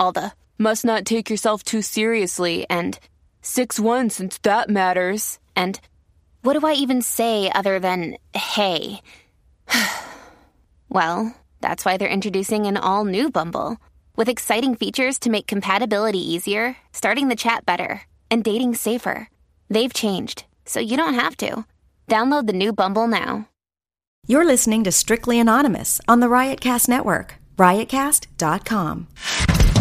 All 0.00 0.12
the 0.12 0.32
must 0.58 0.82
not 0.82 1.04
take 1.04 1.28
yourself 1.28 1.62
too 1.62 1.82
seriously 1.82 2.64
and 2.70 2.98
6 3.42 3.78
1 3.78 4.08
since 4.08 4.38
that 4.38 4.70
matters. 4.70 5.38
And 5.54 5.78
what 6.40 6.58
do 6.58 6.66
I 6.66 6.72
even 6.72 7.02
say 7.02 7.50
other 7.54 7.78
than 7.78 8.16
hey? 8.34 9.02
well, 10.88 11.36
that's 11.60 11.84
why 11.84 11.98
they're 11.98 12.08
introducing 12.08 12.66
an 12.66 12.78
all 12.78 13.04
new 13.04 13.30
Bumble 13.30 13.76
with 14.16 14.30
exciting 14.30 14.74
features 14.74 15.18
to 15.18 15.30
make 15.30 15.46
compatibility 15.46 16.32
easier, 16.32 16.78
starting 16.92 17.28
the 17.28 17.36
chat 17.36 17.66
better, 17.66 18.02
and 18.30 18.42
dating 18.42 18.76
safer. 18.76 19.28
They've 19.68 19.92
changed, 19.92 20.44
so 20.64 20.80
you 20.80 20.96
don't 20.96 21.14
have 21.14 21.36
to. 21.38 21.66
Download 22.08 22.46
the 22.46 22.54
new 22.54 22.72
Bumble 22.72 23.06
now. 23.06 23.48
You're 24.26 24.46
listening 24.46 24.82
to 24.84 24.92
Strictly 24.92 25.38
Anonymous 25.38 26.00
on 26.08 26.20
the 26.20 26.26
Riotcast 26.26 26.88
Network, 26.88 27.34
riotcast.com. 27.58 29.06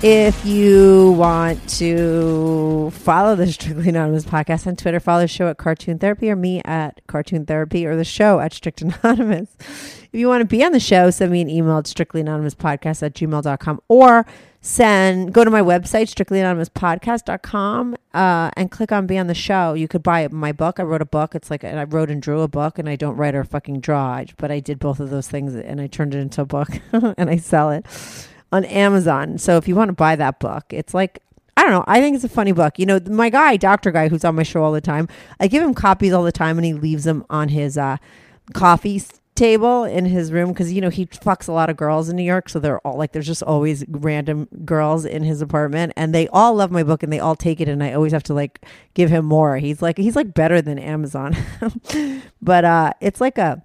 If 0.00 0.46
you 0.46 1.10
want 1.18 1.68
to 1.70 2.92
follow 2.92 3.34
the 3.34 3.50
Strictly 3.50 3.88
Anonymous 3.88 4.24
podcast 4.24 4.68
on 4.68 4.76
Twitter, 4.76 5.00
follow 5.00 5.22
the 5.22 5.26
show 5.28 5.48
at 5.48 5.58
Cartoon 5.58 5.98
Therapy 5.98 6.30
or 6.30 6.36
me 6.36 6.62
at 6.64 7.04
Cartoon 7.08 7.44
Therapy 7.44 7.84
or 7.84 7.96
the 7.96 8.04
show 8.04 8.38
at 8.38 8.52
Strict 8.52 8.80
Anonymous. 8.80 9.56
If 9.58 10.10
you 10.12 10.28
want 10.28 10.42
to 10.42 10.44
be 10.44 10.62
on 10.62 10.70
the 10.70 10.78
show, 10.78 11.10
send 11.10 11.32
me 11.32 11.40
an 11.40 11.50
email 11.50 11.78
at 11.78 11.86
strictlyanonymouspodcast 11.86 13.02
at 13.02 13.14
gmail.com 13.14 13.80
or 13.88 14.24
send 14.60 15.34
go 15.34 15.42
to 15.42 15.50
my 15.50 15.62
website 15.62 16.06
strictlyanonymouspodcast.com 16.14 17.96
uh, 18.14 18.50
and 18.56 18.70
click 18.70 18.92
on 18.92 19.08
be 19.08 19.18
on 19.18 19.26
the 19.26 19.34
show. 19.34 19.74
You 19.74 19.88
could 19.88 20.04
buy 20.04 20.28
my 20.28 20.52
book. 20.52 20.78
I 20.78 20.84
wrote 20.84 21.02
a 21.02 21.06
book. 21.06 21.34
It's 21.34 21.50
like 21.50 21.64
i 21.64 21.82
wrote 21.82 22.08
and 22.08 22.22
drew 22.22 22.42
a 22.42 22.48
book 22.48 22.78
and 22.78 22.88
i 22.88 22.94
don't 22.94 23.16
write 23.16 23.34
or 23.34 23.42
fucking 23.42 23.80
draw. 23.80 24.22
But 24.36 24.52
i 24.52 24.60
did 24.60 24.78
both 24.78 25.00
of 25.00 25.10
those 25.10 25.26
things 25.26 25.56
and 25.56 25.80
i 25.80 25.88
turned 25.88 26.14
it 26.14 26.18
into 26.18 26.42
a 26.42 26.46
book 26.46 26.68
and 26.92 27.28
i 27.28 27.36
sell 27.36 27.70
it 27.70 27.84
on 28.52 28.64
amazon 28.66 29.38
so 29.38 29.56
if 29.56 29.68
you 29.68 29.74
want 29.74 29.88
to 29.88 29.94
buy 29.94 30.16
that 30.16 30.38
book 30.40 30.64
it's 30.70 30.94
like 30.94 31.22
I 31.56 31.62
don't 31.62 31.72
know. 31.72 31.84
I 31.88 32.00
think 32.00 32.14
it's 32.14 32.22
a 32.22 32.28
funny 32.28 32.52
book. 32.52 32.78
You 32.78 32.86
know, 32.86 33.00
my 33.10 33.30
guy, 33.30 33.56
Doctor 33.56 33.90
Guy, 33.90 34.06
who's 34.06 34.24
on 34.24 34.36
my 34.36 34.44
show 34.44 34.62
all 34.62 34.70
the 34.70 34.80
time, 34.80 35.08
I 35.40 35.48
give 35.48 35.60
him 35.60 35.74
copies 35.74 36.12
all 36.12 36.22
the 36.22 36.30
time 36.30 36.56
and 36.56 36.64
he 36.64 36.72
leaves 36.72 37.02
them 37.02 37.26
on 37.28 37.48
his 37.48 37.76
uh, 37.76 37.96
coffee 38.54 39.02
table 39.38 39.84
in 39.84 40.04
his 40.04 40.32
room 40.32 40.48
because 40.48 40.72
you 40.72 40.80
know 40.80 40.88
he 40.88 41.06
fucks 41.06 41.48
a 41.48 41.52
lot 41.52 41.70
of 41.70 41.76
girls 41.76 42.08
in 42.08 42.16
New 42.16 42.22
York, 42.22 42.48
so 42.48 42.58
they're 42.58 42.78
all 42.86 42.96
like 42.96 43.10
there's 43.10 43.26
just 43.26 43.42
always 43.42 43.84
random 43.88 44.48
girls 44.64 45.04
in 45.04 45.22
his 45.22 45.40
apartment, 45.40 45.92
and 45.96 46.14
they 46.14 46.28
all 46.28 46.54
love 46.54 46.70
my 46.70 46.82
book 46.82 47.02
and 47.02 47.12
they 47.12 47.20
all 47.20 47.36
take 47.36 47.60
it, 47.60 47.68
and 47.68 47.82
I 47.82 47.92
always 47.92 48.12
have 48.12 48.24
to 48.24 48.34
like 48.34 48.64
give 48.94 49.10
him 49.10 49.24
more. 49.24 49.58
He's 49.58 49.80
like 49.80 49.96
he's 49.96 50.16
like 50.16 50.34
better 50.34 50.60
than 50.60 50.78
Amazon, 50.78 51.36
but 52.42 52.64
uh, 52.64 52.92
it's 53.00 53.20
like 53.20 53.38
a 53.38 53.62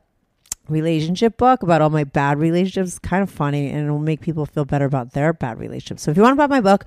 relationship 0.70 1.38
book 1.38 1.64
about 1.64 1.82
all 1.82 1.90
my 1.90 2.04
bad 2.04 2.40
relationships. 2.40 3.00
Kind 3.00 3.24
of 3.24 3.30
funny, 3.30 3.70
and 3.70 3.86
it'll 3.86 4.00
make 4.00 4.22
people 4.22 4.46
feel 4.46 4.66
better 4.66 4.86
about 4.86 5.14
their 5.14 5.34
bad 5.34 5.60
relationships. 5.60 6.04
So 6.04 6.12
if 6.12 6.18
you 6.18 6.24
want 6.24 6.34
to 6.34 6.38
buy 6.38 6.48
my 6.48 6.62
book. 6.62 6.86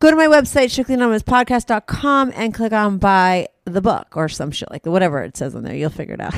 Go 0.00 0.08
to 0.08 0.16
my 0.16 0.28
website, 0.28 0.70
strictlyanonymouspodcast.com, 0.70 2.32
and 2.34 2.54
click 2.54 2.72
on 2.72 2.96
buy 2.96 3.48
the 3.64 3.82
book 3.82 4.16
or 4.16 4.30
some 4.30 4.50
shit 4.50 4.70
like 4.70 4.86
whatever 4.86 5.22
it 5.22 5.36
says 5.36 5.54
on 5.54 5.62
there. 5.62 5.74
You'll 5.74 5.90
figure 5.90 6.14
it 6.14 6.20
out. 6.22 6.34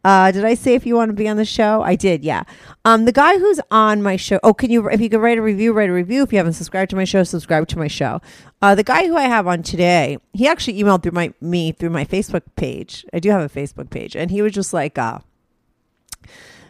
uh, 0.04 0.32
did 0.32 0.42
I 0.42 0.54
say 0.54 0.74
if 0.74 0.86
you 0.86 0.94
want 0.94 1.10
to 1.10 1.12
be 1.12 1.28
on 1.28 1.36
the 1.36 1.44
show? 1.44 1.82
I 1.82 1.96
did, 1.96 2.24
yeah. 2.24 2.44
Um, 2.86 3.04
the 3.04 3.12
guy 3.12 3.38
who's 3.38 3.60
on 3.70 4.02
my 4.02 4.16
show. 4.16 4.40
Oh, 4.42 4.54
can 4.54 4.70
you? 4.70 4.88
If 4.88 5.02
you 5.02 5.10
could 5.10 5.20
write 5.20 5.36
a 5.36 5.42
review, 5.42 5.74
write 5.74 5.90
a 5.90 5.92
review. 5.92 6.22
If 6.22 6.32
you 6.32 6.38
haven't 6.38 6.54
subscribed 6.54 6.90
to 6.90 6.96
my 6.96 7.04
show, 7.04 7.22
subscribe 7.24 7.68
to 7.68 7.78
my 7.78 7.88
show. 7.88 8.22
Uh, 8.62 8.74
the 8.74 8.82
guy 8.82 9.06
who 9.06 9.16
I 9.16 9.24
have 9.24 9.46
on 9.46 9.62
today, 9.62 10.16
he 10.32 10.48
actually 10.48 10.82
emailed 10.82 11.02
through 11.02 11.12
my 11.12 11.34
me 11.42 11.72
through 11.72 11.90
my 11.90 12.06
Facebook 12.06 12.42
page. 12.56 13.04
I 13.12 13.18
do 13.18 13.30
have 13.30 13.42
a 13.42 13.54
Facebook 13.54 13.90
page, 13.90 14.16
and 14.16 14.30
he 14.30 14.40
was 14.40 14.52
just 14.52 14.72
like, 14.72 14.96
uh, 14.96 15.18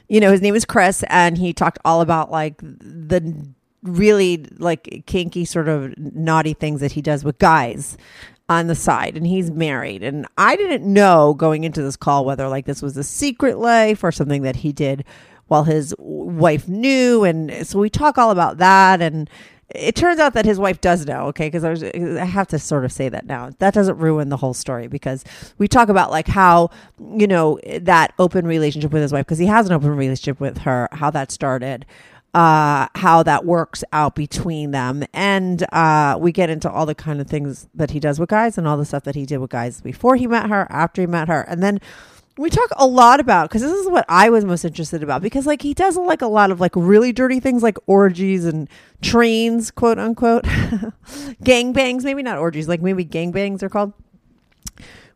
you 0.09 0.21
know, 0.21 0.31
his 0.31 0.43
name 0.43 0.55
is 0.55 0.65
Chris, 0.65 1.05
and 1.09 1.37
he 1.37 1.53
talked 1.53 1.79
all 1.85 2.01
about 2.01 2.31
like 2.31 2.59
the 2.59 3.47
really 3.83 4.47
like 4.59 5.05
kinky 5.07 5.45
sort 5.45 5.69
of 5.69 5.97
naughty 5.99 6.55
things 6.55 6.81
that 6.81 6.93
he 6.93 7.03
does 7.03 7.25
with 7.25 7.39
guys 7.39 7.97
on 8.49 8.69
the 8.69 8.75
side 8.75 9.17
and 9.17 9.27
he's 9.27 9.51
married. 9.51 10.03
And 10.03 10.27
i 10.39 10.57
didn't 10.57 10.93
know 10.93 11.35
going 11.35 11.65
into 11.65 11.83
this 11.83 11.97
call 11.97 12.25
whether 12.25 12.49
like 12.49 12.67
this 12.67 12.83
was 12.83 12.97
a 12.97 13.05
secret 13.05 13.59
life 13.59 14.03
or 14.05 14.13
something 14.13 14.43
that 14.43 14.57
he 14.57 14.73
did 14.73 15.05
while 15.47 15.65
his 15.65 15.95
wife 15.99 16.69
knew 16.69 17.23
and 17.25 17.67
so 17.67 17.79
we 17.79 17.89
talk 17.89 18.19
all 18.19 18.31
about 18.31 18.59
that 18.59 19.01
and 19.01 19.31
it 19.79 19.95
turns 19.95 20.19
out 20.19 20.35
that 20.35 20.45
his 20.45 20.59
wife 20.59 20.81
does 20.81 21.07
know 21.07 21.27
okay 21.27 21.47
because 21.47 21.65
I, 21.65 21.71
was, 21.71 21.85
I 21.85 22.25
have 22.25 22.49
to 22.49 22.59
sort 22.59 22.85
of 22.85 22.93
say 22.93 23.09
that 23.09 23.27
now 23.27 23.51
that 23.59 23.75
doesn't 23.75 23.99
ruin 23.99 24.29
the 24.29 24.37
whole 24.37 24.55
story 24.55 24.89
because 24.89 25.25
we 25.59 25.69
talk 25.69 25.89
about 25.89 26.11
like 26.11 26.29
how 26.29 26.71
you 27.17 27.27
know 27.27 27.59
that 27.81 28.13
open 28.19 28.47
relationship 28.47 28.93
with 28.93 29.03
his 29.03 29.13
wife 29.13 29.27
because 29.27 29.39
he 29.39 29.47
has 29.47 29.67
an 29.67 29.73
open 29.73 29.91
relationship 29.91 30.41
with 30.41 30.59
her 30.59 30.89
how 30.93 31.11
that 31.11 31.31
started 31.31 31.87
uh, 32.37 32.87
how 32.97 33.23
that 33.23 33.47
works 33.47 33.83
out 33.95 34.15
between 34.15 34.71
them. 34.71 35.03
And 35.15 35.65
uh, 35.73 36.19
we 36.21 36.33
get 36.33 36.51
into 36.51 36.71
all 36.71 36.85
the 36.85 36.95
kind 36.95 37.19
of 37.19 37.29
things 37.29 37.67
that 37.75 37.93
he 37.93 37.99
does 37.99 38.21
with 38.21 38.29
guys 38.29 38.59
and 38.59 38.69
all 38.69 38.77
the 38.77 38.85
stuff 38.85 39.05
that 39.05 39.15
he 39.15 39.25
did 39.25 39.39
with 39.39 39.49
guys 39.49 39.81
before 39.81 40.17
he 40.17 40.27
met 40.27 40.51
her, 40.51 40.67
after 40.69 41.01
he 41.01 41.07
met 41.07 41.29
her. 41.29 41.41
And 41.49 41.63
then 41.63 41.81
we 42.39 42.51
talk 42.51 42.69
a 42.77 42.87
lot 42.87 43.21
about 43.21 43.49
because 43.49 43.63
this 43.63 43.73
is 43.73 43.89
what 43.89 44.05
I 44.09 44.29
was 44.29 44.45
most 44.45 44.65
interested 44.65 45.03
about 45.03 45.23
because 45.23 45.47
like 45.47 45.63
he 45.63 45.73
does 45.73 45.97
like 45.97 46.23
a 46.23 46.27
lot 46.27 46.51
of 46.51 46.61
like 46.61 46.73
really 46.75 47.13
dirty 47.13 47.41
things 47.41 47.63
like 47.63 47.79
orgies 47.87 48.45
and 48.45 48.69
trains, 49.01 49.71
quote 49.71 49.99
unquote, 49.99 50.47
gang 51.43 51.73
bangs, 51.73 52.05
maybe 52.05 52.23
not 52.23 52.39
orgies, 52.39 52.69
like 52.69 52.83
maybe 52.83 53.05
gang 53.05 53.33
bangs 53.33 53.63
are 53.63 53.69
called 53.69 53.95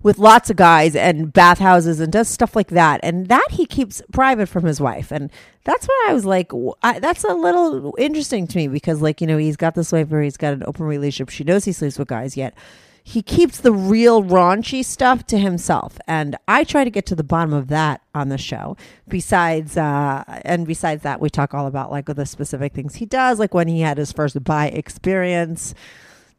with 0.02 0.18
lots 0.18 0.48
of 0.48 0.56
guys 0.56 0.96
and 0.96 1.32
bathhouses 1.32 2.00
and 2.00 2.12
does 2.12 2.28
stuff 2.28 2.56
like 2.56 2.68
that. 2.68 3.00
And 3.02 3.28
that 3.28 3.48
he 3.50 3.66
keeps 3.66 4.00
private 4.12 4.46
from 4.46 4.64
his 4.64 4.80
wife. 4.80 5.10
And 5.12 5.30
that's 5.64 5.86
what 5.86 6.10
I 6.10 6.14
was 6.14 6.24
like, 6.24 6.52
I, 6.82 6.98
that's 6.98 7.24
a 7.24 7.34
little 7.34 7.94
interesting 7.98 8.46
to 8.46 8.56
me 8.56 8.68
because, 8.68 9.02
like, 9.02 9.20
you 9.20 9.26
know, 9.26 9.36
he's 9.36 9.56
got 9.56 9.74
this 9.74 9.92
wife 9.92 10.08
where 10.08 10.22
he's 10.22 10.38
got 10.38 10.54
an 10.54 10.62
open 10.66 10.86
relationship. 10.86 11.30
She 11.30 11.44
knows 11.44 11.64
he 11.64 11.72
sleeps 11.72 11.98
with 11.98 12.08
guys, 12.08 12.36
yet 12.36 12.54
he 13.02 13.22
keeps 13.22 13.58
the 13.60 13.72
real 13.72 14.22
raunchy 14.22 14.84
stuff 14.84 15.26
to 15.26 15.38
himself. 15.38 15.98
And 16.06 16.36
I 16.46 16.64
try 16.64 16.84
to 16.84 16.90
get 16.90 17.06
to 17.06 17.14
the 17.14 17.24
bottom 17.24 17.52
of 17.52 17.68
that 17.68 18.02
on 18.14 18.28
the 18.28 18.38
show. 18.38 18.76
Besides, 19.08 19.76
uh, 19.76 20.24
and 20.44 20.66
besides 20.66 21.02
that, 21.02 21.20
we 21.20 21.30
talk 21.30 21.54
all 21.54 21.66
about 21.66 21.90
like 21.90 22.06
the 22.06 22.26
specific 22.26 22.72
things 22.72 22.96
he 22.96 23.06
does, 23.06 23.38
like 23.38 23.54
when 23.54 23.68
he 23.68 23.80
had 23.80 23.98
his 23.98 24.12
first 24.12 24.42
bi 24.44 24.66
experience 24.66 25.74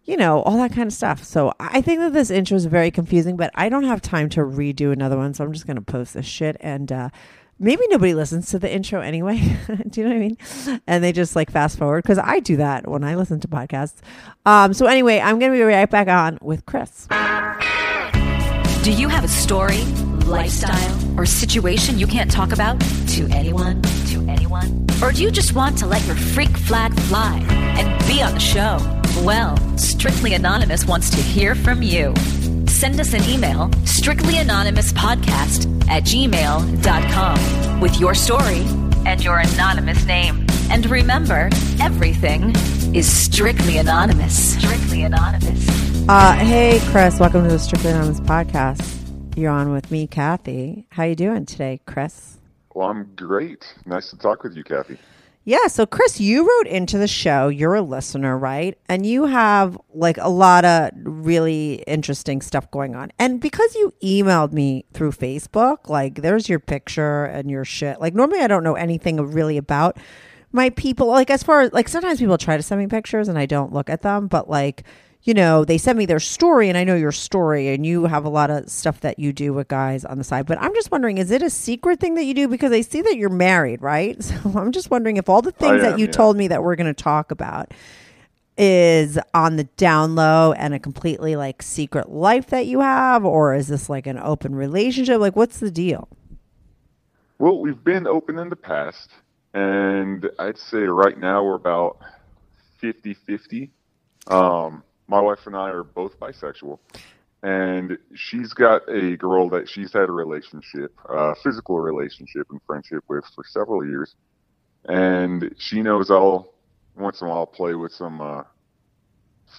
you 0.03 0.17
know, 0.17 0.41
all 0.41 0.57
that 0.57 0.73
kind 0.73 0.87
of 0.87 0.93
stuff. 0.93 1.23
So 1.23 1.53
I 1.59 1.81
think 1.81 1.99
that 1.99 2.13
this 2.13 2.31
intro 2.31 2.57
is 2.57 2.65
very 2.65 2.89
confusing, 2.89 3.37
but 3.37 3.51
I 3.53 3.69
don't 3.69 3.83
have 3.83 4.01
time 4.01 4.29
to 4.29 4.41
redo 4.41 4.91
another 4.91 5.15
one. 5.15 5.33
So 5.33 5.43
I'm 5.43 5.53
just 5.53 5.67
going 5.67 5.75
to 5.75 5.81
post 5.81 6.15
this 6.15 6.25
shit. 6.25 6.57
And 6.59 6.91
uh, 6.91 7.09
maybe 7.61 7.83
nobody 7.89 8.13
listens 8.13 8.49
to 8.49 8.59
the 8.59 8.71
intro 8.71 8.99
anyway. 9.01 9.37
do 9.89 10.01
you 10.01 10.07
know 10.07 10.13
what 10.13 10.21
I 10.21 10.27
mean? 10.27 10.81
And 10.87 11.03
they 11.03 11.11
just 11.11 11.35
like 11.35 11.51
fast 11.51 11.77
forward 11.77 12.03
because 12.03 12.17
I 12.17 12.39
do 12.39 12.57
that 12.57 12.87
when 12.87 13.03
I 13.03 13.15
listen 13.15 13.39
to 13.41 13.47
podcasts. 13.47 13.99
Um, 14.45 14.73
so 14.73 14.87
anyway, 14.87 15.19
I'm 15.19 15.39
going 15.39 15.51
to 15.51 15.57
be 15.57 15.61
right 15.61 15.89
back 15.89 16.07
on 16.07 16.39
with 16.41 16.65
Chris. 16.65 17.07
Do 18.83 18.91
you 18.91 19.09
have 19.09 19.23
a 19.23 19.27
story, 19.27 19.83
lifestyle, 20.25 21.19
or 21.19 21.25
situation 21.25 21.99
you 21.99 22.07
can't 22.07 22.31
talk 22.31 22.51
about 22.51 22.79
to 23.09 23.27
anyone? 23.31 23.81
To 24.07 24.25
anyone? 24.27 24.87
Or 25.03 25.11
do 25.11 25.21
you 25.21 25.29
just 25.29 25.53
want 25.53 25.77
to 25.79 25.85
let 25.85 26.05
your 26.07 26.15
freak 26.15 26.55
flag 26.57 26.93
fly 27.01 27.45
and 27.49 28.07
be 28.07 28.23
on 28.23 28.33
the 28.33 28.39
show? 28.39 28.79
Well, 29.23 29.55
Strictly 29.77 30.33
Anonymous 30.33 30.85
wants 30.85 31.11
to 31.11 31.17
hear 31.17 31.53
from 31.53 31.83
you. 31.83 32.13
Send 32.81 32.99
us 32.99 33.13
an 33.13 33.23
email, 33.29 33.69
strictlyanonymouspodcast 33.85 35.87
at 35.87 36.01
gmail.com, 36.01 37.79
with 37.79 37.99
your 37.99 38.15
story 38.15 38.65
and 39.05 39.23
your 39.23 39.37
anonymous 39.37 40.03
name. 40.07 40.47
And 40.71 40.89
remember, 40.89 41.51
everything 41.79 42.55
is 42.95 43.05
strictly 43.05 43.77
anonymous. 43.77 44.57
Strictly 44.57 45.03
anonymous. 45.03 45.69
Uh, 46.09 46.33
hey, 46.33 46.79
Chris, 46.85 47.19
welcome 47.19 47.43
to 47.43 47.51
the 47.51 47.59
Strictly 47.59 47.91
Anonymous 47.91 48.19
podcast. 48.21 49.37
You're 49.37 49.51
on 49.51 49.71
with 49.71 49.91
me, 49.91 50.07
Kathy. 50.07 50.87
How 50.89 51.03
you 51.03 51.15
doing 51.15 51.45
today, 51.45 51.81
Chris? 51.85 52.39
Well, 52.73 52.89
I'm 52.89 53.11
great. 53.15 53.75
Nice 53.85 54.09
to 54.09 54.17
talk 54.17 54.41
with 54.41 54.55
you, 54.55 54.63
Kathy. 54.63 54.97
Yeah, 55.43 55.67
so 55.67 55.87
Chris, 55.87 56.19
you 56.19 56.47
wrote 56.47 56.67
into 56.67 56.99
the 56.99 57.07
show. 57.07 57.47
You're 57.47 57.73
a 57.73 57.81
listener, 57.81 58.37
right? 58.37 58.77
And 58.87 59.07
you 59.07 59.25
have 59.25 59.75
like 59.91 60.17
a 60.17 60.29
lot 60.29 60.65
of 60.65 60.91
really 61.03 61.83
interesting 61.87 62.41
stuff 62.41 62.69
going 62.69 62.95
on. 62.95 63.11
And 63.17 63.41
because 63.41 63.73
you 63.73 63.91
emailed 64.03 64.51
me 64.53 64.85
through 64.93 65.13
Facebook, 65.13 65.89
like 65.89 66.21
there's 66.21 66.47
your 66.47 66.59
picture 66.59 67.25
and 67.25 67.49
your 67.49 67.65
shit. 67.65 67.99
Like 67.99 68.13
normally 68.13 68.41
I 68.41 68.47
don't 68.47 68.63
know 68.63 68.75
anything 68.75 69.17
really 69.31 69.57
about 69.57 69.97
my 70.51 70.69
people. 70.69 71.07
Like 71.07 71.31
as 71.31 71.41
far 71.41 71.61
as 71.61 71.73
like 71.73 71.89
sometimes 71.89 72.19
people 72.19 72.37
try 72.37 72.55
to 72.55 72.63
send 72.63 72.79
me 72.79 72.85
pictures 72.85 73.27
and 73.27 73.39
I 73.39 73.47
don't 73.47 73.73
look 73.73 73.89
at 73.89 74.03
them, 74.03 74.27
but 74.27 74.47
like 74.47 74.83
you 75.23 75.33
know, 75.35 75.63
they 75.63 75.77
send 75.77 75.97
me 75.97 76.05
their 76.05 76.19
story 76.19 76.67
and 76.67 76.77
I 76.77 76.83
know 76.83 76.95
your 76.95 77.11
story 77.11 77.69
and 77.69 77.85
you 77.85 78.05
have 78.05 78.25
a 78.25 78.29
lot 78.29 78.49
of 78.49 78.69
stuff 78.69 79.01
that 79.01 79.19
you 79.19 79.31
do 79.31 79.53
with 79.53 79.67
guys 79.67 80.03
on 80.03 80.17
the 80.17 80.23
side. 80.23 80.47
But 80.47 80.59
I'm 80.59 80.73
just 80.73 80.91
wondering, 80.91 81.19
is 81.19 81.29
it 81.29 81.43
a 81.43 81.49
secret 81.49 81.99
thing 81.99 82.15
that 82.15 82.23
you 82.23 82.33
do? 82.33 82.47
Because 82.47 82.71
I 82.71 82.81
see 82.81 83.01
that 83.03 83.17
you're 83.17 83.29
married, 83.29 83.81
right? 83.81 84.17
So 84.31 84.57
I'm 84.57 84.71
just 84.71 84.89
wondering 84.89 85.17
if 85.17 85.29
all 85.29 85.41
the 85.41 85.51
things 85.51 85.83
am, 85.83 85.91
that 85.91 85.99
you 85.99 86.05
yeah. 86.05 86.11
told 86.11 86.37
me 86.37 86.47
that 86.47 86.63
we're 86.63 86.75
going 86.75 86.93
to 86.93 87.03
talk 87.03 87.31
about 87.31 87.73
is 88.57 89.19
on 89.33 89.55
the 89.55 89.63
down 89.63 90.15
low 90.15 90.53
and 90.53 90.73
a 90.73 90.79
completely 90.79 91.35
like 91.35 91.61
secret 91.61 92.09
life 92.09 92.47
that 92.47 92.65
you 92.65 92.79
have, 92.79 93.25
or 93.25 93.53
is 93.53 93.67
this 93.67 93.89
like 93.89 94.07
an 94.07 94.17
open 94.19 94.55
relationship? 94.55 95.19
Like, 95.19 95.35
what's 95.35 95.59
the 95.59 95.71
deal? 95.71 96.07
Well, 97.39 97.59
we've 97.59 97.83
been 97.83 98.07
open 98.07 98.39
in 98.39 98.49
the 98.49 98.55
past, 98.55 99.09
and 99.53 100.29
I'd 100.39 100.57
say 100.57 100.79
right 100.79 101.17
now 101.17 101.43
we're 101.43 101.55
about 101.55 101.97
50 102.79 103.13
50. 103.13 103.69
Um, 104.27 104.83
my 105.11 105.19
wife 105.19 105.45
and 105.45 105.55
I 105.57 105.69
are 105.69 105.83
both 105.83 106.17
bisexual, 106.19 106.79
and 107.43 107.97
she's 108.15 108.53
got 108.53 108.81
a 108.89 109.17
girl 109.17 109.49
that 109.49 109.67
she's 109.67 109.91
had 109.91 110.07
a 110.07 110.11
relationship, 110.11 110.97
a 111.09 111.35
physical 111.43 111.79
relationship 111.81 112.47
and 112.49 112.61
friendship 112.65 113.03
with 113.09 113.25
for 113.35 113.43
several 113.43 113.85
years, 113.85 114.15
and 114.85 115.53
she 115.57 115.81
knows 115.81 116.09
I'll 116.09 116.53
once 116.95 117.19
in 117.19 117.27
a 117.27 117.29
while 117.29 117.45
play 117.45 117.75
with 117.75 117.91
some 117.91 118.21
uh, 118.21 118.43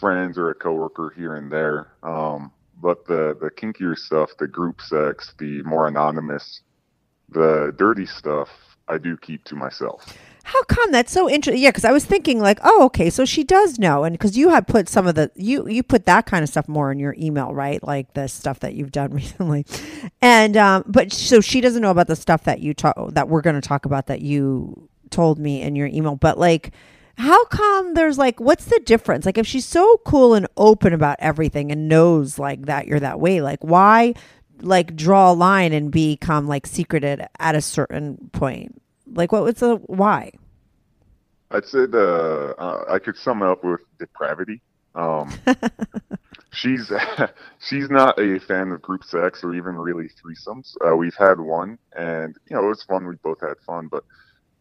friends 0.00 0.38
or 0.38 0.48
a 0.48 0.54
coworker 0.54 1.12
here 1.14 1.36
and 1.36 1.52
there. 1.52 1.92
Um, 2.02 2.50
but 2.80 3.06
the 3.06 3.36
the 3.38 3.50
kinkier 3.50 3.96
stuff, 3.96 4.30
the 4.38 4.48
group 4.48 4.80
sex, 4.80 5.34
the 5.38 5.62
more 5.64 5.86
anonymous, 5.86 6.62
the 7.28 7.74
dirty 7.76 8.06
stuff, 8.06 8.48
I 8.88 8.98
do 8.98 9.16
keep 9.16 9.44
to 9.44 9.54
myself. 9.54 10.16
How 10.44 10.62
come 10.64 10.90
that's 10.90 11.12
so 11.12 11.30
interesting? 11.30 11.62
Yeah, 11.62 11.70
because 11.70 11.84
I 11.84 11.92
was 11.92 12.04
thinking 12.04 12.40
like, 12.40 12.58
oh, 12.64 12.84
okay, 12.86 13.10
so 13.10 13.24
she 13.24 13.44
does 13.44 13.78
know, 13.78 14.02
and 14.02 14.12
because 14.12 14.36
you 14.36 14.48
had 14.48 14.66
put 14.66 14.88
some 14.88 15.06
of 15.06 15.14
the 15.14 15.30
you 15.36 15.68
you 15.68 15.82
put 15.82 16.04
that 16.06 16.26
kind 16.26 16.42
of 16.42 16.48
stuff 16.48 16.68
more 16.68 16.90
in 16.90 16.98
your 16.98 17.14
email, 17.16 17.54
right? 17.54 17.82
Like 17.82 18.14
the 18.14 18.26
stuff 18.26 18.60
that 18.60 18.74
you've 18.74 18.90
done 18.90 19.10
recently, 19.14 19.64
and 20.20 20.56
um, 20.56 20.84
but 20.86 21.12
so 21.12 21.40
she 21.40 21.60
doesn't 21.60 21.80
know 21.80 21.90
about 21.90 22.08
the 22.08 22.16
stuff 22.16 22.44
that 22.44 22.60
you 22.60 22.74
talk 22.74 22.96
that 23.12 23.28
we're 23.28 23.40
going 23.40 23.54
to 23.54 23.66
talk 23.66 23.84
about 23.84 24.08
that 24.08 24.20
you 24.20 24.88
told 25.10 25.38
me 25.38 25.62
in 25.62 25.76
your 25.76 25.86
email, 25.88 26.16
but 26.16 26.38
like. 26.38 26.72
How 27.18 27.44
come 27.44 27.92
there's 27.92 28.16
like 28.16 28.40
what's 28.40 28.64
the 28.64 28.80
difference? 28.86 29.26
Like 29.26 29.36
if 29.36 29.46
she's 29.46 29.66
so 29.66 30.00
cool 30.06 30.32
and 30.32 30.46
open 30.56 30.94
about 30.94 31.18
everything 31.18 31.70
and 31.70 31.86
knows 31.86 32.38
like 32.38 32.64
that 32.64 32.86
you're 32.86 32.98
that 33.00 33.20
way, 33.20 33.42
like 33.42 33.62
why 33.62 34.14
like 34.62 34.96
draw 34.96 35.32
a 35.32 35.34
line 35.34 35.72
and 35.72 35.90
become 35.90 36.46
like 36.46 36.66
secreted 36.66 37.26
at 37.38 37.54
a 37.54 37.60
certain 37.60 38.30
point? 38.32 38.80
Like 39.06 39.32
what 39.32 39.44
was 39.44 39.56
the 39.56 39.76
why? 39.86 40.32
I'd 41.50 41.66
say 41.66 41.86
the 41.86 42.54
uh, 42.58 42.84
I 42.88 42.98
could 42.98 43.16
sum 43.16 43.42
it 43.42 43.48
up 43.48 43.62
with 43.62 43.80
depravity. 43.98 44.60
Um, 44.94 45.32
she's 46.52 46.90
she's 47.58 47.90
not 47.90 48.18
a 48.18 48.38
fan 48.40 48.72
of 48.72 48.82
group 48.82 49.04
sex 49.04 49.44
or 49.44 49.54
even 49.54 49.76
really 49.76 50.08
threesomes. 50.08 50.74
Uh, 50.84 50.96
we've 50.96 51.14
had 51.14 51.40
one, 51.40 51.78
and 51.96 52.36
you 52.48 52.56
know 52.56 52.64
it 52.64 52.68
was 52.68 52.82
fun. 52.82 53.06
We 53.06 53.16
both 53.16 53.40
had 53.40 53.58
fun, 53.66 53.88
but 53.88 54.04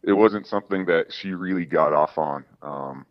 it 0.02 0.12
wasn't 0.12 0.46
something 0.46 0.84
that 0.86 1.12
she 1.12 1.32
really 1.32 1.64
got 1.64 1.92
off 1.92 2.18
on. 2.18 2.44
Um, 2.62 3.06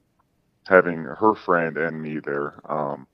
having 0.68 1.04
her 1.04 1.36
friend 1.36 1.78
and 1.78 2.02
me 2.02 2.20
there, 2.20 2.54
um, 2.72 3.08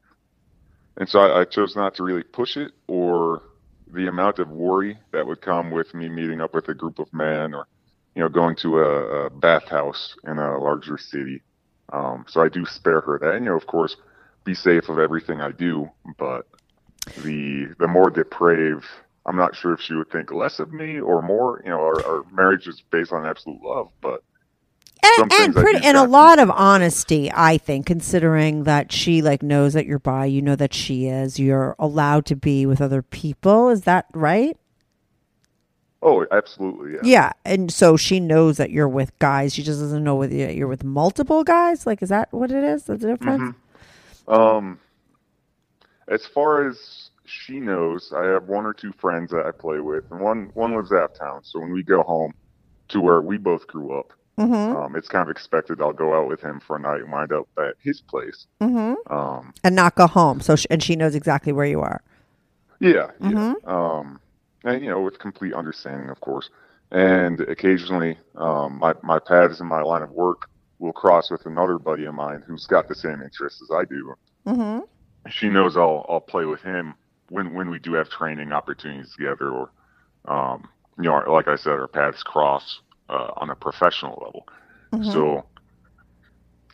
and 0.98 1.08
so 1.08 1.20
I, 1.20 1.42
I 1.42 1.46
chose 1.46 1.76
not 1.76 1.96
to 1.96 2.04
really 2.04 2.24
push 2.24 2.58
it 2.58 2.72
or 2.88 3.42
the 3.94 4.08
amount 4.08 4.40
of 4.40 4.50
worry 4.50 4.98
that 5.12 5.26
would 5.26 5.42
come 5.42 5.72
with 5.72 5.94
me 5.94 6.10
meeting 6.10 6.42
up 6.42 6.54
with 6.54 6.68
a 6.70 6.74
group 6.74 7.00
of 7.00 7.12
men 7.14 7.54
or 7.54 7.68
you 8.18 8.24
know, 8.24 8.30
going 8.30 8.56
to 8.56 8.80
a, 8.80 9.26
a 9.26 9.30
bathhouse 9.30 10.16
in 10.24 10.40
a 10.40 10.58
larger 10.58 10.98
city. 10.98 11.44
Um, 11.94 12.26
so 12.28 12.42
I 12.42 12.50
do 12.50 12.66
spare 12.66 13.00
her 13.02 13.20
that. 13.20 13.36
And, 13.36 13.46
you 13.46 13.52
know, 13.52 13.56
of 13.56 13.68
course, 13.68 13.96
be 14.44 14.56
safe 14.56 14.90
of 14.90 14.98
everything 14.98 15.40
I 15.40 15.52
do. 15.52 15.88
But 16.18 16.48
the 17.22 17.68
the 17.78 17.88
more 17.88 18.10
depraved, 18.10 18.86
I'm 19.28 19.36
not 19.36 19.56
sure 19.56 19.74
if 19.74 19.82
she 19.82 19.94
would 19.94 20.10
think 20.10 20.32
less 20.32 20.58
of 20.58 20.74
me 20.74 21.00
or 21.00 21.22
more. 21.22 21.62
You 21.64 21.70
know, 21.70 21.80
our, 21.80 22.06
our 22.08 22.24
marriage 22.32 22.68
is 22.68 22.82
based 22.90 23.14
on 23.14 23.24
absolute 23.24 23.62
love, 23.62 23.90
but 24.02 24.24
and, 25.20 25.34
and 25.34 25.56
pretty 25.56 25.86
and 25.86 25.98
a 25.98 26.04
lot 26.04 26.40
of 26.40 26.50
honesty 26.52 27.32
i 27.34 27.58
think 27.58 27.86
considering 27.86 28.64
that 28.64 28.92
she 28.92 29.22
like 29.22 29.42
knows 29.44 29.74
that 29.74 29.86
you're 29.86 30.00
bi 30.00 30.26
you 30.26 30.42
know 30.42 30.56
that 30.56 30.74
she 30.74 31.08
is 31.08 31.40
you're 31.40 31.76
allowed 31.80 32.26
to 32.26 32.36
be 32.36 32.66
with 32.66 32.82
other 32.82 33.02
people 33.02 33.70
is 33.70 33.82
that 33.82 34.06
right 34.14 34.58
Oh, 36.02 36.26
absolutely. 36.32 36.94
Yeah. 36.94 37.00
Yeah, 37.04 37.32
and 37.44 37.72
so 37.72 37.98
she 37.98 38.20
knows 38.20 38.58
that 38.58 38.70
you're 38.70 38.88
with 38.88 39.18
guys. 39.18 39.54
She 39.54 39.64
just 39.64 39.80
doesn't 39.80 40.04
know 40.04 40.16
whether 40.16 40.36
you're 40.36 40.68
with 40.68 40.84
multiple 40.84 41.44
guys. 41.44 41.88
Like, 41.88 42.04
is 42.04 42.10
that 42.10 42.32
what 42.32 42.52
it 42.52 42.64
is? 42.64 42.84
The 42.84 42.98
difference? 42.98 43.56
Mm-hmm. 44.28 44.34
Um, 44.34 44.80
as 46.08 46.26
far 46.26 46.68
as 46.68 47.10
she 47.26 47.60
knows, 47.60 48.14
I 48.16 48.26
have 48.26 48.48
one 48.48 48.66
or 48.66 48.74
two 48.74 48.94
friends 48.94 49.32
that 49.32 49.46
I 49.46 49.52
play 49.52 49.80
with, 49.80 50.10
and 50.12 50.22
one 50.22 50.52
one 50.54 50.76
lives 50.76 50.92
out 50.92 51.12
of 51.12 51.14
town. 51.14 51.44
So 51.44 51.60
when 51.60 51.72
we 51.72 51.84
go 51.84 52.04
home 52.04 52.34
to 52.90 53.02
where 53.02 53.22
we 53.22 53.38
both 53.38 53.68
grew 53.68 53.98
up, 53.98 54.14
mm-hmm. 54.38 54.76
um, 54.78 54.96
it's 54.96 55.08
kind 55.08 55.28
of 55.28 55.30
expected 55.30 55.82
I'll 55.82 55.94
go 55.94 56.20
out 56.20 56.28
with 56.28 56.42
him 56.42 56.60
for 56.60 56.76
a 56.76 56.80
night 56.80 57.02
and 57.02 57.12
wind 57.12 57.32
up 57.32 57.48
at 57.58 57.76
his 57.80 58.02
place. 58.02 58.48
Mm-hmm. 58.62 59.14
Um, 59.14 59.54
and 59.64 59.76
not 59.76 59.96
go 59.96 60.08
home. 60.08 60.42
So 60.42 60.56
she, 60.56 60.68
and 60.70 60.82
she 60.82 60.96
knows 60.96 61.16
exactly 61.16 61.52
where 61.52 61.66
you 61.66 61.82
are. 61.82 62.02
Yeah. 62.80 63.12
Yeah. 63.20 63.30
Mm-hmm. 63.30 63.70
Um 63.70 64.20
and 64.68 64.84
you 64.84 64.90
know 64.90 65.02
with 65.02 65.20
complete 65.20 65.54
understanding 65.54 66.10
of 66.10 66.20
course 66.20 66.50
and 66.92 67.42
occasionally 67.42 68.18
um, 68.36 68.80
my, 68.80 68.94
my 69.04 69.20
paths 69.20 69.60
in 69.60 69.68
my 69.68 69.82
line 69.82 70.02
of 70.02 70.12
work 70.12 70.50
will 70.80 70.94
cross 70.94 71.32
with 71.32 71.46
another 71.46 71.80
buddy 71.80 72.06
of 72.06 72.14
mine 72.14 72.44
who's 72.46 72.66
got 72.66 72.88
the 72.88 72.96
same 72.96 73.22
interests 73.22 73.62
as 73.62 73.70
i 73.72 73.84
do 73.86 74.14
mm-hmm. 74.46 74.80
she 75.30 75.50
knows 75.50 75.78
i'll 75.78 76.06
i'll 76.10 76.20
play 76.20 76.46
with 76.46 76.62
him 76.62 76.94
when 77.30 77.54
when 77.54 77.70
we 77.70 77.80
do 77.80 77.94
have 77.94 78.10
training 78.10 78.52
opportunities 78.52 79.14
together 79.16 79.50
or 79.50 79.72
um, 80.26 80.68
you 80.98 81.04
know 81.06 81.24
like 81.32 81.48
i 81.48 81.56
said 81.56 81.74
our 81.74 81.88
paths 81.88 82.24
cross 82.24 82.82
uh, 83.10 83.32
on 83.38 83.50
a 83.50 83.56
professional 83.56 84.22
level 84.24 84.48
Mm-hmm. 84.94 85.12
so 85.12 85.46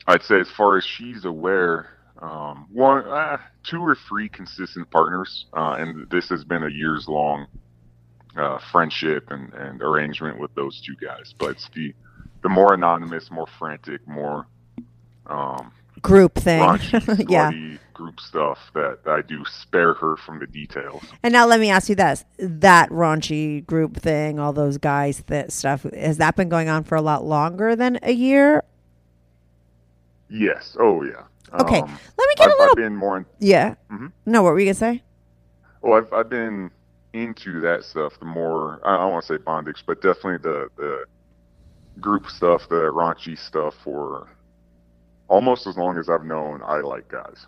i'd 0.06 0.22
say 0.22 0.40
as 0.40 0.48
far 0.56 0.78
as 0.78 0.86
she's 0.86 1.26
aware 1.26 1.94
um, 2.24 2.68
one, 2.72 3.06
uh, 3.06 3.38
two 3.64 3.82
or 3.82 3.98
three 4.08 4.30
consistent 4.30 4.90
partners, 4.92 5.46
uh, 5.54 5.76
and 5.78 6.10
this 6.10 6.30
has 6.30 6.46
been 6.46 6.64
a 6.64 6.70
years 6.70 7.08
long 7.10 7.48
uh, 8.38 8.60
friendship 8.72 9.30
and, 9.30 9.54
and 9.54 9.82
arrangement 9.82 10.40
with 10.40 10.54
those 10.56 10.82
two 10.82 10.96
guys. 11.06 11.34
But 11.38 11.52
it's 11.52 11.70
the 11.76 11.94
the 12.42 12.50
more 12.50 12.74
anonymous, 12.74 13.30
more 13.30 13.48
frantic, 13.60 14.08
more 14.08 14.48
um, 15.28 15.72
Group 16.02 16.36
thing. 16.36 16.62
raunchy, 16.62 17.26
yeah. 17.30 17.52
Group 17.94 18.20
stuff 18.20 18.60
that 18.74 19.00
I 19.06 19.22
do 19.22 19.44
spare 19.46 19.94
her 19.96 20.18
from 20.18 20.40
the 20.40 20.48
details. 20.48 21.04
And 21.24 21.34
now 21.34 21.46
let 21.46 21.60
me 21.60 21.70
ask 21.70 21.90
you 21.90 21.96
this: 21.96 22.26
that 22.38 22.90
raunchy 22.90 23.66
group 23.66 23.98
thing, 23.98 24.40
all 24.40 24.54
those 24.54 24.78
guys, 24.78 25.24
that 25.28 25.52
stuff, 25.52 25.84
has 25.84 26.18
that 26.18 26.36
been 26.36 26.50
going 26.50 26.70
on 26.70 26.84
for 26.84 26.96
a 26.96 27.02
lot 27.02 27.24
longer 27.24 27.76
than 27.76 28.00
a 28.04 28.12
year? 28.12 28.64
Yes. 30.30 30.76
Oh 30.80 31.04
yeah. 31.04 31.24
Okay. 31.60 31.82
Um, 31.82 32.00
let 32.18 32.28
me 32.28 32.34
get 32.36 32.48
I've, 32.48 32.54
a 32.54 32.58
little. 32.58 32.72
I've 32.72 32.76
been 32.76 32.96
more. 32.96 33.18
In, 33.18 33.26
yeah. 33.40 33.76
Mhm. 33.92 34.12
No, 34.26 34.42
what 34.44 34.54
were 34.54 34.60
you 34.60 34.66
gonna 34.66 34.74
say? 34.74 35.04
Well, 35.82 36.00
I've 36.00 36.12
I've 36.12 36.30
been 36.30 36.72
into 37.14 37.62
that 37.62 37.84
stuff. 37.84 38.20
The 38.20 38.26
more 38.26 38.80
I 38.84 38.98
don't 38.98 39.12
want 39.12 39.26
to 39.26 39.34
say 39.34 39.38
bondage, 39.38 39.84
but 39.86 40.02
definitely 40.02 40.38
the 40.38 40.70
the 40.78 41.06
group 42.02 42.30
stuff, 42.30 42.68
the 42.70 42.92
raunchy 42.92 43.38
stuff 43.38 43.76
for 43.84 44.28
almost 45.28 45.68
as 45.68 45.78
long 45.78 45.98
as 45.98 46.10
I've 46.10 46.26
known 46.26 46.62
I 46.66 46.80
like 46.80 47.08
guys. 47.08 47.46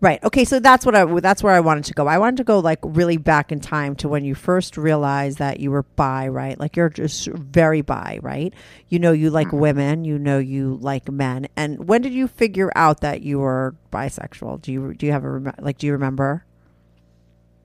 Right. 0.00 0.22
Okay. 0.22 0.44
So 0.44 0.60
that's 0.60 0.84
what 0.84 0.94
I. 0.94 1.04
That's 1.20 1.42
where 1.42 1.54
I 1.54 1.60
wanted 1.60 1.84
to 1.86 1.94
go. 1.94 2.06
I 2.06 2.18
wanted 2.18 2.36
to 2.38 2.44
go 2.44 2.58
like 2.58 2.80
really 2.82 3.16
back 3.16 3.50
in 3.50 3.60
time 3.60 3.96
to 3.96 4.08
when 4.08 4.24
you 4.24 4.34
first 4.34 4.76
realized 4.76 5.38
that 5.38 5.60
you 5.60 5.70
were 5.70 5.82
bi. 5.82 6.28
Right. 6.28 6.58
Like 6.60 6.76
you're 6.76 6.90
just 6.90 7.28
very 7.28 7.80
bi. 7.80 8.18
Right. 8.20 8.52
You 8.88 8.98
know 8.98 9.12
you 9.12 9.30
like 9.30 9.52
women. 9.52 10.04
You 10.04 10.18
know 10.18 10.38
you 10.38 10.78
like 10.82 11.10
men. 11.10 11.48
And 11.56 11.88
when 11.88 12.02
did 12.02 12.12
you 12.12 12.28
figure 12.28 12.70
out 12.76 13.00
that 13.00 13.22
you 13.22 13.38
were 13.38 13.76
bisexual? 13.92 14.60
Do 14.60 14.72
you 14.72 14.94
do 14.94 15.06
you 15.06 15.12
have 15.12 15.24
a 15.24 15.54
like? 15.60 15.78
Do 15.78 15.86
you 15.86 15.92
remember? 15.92 16.44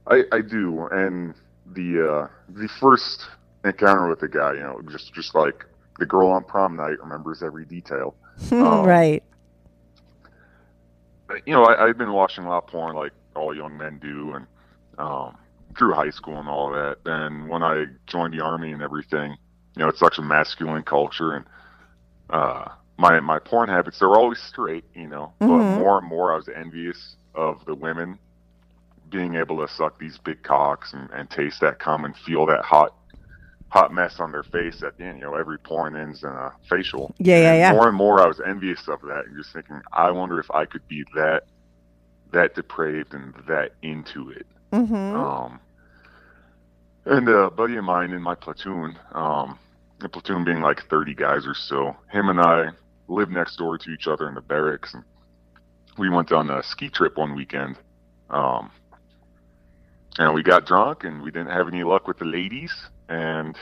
I 0.08 0.24
I 0.32 0.42
do, 0.42 0.88
and 0.92 1.34
the 1.66 2.10
uh 2.10 2.28
the 2.48 2.68
first 2.80 3.28
encounter 3.66 4.08
with 4.08 4.20
the 4.20 4.28
guy, 4.28 4.54
you 4.54 4.60
know, 4.60 4.82
just 4.90 5.14
just 5.14 5.36
like 5.36 5.66
the 6.00 6.06
girl 6.06 6.30
on 6.30 6.44
prom 6.44 6.76
night 6.76 7.00
remembers 7.02 7.44
every 7.44 7.66
detail. 7.66 8.16
Um, 8.52 8.62
right. 8.86 9.24
You 11.46 11.54
know, 11.54 11.64
I, 11.66 11.88
I've 11.88 11.98
been 11.98 12.14
watching 12.14 12.46
a 12.46 12.50
lot 12.50 12.64
of 12.64 12.68
porn 12.68 12.96
like 12.96 13.14
all 13.36 13.56
young 13.56 13.78
men 13.78 14.00
do, 14.00 14.34
and 14.34 14.48
um, 14.98 15.38
through 15.78 15.94
high 15.94 16.10
school 16.10 16.38
and 16.38 16.50
all 16.50 16.72
that. 16.72 16.98
And 17.06 17.50
when 17.50 17.64
I 17.64 17.86
joined 18.08 18.34
the 18.34 18.44
army 18.44 18.72
and 18.72 18.82
everything, 18.82 19.32
you 19.76 19.84
know, 19.84 19.88
it's 19.90 20.00
such 20.00 20.18
a 20.18 20.22
masculine 20.22 20.84
culture, 20.84 21.34
and 21.36 21.46
uh, 22.30 22.70
my 22.98 23.20
my 23.20 23.40
porn 23.40 23.70
habits 23.70 24.00
they're 24.00 24.16
always 24.16 24.40
straight, 24.40 24.86
you 24.94 25.08
know, 25.08 25.34
but 25.40 25.48
Mhm. 25.48 25.76
more 25.76 26.00
and 26.00 26.08
more 26.08 26.34
I 26.34 26.36
was 26.38 26.50
envious 26.50 27.16
of 27.36 27.64
the 27.66 27.76
women 27.76 28.20
being 29.10 29.36
able 29.36 29.58
to 29.66 29.74
suck 29.74 29.98
these 30.00 30.18
big 30.20 30.44
cocks 30.44 30.94
and, 30.94 31.10
and 31.12 31.30
taste 31.30 31.62
that 31.62 31.80
cum 31.80 32.06
and 32.06 32.16
feel 32.16 32.46
that 32.46 32.64
hot 32.64 32.94
hot 33.70 33.94
mess 33.94 34.20
on 34.20 34.32
their 34.32 34.44
face 34.44 34.84
at 34.84 34.98
the 34.98 35.06
end. 35.06 35.20
You 35.20 35.26
know, 35.26 35.36
every 35.36 35.58
porn 35.58 35.96
ends 35.96 36.24
in 36.24 36.30
a 36.30 36.52
facial. 36.70 37.14
Yeah, 37.20 37.38
yeah, 37.38 37.52
And 37.52 37.60
yeah. 37.60 37.72
More 37.74 37.88
and 37.88 37.98
more, 37.98 38.22
I 38.22 38.28
was 38.28 38.42
envious 38.46 38.88
of 38.88 39.02
that, 39.04 39.26
and 39.28 39.38
just 39.38 39.54
thinking, 39.54 39.82
I 39.94 40.12
wonder 40.12 40.40
if 40.40 40.50
I 40.52 40.66
could 40.66 40.88
be 40.88 41.04
that 41.16 41.44
that 42.32 42.56
depraved 42.56 43.14
and 43.14 43.34
that 43.48 43.72
into 43.82 44.30
it. 44.30 44.46
Mm-hmm. 44.72 44.96
Um, 44.96 45.60
and 47.06 47.28
a 47.28 47.50
buddy 47.50 47.76
of 47.78 47.84
mine 47.84 48.12
in 48.12 48.22
my 48.22 48.36
platoon, 48.36 48.98
um, 49.14 49.58
the 50.00 50.10
platoon 50.10 50.44
being 50.44 50.62
like 50.62 50.88
30 50.90 51.16
guys 51.16 51.48
or 51.48 51.56
so, 51.56 51.96
him 52.12 52.30
and 52.30 52.40
I 52.40 52.68
lived 53.08 53.32
next 53.32 53.58
door 53.58 53.78
to 53.78 53.90
each 53.92 54.08
other 54.08 54.28
in 54.30 54.36
the 54.36 54.42
barracks. 54.42 54.94
And 54.94 55.04
we 55.98 56.10
went 56.10 56.32
on 56.32 56.50
a 56.50 56.62
ski 56.62 56.90
trip 56.90 57.18
one 57.18 57.36
weekend. 57.36 57.78
Um, 58.30 58.72
and 60.20 60.34
we 60.34 60.44
got 60.44 60.66
drunk 60.66 61.04
and 61.04 61.22
we 61.22 61.32
didn't 61.32 61.52
have 61.52 61.68
any 61.68 61.84
luck 61.84 62.08
with 62.08 62.20
the 62.20 62.26
ladies. 62.26 62.74
And, 63.10 63.58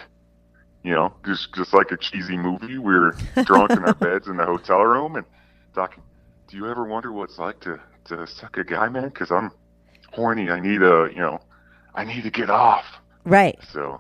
you 0.83 0.93
know, 0.93 1.13
just, 1.25 1.55
just 1.55 1.73
like 1.73 1.91
a 1.91 1.97
cheesy 1.97 2.37
movie, 2.37 2.77
we 2.77 2.93
were 2.93 3.15
drunk 3.43 3.71
in 3.71 3.79
our 3.79 3.93
beds 3.95 4.27
in 4.27 4.37
the 4.37 4.45
hotel 4.45 4.81
room 4.81 5.15
and 5.15 5.25
talking, 5.73 6.03
do 6.47 6.57
you 6.57 6.69
ever 6.69 6.85
wonder 6.85 7.11
what 7.11 7.29
it's 7.29 7.39
like 7.39 7.59
to, 7.61 7.79
to 8.05 8.27
suck 8.27 8.57
a 8.57 8.63
guy, 8.63 8.87
man? 8.89 9.09
Cause 9.11 9.31
I'm 9.31 9.51
horny. 10.13 10.49
I 10.49 10.59
need 10.59 10.81
a, 10.81 11.09
you 11.11 11.21
know, 11.21 11.39
I 11.95 12.03
need 12.03 12.23
to 12.23 12.29
get 12.29 12.49
off. 12.49 12.85
Right. 13.25 13.57
So 13.71 13.99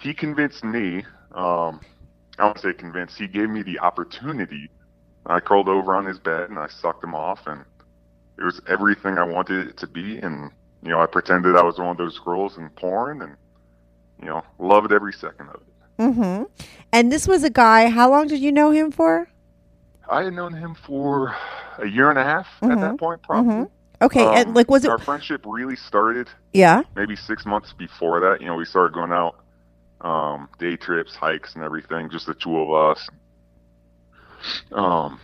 he 0.00 0.12
convinced 0.12 0.64
me. 0.64 1.04
Um, 1.32 1.80
I 2.38 2.44
won't 2.44 2.60
say 2.60 2.72
convinced. 2.72 3.16
He 3.18 3.28
gave 3.28 3.48
me 3.48 3.62
the 3.62 3.78
opportunity. 3.78 4.68
I 5.26 5.40
curled 5.40 5.68
over 5.68 5.94
on 5.94 6.04
his 6.04 6.18
bed 6.18 6.50
and 6.50 6.58
I 6.58 6.66
sucked 6.68 7.04
him 7.04 7.14
off, 7.14 7.46
and 7.46 7.64
it 8.38 8.42
was 8.42 8.60
everything 8.68 9.18
I 9.18 9.24
wanted 9.24 9.68
it 9.68 9.76
to 9.78 9.86
be. 9.86 10.18
And 10.18 10.50
you 10.82 10.90
know, 10.90 11.00
I 11.00 11.06
pretended 11.06 11.56
I 11.56 11.62
was 11.62 11.78
one 11.78 11.88
of 11.88 11.96
those 11.96 12.18
girls 12.18 12.58
in 12.58 12.68
porn, 12.70 13.22
and 13.22 13.36
you 14.22 14.28
know, 14.28 14.42
loved 14.58 14.92
every 14.92 15.12
second 15.12 15.48
of 15.48 15.56
it. 15.56 15.62
Mm-hmm. 15.98 16.44
And 16.92 17.12
this 17.12 17.26
was 17.28 17.42
a 17.44 17.50
guy. 17.50 17.88
How 17.90 18.08
long 18.10 18.28
did 18.28 18.40
you 18.40 18.52
know 18.52 18.70
him 18.70 18.90
for? 18.90 19.28
I 20.08 20.24
had 20.24 20.32
known 20.32 20.52
him 20.54 20.74
for 20.74 21.34
a 21.78 21.86
year 21.86 22.10
and 22.10 22.18
a 22.18 22.24
half 22.24 22.46
at 22.62 22.70
Mhm. 22.70 22.80
that 22.80 22.98
point, 22.98 23.22
probably. 23.22 23.52
Mhm. 23.54 23.70
Okay, 24.02 24.24
and, 24.34 24.48
Um, 24.48 24.54
like, 24.54 24.68
was 24.70 24.84
it- 24.84 24.90
our 24.90 24.98
friendship 24.98 25.42
really 25.46 25.76
started? 25.76 26.28
Yeah. 26.52 26.82
maybe 26.96 27.16
six 27.16 27.46
months 27.46 27.72
before 27.72 28.20
that. 28.20 28.40
You 28.40 28.46
know, 28.46 28.56
we 28.56 28.64
started 28.64 28.92
going 28.92 29.12
out, 29.12 29.36
um, 30.02 30.48
day 30.58 30.76
trips, 30.76 31.14
hikes, 31.16 31.54
and 31.54 31.64
everything. 31.64 32.10
Just 32.10 32.26
the 32.26 32.34
two 32.34 32.58
of 32.58 32.72
us. 32.90 33.08
Um, 34.72 35.18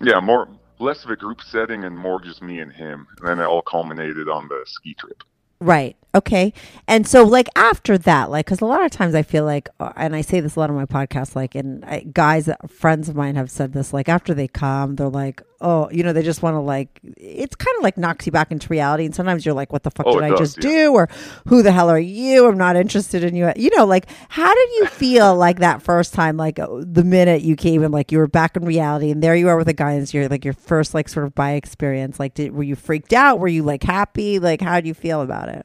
yeah, 0.00 0.20
more 0.20 0.48
less 0.78 1.04
of 1.04 1.10
a 1.10 1.16
group 1.16 1.40
setting 1.42 1.84
and 1.84 1.96
more 1.96 2.20
just 2.20 2.42
me 2.42 2.60
and 2.60 2.72
him. 2.72 3.06
And 3.18 3.28
then 3.28 3.38
it 3.38 3.44
all 3.44 3.62
culminated 3.62 4.28
on 4.28 4.48
the 4.48 4.62
ski 4.66 4.94
trip. 4.94 5.22
Right. 5.60 5.96
Okay. 6.14 6.54
And 6.88 7.06
so, 7.06 7.24
like 7.24 7.48
after 7.56 7.98
that, 7.98 8.30
like, 8.30 8.46
because 8.46 8.62
a 8.62 8.66
lot 8.66 8.82
of 8.82 8.90
times 8.90 9.14
I 9.14 9.22
feel 9.22 9.44
like, 9.44 9.68
uh, 9.78 9.92
and 9.96 10.16
I 10.16 10.22
say 10.22 10.40
this 10.40 10.56
a 10.56 10.60
lot 10.60 10.70
on 10.70 10.76
my 10.76 10.86
podcast, 10.86 11.36
like, 11.36 11.54
and 11.54 11.84
I, 11.84 12.06
guys, 12.10 12.48
friends 12.68 13.10
of 13.10 13.16
mine 13.16 13.34
have 13.36 13.50
said 13.50 13.74
this, 13.74 13.92
like, 13.92 14.08
after 14.08 14.32
they 14.32 14.48
come, 14.48 14.96
they're 14.96 15.08
like, 15.08 15.42
oh, 15.60 15.88
you 15.90 16.02
know, 16.02 16.12
they 16.12 16.22
just 16.22 16.42
want 16.42 16.54
to 16.54 16.60
like, 16.60 17.00
it's 17.16 17.54
kind 17.56 17.74
of 17.78 17.82
like 17.82 17.96
knocks 17.96 18.26
you 18.26 18.32
back 18.32 18.52
into 18.52 18.68
reality. 18.68 19.04
And 19.06 19.14
sometimes 19.14 19.44
you're 19.46 19.54
like, 19.54 19.72
what 19.72 19.82
the 19.84 19.90
fuck 19.90 20.06
Oh, 20.06 20.14
did 20.14 20.22
I 20.24 20.28
does, 20.30 20.38
just 20.54 20.56
yeah. 20.64 20.70
do? 20.70 20.92
Or 20.92 21.08
who 21.48 21.62
the 21.62 21.72
hell 21.72 21.88
are 21.88 21.98
you? 21.98 22.46
I'm 22.46 22.58
not 22.58 22.76
interested 22.76 23.24
in 23.24 23.34
you. 23.34 23.50
You 23.56 23.70
know, 23.76 23.86
like, 23.86 24.06
how 24.28 24.52
did 24.54 24.70
you 24.74 24.86
feel 24.86 25.34
like 25.46 25.60
that 25.60 25.80
first 25.82 26.12
time, 26.14 26.36
like 26.36 26.58
uh, 26.58 26.66
the 26.80 27.04
minute 27.04 27.42
you 27.42 27.56
came 27.56 27.82
and 27.82 27.92
like 27.92 28.12
you 28.12 28.18
were 28.18 28.26
back 28.28 28.56
in 28.56 28.64
reality 28.64 29.10
and 29.10 29.22
there 29.22 29.34
you 29.34 29.48
are 29.48 29.56
with 29.56 29.68
a 29.68 29.72
guy 29.72 29.92
and 29.92 30.12
you're 30.12 30.28
like 30.28 30.44
your 30.44 30.54
first 30.54 30.92
like 30.94 31.08
sort 31.08 31.24
of 31.26 31.34
bi 31.34 31.52
experience? 31.52 32.20
Like, 32.20 32.34
did, 32.34 32.52
were 32.52 32.62
you 32.62 32.76
freaked 32.76 33.12
out? 33.12 33.38
Were 33.38 33.48
you 33.48 33.62
like 33.62 33.82
happy? 33.82 34.38
Like, 34.38 34.60
how 34.60 34.80
do 34.80 34.88
you 34.88 34.94
feel 34.94 35.22
about 35.22 35.48
it? 35.48 35.64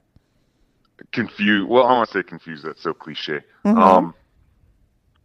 Confused. 1.11 1.67
Well, 1.67 1.85
I 1.85 1.93
want 1.93 2.09
to 2.09 2.19
say 2.19 2.23
confused. 2.23 2.63
That's 2.63 2.81
so 2.81 2.93
cliche. 2.93 3.41
Mhm. 3.65 3.77
Um, 3.77 4.13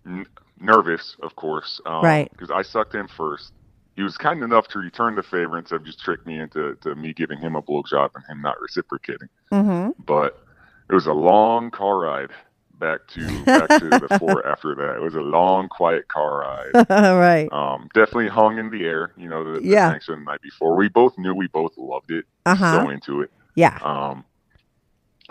n- 0.06 0.26
nervous, 0.58 1.16
of 1.22 1.36
course. 1.36 1.80
Um, 1.86 2.02
Right. 2.02 2.30
Because 2.32 2.50
I 2.50 2.62
sucked 2.62 2.94
in 2.94 3.06
first. 3.08 3.52
He 3.96 4.02
was 4.02 4.16
kind 4.18 4.42
enough 4.42 4.68
to 4.68 4.78
return 4.78 5.14
the 5.14 5.22
favor 5.22 5.58
instead 5.58 5.76
of 5.76 5.84
just 5.86 6.00
trick 6.00 6.24
me 6.26 6.38
into 6.38 6.76
to 6.82 6.94
me 6.94 7.12
giving 7.14 7.38
him 7.38 7.56
a 7.56 7.62
blowjob 7.62 8.10
and 8.14 8.24
him 8.28 8.42
not 8.42 8.60
reciprocating. 8.60 9.28
Mm-hmm. 9.52 10.02
but 10.04 10.42
it 10.90 10.94
was 10.94 11.06
a 11.06 11.12
long 11.12 11.70
car 11.70 11.98
ride 12.00 12.30
back 12.78 13.06
to 13.08 13.44
back 13.44 13.68
to 13.80 13.88
the 13.88 14.16
fort 14.20 14.44
after 14.44 14.74
that. 14.74 14.96
It 14.96 15.02
was 15.02 15.14
a 15.14 15.20
long, 15.20 15.68
quiet 15.68 16.08
car 16.08 16.40
ride. 16.40 16.86
right. 16.90 17.48
Um, 17.52 17.88
definitely 17.94 18.28
hung 18.28 18.58
in 18.58 18.70
the 18.70 18.84
air. 18.84 19.12
You 19.16 19.28
know, 19.30 19.42
the, 19.54 19.60
the 19.60 19.66
Yeah. 19.66 19.90
sanction 19.90 20.14
the 20.24 20.30
night 20.30 20.42
before. 20.42 20.76
We 20.76 20.88
both 20.88 21.16
knew 21.16 21.34
we 21.34 21.46
both 21.48 21.72
loved 21.78 22.10
it. 22.10 22.26
Uh-huh. 22.44 22.82
So 22.84 22.90
into 22.90 23.22
it. 23.22 23.30
Yeah. 23.54 23.78
Um, 23.82 24.24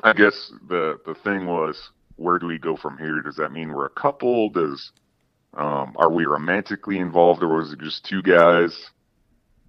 I 0.03 0.13
guess 0.13 0.51
the 0.67 1.00
the 1.05 1.13
thing 1.13 1.45
was, 1.45 1.91
where 2.15 2.39
do 2.39 2.48
we 2.48 2.57
go 2.57 2.75
from 2.75 2.98
here? 2.98 3.22
Does 3.22 3.36
that 3.36 3.51
mean 3.51 3.69
we're 3.72 3.86
a 3.86 3.89
couple? 3.91 4.50
Does 4.50 4.91
um, 5.56 5.94
are 5.98 6.10
we 6.10 6.26
romantically 6.26 6.98
involved, 7.00 7.42
or 7.44 7.48
was 7.58 7.72
it 7.74 7.80
just 7.80 8.04
two 8.06 8.22
guys, 8.22 8.90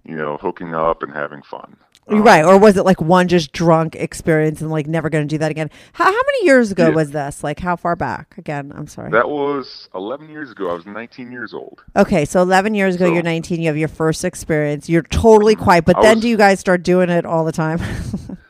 you 0.03 0.15
know, 0.15 0.37
hooking 0.37 0.73
up 0.75 1.03
and 1.03 1.13
having 1.13 1.41
fun? 1.43 1.77
right. 2.09 2.45
Or 2.45 2.57
was 2.57 2.77
it 2.77 2.85
like 2.85 3.01
one 3.01 3.27
just 3.27 3.51
drunk 3.51 3.93
experience 3.97 4.61
and 4.61 4.71
like 4.71 4.87
never 4.87 5.09
going 5.09 5.27
to 5.27 5.33
do 5.33 5.39
that 5.39 5.51
again? 5.51 5.69
How, 5.91 6.05
how 6.05 6.11
many 6.11 6.45
years 6.45 6.71
ago 6.71 6.87
Yeah. 6.87 6.95
was 6.95 7.11
this? 7.11 7.43
Like 7.43 7.59
how 7.59 7.75
far 7.75 7.97
back? 7.97 8.33
Again, 8.37 8.71
I'm 8.73 8.87
sorry. 8.87 9.11
That 9.11 9.27
was 9.29 9.89
11 9.93 10.29
years 10.29 10.49
ago. 10.49 10.69
I 10.69 10.73
was 10.73 10.85
19 10.85 11.33
years 11.33 11.53
old. 11.53 11.83
okay, 11.97 12.23
so 12.23 12.41
11 12.41 12.75
years 12.75 12.95
ago, 12.95 13.11
you're 13.11 13.23
19. 13.23 13.59
You 13.59 13.67
have 13.67 13.75
your 13.77 13.89
first 13.89 14.23
experience. 14.23 14.87
You're 14.87 15.01
totally 15.01 15.55
quiet, 15.55 15.83
but 15.83 15.97
I 15.97 16.01
then 16.03 16.15
was- 16.15 16.21
do 16.21 16.29
you 16.29 16.37
guys 16.37 16.61
start 16.61 16.81
doing 16.83 17.09
it 17.09 17.25
all 17.25 17.43
the 17.43 17.51
time? 17.51 17.79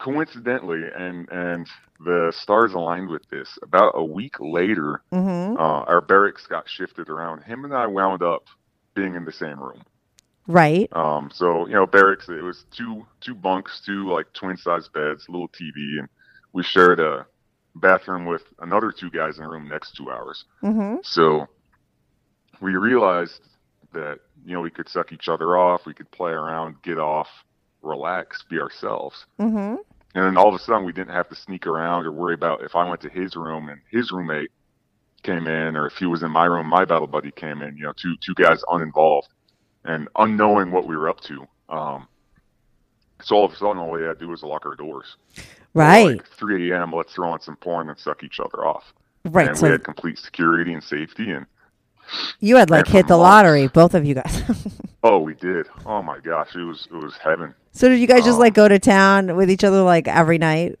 Coincidentally, 0.00 0.82
and 0.96 1.28
and 1.30 1.68
the 2.04 2.32
stars 2.34 2.72
aligned 2.72 3.08
with 3.10 3.28
this. 3.28 3.58
About 3.62 3.92
a 3.94 4.02
week 4.04 4.34
later, 4.40 5.02
Mhm. 5.12 5.56
uh, 5.58 5.84
our 5.86 6.00
barracks 6.00 6.46
got 6.46 6.68
shifted 6.68 7.08
around. 7.10 7.42
Him 7.42 7.64
and 7.64 7.74
I 7.74 7.86
wound 7.86 8.22
up 8.22 8.44
being 8.94 9.14
in 9.14 9.24
the 9.24 9.32
same 9.32 9.60
room. 9.60 9.82
right. 10.46 10.88
Um, 10.96 11.30
so 11.32 11.66
you 11.66 11.74
know, 11.74 11.86
barracks. 11.86 12.28
It 12.28 12.42
was 12.42 12.64
two 12.70 13.06
two 13.20 13.34
bunks, 13.34 13.82
two 13.84 14.08
like 14.08 14.32
twin 14.32 14.56
size 14.56 14.88
beds, 14.88 15.28
little 15.28 15.48
TV, 15.48 15.98
and 16.00 16.08
we 16.52 16.62
shared 16.62 16.98
a 16.98 17.26
bathroom 17.76 18.24
with 18.24 18.42
another 18.60 18.90
two 18.90 19.10
guys 19.10 19.38
in 19.38 19.44
a 19.44 19.48
room 19.48 19.68
next 19.68 19.92
to 19.96 20.10
ours. 20.10 20.44
Mm-hmm. 20.62 20.96
So 21.02 21.46
we 22.60 22.74
realized 22.74 23.42
that 23.92 24.18
you 24.44 24.54
know 24.54 24.60
we 24.62 24.70
could 24.70 24.88
suck 24.88 25.12
each 25.12 25.28
other 25.28 25.56
off, 25.58 25.84
we 25.86 25.94
could 25.94 26.10
play 26.10 26.32
around, 26.32 26.80
get 26.82 26.98
off, 26.98 27.28
relax, 27.82 28.42
be 28.48 28.58
ourselves. 28.60 29.26
Mm-hmm. 29.38 29.76
And 30.14 30.24
then 30.24 30.36
all 30.36 30.48
of 30.48 30.54
a 30.54 30.58
sudden, 30.58 30.84
we 30.84 30.92
didn't 30.92 31.14
have 31.14 31.28
to 31.28 31.36
sneak 31.36 31.66
around 31.66 32.04
or 32.06 32.12
worry 32.12 32.34
about 32.34 32.62
if 32.62 32.74
I 32.74 32.88
went 32.88 33.00
to 33.02 33.08
his 33.08 33.36
room 33.36 33.68
and 33.68 33.80
his 33.90 34.10
roommate 34.10 34.50
came 35.22 35.46
in, 35.46 35.76
or 35.76 35.86
if 35.86 35.94
he 35.94 36.06
was 36.06 36.22
in 36.22 36.30
my 36.30 36.46
room, 36.46 36.66
my 36.66 36.84
battle 36.84 37.06
buddy 37.06 37.30
came 37.30 37.62
in. 37.62 37.76
You 37.76 37.84
know, 37.84 37.92
two 37.92 38.16
two 38.20 38.34
guys 38.34 38.62
uninvolved 38.70 39.28
and 39.84 40.08
unknowing 40.16 40.72
what 40.72 40.86
we 40.86 40.96
were 40.96 41.08
up 41.08 41.20
to. 41.20 41.46
Um, 41.68 42.08
so 43.22 43.36
all 43.36 43.44
of 43.44 43.52
a 43.52 43.56
sudden, 43.56 43.78
all 43.78 43.90
we 43.90 44.02
had 44.02 44.18
to 44.18 44.24
do 44.24 44.28
was 44.28 44.42
lock 44.42 44.66
our 44.66 44.74
doors. 44.74 45.16
Right. 45.74 46.16
Like 46.16 46.26
3 46.26 46.72
a.m. 46.72 46.92
Let's 46.92 47.12
throw 47.14 47.30
on 47.30 47.40
some 47.40 47.56
porn 47.56 47.88
and 47.88 47.98
suck 47.98 48.24
each 48.24 48.40
other 48.40 48.66
off. 48.66 48.92
Right, 49.24 49.48
And 49.48 49.56
so- 49.56 49.66
we 49.66 49.72
had 49.72 49.84
complete 49.84 50.18
security 50.18 50.72
and 50.72 50.82
safety, 50.82 51.30
and 51.30 51.46
You 52.40 52.56
had 52.56 52.70
like 52.70 52.86
hit 52.86 53.06
the 53.08 53.14
months- 53.16 53.22
lottery, 53.22 53.66
both 53.68 53.94
of 53.94 54.04
you 54.04 54.14
guys. 54.14 54.42
oh, 55.02 55.18
we 55.18 55.34
did. 55.34 55.66
Oh 55.86 56.02
my 56.02 56.18
gosh, 56.20 56.54
it 56.54 56.62
was 56.64 56.86
it 56.90 56.96
was 56.96 57.14
heaven. 57.22 57.54
so 57.72 57.88
did 57.88 57.98
you 58.00 58.06
guys 58.06 58.24
just 58.24 58.34
Um, 58.34 58.40
like 58.40 58.54
go 58.54 58.68
to 58.68 58.78
town 58.78 59.36
with 59.36 59.50
each 59.50 59.64
other 59.64 59.82
like 59.82 60.08
every 60.08 60.38
night? 60.38 60.78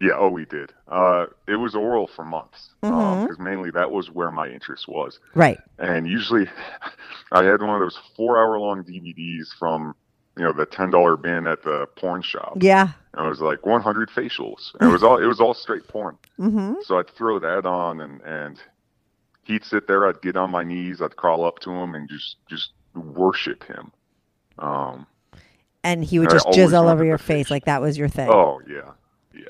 Yeah, 0.00 0.12
oh, 0.18 0.28
we 0.28 0.44
did. 0.44 0.72
Uh, 0.88 1.24
it 1.48 1.56
was 1.56 1.74
oral 1.74 2.06
for 2.06 2.22
months 2.22 2.68
because 2.82 3.38
mainly 3.38 3.70
that 3.70 3.90
was 3.90 4.10
where 4.10 4.30
my 4.30 4.46
interest 4.46 4.86
was. 4.88 5.18
Right. 5.34 5.58
And 5.78 6.06
usually, 6.06 6.46
I 7.32 7.44
had 7.44 7.62
one 7.62 7.70
of 7.70 7.80
those 7.80 7.98
four-hour-long 8.14 8.84
DVDs 8.84 9.48
from 9.58 9.94
you 10.36 10.44
know 10.44 10.52
the 10.52 10.66
ten-dollar 10.66 11.16
bin 11.16 11.46
at 11.46 11.62
the 11.62 11.86
porn 11.96 12.20
shop. 12.20 12.58
Yeah. 12.60 12.88
And 13.14 13.24
it 13.26 13.28
was 13.30 13.40
like 13.40 13.64
100 13.64 14.10
facials. 14.10 14.74
And 14.78 14.90
it 14.90 14.92
was 14.92 15.02
all 15.02 15.16
it 15.16 15.24
was 15.26 15.40
all 15.40 15.54
straight 15.54 15.88
porn. 15.88 16.18
Mm-hmm. 16.38 16.74
So 16.84 16.98
I'd 16.98 17.08
throw 17.08 17.38
that 17.38 17.64
on, 17.64 18.02
and 18.02 18.20
and 18.20 18.58
he'd 19.46 19.64
sit 19.64 19.86
there. 19.86 20.06
I'd 20.06 20.20
get 20.22 20.36
on 20.36 20.50
my 20.50 20.64
knees. 20.64 21.00
I'd 21.00 21.16
crawl 21.16 21.44
up 21.44 21.58
to 21.60 21.70
him 21.70 21.94
and 21.94 22.08
just 22.08 22.36
just 22.48 22.70
worship 22.94 23.64
him. 23.64 23.92
Um. 24.58 25.06
And 25.84 26.04
he 26.04 26.18
would 26.18 26.30
just 26.30 26.46
jizz 26.48 26.76
all 26.76 26.88
over 26.88 27.04
your 27.04 27.18
face 27.18 27.48
like 27.48 27.66
that 27.66 27.80
was 27.80 27.96
your 27.96 28.08
thing. 28.08 28.28
Oh 28.28 28.60
yeah, 28.68 28.90
yeah. 29.32 29.44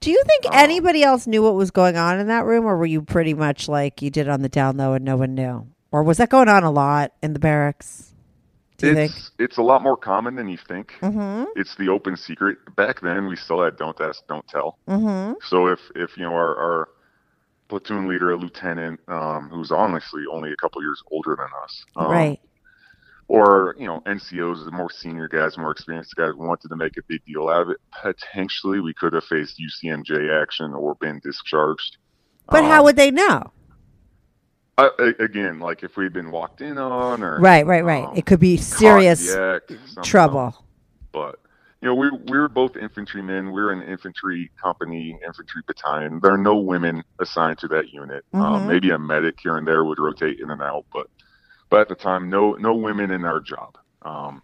Do 0.00 0.10
you 0.10 0.22
think 0.26 0.44
Um, 0.46 0.52
anybody 0.54 1.02
else 1.02 1.26
knew 1.26 1.42
what 1.42 1.54
was 1.54 1.70
going 1.70 1.96
on 1.96 2.18
in 2.18 2.26
that 2.26 2.44
room, 2.44 2.66
or 2.66 2.76
were 2.76 2.86
you 2.86 3.00
pretty 3.00 3.32
much 3.32 3.68
like 3.68 4.02
you 4.02 4.10
did 4.10 4.28
on 4.28 4.42
the 4.42 4.50
down 4.50 4.76
low 4.76 4.92
and 4.92 5.04
no 5.04 5.16
one 5.16 5.34
knew, 5.34 5.66
or 5.90 6.02
was 6.02 6.18
that 6.18 6.28
going 6.28 6.48
on 6.48 6.62
a 6.62 6.70
lot 6.70 7.14
in 7.22 7.32
the 7.32 7.38
barracks? 7.38 8.12
Do 8.76 8.86
you 8.86 8.96
it's 8.96 9.14
think? 9.14 9.24
it's 9.38 9.56
a 9.56 9.62
lot 9.62 9.82
more 9.82 9.96
common 9.96 10.36
than 10.36 10.48
you 10.48 10.58
think. 10.58 10.92
Mm-hmm. 11.00 11.44
It's 11.56 11.74
the 11.76 11.88
open 11.88 12.16
secret. 12.16 12.58
Back 12.76 13.00
then, 13.00 13.26
we 13.26 13.34
still 13.36 13.62
had 13.62 13.76
don't 13.78 13.98
ask, 14.00 14.26
don't 14.28 14.46
tell. 14.46 14.78
Mm-hmm. 14.88 15.34
So 15.48 15.68
if 15.68 15.80
if 15.96 16.16
you 16.18 16.24
know 16.24 16.34
our, 16.34 16.54
our 16.56 16.88
platoon 17.68 18.08
leader, 18.08 18.30
a 18.32 18.36
lieutenant, 18.36 19.00
um, 19.08 19.48
who's 19.50 19.70
honestly 19.70 20.22
only 20.32 20.52
a 20.52 20.56
couple 20.56 20.82
years 20.82 21.02
older 21.10 21.36
than 21.36 21.48
us, 21.62 21.84
um, 21.96 22.10
right. 22.10 22.40
or 23.28 23.74
you 23.78 23.86
know 23.86 24.00
NCOs, 24.06 24.64
the 24.64 24.70
more 24.70 24.90
senior 24.90 25.28
guys, 25.28 25.56
more 25.58 25.70
experienced 25.70 26.14
guys, 26.16 26.32
wanted 26.34 26.68
to 26.68 26.76
make 26.76 26.96
a 26.96 27.02
big 27.08 27.24
deal 27.26 27.48
out 27.48 27.62
of 27.62 27.70
it. 27.70 27.76
Potentially, 28.02 28.80
we 28.80 28.94
could 28.94 29.12
have 29.12 29.24
faced 29.24 29.60
UCMJ 29.60 30.42
action 30.42 30.72
or 30.74 30.94
been 30.96 31.20
discharged. 31.22 31.98
But 32.50 32.64
Um, 32.64 32.70
how 32.70 32.84
would 32.84 32.96
they 32.96 33.10
know? 33.10 33.52
a- 34.78 35.14
again, 35.18 35.58
like 35.58 35.82
if 35.82 35.96
we'd 35.96 36.12
been 36.12 36.30
walked 36.30 36.60
in 36.60 36.78
on, 36.78 37.22
or 37.22 37.40
Right, 37.40 37.66
right, 37.66 37.84
right. 37.84 38.04
um, 38.04 38.16
it 38.16 38.26
could 38.26 38.38
be 38.40 38.56
serious 38.56 39.28
in 39.34 39.40
the 39.40 39.54
act, 39.56 39.68
something, 39.70 40.04
trouble. 40.04 40.64
but 41.12 41.40
you 41.80 41.88
know 41.88 41.94
we 41.94 42.10
we 42.10 42.38
were 42.38 42.48
both 42.48 42.76
infantrymen. 42.76 43.52
We 43.52 43.60
are 43.60 43.70
an 43.70 43.82
infantry 43.82 44.50
company, 44.60 45.18
infantry 45.26 45.62
battalion. 45.66 46.18
There 46.22 46.32
are 46.32 46.38
no 46.38 46.56
women 46.56 47.04
assigned 47.20 47.58
to 47.58 47.68
that 47.68 47.92
unit. 47.92 48.24
Mhm. 48.34 48.40
Um, 48.40 48.66
maybe 48.66 48.90
a 48.90 48.98
medic 48.98 49.38
here 49.40 49.56
and 49.56 49.66
there 49.66 49.84
would 49.84 49.98
rotate 49.98 50.40
in 50.40 50.50
and 50.50 50.62
out, 50.62 50.84
but 50.92 51.06
but 51.70 51.80
at 51.80 51.88
the 51.88 51.94
time, 51.94 52.28
no 52.30 52.52
no 52.54 52.74
women 52.74 53.10
in 53.10 53.24
our 53.24 53.40
job. 53.40 53.76
Um, 54.02 54.42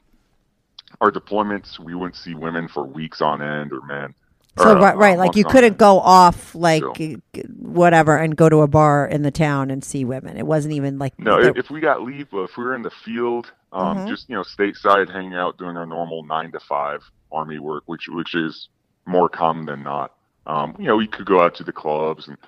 our 1.00 1.10
deployments, 1.10 1.78
we 1.78 1.94
wouldn't 1.94 2.16
see 2.16 2.34
women 2.34 2.68
for 2.68 2.84
weeks 2.84 3.20
on 3.20 3.42
end 3.42 3.72
or 3.72 3.80
men. 3.86 4.14
So 4.56 4.66
or, 4.66 4.78
uh, 4.78 4.80
right, 4.80 4.96
right, 4.96 5.18
like 5.18 5.34
you 5.34 5.44
couldn't 5.44 5.72
end. 5.72 5.78
go 5.78 5.98
off 5.98 6.54
like 6.54 6.84
So- 6.84 7.12
whatever 7.58 8.16
and 8.16 8.36
go 8.36 8.48
to 8.48 8.60
a 8.62 8.68
bar 8.68 9.04
in 9.04 9.22
the 9.22 9.32
town 9.32 9.72
and 9.72 9.82
see 9.82 10.04
women. 10.04 10.36
It 10.36 10.46
wasn't 10.46 10.74
even 10.74 10.96
like 11.00 11.18
No, 11.18 11.42
there- 11.42 11.52
if, 11.56 11.70
we 11.70 11.80
got 11.80 12.02
leave, 12.02 12.28
if 12.32 12.56
we 12.56 12.62
were 12.62 12.76
in 12.76 12.82
the 12.82 12.90
field, 12.92 13.50
um, 13.72 13.98
Mhm. 13.98 14.08
just 14.08 14.28
you 14.28 14.36
know, 14.36 14.42
stateside, 14.42 15.10
hanging 15.10 15.34
out, 15.34 15.58
doing 15.58 15.76
our 15.76 15.86
normal 15.86 16.22
nine 16.22 16.52
to 16.52 16.60
five 16.60 17.02
army 17.34 17.58
work, 17.58 17.84
which 17.86 18.06
which 18.08 18.34
is 18.34 18.68
more 19.06 19.28
common 19.28 19.66
than 19.66 19.82
not. 19.82 20.12
Um, 20.46 20.76
you 20.78 20.86
know, 20.86 20.96
we 20.96 21.06
could 21.08 21.26
go 21.26 21.42
out 21.42 21.54
to 21.56 21.64
the 21.64 21.72
clubs, 21.72 22.28
and 22.28 22.38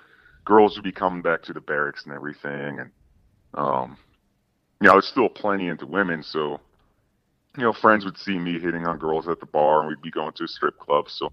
girls 0.44 0.76
would 0.76 0.84
be 0.84 0.92
coming 0.92 1.22
back 1.22 1.42
to 1.42 1.52
the 1.52 1.60
barracks 1.60 2.04
and 2.06 2.14
everything, 2.14 2.78
and 2.80 2.90
um, 3.54 3.96
you 4.80 4.88
know, 4.88 4.98
it's 4.98 5.08
still 5.08 5.28
plenty 5.28 5.68
into 5.68 5.86
women, 5.86 6.22
so 6.22 6.60
you 7.56 7.62
know, 7.64 7.72
friends 7.72 8.04
would 8.04 8.18
see 8.18 8.38
me 8.38 8.58
hitting 8.60 8.86
on 8.86 8.98
girls 8.98 9.28
at 9.28 9.40
the 9.40 9.46
bar, 9.46 9.80
and 9.80 9.88
we'd 9.88 10.02
be 10.02 10.10
going 10.10 10.32
to 10.34 10.44
a 10.44 10.48
strip 10.48 10.78
club, 10.78 11.06
so. 11.08 11.28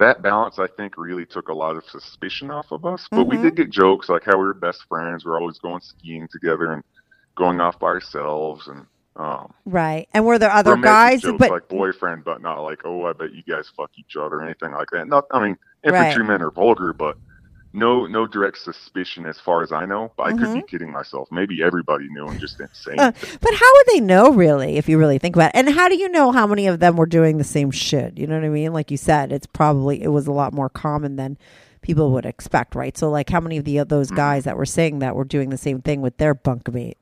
That 0.00 0.22
balance, 0.22 0.58
I 0.58 0.66
think, 0.76 0.98
really 0.98 1.24
took 1.24 1.48
a 1.48 1.54
lot 1.54 1.76
of 1.76 1.84
suspicion 1.84 2.50
off 2.50 2.72
of 2.72 2.84
us. 2.84 3.08
But 3.12 3.28
we 3.28 3.36
Mhm. 3.36 3.42
did 3.42 3.56
get 3.56 3.70
jokes 3.70 4.08
like 4.08 4.24
how 4.24 4.36
we 4.36 4.44
were 4.44 4.52
best 4.52 4.82
friends. 4.88 5.24
We 5.24 5.30
are 5.30 5.38
always 5.38 5.60
going 5.60 5.82
skiing 5.82 6.26
together 6.32 6.72
and 6.72 6.82
going 7.36 7.60
off 7.60 7.78
by 7.78 7.86
ourselves 7.86 8.66
and 8.66 8.88
um 9.16 9.54
right. 9.66 10.08
And 10.12 10.26
were 10.26 10.38
there 10.38 10.50
other 10.52 10.76
guys? 10.76 11.22
jokes 11.22 11.38
But 11.38 11.50
like 11.50 11.68
boyfriend 11.68 12.24
but 12.24 12.42
not 12.42 12.60
like 12.60 12.80
oh 12.84 13.06
i 13.06 13.12
bet 13.12 13.32
you 13.34 13.42
guys 13.44 13.70
fuck 13.76 13.90
each 13.98 14.16
other 14.16 14.36
or 14.36 14.44
anything 14.44 14.72
like 14.72 14.88
that 14.92 15.08
not 15.08 15.24
i 15.32 15.42
mean 15.42 15.56
Right. 15.86 16.08
infantrymen 16.12 16.42
are 16.42 16.50
vulgar 16.50 16.92
but 16.92 17.16
no 17.74 18.06
no 18.06 18.26
direct 18.26 18.58
suspicion 18.58 19.26
as 19.26 19.40
far 19.40 19.62
as 19.62 19.72
i 19.72 19.84
know 19.86 20.12
but 20.16 20.24
i 20.24 20.32
could 20.32 20.52
be 20.52 20.62
Mhm. 20.62 20.64
kidding 20.64 20.92
myself 20.92 21.28
maybe 21.32 21.62
everybody 21.62 22.08
knew 22.10 22.30
and 22.30 22.40
just 22.40 22.58
didn't 22.58 22.76
say 22.76 22.98
uh, 22.98 23.12
but 23.40 23.54
how 23.54 23.72
would 23.74 23.86
they 23.88 24.00
know 24.00 24.32
really 24.32 24.76
if 24.76 24.88
you 24.88 24.98
really 24.98 25.18
think 25.18 25.36
about 25.36 25.48
it? 25.48 25.56
And 25.56 25.70
how 25.70 25.88
do 25.88 25.96
you 25.96 26.08
know 26.10 26.32
how 26.32 26.46
many 26.46 26.66
of 26.68 26.80
them 26.80 26.96
were 26.96 27.06
doing 27.06 27.38
the 27.38 27.44
same 27.44 27.70
shit? 27.72 28.18
You 28.18 28.26
know 28.26 28.36
what 28.36 28.44
I 28.44 28.50
mean? 28.50 28.72
Like 28.72 28.90
you 28.90 28.96
said, 28.96 29.32
it's 29.32 29.46
probably 29.46 30.02
it 30.02 30.08
was 30.08 30.28
a 30.28 30.32
lot 30.32 30.52
more 30.54 30.68
common 30.68 31.16
than 31.16 31.36
people 31.82 32.12
would 32.12 32.26
expect, 32.26 32.74
right? 32.76 32.96
So 32.96 33.10
like 33.10 33.30
how 33.30 33.40
many 33.40 33.56
of 33.58 33.64
the 33.64 33.78
of 33.78 33.88
those 33.88 34.10
Mm-hmm. 34.10 34.16
guys 34.16 34.44
that 34.44 34.56
were 34.56 34.66
saying 34.66 35.00
that 35.00 35.16
were 35.16 35.24
doing 35.24 35.50
the 35.50 35.56
same 35.58 35.82
thing 35.82 36.02
with 36.02 36.18
their 36.18 36.34
bunkmate? 36.36 36.94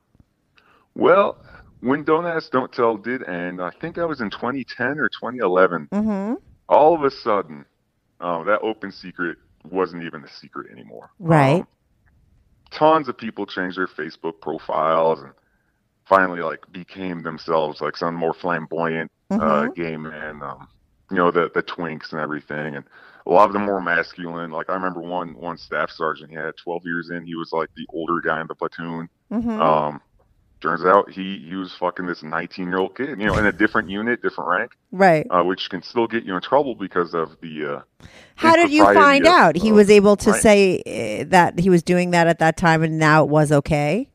well 0.94 1.36
when 1.82 2.02
don't 2.04 2.26
ask 2.26 2.50
don't 2.50 2.72
tell 2.72 2.96
did 2.96 3.22
end 3.28 3.60
i 3.60 3.70
think 3.80 3.98
I 3.98 4.04
was 4.06 4.20
in 4.20 4.30
2010 4.30 4.98
or 4.98 5.08
2011 5.08 5.88
Mm-hmm. 5.92 6.34
all 6.68 6.94
of 6.94 7.02
a 7.04 7.10
sudden 7.10 7.64
uh, 8.20 8.42
that 8.44 8.60
open 8.62 8.90
secret 8.90 9.36
wasn't 9.70 10.04
even 10.04 10.24
a 10.24 10.28
secret 10.40 10.70
anymore 10.72 11.10
Right. 11.18 11.60
Um, 11.60 11.66
tons 12.70 13.08
of 13.08 13.18
people 13.18 13.44
changed 13.46 13.76
their 13.76 13.86
Facebook 13.86 14.40
profiles 14.40 15.20
and 15.22 15.32
finally 16.08 16.40
like 16.40 16.60
became 16.72 17.22
themselves 17.22 17.80
like 17.80 17.96
some 17.96 18.14
more 18.14 18.34
flamboyant 18.34 19.10
uh, 19.30 19.36
Mhm. 19.66 19.74
gay 19.74 19.96
men. 19.96 20.42
Um, 20.42 20.68
you 21.10 21.16
know 21.18 21.30
the 21.30 21.50
the 21.54 21.62
twinks 21.62 22.12
and 22.12 22.20
everything, 22.20 22.76
and 22.76 22.84
a 23.26 23.30
lot 23.30 23.46
of 23.46 23.52
them 23.52 23.64
more 23.66 23.80
masculine. 23.82 24.50
Like 24.50 24.70
I 24.70 24.74
remember 24.74 25.00
one 25.00 25.34
one 25.34 25.58
staff 25.58 25.90
sergeant. 25.90 26.30
He 26.30 26.36
had 26.36 26.56
12 26.56 26.82
years 26.86 27.10
in. 27.10 27.24
He 27.26 27.34
was 27.34 27.50
like 27.52 27.68
the 27.76 27.86
older 27.90 28.20
guy 28.20 28.40
in 28.40 28.46
the 28.46 28.54
platoon. 28.54 29.08
Mhm. 29.30 29.60
Um, 29.60 30.00
turns 30.62 30.84
out 30.84 31.10
he 31.10 31.44
he 31.48 31.54
was 31.56 31.72
fucking 31.74 32.06
this 32.06 32.22
19 32.22 32.66
year 32.68 32.78
old 32.78 32.96
kid. 32.96 33.18
You 33.20 33.26
know, 33.26 33.36
in 33.36 33.44
a 33.46 33.52
different 33.52 33.90
unit, 33.90 34.22
different 34.22 34.48
rank. 34.48 34.72
Right. 34.90 35.26
Uh, 35.28 35.42
which 35.42 35.68
can 35.68 35.82
still 35.82 36.06
get 36.06 36.24
you 36.24 36.34
in 36.36 36.40
trouble 36.40 36.74
because 36.74 37.12
of 37.14 37.36
the. 37.42 37.66
Uh, 38.00 38.06
How 38.36 38.56
did 38.56 38.70
you 38.70 38.84
find 38.84 39.26
of- 39.26 39.32
out 39.32 39.56
he 39.56 39.70
of- 39.70 39.76
was 39.76 39.90
able 39.90 40.16
to 40.16 40.30
right. 40.30 40.40
say 40.40 41.20
uh, 41.22 41.24
that 41.28 41.58
he 41.58 41.68
was 41.68 41.82
doing 41.82 42.12
that 42.12 42.26
at 42.28 42.38
that 42.38 42.56
time 42.56 42.82
and 42.82 42.98
now 42.98 43.24
it 43.24 43.28
was 43.28 43.52
okay? 43.52 44.08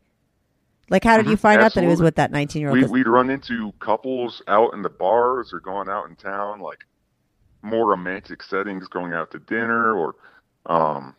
Like, 0.89 1.03
how 1.03 1.17
did 1.17 1.25
Mhm, 1.25 1.31
you 1.31 1.37
find 1.37 1.61
out 1.61 1.73
that 1.73 1.81
he 1.83 1.89
was 1.89 2.01
with 2.01 2.15
that 2.15 2.31
19 2.31 2.61
year 2.61 2.71
we, 2.71 2.83
old? 2.83 2.91
we'd 2.91 3.07
run 3.07 3.29
into 3.29 3.73
couples 3.79 4.41
out 4.47 4.73
in 4.73 4.81
the 4.83 4.89
bars 4.89 5.51
or 5.53 5.59
going 5.59 5.89
out 5.89 6.07
in 6.09 6.15
town, 6.15 6.61
like 6.61 6.85
more 7.61 7.87
romantic 7.89 8.41
settings, 8.41 8.87
going 8.87 9.11
out 9.11 9.29
to 9.31 9.39
dinner 9.39 9.93
or, 9.93 10.15
um, 10.65 11.13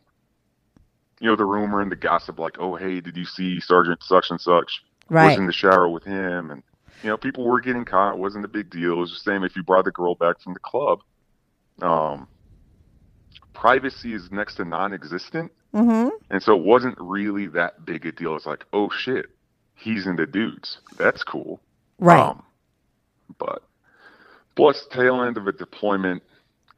you 1.20 1.28
know, 1.28 1.36
the 1.36 1.44
rumor 1.44 1.82
and 1.82 1.92
the 1.92 1.96
gossip, 1.96 2.38
like, 2.38 2.56
oh, 2.58 2.76
hey, 2.76 3.00
did 3.00 3.14
you 3.16 3.26
see 3.26 3.60
Sergeant 3.60 4.02
such 4.02 4.30
and 4.30 4.40
such? 4.40 4.82
Right. 5.08 5.28
Was 5.28 5.38
in 5.38 5.46
the 5.46 5.52
shower 5.52 5.88
with 5.88 6.04
him, 6.04 6.50
and 6.50 6.62
you 7.02 7.08
know, 7.08 7.16
people 7.16 7.44
were 7.44 7.60
getting 7.60 7.84
caught. 7.84 8.14
It 8.14 8.18
wasn't 8.18 8.44
a 8.44 8.48
big 8.48 8.70
deal. 8.70 8.92
It 8.92 8.96
was 8.96 9.10
the 9.10 9.30
same 9.30 9.44
if 9.44 9.56
you 9.56 9.62
brought 9.62 9.84
the 9.84 9.92
girl 9.92 10.14
back 10.14 10.40
from 10.40 10.54
the 10.54 10.60
club. 10.60 11.00
Um, 11.80 12.28
privacy 13.54 14.14
is 14.14 14.30
next 14.30 14.56
to 14.56 14.64
non-existent. 14.64 15.52
Mm-hmm. 15.74 16.08
And 16.30 16.42
so 16.42 16.56
it 16.56 16.62
wasn't 16.62 16.96
really 16.98 17.46
that 17.48 17.84
big 17.84 18.06
a 18.06 18.12
deal. 18.12 18.36
It's 18.36 18.46
like, 18.46 18.64
oh 18.72 18.90
shit, 18.90 19.26
he's 19.74 20.06
into 20.06 20.26
dudes. 20.26 20.78
That's 20.96 21.22
cool. 21.22 21.60
Right. 21.98 22.20
Um, 22.20 22.42
but 23.38 23.62
plus 24.56 24.86
tail 24.90 25.22
end 25.22 25.36
of 25.36 25.46
a 25.46 25.52
deployment, 25.52 26.22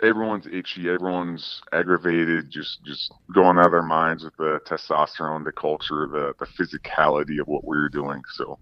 everyone's 0.02 0.46
itchy, 0.46 0.88
everyone's 0.90 1.60
aggravated, 1.72 2.50
just 2.50 2.84
just 2.84 3.12
going 3.34 3.58
out 3.58 3.66
of 3.66 3.72
their 3.72 3.82
minds 3.82 4.24
with 4.24 4.36
the 4.36 4.60
testosterone, 4.66 5.44
the 5.44 5.52
culture, 5.52 6.08
the 6.08 6.34
the 6.38 6.46
physicality 6.46 7.40
of 7.40 7.48
what 7.48 7.64
we 7.66 7.76
were 7.76 7.88
doing. 7.90 8.22
So 8.34 8.58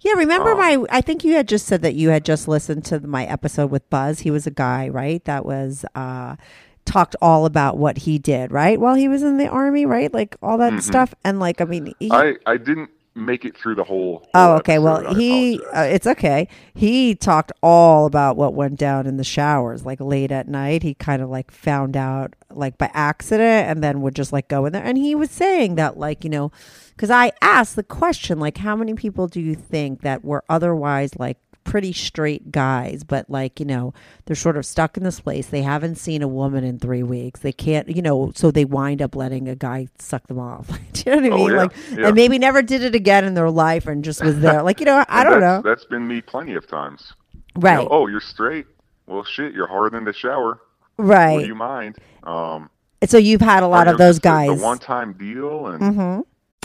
Yeah, 0.00 0.12
remember 0.14 0.50
Um, 0.50 0.56
my? 0.56 0.84
I 0.90 1.00
think 1.00 1.24
you 1.24 1.34
had 1.34 1.48
just 1.48 1.66
said 1.66 1.82
that 1.82 1.94
you 1.94 2.10
had 2.10 2.24
just 2.24 2.48
listened 2.48 2.84
to 2.86 3.00
my 3.00 3.24
episode 3.26 3.70
with 3.70 3.88
Buzz. 3.90 4.20
He 4.20 4.30
was 4.30 4.46
a 4.46 4.50
guy, 4.50 4.88
right? 4.88 5.24
That 5.24 5.46
was 5.46 5.84
uh, 5.94 6.36
talked 6.84 7.16
all 7.22 7.46
about 7.46 7.78
what 7.78 7.98
he 7.98 8.18
did, 8.18 8.52
right, 8.52 8.80
while 8.80 8.94
he 8.94 9.08
was 9.08 9.22
in 9.22 9.38
the 9.38 9.48
army, 9.48 9.86
right? 9.86 10.12
Like 10.12 10.36
all 10.42 10.58
that 10.58 10.74
Mhm. 10.74 10.82
stuff, 10.82 11.14
and 11.24 11.40
like 11.40 11.60
I 11.60 11.64
mean, 11.66 11.94
he, 12.00 12.10
I 12.10 12.34
I 12.46 12.56
didn't 12.58 12.90
make 13.14 13.44
it 13.44 13.56
through 13.56 13.74
the 13.74 13.84
whole. 13.84 14.28
Oh, 14.34 14.46
whole 14.46 14.56
okay. 14.58 14.78
Well, 14.78 14.98
episode. 14.98 15.16
I 15.16 15.20
he 15.20 15.60
uh, 15.72 15.82
it's 15.82 16.06
okay. 16.06 16.48
He 16.74 17.14
talked 17.14 17.52
all 17.62 18.06
about 18.06 18.36
what 18.36 18.54
went 18.54 18.78
down 18.78 19.06
in 19.06 19.16
the 19.16 19.24
showers, 19.24 19.84
like 19.84 20.00
late 20.00 20.32
at 20.32 20.48
night. 20.48 20.82
He 20.82 20.94
kind 20.94 21.22
of 21.22 21.30
like 21.30 21.50
found 21.50 21.96
out 21.96 22.34
like 22.50 22.78
by 22.78 22.90
accident, 22.94 23.68
and 23.68 23.82
then 23.82 24.02
would 24.02 24.14
just 24.14 24.32
like 24.32 24.48
go 24.48 24.66
in 24.66 24.72
there. 24.72 24.84
And 24.84 24.98
he 24.98 25.14
was 25.14 25.30
saying 25.30 25.74
that 25.76 25.96
like 25.98 26.24
you 26.24 26.30
know, 26.30 26.52
because 26.90 27.10
I 27.10 27.32
asked 27.40 27.76
the 27.76 27.82
question 27.82 28.38
like, 28.38 28.58
how 28.58 28.76
many 28.76 28.94
people 28.94 29.28
do 29.28 29.40
you 29.40 29.54
think 29.54 30.02
that 30.02 30.24
were 30.24 30.44
otherwise 30.48 31.16
like 31.18 31.38
pretty 31.64 31.92
straight 31.92 32.50
guys, 32.52 33.04
but 33.04 33.28
like, 33.30 33.60
you 33.60 33.66
know, 33.66 33.94
they're 34.26 34.36
sort 34.36 34.56
of 34.56 34.66
stuck 34.66 34.96
in 34.96 35.04
this 35.04 35.20
place. 35.20 35.46
They 35.46 35.62
haven't 35.62 35.96
seen 35.96 36.22
a 36.22 36.28
woman 36.28 36.64
in 36.64 36.78
three 36.78 37.02
weeks. 37.02 37.40
They 37.40 37.52
can't, 37.52 37.88
you 37.88 38.02
know, 38.02 38.32
so 38.34 38.50
they 38.50 38.64
wind 38.64 39.00
up 39.02 39.14
letting 39.16 39.48
a 39.48 39.54
guy 39.54 39.88
suck 39.98 40.26
them 40.26 40.38
off. 40.38 40.68
Do 40.92 41.10
you 41.10 41.20
know 41.20 41.28
what 41.30 41.32
I 41.32 41.34
Oh, 41.34 41.36
mean? 41.46 41.50
yeah, 41.54 41.56
Like, 41.62 41.72
yeah. 41.98 42.06
and 42.08 42.14
maybe 42.14 42.38
never 42.38 42.62
did 42.62 42.82
it 42.82 42.94
again 42.94 43.24
in 43.24 43.34
their 43.34 43.50
life 43.50 43.86
and 43.86 44.04
just 44.04 44.22
was 44.24 44.40
there. 44.40 44.62
Like, 44.62 44.80
you 44.80 44.86
know, 44.86 45.04
I 45.08 45.24
don't 45.24 45.40
know. 45.40 45.62
That's 45.62 45.84
been 45.84 46.06
me 46.06 46.20
plenty 46.20 46.54
of 46.54 46.66
times. 46.66 47.12
You 47.34 47.40
Right. 47.56 47.76
know, 47.76 47.88
oh, 47.90 48.06
you're 48.06 48.20
straight. 48.20 48.66
Well, 49.06 49.24
shit, 49.24 49.52
you're 49.52 49.66
hard 49.68 49.94
in 49.94 50.04
the 50.04 50.12
shower. 50.12 50.60
Right. 50.96 51.34
Would 51.36 51.46
you 51.46 51.54
mind? 51.54 51.96
Um, 52.22 52.70
so 53.04 53.18
you've 53.18 53.40
had 53.40 53.62
a 53.62 53.66
lot 53.68 53.88
of 53.88 53.98
those 53.98 54.18
guys. 54.20 54.56
The 54.58 54.62
one-time 54.64 55.14
deal, 55.14 55.66
and 55.66 55.80
Mm-hmm. 55.82 56.20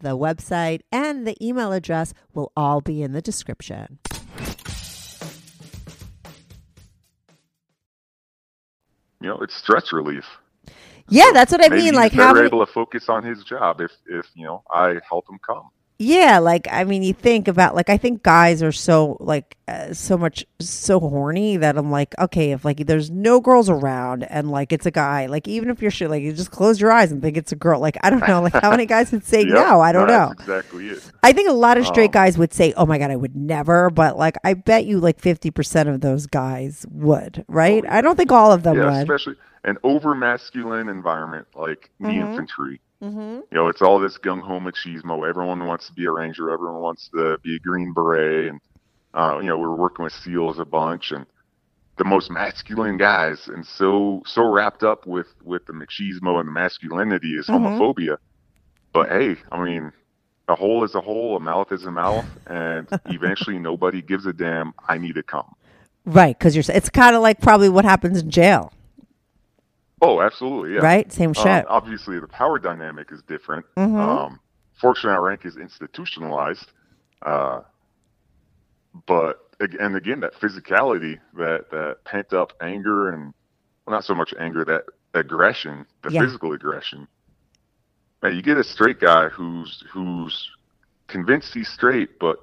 the 0.00 0.16
website, 0.16 0.80
and 0.92 1.26
the 1.26 1.36
email 1.44 1.72
address 1.72 2.14
will 2.34 2.52
all 2.56 2.80
be 2.80 3.02
in 3.02 3.12
the 3.12 3.22
description. 3.22 3.98
you 9.26 9.28
know, 9.28 9.38
it's 9.38 9.56
stress 9.56 9.92
relief. 9.92 10.24
Yeah, 11.08 11.30
that's 11.32 11.52
what 11.52 11.64
I 11.64 11.74
mean. 11.74 11.94
Like 11.94 12.12
how 12.12 12.32
many, 12.32 12.46
able 12.46 12.64
to 12.64 12.72
focus 12.72 13.08
on 13.08 13.24
his 13.24 13.42
job 13.44 13.80
if, 13.80 13.92
if 14.06 14.26
you 14.34 14.44
know, 14.44 14.62
I 14.72 14.96
help 15.08 15.28
him 15.28 15.38
come. 15.44 15.68
Yeah, 15.98 16.40
like 16.40 16.68
I 16.70 16.84
mean, 16.84 17.02
you 17.02 17.14
think 17.14 17.48
about 17.48 17.74
like 17.74 17.88
I 17.88 17.96
think 17.96 18.22
guys 18.22 18.62
are 18.62 18.70
so 18.72 19.16
like 19.18 19.56
uh, 19.66 19.94
so 19.94 20.18
much 20.18 20.44
so 20.60 21.00
horny 21.00 21.56
that 21.56 21.78
I'm 21.78 21.90
like, 21.90 22.14
okay, 22.18 22.52
if 22.52 22.66
like 22.66 22.86
there's 22.86 23.10
no 23.10 23.40
girls 23.40 23.70
around 23.70 24.22
and 24.24 24.50
like 24.50 24.72
it's 24.74 24.84
a 24.84 24.90
guy, 24.90 25.24
like 25.24 25.48
even 25.48 25.70
if 25.70 25.80
you're 25.80 25.90
shit, 25.90 26.10
like 26.10 26.22
you 26.22 26.34
just 26.34 26.50
close 26.50 26.82
your 26.82 26.92
eyes 26.92 27.12
and 27.12 27.22
think 27.22 27.38
it's 27.38 27.50
a 27.50 27.56
girl. 27.56 27.80
Like 27.80 27.96
I 28.02 28.10
don't 28.10 28.28
know, 28.28 28.42
like 28.42 28.52
how 28.52 28.70
many 28.70 28.84
guys 28.96 29.10
would 29.10 29.24
say 29.24 29.40
Yep. 29.40 29.48
no? 29.54 29.80
I 29.80 29.90
don't 29.92 30.06
know. 30.08 30.32
Exactly 30.32 30.88
it. 30.90 31.02
I 31.22 31.32
think 31.32 31.48
a 31.48 31.52
lot 31.54 31.78
of 31.78 31.86
straight 31.86 32.10
Um, 32.10 32.12
guys 32.12 32.36
would 32.36 32.52
say, 32.52 32.74
"Oh 32.76 32.84
my 32.84 32.98
god, 32.98 33.10
I 33.10 33.16
would 33.16 33.34
never," 33.34 33.88
but 33.88 34.18
like 34.18 34.36
I 34.44 34.52
bet 34.52 34.84
you 34.84 35.00
like 35.00 35.18
fifty 35.18 35.50
percent 35.50 35.88
of 35.88 36.02
those 36.02 36.26
guys 36.26 36.84
would, 36.90 37.42
right? 37.48 37.82
I 37.88 38.02
don't 38.02 38.16
think 38.16 38.30
all 38.32 38.52
of 38.52 38.64
them 38.64 38.76
Oh, 38.76 38.80
yeah, 38.82 38.90
would. 38.98 39.02
especially 39.08 39.36
an 39.64 39.78
over 39.82 40.14
masculine 40.14 40.90
environment 40.90 41.46
like 41.54 41.90
the 42.00 42.08
Mhm. 42.08 42.20
infantry. 42.30 42.80
Mm-hmm. 43.02 43.18
You 43.18 43.46
know, 43.52 43.68
it's 43.68 43.82
all 43.82 43.98
this 43.98 44.16
gung 44.18 44.40
ho 44.40 44.58
machismo. 44.58 45.28
Everyone 45.28 45.66
wants 45.66 45.86
to 45.88 45.92
be 45.92 46.06
a 46.06 46.10
ranger. 46.10 46.50
Everyone 46.50 46.80
wants 46.80 47.08
to 47.14 47.38
be 47.42 47.56
a 47.56 47.58
green 47.58 47.92
beret, 47.92 48.48
and 48.48 48.60
uh, 49.14 49.38
you 49.40 49.48
know, 49.48 49.58
we're 49.58 49.74
working 49.74 50.02
with 50.04 50.12
SEALs 50.14 50.58
a 50.58 50.64
bunch, 50.64 51.12
and 51.12 51.26
the 51.98 52.04
most 52.04 52.30
masculine 52.30 52.96
guys, 52.96 53.48
and 53.48 53.66
so 53.66 54.22
so 54.26 54.44
wrapped 54.50 54.82
up 54.82 55.06
with 55.06 55.28
with 55.42 55.64
the 55.66 55.72
machismo 55.72 56.38
and 56.40 56.48
the 56.48 56.52
masculinity 56.52 57.32
is 57.34 57.46
Mhm. 57.46 57.78
homophobia. 57.78 58.16
But 58.92 59.08
hey, 59.10 59.36
I 59.52 59.62
mean, 59.62 59.92
a 60.48 60.54
hole 60.54 60.84
is 60.84 60.94
a 60.94 61.00
hole, 61.00 61.36
a 61.36 61.40
mouth 61.40 61.72
is 61.72 61.84
a 61.84 61.90
mouth, 61.90 62.26
and 62.46 62.88
eventually 63.06 63.58
nobody 63.58 64.00
gives 64.02 64.26
a 64.26 64.32
damn. 64.32 64.72
I 64.88 64.98
need 64.98 65.14
to 65.16 65.22
come. 65.22 65.52
Right, 66.06 66.38
because 66.38 66.54
you're. 66.54 66.64
It's 66.74 66.88
kind 66.88 67.16
of 67.16 67.22
like 67.22 67.40
probably 67.40 67.68
what 67.68 67.84
happens 67.84 68.20
in 68.22 68.30
jail. 68.30 68.72
Oh, 70.02 70.20
absolutely, 70.20 70.74
yeah. 70.74 70.80
Right? 70.80 71.10
Same 71.12 71.30
Um, 71.30 71.34
shit. 71.34 71.66
obviously, 71.68 72.20
the 72.20 72.28
power 72.28 72.58
dynamic 72.58 73.10
is 73.12 73.22
different. 73.22 73.64
Mhm. 73.76 73.98
Um, 73.98 74.40
Fortune 74.74 75.10
Outrank 75.10 75.46
is 75.46 75.56
institutionalized, 75.56 76.70
uh, 77.22 77.62
but 79.06 79.42
and 79.80 79.96
again, 79.96 80.20
that 80.20 80.34
physicality, 80.34 81.18
that 81.34 81.70
that 81.70 82.04
pent 82.04 82.34
up 82.34 82.52
anger, 82.60 83.08
and 83.10 83.32
well, 83.86 83.96
not 83.96 84.04
so 84.04 84.14
much 84.14 84.34
anger, 84.38 84.64
that 84.66 84.84
aggression, 85.14 85.86
the 86.02 86.10
Yeah. 86.12 86.20
physical 86.20 86.52
aggression. 86.52 87.08
Man, 88.22 88.36
you 88.36 88.42
get 88.42 88.58
a 88.58 88.64
straight 88.64 89.00
guy 89.00 89.28
who's 89.30 89.82
who's 89.90 90.50
convinced 91.06 91.54
he's 91.54 91.68
straight, 91.68 92.18
but 92.18 92.38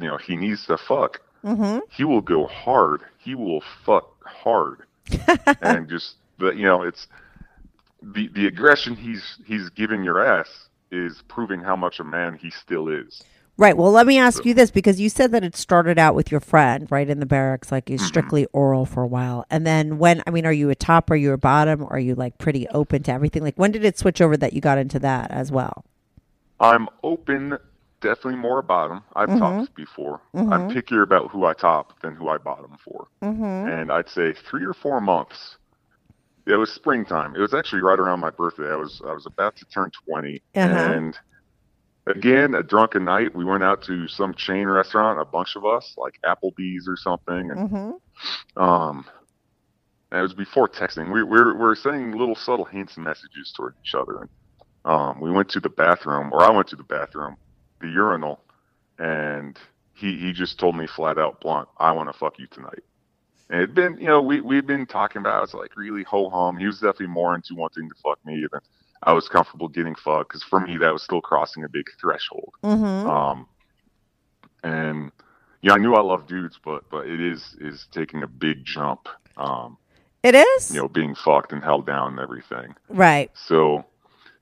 you 0.00 0.08
know 0.08 0.16
he 0.16 0.36
needs 0.36 0.66
to 0.66 0.76
fuck. 0.76 1.20
Mm-hmm. 1.44 1.78
He 1.90 2.02
will 2.02 2.20
go 2.22 2.46
hard. 2.48 3.02
He 3.18 3.36
will 3.36 3.60
fuck 3.84 4.24
hard, 4.24 4.82
and 5.62 5.88
just 5.88 6.16
the 6.38 6.50
you 6.54 6.64
know 6.64 6.82
it's 6.82 7.06
the 8.02 8.28
the 8.34 8.46
aggression 8.46 8.94
he's 8.96 9.38
he's 9.46 9.68
giving 9.70 10.04
your 10.04 10.24
ass 10.24 10.68
is 10.90 11.22
proving 11.28 11.60
how 11.60 11.76
much 11.76 12.00
a 12.00 12.04
man 12.04 12.34
he 12.40 12.50
still 12.50 12.88
is. 12.88 13.22
Right. 13.58 13.76
Well, 13.76 13.90
let 13.90 14.06
me 14.06 14.18
ask 14.18 14.44
you 14.44 14.54
this 14.54 14.70
because 14.70 15.00
you 15.00 15.08
said 15.08 15.32
that 15.32 15.42
it 15.42 15.56
started 15.56 15.98
out 15.98 16.14
with 16.14 16.30
your 16.30 16.38
friend, 16.40 16.86
right, 16.92 17.10
in 17.10 17.18
the 17.18 17.26
barracks, 17.26 17.72
like 17.72 17.86
Mm-hmm. 17.86 17.92
you 17.94 17.98
strictly 17.98 18.46
oral 18.52 18.86
for 18.86 19.02
a 19.02 19.06
while. 19.06 19.44
And 19.50 19.66
then 19.66 19.98
when, 19.98 20.22
I 20.28 20.30
mean, 20.30 20.46
are 20.46 20.52
you 20.52 20.70
a 20.70 20.76
top? 20.76 21.10
Are 21.10 21.16
you 21.16 21.32
a 21.32 21.36
bottom? 21.36 21.82
Or 21.82 21.92
are 21.94 21.98
you 21.98 22.14
like 22.14 22.38
pretty 22.38 22.68
open 22.68 23.02
to 23.02 23.12
everything? 23.12 23.42
Like 23.42 23.56
when 23.56 23.72
did 23.72 23.84
it 23.84 23.98
switch 23.98 24.20
over 24.20 24.36
that 24.36 24.52
you 24.52 24.60
got 24.60 24.78
into 24.78 25.00
that 25.00 25.32
as 25.32 25.50
well? 25.50 25.84
I'm 26.60 26.88
open, 27.02 27.58
definitely 28.00 28.36
more 28.36 28.62
bottom. 28.62 29.02
I've 29.16 29.28
Mhm. 29.28 29.38
topped 29.40 29.74
before. 29.74 30.20
I'm 30.34 30.46
Mhm. 30.48 30.72
pickier 30.72 31.02
about 31.02 31.32
who 31.32 31.44
I 31.44 31.52
top 31.52 32.00
than 32.00 32.14
who 32.14 32.28
I 32.28 32.38
bottom 32.38 32.76
for. 32.82 33.08
Mm-hmm. 33.22 33.42
And 33.68 33.90
I'd 33.92 34.08
say 34.08 34.32
three 34.34 34.64
or 34.64 34.72
four 34.72 35.00
months. 35.00 35.57
It 36.48 36.56
was 36.56 36.72
springtime. 36.72 37.36
It 37.36 37.40
was 37.40 37.54
actually 37.54 37.82
right 37.82 37.98
around 38.00 38.20
my 38.20 38.30
birthday. 38.30 38.70
I 38.70 38.76
was 38.76 39.02
I 39.06 39.12
was 39.12 39.26
about 39.26 39.56
to 39.56 39.66
turn 39.66 39.90
20 40.08 40.42
Uh-huh. 40.56 40.94
and 40.94 41.18
again 42.06 42.54
a 42.54 42.62
drunken 42.62 43.04
night 43.04 43.34
we 43.36 43.44
went 43.44 43.62
out 43.62 43.82
to 43.82 44.08
some 44.08 44.34
chain 44.34 44.66
restaurant 44.66 45.20
a 45.20 45.26
bunch 45.26 45.56
of 45.56 45.64
us 45.66 45.94
like 45.98 46.14
applebee's 46.24 46.88
or 46.88 46.96
something 46.96 47.50
and 47.52 47.60
Mm-hmm. 47.60 48.62
um 48.62 49.04
and 50.10 50.20
it 50.20 50.22
was 50.22 50.34
before 50.34 50.68
texting 50.68 51.12
we, 51.12 51.22
we, 51.22 51.38
were, 51.38 51.54
we 51.54 51.60
were 51.60 51.76
sending 51.76 52.12
little 52.18 52.34
subtle 52.36 52.64
hints 52.64 52.96
and 52.96 53.04
messages 53.04 53.52
toward 53.56 53.74
each 53.84 53.94
other 53.94 54.22
and 54.22 54.30
um 54.86 55.20
we 55.20 55.30
went 55.30 55.50
to 55.50 55.60
the 55.60 55.68
bathroom 55.68 56.30
or 56.32 56.42
i 56.42 56.50
went 56.50 56.68
to 56.68 56.76
the 56.76 56.84
bathroom 56.84 57.36
the 57.82 57.88
urinal 57.88 58.40
and 58.98 59.58
he 59.94 60.18
he 60.18 60.32
just 60.32 60.58
told 60.58 60.76
me 60.76 60.86
flat 60.86 61.18
out 61.18 61.40
blunt 61.40 61.68
i 61.78 61.92
want 61.92 62.10
to 62.10 62.18
fuck 62.18 62.38
you 62.38 62.46
tonight 62.50 62.82
and 63.50 63.62
it'd 63.62 63.74
been 63.74 63.96
you 63.98 64.06
know 64.06 64.20
we 64.20 64.40
we'd 64.40 64.66
been 64.66 64.86
talking 64.86 65.20
about 65.20 65.44
it's 65.44 65.54
like 65.54 65.76
really 65.76 66.02
ho 66.04 66.28
hum 66.30 66.56
he 66.56 66.66
was 66.66 66.76
definitely 66.80 67.06
more 67.06 67.34
into 67.34 67.54
wanting 67.54 67.88
to 67.88 67.94
fuck 68.02 68.18
me 68.24 68.46
than 68.50 68.60
i 69.02 69.12
was 69.12 69.28
comfortable 69.28 69.68
getting 69.68 69.94
fucked 69.94 70.28
because 70.28 70.42
for 70.42 70.60
me 70.60 70.76
that 70.76 70.92
was 70.92 71.02
still 71.02 71.20
crossing 71.20 71.64
a 71.64 71.68
big 71.68 71.86
threshold 72.00 72.52
Mm-hmm. 72.64 73.08
um, 73.08 73.46
and 74.62 75.12
yeah, 75.60 75.72
I 75.72 75.78
knew 75.78 75.94
I 75.94 76.02
love 76.02 76.26
dudes, 76.26 76.58
but 76.64 76.88
but 76.90 77.06
it 77.06 77.20
is 77.20 77.56
is 77.60 77.86
taking 77.90 78.22
a 78.22 78.26
big 78.28 78.64
jump. 78.64 79.08
Um, 79.36 79.76
It 80.22 80.34
is? 80.34 80.72
you 80.72 80.80
know, 80.80 80.88
being 80.88 81.14
fucked 81.14 81.52
and 81.52 81.62
held 81.62 81.86
down 81.86 82.12
and 82.12 82.20
everything. 82.20 82.74
Right. 82.88 83.30
So 83.34 83.84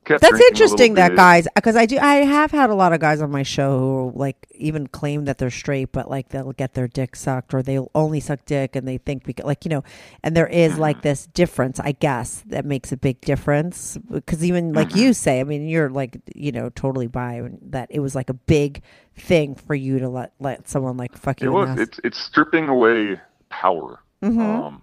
That's 0.09 0.40
interesting 0.40 0.95
that 0.95 1.16
guys, 1.16 1.49
because 1.55 1.77
I 1.77 1.87
do, 1.87 1.99
I 1.99 2.16
have 2.16 2.51
had 2.53 2.71
a 2.71 2.75
lot 2.75 2.92
of 2.92 3.01
guys 3.01 3.21
on 3.21 3.31
my 3.31 3.42
show 3.42 3.79
who 3.79 4.12
like 4.14 4.47
even 4.53 4.87
claim 4.87 5.25
that 5.27 5.38
they're 5.38 5.51
straight, 5.51 5.92
but 5.92 6.09
like 6.11 6.31
they'll 6.31 6.53
get 6.53 6.75
their 6.75 6.88
dick 6.88 7.16
sucked 7.16 7.55
or 7.55 7.62
they'll 7.62 7.90
only 7.95 8.21
suck 8.21 8.45
dick 8.47 8.77
and 8.77 8.87
they 8.88 8.99
think 8.99 9.25
because 9.25 9.45
like 9.45 9.64
you 9.64 9.71
know, 9.71 9.85
and 10.23 10.37
there 10.37 10.47
is 10.49 10.79
Mm-hmm. 10.79 10.81
like 10.81 11.03
this 11.03 11.27
difference, 11.27 11.81
I 11.81 11.92
guess, 11.92 12.42
that 12.47 12.64
makes 12.64 12.92
a 12.92 12.97
big 12.97 13.21
difference 13.21 13.99
because 14.11 14.45
even 14.45 14.75
like 14.75 14.90
Mm-hmm. 14.90 14.99
you 14.99 15.12
say, 15.14 15.40
I 15.40 15.45
mean, 15.45 15.69
you're 15.69 15.90
like 15.90 16.19
you 16.35 16.53
know 16.53 16.71
totally 16.71 17.09
bi 17.09 17.42
that 17.71 17.88
it 17.90 18.01
was 18.01 18.14
like 18.14 18.31
a 18.31 18.35
big 18.35 18.83
thing 19.16 19.55
for 19.55 19.75
you 19.75 19.99
to 19.99 20.09
let 20.09 20.33
let 20.40 20.69
someone 20.69 20.97
like 20.97 21.16
fuck 21.16 21.42
you. 21.42 21.49
It 21.49 21.53
was. 21.53 21.79
It's 21.79 22.01
it's 22.05 22.19
stripping 22.19 22.69
away 22.69 23.21
power. 23.51 24.01
Mhm. 24.23 24.40
Um, 24.40 24.83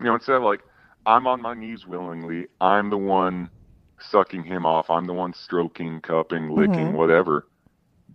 you 0.00 0.06
know, 0.06 0.14
instead 0.14 0.36
of 0.36 0.42
like 0.42 0.60
I'm 1.06 1.26
on 1.26 1.40
my 1.42 1.54
knees 1.54 1.86
willingly, 1.86 2.46
I'm 2.60 2.90
the 2.90 2.98
one 2.98 3.50
sucking 4.10 4.44
him 4.44 4.66
off. 4.66 4.90
I'm 4.90 5.06
the 5.06 5.14
one 5.14 5.34
stroking, 5.34 6.00
cupping, 6.02 6.50
licking, 6.50 6.92
Mhm. 6.92 6.94
whatever. 6.94 7.48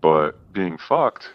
But 0.01 0.33
being 0.53 0.77
fucked, 0.77 1.29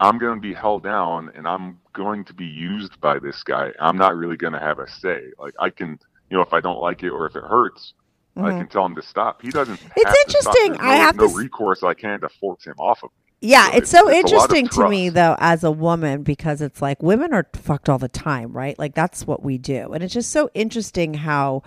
I'm 0.00 0.18
going 0.18 0.36
to 0.36 0.40
be 0.42 0.54
held 0.54 0.84
down 0.84 1.32
and 1.34 1.48
I'm 1.48 1.80
going 1.94 2.24
to 2.26 2.34
be 2.34 2.46
used 2.46 3.00
by 3.00 3.18
this 3.20 3.42
guy. 3.44 3.72
I'm 3.80 3.98
not 3.98 4.16
really 4.16 4.36
going 4.38 4.54
to 4.54 4.60
have 4.60 4.78
a 4.80 4.88
say. 4.88 5.22
Like 5.38 5.54
I 5.60 5.70
can, 5.70 5.98
you 6.30 6.36
know, 6.38 6.42
if 6.42 6.52
I 6.52 6.60
don't 6.60 6.80
like 6.80 7.02
it 7.02 7.10
or 7.10 7.26
if 7.26 7.36
it 7.36 7.44
hurts, 7.44 7.94
I 8.40 8.52
Mhm. 8.52 8.54
can 8.54 8.68
tell 8.68 8.86
him 8.86 8.96
to 8.96 9.02
stop. 9.02 9.42
He 9.42 9.52
doesn't. 9.52 9.80
It's 9.96 10.14
have 10.14 10.22
to 10.24 10.34
stop. 10.34 10.60
interesting. 10.60 10.76
I 10.80 10.96
no, 10.96 10.96
have 10.96 11.18
no 11.18 11.26
to 11.26 11.28
recourse 11.28 11.82
I 11.82 11.94
can 11.94 12.20
to 12.22 12.28
force 12.40 12.64
him 12.66 12.76
off 12.78 13.02
of 13.04 13.10
me. 13.18 13.24
Yeah, 13.40 13.70
So 13.72 13.72
it's 13.72 13.90
so 13.90 14.08
it's 14.08 14.18
lot 14.26 14.50
of 14.50 14.58
interesting 14.58 14.68
to 14.70 14.84
me 14.84 15.10
though 15.10 15.36
as 15.38 15.64
a 15.64 15.70
woman 15.70 16.24
because 16.24 16.60
it's 16.60 16.82
like 16.82 17.02
women 17.02 17.32
are 17.32 17.46
fucked 17.54 17.88
all 17.88 17.98
the 17.98 18.08
time, 18.08 18.52
right? 18.52 18.76
Like 18.78 18.94
that's 18.94 19.26
what 19.28 19.44
we 19.44 19.58
do. 19.58 19.92
And 19.92 20.02
it's 20.02 20.14
just 20.14 20.30
so 20.32 20.50
interesting 20.54 21.14
how 21.14 21.62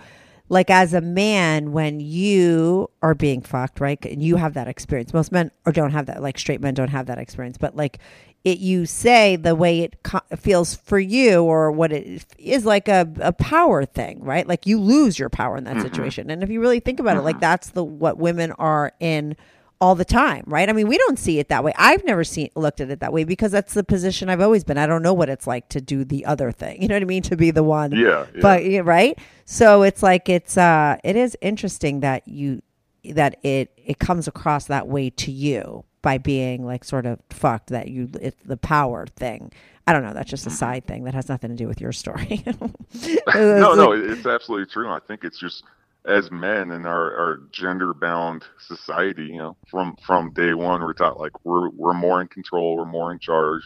like 0.48 0.70
as 0.70 0.94
a 0.94 1.00
man 1.00 1.72
when 1.72 1.98
you 2.00 2.88
are 3.02 3.14
being 3.14 3.40
fucked, 3.40 3.80
right? 3.80 4.04
And 4.06 4.22
you 4.22 4.36
have 4.36 4.54
that 4.54 4.68
experience. 4.68 5.12
Most 5.12 5.32
men 5.32 5.50
or 5.64 5.72
don't 5.72 5.90
have 5.92 6.06
that 6.06 6.22
like 6.22 6.38
straight 6.38 6.60
men 6.60 6.74
don't 6.74 6.88
have 6.90 7.06
that 7.06 7.18
experience, 7.18 7.58
but 7.58 7.74
like 7.76 7.98
it 8.44 8.58
you 8.58 8.86
say 8.86 9.34
the 9.34 9.56
way 9.56 9.80
it 9.80 10.00
co- 10.04 10.20
feels 10.36 10.76
for 10.76 11.00
you 11.00 11.42
or 11.42 11.72
what 11.72 11.90
it 11.92 12.24
is 12.38 12.64
like 12.64 12.86
a, 12.86 13.08
a 13.20 13.32
power 13.32 13.84
thing, 13.84 14.22
right? 14.22 14.46
Like 14.46 14.66
you 14.66 14.78
lose 14.80 15.18
your 15.18 15.28
power 15.30 15.56
in 15.56 15.64
that 15.64 15.78
Mhm. 15.78 15.82
situation. 15.82 16.30
And 16.30 16.44
if 16.44 16.48
you 16.50 16.60
really 16.60 16.78
think 16.78 17.00
about 17.00 17.16
it, 17.16 17.22
like 17.22 17.40
that's 17.40 17.70
the 17.70 17.82
what 17.82 18.18
women 18.18 18.52
are 18.52 18.92
in 19.00 19.36
all 19.80 19.94
the 19.94 20.04
time, 20.06 20.42
right? 20.46 20.70
I 20.70 20.72
mean, 20.72 20.86
we 20.88 20.96
don't 20.96 21.18
see 21.18 21.38
it 21.38 21.48
that 21.48 21.62
way. 21.64 21.72
I've 21.76 22.02
never 22.04 22.24
seen 22.24 22.48
looked 22.54 22.80
at 22.80 22.88
it 22.90 23.00
that 23.00 23.12
way 23.12 23.24
because 23.24 23.50
that's 23.52 23.74
the 23.74 23.84
position 23.84 24.30
I've 24.30 24.40
always 24.40 24.64
been. 24.64 24.78
I 24.78 24.86
don't 24.86 25.02
know 25.02 25.12
what 25.12 25.28
it's 25.28 25.46
like 25.46 25.68
to 25.70 25.80
do 25.82 26.02
the 26.04 26.24
other 26.24 26.50
thing. 26.52 26.80
You 26.86 26.88
know 26.88 26.94
what 26.94 27.02
I 27.02 27.06
mean? 27.06 27.22
To 27.24 27.36
be 27.36 27.50
the 27.50 27.64
one. 27.64 27.92
Yeah, 27.92 28.26
yeah. 28.34 28.40
But 28.40 28.62
right? 28.86 29.18
So 29.46 29.82
it's 29.84 30.02
like 30.04 30.28
it's 30.30 30.58
uh 30.58 30.98
it 31.04 31.16
is 31.16 31.38
interesting 31.42 32.00
that 32.00 32.28
you 32.28 32.62
that 33.04 33.38
it 33.44 33.72
it 33.78 34.00
comes 34.00 34.28
across 34.28 34.66
that 34.66 34.88
way 34.88 35.10
to 35.10 35.32
you 35.32 35.84
by 36.02 36.18
being 36.18 36.66
like 36.66 36.84
sort 36.84 37.06
of 37.06 37.20
fucked 37.30 37.68
that 37.70 37.88
you 37.88 38.10
it's 38.20 38.42
the 38.44 38.58
power 38.58 39.06
thing. 39.16 39.52
I 39.88 39.94
don't 39.94 40.04
know, 40.04 40.14
that's 40.14 40.30
just 40.30 40.46
a 40.48 40.50
Mm-hmm. 40.50 40.52
side 40.52 40.86
thing 40.86 41.04
that 41.06 41.14
has 41.14 41.28
nothing 41.30 41.50
to 41.50 41.56
do 41.56 41.68
with 41.68 41.80
your 41.80 41.92
story. 41.92 42.44
no, 43.54 43.74
no, 43.74 43.92
it's 43.92 44.26
absolutely 44.26 44.66
true. 44.66 44.90
I 44.90 45.00
think 45.06 45.24
it's 45.24 45.38
just 45.38 45.64
as 46.06 46.30
men 46.30 46.70
in 46.72 46.86
our, 46.86 47.16
our 47.16 47.40
gender 47.52 47.94
bound 47.94 48.44
society, 48.58 49.26
you 49.26 49.38
know, 49.38 49.56
from 49.70 49.96
from 50.06 50.32
day 50.32 50.54
one 50.54 50.80
we're 50.82 50.92
taught 50.94 51.18
like 51.20 51.44
we're 51.44 51.70
we're 51.70 51.94
more 51.94 52.20
in 52.20 52.28
control, 52.28 52.76
we're 52.76 52.84
more 52.84 53.12
in 53.12 53.18
charge, 53.18 53.62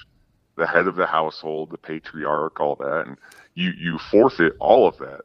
the 0.56 0.66
head 0.66 0.86
of 0.88 0.96
the 0.96 1.06
household, 1.06 1.70
the 1.70 1.78
patriarch, 1.78 2.60
all 2.60 2.76
that, 2.76 3.04
and 3.06 3.18
you 3.54 3.72
you 3.78 3.98
forfeit 3.98 4.54
all 4.60 4.86
of 4.88 4.98
that, 4.98 5.22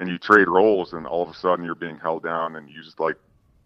and 0.00 0.08
you 0.08 0.18
trade 0.18 0.48
roles, 0.48 0.92
and 0.94 1.06
all 1.06 1.22
of 1.22 1.28
a 1.28 1.34
sudden 1.34 1.64
you're 1.64 1.74
being 1.76 1.98
held 1.98 2.24
down 2.24 2.56
and 2.56 2.68
used 2.68 2.98
like, 2.98 3.16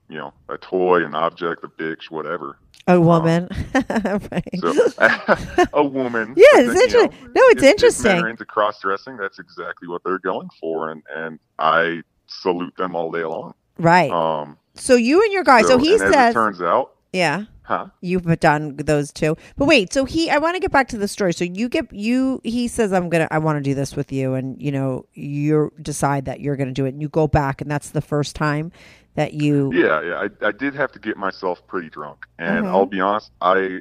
you 0.09 0.19
know, 0.19 0.35
a 0.51 0.59
toy, 0.59 1.03
an 1.05 1.15
object, 1.15 1.65
a 1.65 1.69
bitch, 1.69 2.11
whatever. 2.11 2.59
a 2.87 3.01
woman. 3.01 3.49
right. 3.75 4.61
So 4.61 4.75
a 5.73 5.83
woman. 5.83 6.35
Yeah, 6.37 6.45
it's 6.61 6.75
then, 6.75 6.77
you 6.77 7.05
interesting. 7.05 7.33
No, 7.35 7.43
it's 7.47 7.53
if- 7.53 7.57
If 7.57 7.63
men 7.63 7.71
interesting. 7.71 8.27
into 8.29 8.45
cross 8.45 8.81
dressing, 8.81 9.17
that's 9.17 9.39
exactly 9.39 9.89
what 9.89 10.03
they're 10.05 10.19
going 10.19 10.51
for, 10.61 10.91
and 10.91 11.03
and 11.15 11.39
I 11.59 12.03
salute 12.27 12.77
them 12.77 12.95
all 12.95 13.11
day 13.11 13.25
long. 13.25 13.55
Right. 13.79 14.11
Um. 14.11 14.59
So 14.75 14.97
you 14.97 15.23
and 15.23 15.33
your 15.33 15.45
guy. 15.45 15.63
So, 15.63 15.79
he 15.79 15.97
says, 15.97 16.13
it 16.13 16.33
turns 16.33 16.61
out, 16.61 16.94
yeah. 17.15 17.45
huh? 17.63 17.87
You've 18.03 18.25
done 18.41 18.77
those 18.77 19.11
two. 19.13 19.37
But 19.57 19.67
wait, 19.67 19.93
so 19.93 20.05
he 20.05 20.29
I 20.31 20.39
want 20.39 20.55
to 20.57 20.61
get 20.61 20.71
back 20.71 20.89
to 20.89 20.99
the 20.99 21.09
story. 21.09 21.33
So 21.33 21.45
you 21.45 21.69
get 21.69 21.91
you 21.93 22.41
he 22.45 22.69
says 22.69 22.93
I'm 22.93 23.09
going 23.09 23.27
to 23.27 23.33
I 23.33 23.39
want 23.39 23.57
to 23.57 23.63
do 23.63 23.75
this 23.75 23.97
with 23.97 24.13
you 24.13 24.35
and 24.35 24.61
you 24.61 24.71
know 24.73 25.07
you 25.15 25.73
decide 25.81 26.27
that 26.27 26.41
you're 26.41 26.57
going 26.57 26.69
to 26.69 26.75
do 26.75 26.85
it 26.85 26.91
and 26.91 27.01
you 27.01 27.09
go 27.09 27.27
back 27.27 27.61
and 27.63 27.71
that's 27.71 27.91
the 27.91 28.03
first 28.03 28.37
time 28.37 28.71
that 29.15 29.33
you 29.33 29.71
Yeah, 29.73 30.03
yeah. 30.03 30.27
I 30.43 30.49
I 30.49 30.53
did 30.53 30.75
have 30.75 30.93
to 30.93 30.99
get 30.99 31.17
myself 31.17 31.65
pretty 31.67 31.89
drunk, 31.89 32.27
and 32.39 32.67
Mhm. 32.67 32.69
I'll 32.69 32.87
be 32.87 33.01
honest, 33.01 33.31
I 33.41 33.81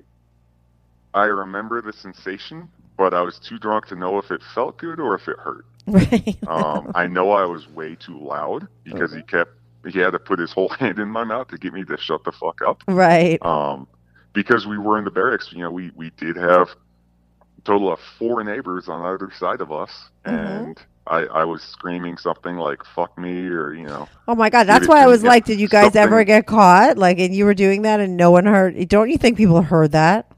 I 1.14 1.26
remember 1.26 1.82
the 1.82 1.94
sensation, 1.94 2.70
but 2.98 3.14
I 3.14 3.22
was 3.22 3.38
too 3.40 3.58
drunk 3.60 3.88
to 3.88 3.96
know 3.96 4.18
if 4.18 4.32
it 4.32 4.42
felt 4.56 4.78
good 4.78 5.00
or 5.00 5.16
if 5.16 5.28
it 5.28 5.38
hurt. 5.40 5.66
Right. 5.86 6.38
um, 6.48 6.92
I 6.96 7.08
know 7.08 7.32
I 7.32 7.46
was 7.46 7.68
way 7.70 7.96
too 7.96 8.18
loud 8.18 8.68
because 8.86 9.14
he 9.14 9.22
kept 9.24 9.52
he 9.92 10.00
had 10.00 10.12
to 10.12 10.20
put 10.20 10.40
his 10.40 10.52
whole 10.52 10.70
hand 10.80 11.00
in 11.00 11.10
my 11.10 11.24
mouth 11.24 11.48
to 11.50 11.58
get 11.58 11.74
me 11.74 11.84
to 11.86 11.98
shut 11.98 12.24
the 12.24 12.32
fuck 12.32 12.62
up. 12.66 12.84
Right. 12.88 13.44
Um, 13.46 13.88
because 14.34 14.66
we 14.66 14.78
were 14.78 14.98
in 14.98 15.04
the 15.06 15.12
barracks, 15.12 15.50
you 15.52 15.60
know, 15.60 15.72
we 15.72 15.92
we 15.96 16.10
did 16.18 16.36
have 16.38 16.70
a 17.58 17.62
total 17.64 17.92
of 17.92 18.00
four 18.18 18.44
neighbors 18.44 18.88
on 18.90 19.02
either 19.06 19.32
side 19.38 19.62
of 19.62 19.72
us, 19.72 19.92
Mm-hmm. 20.26 20.36
and 20.66 20.78
I 21.06 21.20
I 21.26 21.44
was 21.44 21.62
screaming 21.62 22.16
something 22.18 22.56
like 22.56 22.84
"fuck 22.96 23.18
me" 23.18 23.48
or 23.48 23.74
you 23.74 23.86
know. 23.86 24.08
Oh 24.28 24.36
my 24.36 24.50
god, 24.50 24.64
that's 24.68 24.88
why 24.88 25.04
I 25.04 25.08
was 25.08 25.22
like, 25.22 25.44
did 25.46 25.60
you 25.60 25.68
guys 25.68 25.96
ever 25.98 26.24
get 26.24 26.46
caught? 26.48 26.98
Like 26.98 27.20
and 27.20 27.36
you 27.36 27.44
were 27.46 27.54
doing 27.54 27.82
that 27.82 28.00
and 28.00 28.16
no 28.16 28.32
one 28.32 28.46
heard 28.46 28.88
Don't 28.88 29.10
you 29.10 29.18
think 29.18 29.38
people 29.38 29.62
heard 29.62 29.92
that? 29.92 30.32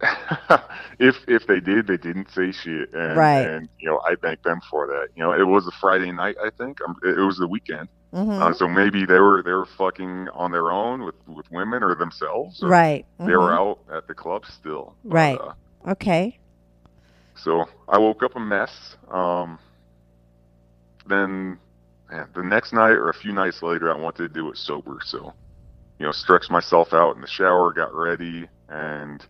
if 0.98 1.16
if 1.26 1.46
they 1.46 1.60
did, 1.60 1.86
they 1.86 1.96
didn't 1.96 2.30
say 2.30 2.52
shit, 2.52 2.92
and, 2.92 3.16
Right. 3.16 3.46
and 3.46 3.68
you 3.78 3.88
know 3.88 4.00
I 4.06 4.14
thank 4.22 4.42
them 4.42 4.60
for 4.70 4.86
that. 4.86 5.08
You 5.14 5.22
know, 5.22 5.32
it 5.32 5.44
was 5.46 5.66
a 5.66 5.70
Friday 5.72 6.12
night, 6.12 6.36
I 6.44 6.50
think. 6.58 6.78
Um, 6.86 6.94
it, 7.02 7.16
was 7.18 7.38
the 7.38 7.48
weekend, 7.48 7.88
Mhm. 8.14 8.40
uh, 8.40 8.52
so 8.52 8.68
maybe 8.68 9.06
they 9.06 9.18
were 9.20 9.42
they 9.42 9.52
were 9.52 9.64
fucking 9.64 10.28
on 10.34 10.50
their 10.52 10.70
own 10.70 11.02
with 11.04 11.14
with 11.26 11.46
women 11.50 11.82
or 11.82 11.94
themselves. 11.94 12.62
Or 12.62 12.68
Right. 12.68 13.06
They 13.18 13.36
were 13.36 13.50
Mhm. 13.50 13.58
out 13.58 13.78
at 13.96 14.06
the 14.06 14.14
club 14.14 14.44
still. 14.46 14.96
But, 15.04 15.14
Right. 15.14 15.40
uh, 15.40 15.52
Okay. 15.92 16.38
so 17.34 17.64
I 17.88 17.98
woke 17.98 18.22
up 18.22 18.36
a 18.36 18.40
mess. 18.40 18.96
Um, 19.10 19.58
then 21.06 21.58
man, 22.10 22.28
the 22.34 22.42
next 22.42 22.72
night 22.72 22.92
or 22.92 23.08
a 23.08 23.14
few 23.14 23.32
nights 23.32 23.62
later, 23.62 23.90
I 23.92 23.96
wanted 23.96 24.22
to 24.22 24.28
do 24.28 24.50
it 24.50 24.58
sober. 24.58 24.98
So, 25.04 25.32
you 25.98 26.06
know, 26.06 26.12
stretched 26.12 26.50
myself 26.50 26.92
out 26.92 27.14
in 27.14 27.20
the 27.22 27.26
shower, 27.26 27.72
got 27.72 27.94
ready, 27.94 28.48
and 28.68 29.24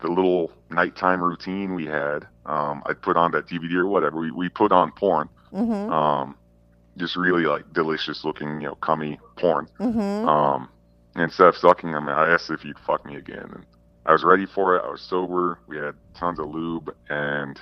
the 0.00 0.08
little 0.08 0.50
nighttime 0.70 1.22
routine 1.22 1.74
we 1.74 1.86
had, 1.86 2.26
um, 2.46 2.82
I 2.86 2.92
put 2.94 3.16
on 3.16 3.32
that 3.32 3.46
DVD 3.46 3.74
or 3.74 3.86
whatever. 3.86 4.18
We, 4.20 4.30
we 4.30 4.48
put 4.48 4.72
on 4.72 4.92
porn. 4.92 5.28
Mhm. 5.52 5.90
Um, 5.90 6.36
just 6.96 7.16
really 7.16 7.44
like 7.44 7.72
delicious 7.72 8.24
looking, 8.24 8.60
you 8.60 8.68
know, 8.68 8.74
cummy 8.76 9.18
porn. 9.36 9.68
Mhm. 9.78 10.26
Um, 10.28 10.68
and 11.14 11.24
instead 11.24 11.48
of 11.48 11.56
sucking 11.56 11.90
him, 11.90 12.08
I 12.08 12.28
asked 12.28 12.50
if 12.50 12.60
he'd 12.62 12.78
fuck 12.80 13.04
me 13.06 13.16
again. 13.16 13.50
And 13.54 13.66
I 14.06 14.12
was 14.12 14.24
ready 14.24 14.46
for 14.46 14.76
it. 14.76 14.82
I 14.84 14.90
was 14.90 15.00
sober. 15.00 15.58
We 15.66 15.76
had 15.76 15.94
tons 16.14 16.38
of 16.38 16.48
lube, 16.48 16.94
and 17.08 17.60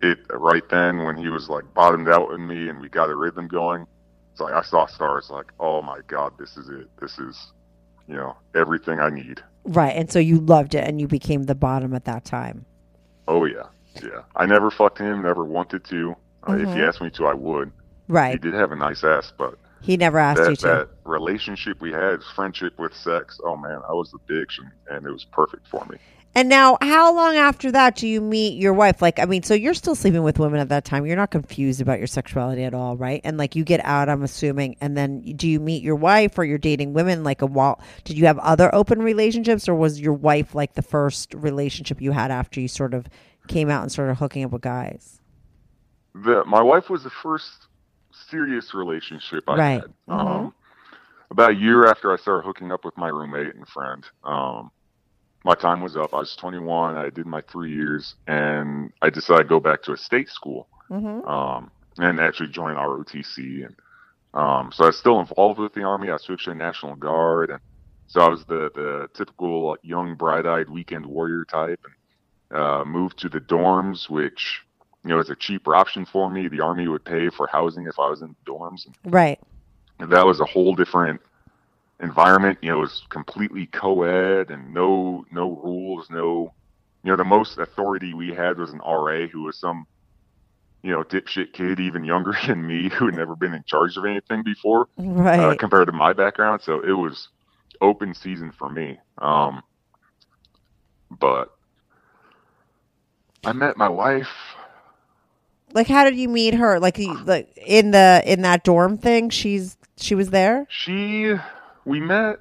it 0.00 0.18
right 0.30 0.66
then 0.68 1.04
when 1.04 1.16
he 1.16 1.28
was 1.28 1.48
like 1.48 1.64
bottomed 1.74 2.08
out 2.08 2.32
in 2.32 2.46
me, 2.46 2.68
and 2.68 2.80
we 2.80 2.88
got 2.88 3.08
a 3.10 3.14
rhythm 3.16 3.48
going. 3.48 3.86
It's 4.32 4.40
like 4.40 4.54
I 4.54 4.62
saw 4.62 4.86
stars. 4.86 5.30
Like, 5.30 5.52
oh 5.60 5.80
my 5.82 6.00
god, 6.06 6.32
this 6.38 6.56
is 6.56 6.68
it. 6.68 6.88
This 7.00 7.18
is, 7.18 7.52
you 8.08 8.16
know, 8.16 8.36
everything 8.54 8.98
I 8.98 9.10
need. 9.10 9.42
Right. 9.64 9.96
And 9.96 10.10
so 10.10 10.18
you 10.18 10.38
loved 10.40 10.74
it 10.74 10.86
and 10.86 11.00
you 11.00 11.08
became 11.08 11.44
the 11.44 11.54
bottom 11.54 11.94
at 11.94 12.04
that 12.04 12.24
time. 12.24 12.64
Oh 13.26 13.44
yeah, 13.46 13.64
yeah. 14.02 14.22
I 14.36 14.46
never 14.46 14.70
fucked 14.70 14.98
him. 14.98 15.22
Never 15.22 15.44
wanted 15.44 15.84
to. 15.84 16.14
Uh, 16.46 16.52
if 16.54 16.68
he 16.68 16.80
Mhm. 16.80 16.88
asked 16.88 17.00
me 17.00 17.08
to, 17.10 17.26
I 17.26 17.32
would. 17.34 17.72
Right. 18.08 18.32
He 18.32 18.38
did 18.38 18.52
have 18.54 18.70
a 18.72 18.76
nice 18.76 19.02
ass, 19.02 19.32
but 19.38 19.56
He 19.80 19.96
never 19.96 20.18
asked 20.18 20.42
that, 20.42 20.50
you 20.50 20.56
to. 20.56 20.66
that 20.66 20.88
relationship 21.04 21.80
we 21.80 21.90
had, 21.92 22.22
friendship 22.34 22.78
with 22.78 22.94
sex. 22.94 23.40
Oh 23.44 23.56
man, 23.56 23.80
I 23.88 23.92
was 23.92 24.12
addiction, 24.14 24.70
and 24.90 25.06
it 25.06 25.10
was 25.10 25.24
perfect 25.24 25.66
for 25.68 25.84
me. 25.86 25.96
And 26.36 26.48
now, 26.48 26.78
how 26.80 27.14
long 27.14 27.36
after 27.36 27.70
that 27.70 27.94
do 27.94 28.08
you 28.08 28.20
meet 28.20 28.58
your 28.58 28.72
wife? 28.72 29.00
Like, 29.00 29.20
I 29.20 29.24
mean, 29.24 29.44
so 29.44 29.54
you're 29.54 29.72
still 29.74 29.94
sleeping 29.94 30.24
with 30.24 30.40
women 30.40 30.58
at 30.58 30.68
that 30.70 30.84
time. 30.84 31.06
You're 31.06 31.14
not 31.16 31.30
confused 31.30 31.80
about 31.80 31.98
your 31.98 32.08
sexuality 32.08 32.64
at 32.64 32.74
all, 32.74 32.96
right? 32.96 33.20
And 33.22 33.38
like, 33.38 33.54
you 33.54 33.62
get 33.62 33.80
out, 33.84 34.08
I'm 34.08 34.22
assuming, 34.24 34.76
and 34.80 34.96
then 34.96 35.20
do 35.20 35.46
you 35.48 35.60
meet 35.60 35.82
your 35.84 35.94
wife, 35.94 36.36
or 36.36 36.44
you're 36.44 36.58
dating 36.58 36.92
women? 36.92 37.22
Like 37.22 37.40
a 37.40 37.46
while? 37.46 37.80
Did 38.02 38.18
you 38.18 38.26
have 38.26 38.38
other 38.40 38.74
open 38.74 39.00
relationships, 39.00 39.68
or 39.68 39.76
was 39.76 40.00
your 40.00 40.12
wife 40.12 40.56
like 40.56 40.74
the 40.74 40.82
first 40.82 41.32
relationship 41.34 42.00
you 42.00 42.10
had 42.10 42.32
after 42.32 42.60
you 42.60 42.66
sort 42.66 42.94
of 42.94 43.06
came 43.46 43.70
out 43.70 43.82
and 43.82 43.92
started 43.92 44.14
hooking 44.16 44.44
up 44.44 44.50
with 44.50 44.62
guys? 44.62 45.20
The 46.14 46.44
my 46.46 46.62
wife 46.62 46.90
was 46.90 47.04
the 47.04 47.10
first 47.10 47.68
serious 48.12 48.74
relationship 48.74 49.44
I 49.48 49.56
Right. 49.56 49.80
had. 49.82 49.92
Mhm. 50.08 50.46
Um, 50.46 50.54
about 51.30 51.50
a 51.50 51.54
year 51.54 51.86
after 51.86 52.12
I 52.12 52.16
started 52.16 52.44
hooking 52.46 52.72
up 52.72 52.84
with 52.84 52.96
my 52.96 53.08
roommate 53.08 53.54
and 53.54 53.66
friend, 53.68 54.04
um, 54.24 54.70
my 55.44 55.54
time 55.54 55.80
was 55.82 55.96
up. 55.96 56.14
I 56.14 56.18
was 56.18 56.34
21. 56.36 56.96
I 56.96 57.10
did 57.10 57.26
my 57.26 57.42
three 57.42 57.72
years, 57.74 58.14
and 58.26 58.92
I 59.02 59.10
decided 59.10 59.44
to 59.44 59.48
go 59.48 59.60
back 59.60 59.82
to 59.84 59.92
a 59.92 59.96
state 59.96 60.28
school 60.28 60.68
Mm-hmm. 60.90 61.26
um, 61.26 61.70
and 61.96 62.20
actually 62.20 62.50
join 62.50 62.74
ROTC. 62.74 63.64
And 63.64 63.74
um, 64.34 64.70
so 64.72 64.84
I 64.84 64.88
was 64.88 64.98
still 64.98 65.18
involved 65.20 65.58
with 65.58 65.72
the 65.74 65.82
Army. 65.82 66.10
I 66.10 66.18
switched 66.18 66.44
to 66.44 66.50
the 66.50 66.56
National 66.56 66.94
Guard, 66.96 67.50
and 67.50 67.60
so 68.06 68.20
I 68.20 68.28
was 68.28 68.44
the 68.44 68.70
the 68.74 69.08
typical 69.14 69.76
young, 69.82 70.14
bright-eyed 70.14 70.68
weekend 70.68 71.06
warrior 71.06 71.44
type. 71.44 71.80
And 72.50 72.58
uh, 72.60 72.84
moved 72.84 73.18
to 73.18 73.28
the 73.28 73.40
dorms, 73.40 74.08
which 74.10 74.60
you 75.04 75.10
know 75.10 75.18
is 75.18 75.30
a 75.30 75.36
cheaper 75.36 75.74
option 75.74 76.04
for 76.04 76.30
me. 76.30 76.48
The 76.48 76.60
Army 76.60 76.86
would 76.86 77.04
pay 77.04 77.28
for 77.30 77.46
housing 77.46 77.86
if 77.86 77.98
I 77.98 78.08
was 78.08 78.22
in 78.22 78.36
dorms, 78.46 78.86
and 78.86 78.94
Right. 79.12 79.40
and 79.98 80.12
that 80.12 80.26
was 80.26 80.40
a 80.40 80.44
whole 80.44 80.74
different 80.74 81.20
environment. 82.00 82.58
You 82.62 82.70
know, 82.72 82.78
it 82.78 82.82
was 82.82 83.02
completely 83.10 83.66
co-ed 83.66 84.50
and 84.50 84.72
no 84.74 85.24
no 85.30 85.50
rules, 85.62 86.08
no. 86.10 86.52
You 87.02 87.10
know, 87.10 87.16
the 87.16 87.24
most 87.24 87.58
authority 87.58 88.14
we 88.14 88.32
had 88.34 88.58
was 88.58 88.70
an 88.72 88.78
RA 88.78 89.26
who 89.26 89.42
was 89.44 89.58
some 89.58 89.86
you 90.84 90.92
know, 90.92 91.02
dipshit 91.02 91.52
kid, 91.54 91.80
even 91.80 92.04
younger 92.04 92.34
than 92.46 92.64
me, 92.66 92.90
who 92.90 93.06
had 93.06 93.14
never 93.14 93.34
been 93.34 93.54
in 93.54 93.64
charge 93.66 93.96
of 93.96 94.04
anything 94.04 94.42
before, 94.44 94.86
Right. 94.98 95.40
uh, 95.40 95.56
compared 95.56 95.86
to 95.86 95.92
my 95.92 96.12
background. 96.12 96.60
So 96.62 96.80
it 96.80 96.92
was 96.92 97.28
open 97.80 98.14
season 98.14 98.52
for 98.52 98.68
me. 98.68 98.98
Um, 99.18 99.62
but 101.10 101.48
I 103.44 103.52
met 103.52 103.76
my 103.76 103.88
wife. 103.88 104.28
Like, 105.72 105.88
how 105.88 106.04
did 106.04 106.16
you 106.16 106.28
meet 106.28 106.54
her? 106.54 106.78
Like, 106.78 106.98
like 107.24 107.56
in 107.56 107.90
the 107.90 108.22
in 108.24 108.42
that 108.42 108.62
dorm 108.62 108.96
thing, 108.98 109.30
she's 109.30 109.76
she 109.96 110.14
was 110.14 110.30
there. 110.30 110.66
She, 110.68 111.34
we 111.84 112.00
met. 112.00 112.40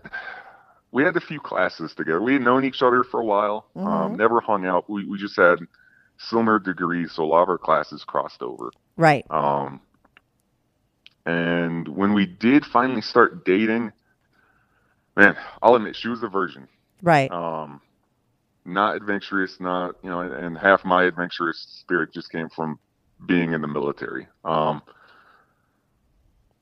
We 0.91 1.03
had 1.03 1.17
a 1.17 1.21
few 1.21 1.39
classes 1.39 1.93
together. 1.95 2.21
We 2.21 2.33
had 2.33 2.43
known 2.43 2.63
each 2.65 2.81
other 2.83 3.03
for 3.03 3.19
a 3.19 3.25
while. 3.25 3.65
Um, 3.75 4.13
Mhm. 4.13 4.17
never 4.17 4.39
hung 4.41 4.65
out. 4.65 4.89
We 4.89 5.05
we 5.05 5.17
just 5.17 5.35
had 5.35 5.59
similar 6.17 6.59
degrees, 6.59 7.11
so 7.13 7.23
a 7.23 7.25
lot 7.25 7.43
of 7.43 7.49
our 7.49 7.57
classes 7.57 8.03
crossed 8.03 8.41
over. 8.43 8.69
Right. 8.95 9.25
Um, 9.31 9.81
and 11.25 11.87
when 11.87 12.13
we 12.13 12.25
did 12.25 12.65
finally 12.65 13.01
start 13.01 13.45
dating, 13.45 13.91
man, 15.15 15.35
I'll 15.61 15.75
admit 15.75 15.95
she 15.95 16.09
was 16.09 16.21
a 16.23 16.27
virgin. 16.27 16.67
Right. 17.01 17.31
Um, 17.31 17.81
not 18.65 18.95
adventurous, 18.95 19.59
not 19.59 19.95
you 20.03 20.09
know, 20.09 20.21
and, 20.21 20.33
and 20.33 20.57
half 20.57 20.85
my 20.85 21.03
adventurous 21.03 21.57
spirit 21.81 22.13
just 22.13 22.31
came 22.31 22.49
from 22.49 22.77
being 23.25 23.53
in 23.53 23.61
the 23.61 23.67
military. 23.67 24.27
Um, 24.45 24.81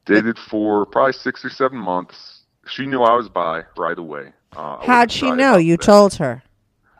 dated 0.05 0.37
for 0.37 0.85
probably 0.85 1.13
six 1.13 1.43
or 1.43 1.49
seven 1.49 1.77
months. 1.77 2.40
She 2.71 2.85
knew 2.85 3.01
I 3.01 3.15
was 3.15 3.27
bi 3.29 3.63
right 3.77 3.97
away. 3.97 4.31
Uh, 4.55 4.77
How'd 4.85 5.11
she 5.11 5.31
know? 5.31 5.57
You 5.57 5.75
that. 5.77 5.85
told 5.85 6.13
her. 6.15 6.43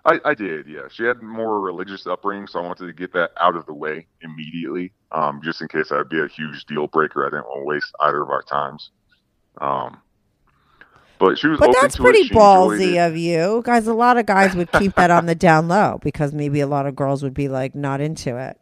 I, 0.04 0.20
I 0.26 0.34
did, 0.34 0.68
yeah. 0.68 0.88
She 0.92 1.04
had 1.04 1.22
more 1.22 1.62
religious 1.62 2.08
upbringing, 2.08 2.48
so 2.48 2.60
I 2.60 2.64
wanted 2.64 2.88
to 2.88 2.94
get 2.94 3.14
that 3.14 3.32
out 3.40 3.56
of 3.56 3.66
the 3.68 3.74
way 3.74 4.08
immediately, 4.22 4.92
um, 5.12 5.42
just 5.44 5.62
in 5.62 5.68
case 5.68 5.90
that 5.90 5.98
would 5.98 6.10
be 6.10 6.20
a 6.20 6.28
huge 6.28 6.66
deal 6.66 6.88
breaker. 6.88 7.26
I 7.26 7.30
didn't 7.30 7.46
want 7.46 7.62
to 7.62 7.66
waste 7.66 7.94
either 8.02 8.22
of 8.22 8.30
our 8.30 8.42
times. 8.42 8.90
Um, 9.60 10.02
but 11.20 11.38
she 11.38 11.48
was 11.48 11.60
But 11.60 11.70
open 11.70 11.82
that's 11.82 11.96
to 11.98 12.02
pretty 12.02 12.20
it. 12.20 12.28
She 12.28 12.34
enjoyed 12.34 12.42
ballsy 12.42 13.08
of 13.08 13.16
you, 13.16 13.62
guys. 13.64 13.88
A 13.88 13.94
lot 13.94 14.18
of 14.18 14.26
guys 14.26 14.56
would 14.56 14.72
keep 14.72 14.96
that 14.96 15.12
on 15.12 15.28
the 15.28 15.36
down 15.36 15.68
low 15.68 16.00
because 16.02 16.34
maybe 16.34 16.62
a 16.62 16.68
lot 16.68 16.88
of 16.88 16.96
girls 16.96 17.22
would 17.22 17.36
be 17.36 17.48
like 17.48 17.76
not 17.76 18.02
into 18.02 18.38
it. 18.38 18.60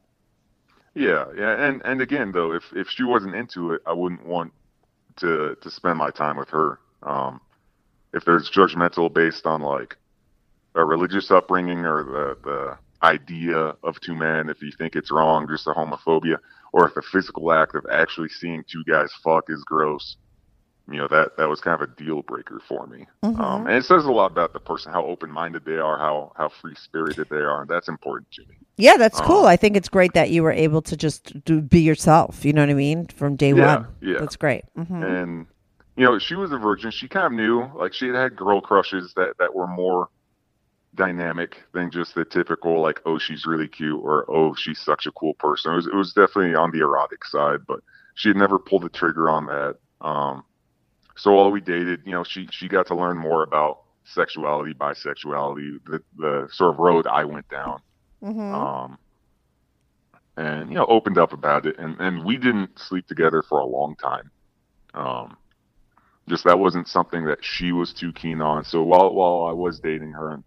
Yeah, 0.94 1.26
yeah, 1.38 1.66
and 1.66 1.82
and 1.86 2.02
again 2.02 2.34
though, 2.34 2.52
if 2.52 2.64
if 2.76 2.90
she 2.90 3.04
wasn't 3.04 3.34
into 3.36 3.72
it, 3.72 3.82
I 3.86 3.94
wouldn't 3.94 4.26
want 4.26 4.52
to 5.18 5.56
to 5.62 5.72
spend 5.72 5.98
my 5.98 6.10
time 6.10 6.36
with 6.36 6.50
her. 6.50 6.80
Um, 7.04 7.42
if 8.14 8.26
there's 8.26 8.50
judgmental 8.50 9.14
based 9.14 9.46
on 9.46 9.62
like 9.62 9.98
a 10.76 10.84
religious 10.84 11.32
upbringing 11.32 11.86
or 11.86 12.04
the 12.04 12.38
the 12.44 12.78
idea 13.06 13.76
of 13.84 14.00
two 14.02 14.16
men, 14.16 14.50
if 14.50 14.62
you 14.62 14.72
think 14.78 14.96
it's 14.96 15.12
wrong, 15.12 15.48
just 15.48 15.68
a 15.68 15.72
homophobia, 15.72 16.38
or 16.74 16.88
if 16.88 16.94
the 16.96 17.02
physical 17.02 17.52
act 17.52 17.76
of 17.76 17.86
actually 17.92 18.30
seeing 18.30 18.64
two 18.70 18.84
guys 18.86 19.12
fuck 19.24 19.46
is 19.50 19.64
gross, 19.64 20.18
you 20.92 20.98
know 20.98 21.08
that 21.08 21.38
that 21.38 21.48
was 21.48 21.62
kind 21.62 21.82
of 21.82 21.88
a 21.88 21.94
deal 21.96 22.22
breaker 22.24 22.60
for 22.68 22.88
me. 22.88 23.06
Mm-hmm. 23.24 23.40
Um, 23.40 23.68
and 23.68 23.76
it 23.76 23.86
says 23.86 24.06
a 24.06 24.12
lot 24.12 24.32
about 24.32 24.54
the 24.54 24.60
person, 24.60 24.92
how 24.92 25.06
open 25.06 25.32
minded 25.32 25.64
they 25.66 25.78
are, 25.78 25.98
how 25.98 26.32
how 26.36 26.50
free 26.50 26.76
spirited 26.76 27.28
they 27.30 27.38
are, 27.38 27.62
and 27.62 27.70
that's 27.70 27.88
important 27.88 28.32
to 28.32 28.42
me. 28.50 28.56
Yeah, 28.78 28.98
that's 28.98 29.20
cool. 29.22 29.42
Um, 29.42 29.46
I 29.46 29.56
think 29.56 29.76
it's 29.78 29.90
great 29.90 30.14
that 30.14 30.30
you 30.32 30.42
were 30.42 30.52
able 30.54 30.82
to 30.84 30.96
just 30.98 31.44
do, 31.46 31.62
be 31.62 31.82
yourself. 31.82 32.44
You 32.46 32.54
know 32.54 32.62
what 32.62 32.70
I 32.70 32.76
mean? 32.76 33.08
From 33.08 33.36
day 33.36 33.54
Yeah, 33.54 33.76
one. 33.76 33.88
yeah. 34.02 34.20
That's 34.20 34.36
great. 34.36 34.64
hmm 34.76 35.04
and 35.04 35.48
you 36.00 36.06
know 36.06 36.18
she 36.18 36.36
was 36.36 36.54
a 36.54 36.58
virgin. 36.58 36.92
She 36.92 37.10
kind 37.10 37.26
of 37.26 37.34
knew 37.34 37.70
like 37.76 37.94
she 37.94 38.08
had 38.08 38.16
had 38.16 38.36
girl 38.38 38.62
crushes 38.62 39.14
that 39.18 39.34
that 39.38 39.54
were 39.54 39.68
more 39.68 40.08
dynamic 40.96 41.62
than 41.74 41.92
just 41.92 42.16
the 42.16 42.24
typical 42.24 42.82
like 42.82 43.02
oh 43.06 43.20
she's 43.20 43.46
really 43.46 43.68
cute 43.68 44.00
or 44.02 44.26
oh 44.32 44.56
she's 44.56 44.80
such 44.80 45.08
a 45.08 45.12
cool 45.12 45.34
person. 45.34 45.74
It 45.74 45.76
was, 45.76 45.88
it 45.88 45.96
was 45.96 46.14
definitely 46.14 46.56
on 46.56 46.72
the 46.72 46.80
erotic 46.80 47.26
side 47.26 47.60
but 47.68 47.82
she 48.16 48.30
had 48.30 48.38
never 48.38 48.58
pulled 48.58 48.84
the 48.84 48.90
trigger 48.90 49.30
on 49.30 49.46
that. 49.48 49.76
Um 50.00 50.46
so 51.18 51.34
while 51.34 51.52
we 51.52 51.60
dated 51.60 52.02
you 52.06 52.14
know 52.14 52.24
she 52.24 52.48
she 52.50 52.70
got 52.70 52.88
to 52.88 52.96
learn 52.96 53.18
more 53.18 53.44
about 53.44 53.82
sexuality 54.06 54.74
bisexuality 54.74 55.80
the 55.86 56.02
the 56.18 56.48
sort 56.50 56.74
of 56.74 56.80
road 56.80 57.08
i 57.08 57.26
went 57.26 57.48
down. 57.50 57.82
Hmm 58.22 58.54
um, 58.56 58.98
and 60.38 60.70
you 60.70 60.76
know 60.76 60.86
opened 60.86 61.18
up 61.18 61.34
about 61.34 61.66
it. 61.66 61.78
And 61.78 62.00
and 62.00 62.24
we 62.24 62.38
didn't 62.38 62.80
sleep 62.80 63.06
together 63.06 63.44
for 63.44 63.60
a 63.60 63.66
long 63.66 63.98
time. 63.98 64.32
Um 64.94 65.36
just 66.30 66.44
that 66.46 66.60
wasn't 66.60 66.88
something 66.88 67.26
that 67.26 67.44
she 67.44 67.72
was 67.72 67.94
too 67.94 68.14
keen 68.14 68.42
on 68.42 68.64
so 68.64 68.84
while 68.84 69.14
while 69.14 69.48
i 69.50 69.52
was 69.52 69.80
dating 69.80 70.12
her 70.12 70.32
and 70.32 70.44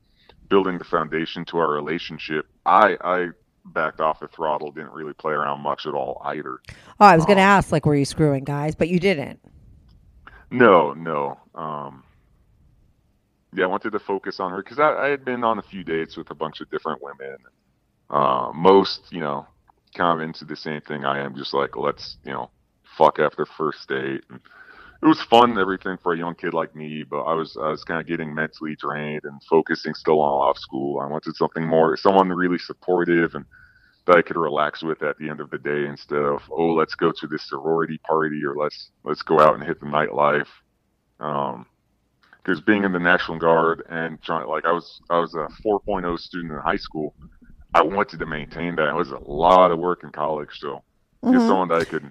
building 0.49 0.79
the 0.79 0.85
foundation 0.85 1.45
to 1.45 1.59
our 1.59 1.71
relationship 1.73 2.47
i 2.67 2.97
i 3.03 3.27
backed 3.67 4.01
off 4.01 4.21
the 4.21 4.29
throttle 4.29 4.71
didn't 4.73 4.93
really 4.93 5.13
play 5.15 5.33
around 5.33 5.61
much 5.61 5.87
at 5.87 5.95
all 5.95 6.21
either 6.25 6.59
Oh, 7.01 7.07
I 7.07 7.17
was 7.17 7.25
going 7.25 7.37
to 7.39 7.43
ask, 7.43 7.73
like, 7.73 7.85
were 7.85 7.97
you 7.97 8.05
screwing 8.05 8.45
guys? 8.45 8.77
But 8.77 8.89
you 8.89 9.01
didn't. 9.01 9.41
No, 10.53 10.93
no. 10.93 11.39
Um, 11.55 12.05
yeah, 13.55 13.65
I 13.65 13.67
wanted 13.67 13.91
to 13.91 13.99
focus 13.99 14.39
on 14.39 14.53
her 14.53 14.59
because 14.63 14.79
I, 14.79 14.93
I 14.93 15.09
had 15.09 15.25
been 15.25 15.43
on 15.43 15.59
a 15.59 15.63
few 15.63 15.83
dates 15.83 16.17
with 16.17 16.31
a 16.31 16.35
bunch 16.35 16.61
of 16.61 16.71
different 16.71 17.03
women. 17.03 17.39
Uh, 18.09 18.53
most, 18.55 19.01
you 19.11 19.21
know, 19.21 19.47
kind 19.97 20.21
of 20.21 20.25
into 20.27 20.45
the 20.45 20.55
same 20.57 20.81
thing 20.83 21.05
I 21.05 21.21
am, 21.25 21.35
just 21.35 21.55
like 21.55 21.77
let's, 21.77 22.19
you 22.25 22.33
know, 22.33 22.51
fuck 22.97 23.19
after 23.19 23.47
first 23.47 23.89
date. 23.89 24.23
And 24.31 24.41
it 25.03 25.07
was 25.07 25.21
fun, 25.23 25.51
and 25.51 25.59
everything 25.59 25.97
for 26.03 26.13
a 26.13 26.19
young 26.19 26.35
kid 26.35 26.55
like 26.55 26.77
me, 26.77 27.03
but 27.03 27.23
I 27.23 27.35
was 27.35 27.57
I 27.61 27.69
was 27.71 27.85
kind 27.85 28.01
of 28.01 28.07
getting 28.07 28.35
mentally 28.35 28.77
drained 28.77 29.23
and 29.25 29.43
focusing 29.51 29.95
still 29.95 30.21
on 30.21 30.49
off 30.49 30.59
school. 30.59 31.01
I 31.01 31.07
wanted 31.07 31.35
something 31.37 31.67
more, 31.67 31.97
someone 31.97 32.29
really 32.29 32.59
supportive 32.59 33.35
and 33.35 33.45
that 34.07 34.17
I 34.17 34.23
could 34.23 34.37
relax 34.37 34.83
with 34.83 35.03
at 35.03 35.17
the 35.19 35.29
end 35.29 35.41
of 35.41 35.51
the 35.51 35.59
day 35.59 35.87
instead 35.87 36.23
of 36.23 36.41
oh 36.51 36.73
let's 36.75 36.95
go 36.95 37.13
to 37.13 37.27
this 37.27 37.49
sorority 37.49 37.99
party 38.07 38.41
or 38.45 38.57
let's 38.57 38.91
let's 39.05 39.23
go 39.23 39.41
out 39.41 39.55
and 39.55 39.65
hit 39.65 39.81
the 39.81 39.87
nightlife. 39.87 40.49
Um, 41.21 41.67
because 42.45 42.61
being 42.61 42.83
in 42.85 42.93
the 42.93 42.99
National 42.99 43.39
Guard 43.39 43.85
and 43.89 44.21
trying 44.23 44.47
like 44.49 44.65
I 44.65 44.73
was 44.73 45.01
I 45.11 45.19
was 45.19 45.35
a 45.35 45.49
4.0 45.65 46.19
student 46.19 46.53
in 46.53 46.59
high 46.59 46.77
school, 46.77 47.15
I 47.75 47.83
wanted 47.83 48.19
to 48.19 48.27
maintain 48.27 48.77
that. 48.77 48.89
It 48.89 48.95
was 48.95 49.11
a 49.11 49.19
lot 49.19 49.71
of 49.71 49.79
work 49.79 50.05
in 50.05 50.11
college, 50.11 50.51
so 50.59 50.83
get 51.25 51.41
Mhm. 51.41 51.47
someone 51.47 51.69
that 51.69 51.81
I 51.81 51.85
could 51.85 52.11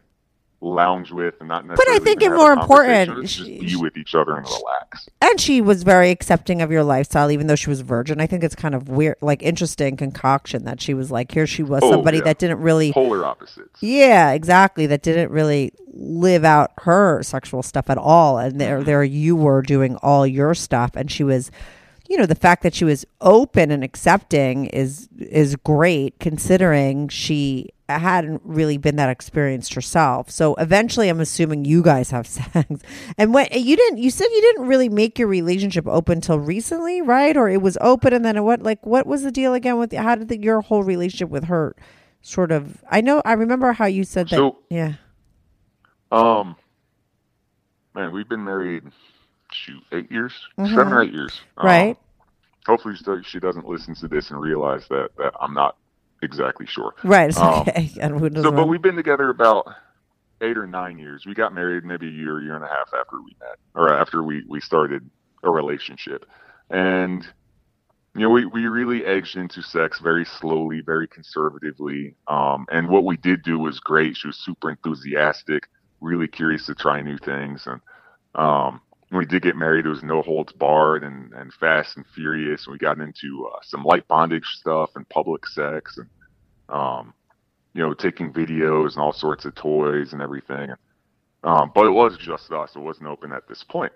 lounge 0.64 1.12
with 1.12 1.34
and 1.40 1.50
not 1.50 1.66
but 1.68 1.74
I 1.90 1.98
necessarily. 1.98 2.06
think 2.06 2.22
it 2.22 2.30
more 2.36 2.54
important, 2.54 3.22
Just 3.24 3.36
she- 3.38 3.60
be 3.62 3.76
with 3.76 3.98
each 3.98 4.14
other 4.14 4.36
and 4.36 4.46
relax. 4.46 5.10
And 5.20 5.42
she 5.42 5.60
was 5.60 5.82
very 5.82 6.12
accepting 6.12 6.62
of 6.62 6.72
your 6.72 6.84
lifestyle, 6.84 7.32
even 7.32 7.48
though 7.48 7.56
she 7.56 7.70
was 7.72 7.80
a 7.80 7.84
virgin. 7.84 8.22
I 8.22 8.28
think 8.28 8.44
it's 8.44 8.54
kind 8.56 8.76
of 8.76 8.88
weird, 8.88 9.16
like 9.22 9.42
interesting 9.42 9.98
concoction 9.98 10.66
that 10.66 10.80
she 10.80 10.94
was 10.94 11.10
like, 11.10 11.32
here 11.32 11.48
she 11.48 11.64
was, 11.64 11.82
Oh, 11.84 11.92
somebody 11.92 12.18
yeah. 12.20 12.26
that 12.26 12.38
didn't 12.38 12.60
really. 12.60 12.94
Polar 12.94 13.26
opposites. 13.26 13.82
Yeah, 13.82 14.32
exactly. 14.34 14.86
That 14.86 15.02
didn't 15.02 15.32
really 15.32 15.72
live 15.94 16.46
out 16.46 16.72
her 16.82 17.24
sexual 17.24 17.64
stuff 17.64 17.90
at 17.90 17.98
all, 17.98 18.38
and 18.38 18.52
Mm-hmm. 18.52 18.60
there, 18.60 18.84
there 18.84 19.04
you 19.04 19.36
were 19.36 19.62
doing 19.64 19.96
all 19.98 20.28
your 20.28 20.54
stuff, 20.54 20.92
and 20.96 21.12
she 21.12 21.24
was, 21.24 21.50
you 22.08 22.18
know, 22.18 22.26
the 22.28 22.36
fact 22.36 22.62
that 22.64 22.76
she 22.76 22.86
was 22.86 23.04
open 23.22 23.72
and 23.72 23.84
accepting 23.84 24.68
is 24.68 25.10
is 25.18 25.56
great, 25.56 26.20
considering 26.20 27.08
she 27.08 27.70
hadn't 28.00 28.42
really 28.46 28.78
been 28.78 28.96
that 28.98 29.10
experienced 29.10 29.74
herself. 29.74 30.30
So 30.30 30.56
eventually, 30.56 31.10
I'm 31.10 31.20
assuming 31.20 31.66
you 31.66 31.82
guys 31.84 32.12
have 32.12 32.28
sex, 32.28 32.68
and 33.18 33.34
when 33.34 33.48
you 33.52 33.76
didn't, 33.76 33.98
you 34.00 34.10
said 34.12 34.26
you 34.26 34.42
didn't 34.42 34.68
really 34.68 34.90
make 34.90 35.18
your 35.20 35.28
relationship 35.28 35.88
open 35.88 36.22
till 36.22 36.40
recently, 36.40 37.02
right? 37.02 37.36
Or 37.38 37.50
it 37.50 37.62
was 37.62 37.78
open, 37.82 38.14
and 38.14 38.24
then 38.26 38.38
it 38.38 38.42
what? 38.42 38.62
Like, 38.62 38.86
what 38.86 39.06
was 39.08 39.24
the 39.24 39.32
deal 39.32 39.54
again 39.54 39.78
with 39.78 39.94
how 39.94 40.16
did 40.16 40.28
the, 40.30 40.38
your 40.42 40.62
whole 40.62 40.84
relationship 40.84 41.30
with 41.30 41.46
her? 41.46 41.76
Sort 42.22 42.52
of. 42.52 42.84
I 42.90 43.02
know. 43.02 43.22
I 43.26 43.34
remember 43.34 43.72
how 43.74 43.86
you 43.86 44.04
said 44.04 44.30
that. 44.30 44.36
So- 44.36 44.60
yeah. 44.70 44.94
Um, 46.12 46.56
man, 47.96 48.12
we've 48.12 48.28
been 48.30 48.44
married, 48.44 48.84
shoot, 49.52 49.82
eight 49.92 50.12
years, 50.12 50.34
Mhm. 50.58 50.70
seven 50.76 50.94
or 50.94 51.02
eight 51.04 51.14
years. 51.14 51.40
Um, 51.58 51.66
Right. 51.66 51.98
hopefully, 52.68 52.96
she, 52.96 53.04
she 53.24 53.40
doesn't 53.40 53.68
listen 53.68 53.96
to 53.96 54.08
this 54.08 54.30
and 54.30 54.40
realize 54.42 54.88
that 54.90 55.10
that 55.18 55.34
I'm 55.40 55.54
not 55.54 55.78
exactly 56.22 56.66
sure. 56.66 56.94
Right. 57.04 57.36
Um, 57.42 57.62
okay. 57.62 57.88
So, 57.88 58.52
but 58.52 58.68
we've 58.68 58.82
been 58.82 58.96
together 58.96 59.30
about 59.30 59.68
eight 60.42 60.58
or 60.58 60.68
nine 60.68 60.98
years. 60.98 61.26
We 61.26 61.34
got 61.34 61.54
married 61.54 61.86
maybe 61.86 62.08
a 62.08 62.12
year, 62.12 62.42
year 62.42 62.56
and 62.56 62.64
a 62.64 62.68
half 62.68 62.94
after 62.94 63.22
we 63.22 63.36
met, 63.40 63.58
or 63.76 63.94
after 63.94 64.24
we 64.24 64.44
we 64.48 64.60
started 64.60 65.10
a 65.44 65.50
relationship, 65.50 66.26
and 66.70 67.26
you 68.16 68.22
know 68.22 68.30
we 68.30 68.46
we 68.46 68.66
really 68.68 69.06
edged 69.06 69.38
into 69.38 69.62
sex 69.62 70.00
very 70.00 70.26
slowly, 70.26 70.82
very 70.82 71.08
conservatively. 71.08 72.16
Um, 72.28 72.66
and 72.72 72.90
what 72.90 73.06
we 73.06 73.18
did 73.18 73.44
do 73.44 73.58
was 73.60 73.80
great. 73.80 74.18
She 74.18 74.28
was 74.28 74.38
super 74.38 74.70
enthusiastic, 74.70 75.68
really 76.00 76.28
curious 76.28 76.66
to 76.68 76.76
try 76.76 77.02
new 77.02 77.18
things, 77.18 77.68
and 77.68 77.82
um, 78.36 78.82
when 79.12 79.20
we 79.20 79.26
did 79.26 79.44
get 79.44 79.56
married, 79.56 79.86
it 79.86 79.90
was 79.90 80.04
no 80.04 80.22
holds 80.22 80.54
barred 80.54 81.04
and, 81.04 81.34
and 81.34 81.54
fast 81.54 81.98
and 81.98 82.06
furious. 82.16 82.66
And 82.66 82.74
we 82.74 82.80
got 82.80 83.00
into 83.00 83.50
uh, 83.54 83.60
some 83.62 83.84
light 83.84 84.08
bondage 84.08 84.46
stuff 84.46 84.92
and 84.96 85.08
public 85.10 85.46
sex 85.48 85.98
and, 85.98 86.10
um, 86.70 87.14
you 87.74 87.82
know, 87.82 87.94
taking 87.94 88.34
videos 88.34 88.94
and 88.94 89.00
all 89.00 89.14
sorts 89.14 89.46
of 89.46 89.54
toys 89.56 90.14
and 90.14 90.22
everything. 90.22 90.72
Um, 91.44 91.72
but 91.76 91.86
it 91.86 91.92
was 91.92 92.18
just 92.18 92.52
us. 92.52 92.76
It 92.76 92.80
wasn't 92.80 93.08
open 93.08 93.34
at 93.34 93.48
this 93.48 93.64
point. 93.64 93.92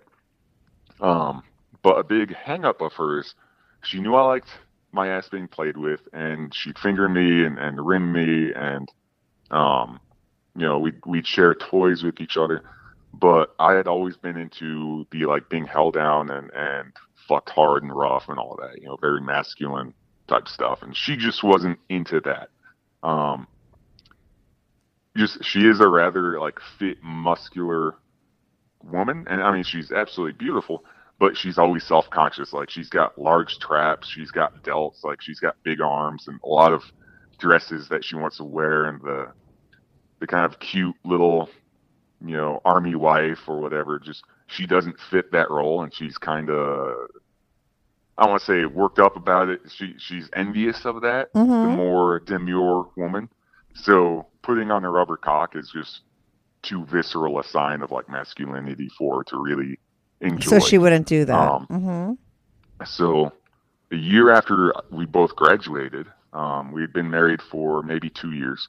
Um, 1.01 1.43
but 1.81 1.97
a 1.97 2.03
big 2.03 2.35
hang 2.35 2.65
up 2.65 2.81
of 2.81 2.93
hers, 2.93 3.35
she 3.83 3.99
knew 3.99 4.15
I 4.15 4.23
liked 4.25 4.49
my 4.91 5.07
ass 5.09 5.29
being 5.29 5.47
played 5.47 5.77
with 5.77 6.01
and 6.13 6.53
she'd 6.53 6.79
finger 6.79 7.07
me 7.09 7.45
and, 7.45 7.57
and 7.57 7.85
rim 7.85 8.11
me 8.11 8.51
and 8.53 8.91
Um, 9.51 9.99
you 10.55 10.65
know, 10.65 10.79
we'd, 10.79 10.99
we'd 11.05 11.27
share 11.27 11.53
toys 11.53 12.03
with 12.03 12.19
each 12.19 12.37
other, 12.37 12.63
but 13.19 13.55
I 13.59 13.73
had 13.73 13.87
always 13.87 14.17
been 14.17 14.37
into 14.37 15.05
the 15.11 15.25
like 15.25 15.49
being 15.49 15.65
held 15.65 15.93
down 15.93 16.29
and 16.29 16.51
and 16.53 16.93
fucked 17.27 17.49
hard 17.49 17.83
and 17.83 17.95
rough 17.95 18.25
and 18.29 18.37
all 18.37 18.57
that. 18.61 18.81
You 18.81 18.87
know, 18.87 18.97
very 18.99 19.21
masculine 19.21 19.93
type 20.27 20.47
stuff, 20.47 20.81
and 20.81 20.95
she 20.95 21.15
just 21.15 21.43
wasn't 21.43 21.79
into 21.89 22.19
that. 22.21 22.49
Um, 23.07 23.47
just 25.15 25.43
she 25.43 25.67
is 25.67 25.79
a 25.79 25.87
rather 25.87 26.39
like 26.39 26.59
fit, 26.77 26.97
muscular 27.01 27.95
woman, 28.83 29.25
and 29.29 29.41
I 29.41 29.53
mean 29.53 29.63
she's 29.63 29.91
absolutely 29.91 30.37
beautiful, 30.37 30.83
but 31.19 31.37
she's 31.37 31.57
always 31.57 31.83
self 31.83 32.09
conscious. 32.09 32.53
Like 32.53 32.69
she's 32.69 32.89
got 32.89 33.17
large 33.17 33.59
traps, 33.59 34.09
she's 34.09 34.31
got 34.31 34.63
delts, 34.63 35.03
like 35.03 35.21
she's 35.21 35.39
got 35.39 35.55
big 35.63 35.81
arms, 35.81 36.27
and 36.27 36.39
a 36.43 36.47
lot 36.47 36.73
of 36.73 36.83
dresses 37.37 37.87
that 37.89 38.03
she 38.03 38.15
wants 38.15 38.37
to 38.37 38.43
wear, 38.43 38.85
and 38.85 39.01
the 39.01 39.31
the 40.19 40.27
kind 40.27 40.45
of 40.45 40.59
cute 40.59 40.95
little 41.03 41.49
you 42.21 42.35
know 42.37 42.61
army 42.65 42.95
wife 42.95 43.39
or 43.47 43.59
whatever. 43.61 43.99
Just 43.99 44.23
she 44.47 44.65
doesn't 44.67 44.99
fit 44.99 45.31
that 45.31 45.49
role, 45.51 45.83
and 45.83 45.93
she's 45.93 46.17
kind 46.17 46.49
of 46.49 46.95
I 48.17 48.27
want 48.27 48.39
to 48.41 48.45
say 48.45 48.65
worked 48.65 48.99
up 48.99 49.15
about 49.17 49.49
it. 49.49 49.61
She 49.69 49.95
she's 49.97 50.29
envious 50.33 50.85
of 50.85 51.01
that, 51.01 51.29
the 51.61 51.69
Mhm. 51.69 51.75
more 51.75 52.19
demure 52.19 52.89
woman. 52.95 53.29
So 53.75 54.27
putting 54.43 54.71
on 54.71 54.85
a 54.85 54.89
rubber 54.89 55.17
cock 55.17 55.55
is 55.55 55.69
just 55.73 56.01
too 56.63 56.85
visceral 56.85 57.39
a 57.39 57.43
sign 57.43 57.81
of 57.81 57.91
like 57.91 58.09
masculinity 58.09 58.89
for 58.97 59.17
her 59.17 59.23
to 59.25 59.37
really 59.37 59.79
enjoy. 60.21 60.49
So 60.51 60.59
she 60.59 60.77
wouldn't 60.77 61.07
do 61.07 61.25
that. 61.25 61.35
Um, 61.35 61.67
hmm 61.69 62.13
so 62.85 63.31
a 63.91 63.95
year 63.95 64.31
after 64.31 64.73
we 64.91 65.05
both 65.05 65.35
graduated, 65.35 66.07
um, 66.33 66.71
we'd 66.71 66.93
been 66.93 67.09
married 67.09 67.41
for 67.41 67.83
maybe 67.83 68.09
two 68.09 68.31
years. 68.31 68.67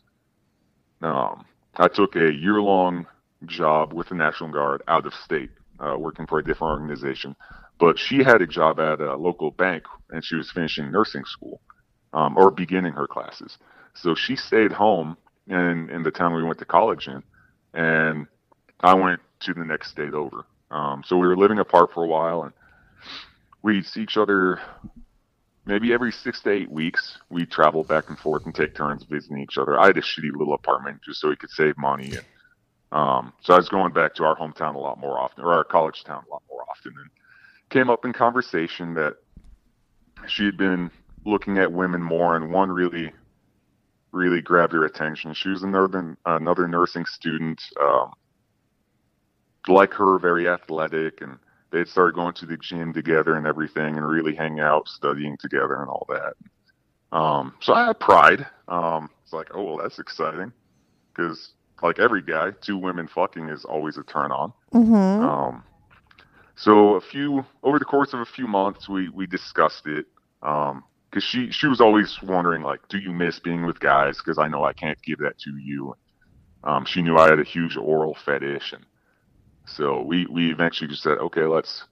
Um, 1.02 1.44
I 1.76 1.88
took 1.88 2.16
a 2.16 2.32
year 2.32 2.60
long 2.60 3.06
job 3.44 3.92
with 3.92 4.08
the 4.08 4.14
National 4.14 4.50
Guard 4.50 4.82
out 4.88 5.06
of 5.06 5.14
state, 5.14 5.50
uh, 5.78 5.96
working 5.98 6.26
for 6.26 6.38
a 6.38 6.44
different 6.44 6.80
organization. 6.80 7.36
But 7.78 7.98
she 7.98 8.18
had 8.18 8.40
a 8.40 8.46
job 8.46 8.80
at 8.80 9.00
a 9.00 9.16
local 9.16 9.50
bank 9.50 9.84
and 10.10 10.24
she 10.24 10.36
was 10.36 10.50
finishing 10.50 10.90
nursing 10.90 11.24
school 11.24 11.60
um, 12.12 12.36
or 12.36 12.50
beginning 12.50 12.92
her 12.94 13.06
classes. 13.06 13.58
So 13.94 14.14
she 14.14 14.36
stayed 14.36 14.72
home 14.72 15.16
in, 15.46 15.90
in 15.90 16.02
the 16.02 16.10
town 16.10 16.34
we 16.34 16.42
went 16.42 16.58
to 16.60 16.64
college 16.64 17.08
in. 17.08 17.22
And 17.74 18.26
I 18.80 18.94
went 18.94 19.20
to 19.40 19.52
the 19.52 19.64
next 19.64 19.90
state 19.90 20.14
over. 20.14 20.46
Um, 20.70 21.02
so 21.04 21.16
we 21.18 21.26
were 21.26 21.36
living 21.36 21.58
apart 21.58 21.90
for 21.92 22.04
a 22.04 22.08
while 22.08 22.42
and 22.42 22.52
we'd 23.62 23.84
see 23.84 24.00
each 24.00 24.16
other 24.16 24.60
maybe 25.66 25.92
every 25.92 26.12
six 26.12 26.40
to 26.42 26.50
eight 26.50 26.70
weeks. 26.70 27.18
We'd 27.28 27.50
travel 27.50 27.84
back 27.84 28.08
and 28.08 28.18
forth 28.18 28.46
and 28.46 28.54
take 28.54 28.74
turns 28.74 29.04
visiting 29.04 29.38
each 29.38 29.58
other. 29.58 29.78
I 29.78 29.86
had 29.86 29.98
a 29.98 30.02
shitty 30.02 30.32
little 30.32 30.54
apartment 30.54 31.00
just 31.04 31.20
so 31.20 31.28
we 31.28 31.36
could 31.36 31.50
save 31.50 31.76
money. 31.76 32.06
And, 32.06 32.24
um, 32.92 33.32
so 33.40 33.54
I 33.54 33.56
was 33.56 33.68
going 33.68 33.92
back 33.92 34.14
to 34.14 34.24
our 34.24 34.36
hometown 34.36 34.74
a 34.74 34.78
lot 34.78 34.98
more 34.98 35.18
often, 35.18 35.44
or 35.44 35.52
our 35.52 35.64
college 35.64 36.04
town 36.04 36.24
a 36.28 36.32
lot 36.32 36.42
more 36.48 36.64
often. 36.70 36.92
And 36.96 37.10
came 37.68 37.90
up 37.90 38.04
in 38.04 38.12
conversation 38.12 38.94
that 38.94 39.14
she 40.28 40.44
had 40.44 40.56
been 40.56 40.90
looking 41.24 41.58
at 41.58 41.72
women 41.72 42.00
more, 42.00 42.36
and 42.36 42.52
one 42.52 42.70
really, 42.70 43.12
really 44.12 44.40
grabbed 44.40 44.72
her 44.72 44.84
attention. 44.84 45.34
She 45.34 45.48
was 45.48 45.64
another 45.64 46.16
another 46.24 46.68
nursing 46.68 47.04
student, 47.06 47.60
um, 47.80 48.12
like 49.66 49.92
her, 49.94 50.18
very 50.20 50.48
athletic, 50.48 51.20
and 51.20 51.38
they 51.72 51.78
had 51.78 51.88
started 51.88 52.14
going 52.14 52.34
to 52.34 52.46
the 52.46 52.56
gym 52.56 52.92
together 52.92 53.34
and 53.34 53.46
everything, 53.46 53.96
and 53.96 54.08
really 54.08 54.34
hang 54.34 54.60
out, 54.60 54.88
studying 54.88 55.36
together, 55.38 55.80
and 55.80 55.90
all 55.90 56.06
that. 56.08 56.34
Um, 57.16 57.54
so 57.60 57.74
I 57.74 57.86
had 57.86 57.98
pride. 57.98 58.46
Um, 58.68 59.10
it's 59.24 59.32
like, 59.32 59.48
oh 59.52 59.64
well, 59.64 59.76
that's 59.78 59.98
exciting, 59.98 60.52
because 61.12 61.52
like 61.82 61.98
every 61.98 62.22
guy, 62.22 62.52
two 62.60 62.76
women 62.76 63.06
fucking 63.06 63.48
is 63.48 63.64
always 63.64 63.96
a 63.96 64.02
turn 64.04 64.30
on. 64.32 64.52
hmm 64.72 64.94
Um, 64.94 65.62
so 66.54 66.94
a 66.94 67.00
few 67.00 67.44
over 67.62 67.78
the 67.78 67.84
course 67.84 68.12
of 68.14 68.20
a 68.20 68.24
few 68.24 68.46
months, 68.46 68.88
we 68.88 69.08
we 69.10 69.26
discussed 69.26 69.86
it 69.86 70.06
because 70.40 71.24
she 71.24 71.50
she 71.50 71.66
was 71.66 71.80
always 71.80 72.20
wondering 72.22 72.62
like, 72.62 72.80
do 72.88 72.98
you 72.98 73.12
miss 73.12 73.38
being 73.38 73.66
with 73.66 73.78
guys? 73.80 74.18
Because 74.18 74.38
I 74.38 74.48
know 74.48 74.64
I 74.64 74.72
can't 74.72 75.00
give 75.02 75.18
that 75.18 75.38
to 75.40 75.56
you. 75.58 75.94
Um, 76.64 76.84
she 76.84 77.02
knew 77.02 77.16
I 77.18 77.28
had 77.28 77.38
a 77.38 77.44
huge 77.44 77.76
oral 77.76 78.14
fetish, 78.24 78.72
and 78.72 78.84
so 79.66 80.00
we 80.02 80.26
we 80.26 80.50
eventually 80.50 80.88
just 80.88 81.02
said, 81.02 81.18
okay, 81.18 81.42
let's 81.42 81.84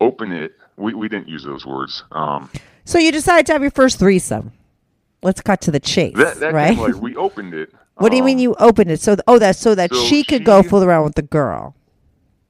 open 0.00 0.32
it. 0.32 0.52
We 0.76 0.94
we 0.94 1.08
didn't 1.08 1.28
use 1.28 1.44
those 1.44 1.64
words. 1.64 2.02
Um, 2.12 2.50
So 2.84 2.98
you 2.98 3.12
decided 3.12 3.46
to 3.46 3.52
have 3.52 3.62
your 3.62 3.70
first 3.70 3.98
threesome. 3.98 4.52
Let's 5.22 5.40
cut 5.40 5.60
to 5.62 5.70
the 5.70 5.80
chase, 5.80 6.16
that 6.16 6.40
that 6.40 6.54
right? 6.54 6.74
came 6.74 6.82
later. 6.84 6.98
We 7.08 7.16
opened 7.16 7.54
it. 7.54 7.72
What 7.98 8.10
do 8.10 8.16
you 8.16 8.22
mean 8.22 8.38
you 8.38 8.54
opened 8.58 8.90
it? 8.90 9.00
So 9.00 9.16
th- 9.16 9.24
oh, 9.26 9.38
that's 9.38 9.58
so 9.58 9.74
that 9.74 9.92
so 9.92 10.04
she 10.04 10.22
could 10.24 10.44
go 10.44 10.62
fool 10.62 10.84
around 10.84 11.04
with 11.04 11.14
the 11.14 11.22
girl. 11.22 11.74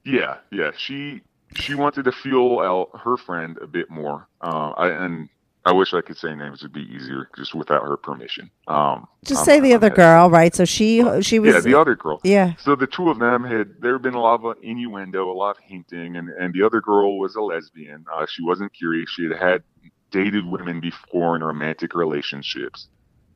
Yeah, 0.05 0.37
yeah. 0.51 0.71
She 0.77 1.21
she 1.55 1.75
wanted 1.75 2.05
to 2.05 2.11
feel 2.11 2.59
out 2.59 2.89
her 3.03 3.17
friend 3.17 3.57
a 3.61 3.67
bit 3.67 3.89
more. 3.89 4.27
Uh, 4.41 4.71
I, 4.77 4.89
and 5.05 5.29
I 5.65 5.73
wish 5.73 5.93
I 5.93 6.01
could 6.01 6.17
say 6.17 6.33
names; 6.33 6.61
it'd 6.61 6.73
be 6.73 6.87
easier 6.93 7.29
just 7.35 7.53
without 7.53 7.83
her 7.83 7.97
permission. 7.97 8.49
Um, 8.67 9.07
Just 9.25 9.39
I'm- 9.39 9.45
say 9.45 9.59
the 9.59 9.71
I'm 9.71 9.77
other 9.77 9.89
girl, 9.89 10.29
right? 10.29 10.53
So 10.55 10.65
she 10.65 11.03
she 11.21 11.39
was 11.39 11.53
yeah, 11.53 11.59
the 11.61 11.79
other 11.79 11.95
girl. 11.95 12.21
Yeah. 12.23 12.53
So 12.57 12.75
the 12.75 12.87
two 12.87 13.09
of 13.09 13.19
them 13.19 13.43
had 13.43 13.81
there 13.81 13.93
had 13.93 14.01
been 14.01 14.13
a 14.13 14.21
lot 14.21 14.43
of 14.43 14.57
innuendo, 14.63 15.29
a 15.29 15.33
lot 15.33 15.57
of 15.57 15.63
hinting, 15.63 16.15
and 16.15 16.29
and 16.29 16.53
the 16.53 16.63
other 16.63 16.81
girl 16.81 17.19
was 17.19 17.35
a 17.35 17.41
lesbian. 17.41 18.05
Uh, 18.13 18.25
she 18.27 18.43
wasn't 18.43 18.73
curious. 18.73 19.09
She 19.09 19.23
had 19.25 19.37
had 19.37 19.63
dated 20.11 20.45
women 20.45 20.79
before 20.79 21.35
in 21.35 21.43
romantic 21.43 21.93
relationships, 21.93 22.87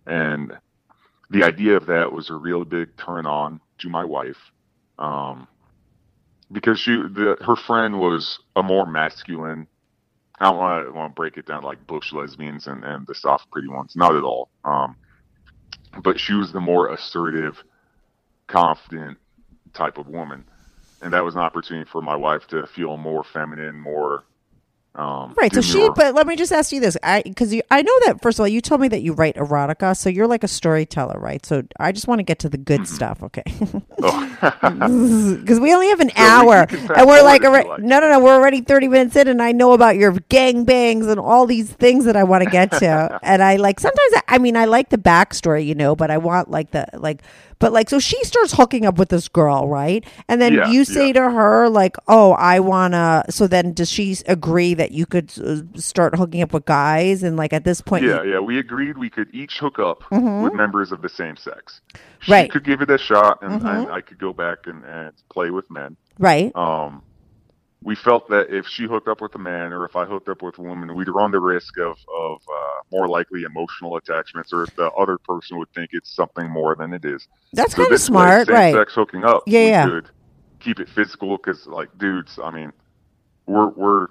and 0.07 0.53
the 1.33 1.43
idea 1.43 1.75
of 1.75 1.87
that 1.87 2.13
was 2.13 2.29
a 2.29 2.35
real 2.35 2.63
big 2.63 2.95
turn 2.95 3.25
on 3.25 3.59
to 3.79 3.89
my 3.89 4.05
wife. 4.05 4.37
Um, 4.99 5.47
because 6.51 6.79
she 6.79 6.91
the 6.91 7.35
her 7.41 7.55
friend 7.55 7.99
was 7.99 8.39
a 8.55 8.61
more 8.61 8.85
masculine. 8.85 9.67
I 10.39 10.51
don't 10.51 10.93
want 10.93 11.11
to 11.11 11.15
break 11.15 11.37
it 11.37 11.47
down 11.47 11.63
like 11.63 11.85
bush 11.87 12.13
lesbians 12.13 12.67
and 12.67 12.83
and 12.83 13.07
the 13.07 13.15
soft 13.15 13.49
pretty 13.49 13.67
ones, 13.67 13.95
not 13.95 14.15
at 14.15 14.23
all. 14.23 14.49
Um, 14.63 14.95
but 16.03 16.19
she 16.19 16.33
was 16.33 16.51
the 16.51 16.61
more 16.61 16.93
assertive, 16.93 17.63
confident 18.47 19.17
type 19.73 19.97
of 19.97 20.07
woman, 20.07 20.45
and 21.01 21.13
that 21.13 21.23
was 21.23 21.33
an 21.33 21.41
opportunity 21.41 21.89
for 21.89 22.01
my 22.03 22.15
wife 22.15 22.45
to 22.47 22.67
feel 22.67 22.97
more 22.97 23.23
feminine, 23.23 23.79
more 23.79 24.23
um, 24.95 25.33
Right. 25.39 25.53
So 25.53 25.61
she, 25.61 25.89
but 25.95 26.13
let 26.13 26.27
me 26.27 26.35
just 26.35 26.51
ask 26.51 26.71
you 26.71 26.79
this, 26.79 26.95
I 27.01 27.21
because 27.23 27.53
I 27.71 27.81
know 27.81 27.99
that 28.05 28.21
first 28.21 28.37
of 28.39 28.43
all, 28.43 28.47
you 28.47 28.61
told 28.61 28.79
me 28.81 28.87
that 28.89 29.01
you 29.01 29.13
write 29.13 29.35
erotica, 29.35 29.97
so 29.97 30.09
you're 30.09 30.27
like 30.27 30.43
a 30.43 30.47
storyteller, 30.47 31.19
right? 31.19 31.43
So 31.45 31.63
I 31.79 31.91
just 31.91 32.07
want 32.07 32.19
to 32.19 32.23
get 32.23 32.39
to 32.39 32.49
the 32.49 32.57
good 32.57 32.81
Mm-hmm. 32.81 32.95
stuff, 32.95 33.23
okay? 33.23 33.43
Oh. 34.01 34.32
Because 34.43 35.59
we 35.59 35.73
only 35.73 35.87
have 35.89 35.99
an 35.99 36.11
So 36.17 36.23
hour, 36.23 36.67
you 36.71 36.79
and 36.95 37.07
we're 37.07 37.23
like, 37.23 37.43
like. 37.43 37.79
no, 37.79 37.99
no, 37.99 38.09
no, 38.11 38.19
we're 38.19 38.33
already 38.35 38.61
thirty 38.61 38.87
minutes 38.87 39.15
in, 39.15 39.27
and 39.27 39.41
I 39.41 39.51
know 39.51 39.73
about 39.73 39.95
your 39.97 40.11
gang 40.29 40.65
bangs 40.65 41.07
and 41.07 41.19
all 41.19 41.45
these 41.45 41.71
things 41.71 42.05
that 42.05 42.15
I 42.15 42.23
want 42.23 42.43
to 42.43 42.47
get 42.49 42.71
to, 42.73 43.19
and 43.23 43.43
I 43.43 43.57
like 43.57 43.79
sometimes, 43.79 44.13
I, 44.15 44.21
I 44.29 44.37
mean, 44.39 44.57
I 44.57 44.65
like 44.65 44.89
the 44.89 44.97
backstory, 44.97 45.65
you 45.65 45.75
know, 45.75 45.95
but 45.95 46.11
I 46.11 46.17
want 46.17 46.49
like 46.51 46.71
the 46.71 46.85
like, 46.93 47.21
but 47.59 47.71
like, 47.71 47.89
so 47.89 47.99
she 47.99 48.21
starts 48.25 48.53
hooking 48.53 48.85
up 48.85 48.97
with 48.97 49.09
this 49.09 49.27
girl, 49.29 49.67
right? 49.67 50.05
And 50.27 50.41
then 50.41 50.53
Yeah, 50.53 50.67
you 50.69 50.85
say 50.85 51.07
yeah. 51.07 51.13
to 51.13 51.21
her 51.31 51.69
like, 51.69 51.95
oh, 52.07 52.33
I 52.33 52.59
wanna. 52.59 53.23
So 53.29 53.47
then, 53.47 53.73
does 53.73 53.89
she 53.89 54.17
agree 54.27 54.73
that 54.75 54.91
you 54.91 55.05
could 55.05 55.31
uh, 55.43 55.61
start 55.79 56.15
hooking 56.15 56.41
up 56.41 56.53
with 56.53 56.65
guys, 56.65 57.23
and 57.23 57.37
like 57.37 57.53
at 57.53 57.63
this 57.63 57.81
point, 57.81 58.03
Yeah, 58.05 58.23
yeah. 58.23 58.39
We 58.39 58.59
agreed 58.59 58.97
we 58.97 59.09
could 59.09 59.33
each 59.33 59.59
hook 59.59 59.79
up 59.79 60.03
Mhm. 60.11 60.43
with 60.43 60.53
members 60.53 60.91
of 60.91 61.01
the 61.01 61.09
same 61.09 61.37
sex. 61.37 61.81
She 62.23 62.31
Right. 62.31 62.51
could 62.51 62.63
give 62.63 62.81
it 62.81 62.89
a 62.89 62.97
shot, 62.97 63.39
and, 63.41 63.61
Mhm. 63.61 63.83
and 63.83 63.91
I 63.91 64.01
could 64.01 64.17
go 64.19 64.33
back 64.33 64.67
and, 64.67 64.83
and 64.85 65.13
play 65.29 65.49
with 65.51 65.69
men. 65.71 65.97
right? 66.19 66.55
Um, 66.55 67.01
we 67.83 67.95
felt 67.95 68.29
that 68.29 68.49
if 68.49 68.65
she 68.67 68.85
hooked 68.85 69.07
up 69.09 69.19
with 69.19 69.35
a 69.35 69.39
man, 69.39 69.73
or 69.73 69.83
if 69.83 69.95
I 69.97 70.05
hooked 70.05 70.29
up 70.29 70.41
with 70.41 70.57
a 70.57 70.61
woman, 70.61 70.95
we'd 70.95 71.09
run 71.09 71.31
the 71.31 71.39
risk 71.41 71.77
of 71.79 71.97
of 72.17 72.37
uh, 72.47 72.79
more 72.91 73.07
likely 73.09 73.43
emotional 73.43 73.97
attachments, 73.97 74.53
or 74.53 74.63
if 74.63 74.73
the 74.75 74.89
other 74.91 75.17
person 75.17 75.57
would 75.57 75.69
think 75.73 75.89
it's 75.91 76.09
something 76.15 76.49
more 76.49 76.75
than 76.75 76.93
it 76.93 77.03
is. 77.03 77.27
That's 77.51 77.75
So 77.75 77.81
this 77.89 78.09
way, 78.09 78.25
smart, 78.25 78.49
right. 78.49 78.73
Same-sex 78.73 78.93
hooking 78.95 79.25
up. 79.25 79.43
Yeah, 79.47 79.61
yeah. 79.65 79.85
Could 79.89 80.09
keep 80.61 80.79
it 80.79 80.87
physical 80.87 81.35
because, 81.35 81.67
like, 81.67 81.89
dudes, 81.97 82.39
I 82.41 82.51
mean, 82.51 82.71
we're 83.47 83.67
we're 83.69 84.07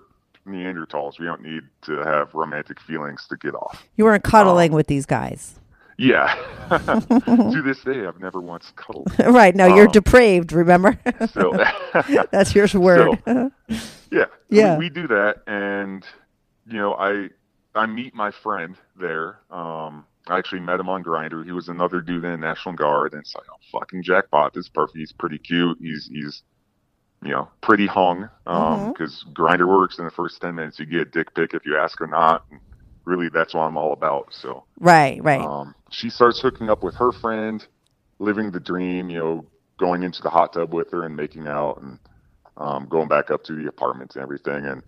Neanderthals. 0.46 1.18
We 1.20 1.24
don't 1.26 1.40
need 1.42 1.62
to 1.82 1.98
have 1.98 2.34
romantic 2.34 2.80
feelings 2.80 3.26
to 3.28 3.36
get 3.36 3.54
off. 3.54 3.82
You 3.96 4.04
weren't 4.04 4.24
cuddling 4.24 4.72
with 4.72 4.88
these 4.88 5.06
guys, 5.06 5.58
Yeah. 5.99 6.34
to 6.70 7.62
this 7.64 7.80
day, 7.82 8.07
I've 8.07 8.18
never 8.20 8.40
once 8.40 8.72
cuddled. 8.76 9.12
right? 9.18 9.55
No, 9.55 9.66
you're 9.66 9.86
Um, 9.86 9.93
depraved. 9.93 10.53
Remember? 10.53 10.99
so- 11.32 11.53
That's 12.30 12.55
your 12.55 12.66
word. 12.74 13.18
Yeah. 14.11 14.26
Yeah. 14.49 14.76
We, 14.78 14.86
we 14.86 14.90
do 14.90 15.07
that, 15.09 15.43
and 15.47 16.05
you 16.66 16.78
know, 16.78 16.95
I 16.95 17.28
I 17.74 17.86
meet 17.86 18.14
my 18.14 18.30
friend 18.30 18.76
there. 18.99 19.38
Um, 19.51 20.05
I 20.28 20.38
actually 20.38 20.61
met 20.61 20.78
him 20.80 20.88
on 20.88 21.03
Grindr. 21.03 21.45
He 21.45 21.53
was 21.53 21.68
another 21.68 22.01
dude 22.01 22.24
in 22.24 22.30
the 22.32 22.36
National 22.36 22.74
Guard, 22.74 23.12
and 23.12 23.20
it's 23.22 23.34
like, 23.34 23.47
oh, 23.51 23.57
fucking 23.78 24.03
jackpot! 24.03 24.55
This 24.55 24.64
is 24.66 24.68
perfect. 24.70 24.99
He's 24.99 25.12
pretty 25.12 25.38
cute. 25.38 25.78
He's 25.80 26.09
he's 26.12 26.43
you 27.24 27.30
know 27.30 27.49
pretty 27.62 27.86
hung 27.86 28.28
because 28.45 29.24
Grindr 29.32 29.66
works 29.68 29.99
in 29.99 30.05
the 30.05 30.11
first 30.11 30.40
ten 30.40 30.55
minutes. 30.55 30.78
You 30.78 30.86
get 30.86 31.01
a 31.01 31.05
dick 31.07 31.34
pic 31.34 31.55
if 31.55 31.64
you 31.66 31.76
ask 31.78 32.01
or 32.01 32.07
not. 32.07 32.45
And 32.51 32.61
really 33.07 33.28
that's 33.32 33.55
what 33.55 33.62
I'm 33.62 33.76
all 33.78 33.92
about. 33.92 34.34
So 34.34 34.64
Right, 34.80 35.22
right. 35.22 35.40
um, 35.40 35.74
she 35.90 36.11
starts 36.11 36.40
hooking 36.40 36.70
up 36.70 36.82
with 36.84 36.96
her 36.96 37.12
friend, 37.12 37.66
living 38.20 38.50
the 38.53 38.61
dream. 38.61 39.11
You 39.11 39.18
know, 39.18 39.46
going 39.80 40.03
into 40.03 40.22
the 40.22 40.30
hot 40.30 40.55
tub 40.55 40.74
with 40.74 40.90
her 40.92 41.05
and 41.05 41.16
making 41.16 41.48
out, 41.48 41.80
and 41.82 41.98
um, 42.59 42.88
going 42.88 43.09
back 43.09 43.30
up 43.30 43.44
to 43.44 43.55
the 43.55 43.68
apartment 43.68 44.14
and 44.16 44.22
everything. 44.22 44.66
And 44.66 44.82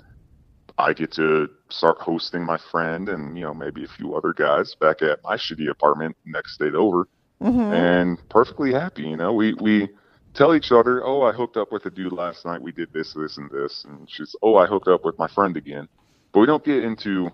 I 0.78 0.92
get 0.94 1.12
to 1.12 1.48
start 1.70 1.98
hosting 2.00 2.44
my 2.44 2.58
friend 2.58 3.08
and 3.08 3.36
you 3.38 3.44
know 3.44 3.54
maybe 3.54 3.84
a 3.84 3.88
few 3.88 4.14
other 4.16 4.32
guys 4.34 4.74
back 4.80 5.02
at 5.02 5.20
my 5.24 5.36
shitty 5.36 5.70
apartment 5.70 6.16
next 6.26 6.54
state 6.54 6.74
over, 6.74 7.08
Mhm. 7.42 7.72
and 7.74 8.18
perfectly 8.30 8.72
happy. 8.72 9.02
You 9.04 9.16
know, 9.18 9.32
we 9.34 9.54
we 9.54 9.90
tell 10.34 10.54
each 10.54 10.72
other, 10.72 11.04
oh, 11.04 11.22
I 11.22 11.32
hooked 11.32 11.56
up 11.56 11.72
with 11.72 11.86
a 11.86 11.90
dude 11.90 12.12
last 12.12 12.44
night. 12.46 12.62
We 12.62 12.72
did 12.72 12.92
this, 12.92 13.14
this, 13.14 13.38
and 13.38 13.50
this, 13.50 13.84
and 13.88 14.08
she's, 14.10 14.34
oh, 14.42 14.56
I 14.56 14.66
hooked 14.66 14.88
up 14.88 15.04
with 15.04 15.18
my 15.18 15.28
friend 15.28 15.56
again. 15.56 15.88
But 16.32 16.40
we 16.40 16.46
don't 16.46 16.64
get 16.64 16.84
into 16.84 17.30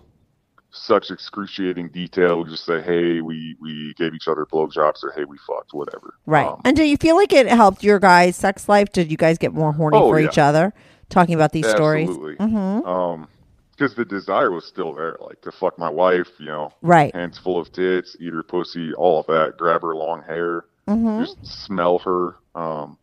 such 0.71 1.11
excruciating 1.11 1.89
detail. 1.89 2.43
Just 2.43 2.65
say, 2.65 2.81
hey, 2.81 3.21
we 3.21 3.55
we 3.59 3.93
gave 3.97 4.13
each 4.13 4.27
other 4.27 4.45
blowjobs, 4.45 5.03
or 5.03 5.11
hey, 5.15 5.25
we 5.25 5.37
fucked, 5.47 5.73
whatever. 5.73 6.13
Right. 6.25 6.47
Um, 6.47 6.61
and 6.65 6.75
do 6.75 6.83
you 6.83 6.97
feel 6.97 7.15
like 7.15 7.33
it 7.33 7.47
helped 7.47 7.83
your 7.83 7.99
guys' 7.99 8.35
sex 8.35 8.67
life? 8.69 8.91
Did 8.91 9.11
you 9.11 9.17
guys 9.17 9.37
get 9.37 9.53
more 9.53 9.73
horny 9.73 9.97
Oh, 9.97 10.09
for 10.09 10.19
yeah. 10.19 10.27
each 10.29 10.37
other 10.37 10.73
talking 11.09 11.35
about 11.35 11.51
these 11.51 11.65
Absolutely. 11.65 12.35
stories? 12.35 12.37
Mm-hmm. 12.39 12.87
Um, 12.87 13.27
because 13.71 13.95
the 13.95 14.05
desire 14.05 14.51
was 14.51 14.65
still 14.65 14.93
there, 14.93 15.17
like 15.21 15.41
to 15.41 15.51
fuck 15.51 15.77
my 15.79 15.89
wife, 15.89 16.27
you 16.37 16.45
know, 16.45 16.71
Right. 16.83 17.13
hands 17.15 17.39
full 17.39 17.59
of 17.59 17.71
tits, 17.73 18.15
eat 18.19 18.31
her 18.31 18.43
pussy, 18.43 18.93
all 18.93 19.19
of 19.21 19.25
that, 19.27 19.57
grab 19.57 19.81
her 19.81 19.95
long 19.95 20.21
hair, 20.21 20.65
Mhm. 20.87 21.25
just 21.25 21.43
smell 21.65 21.97
her. 21.99 22.35
Um, 22.53 22.97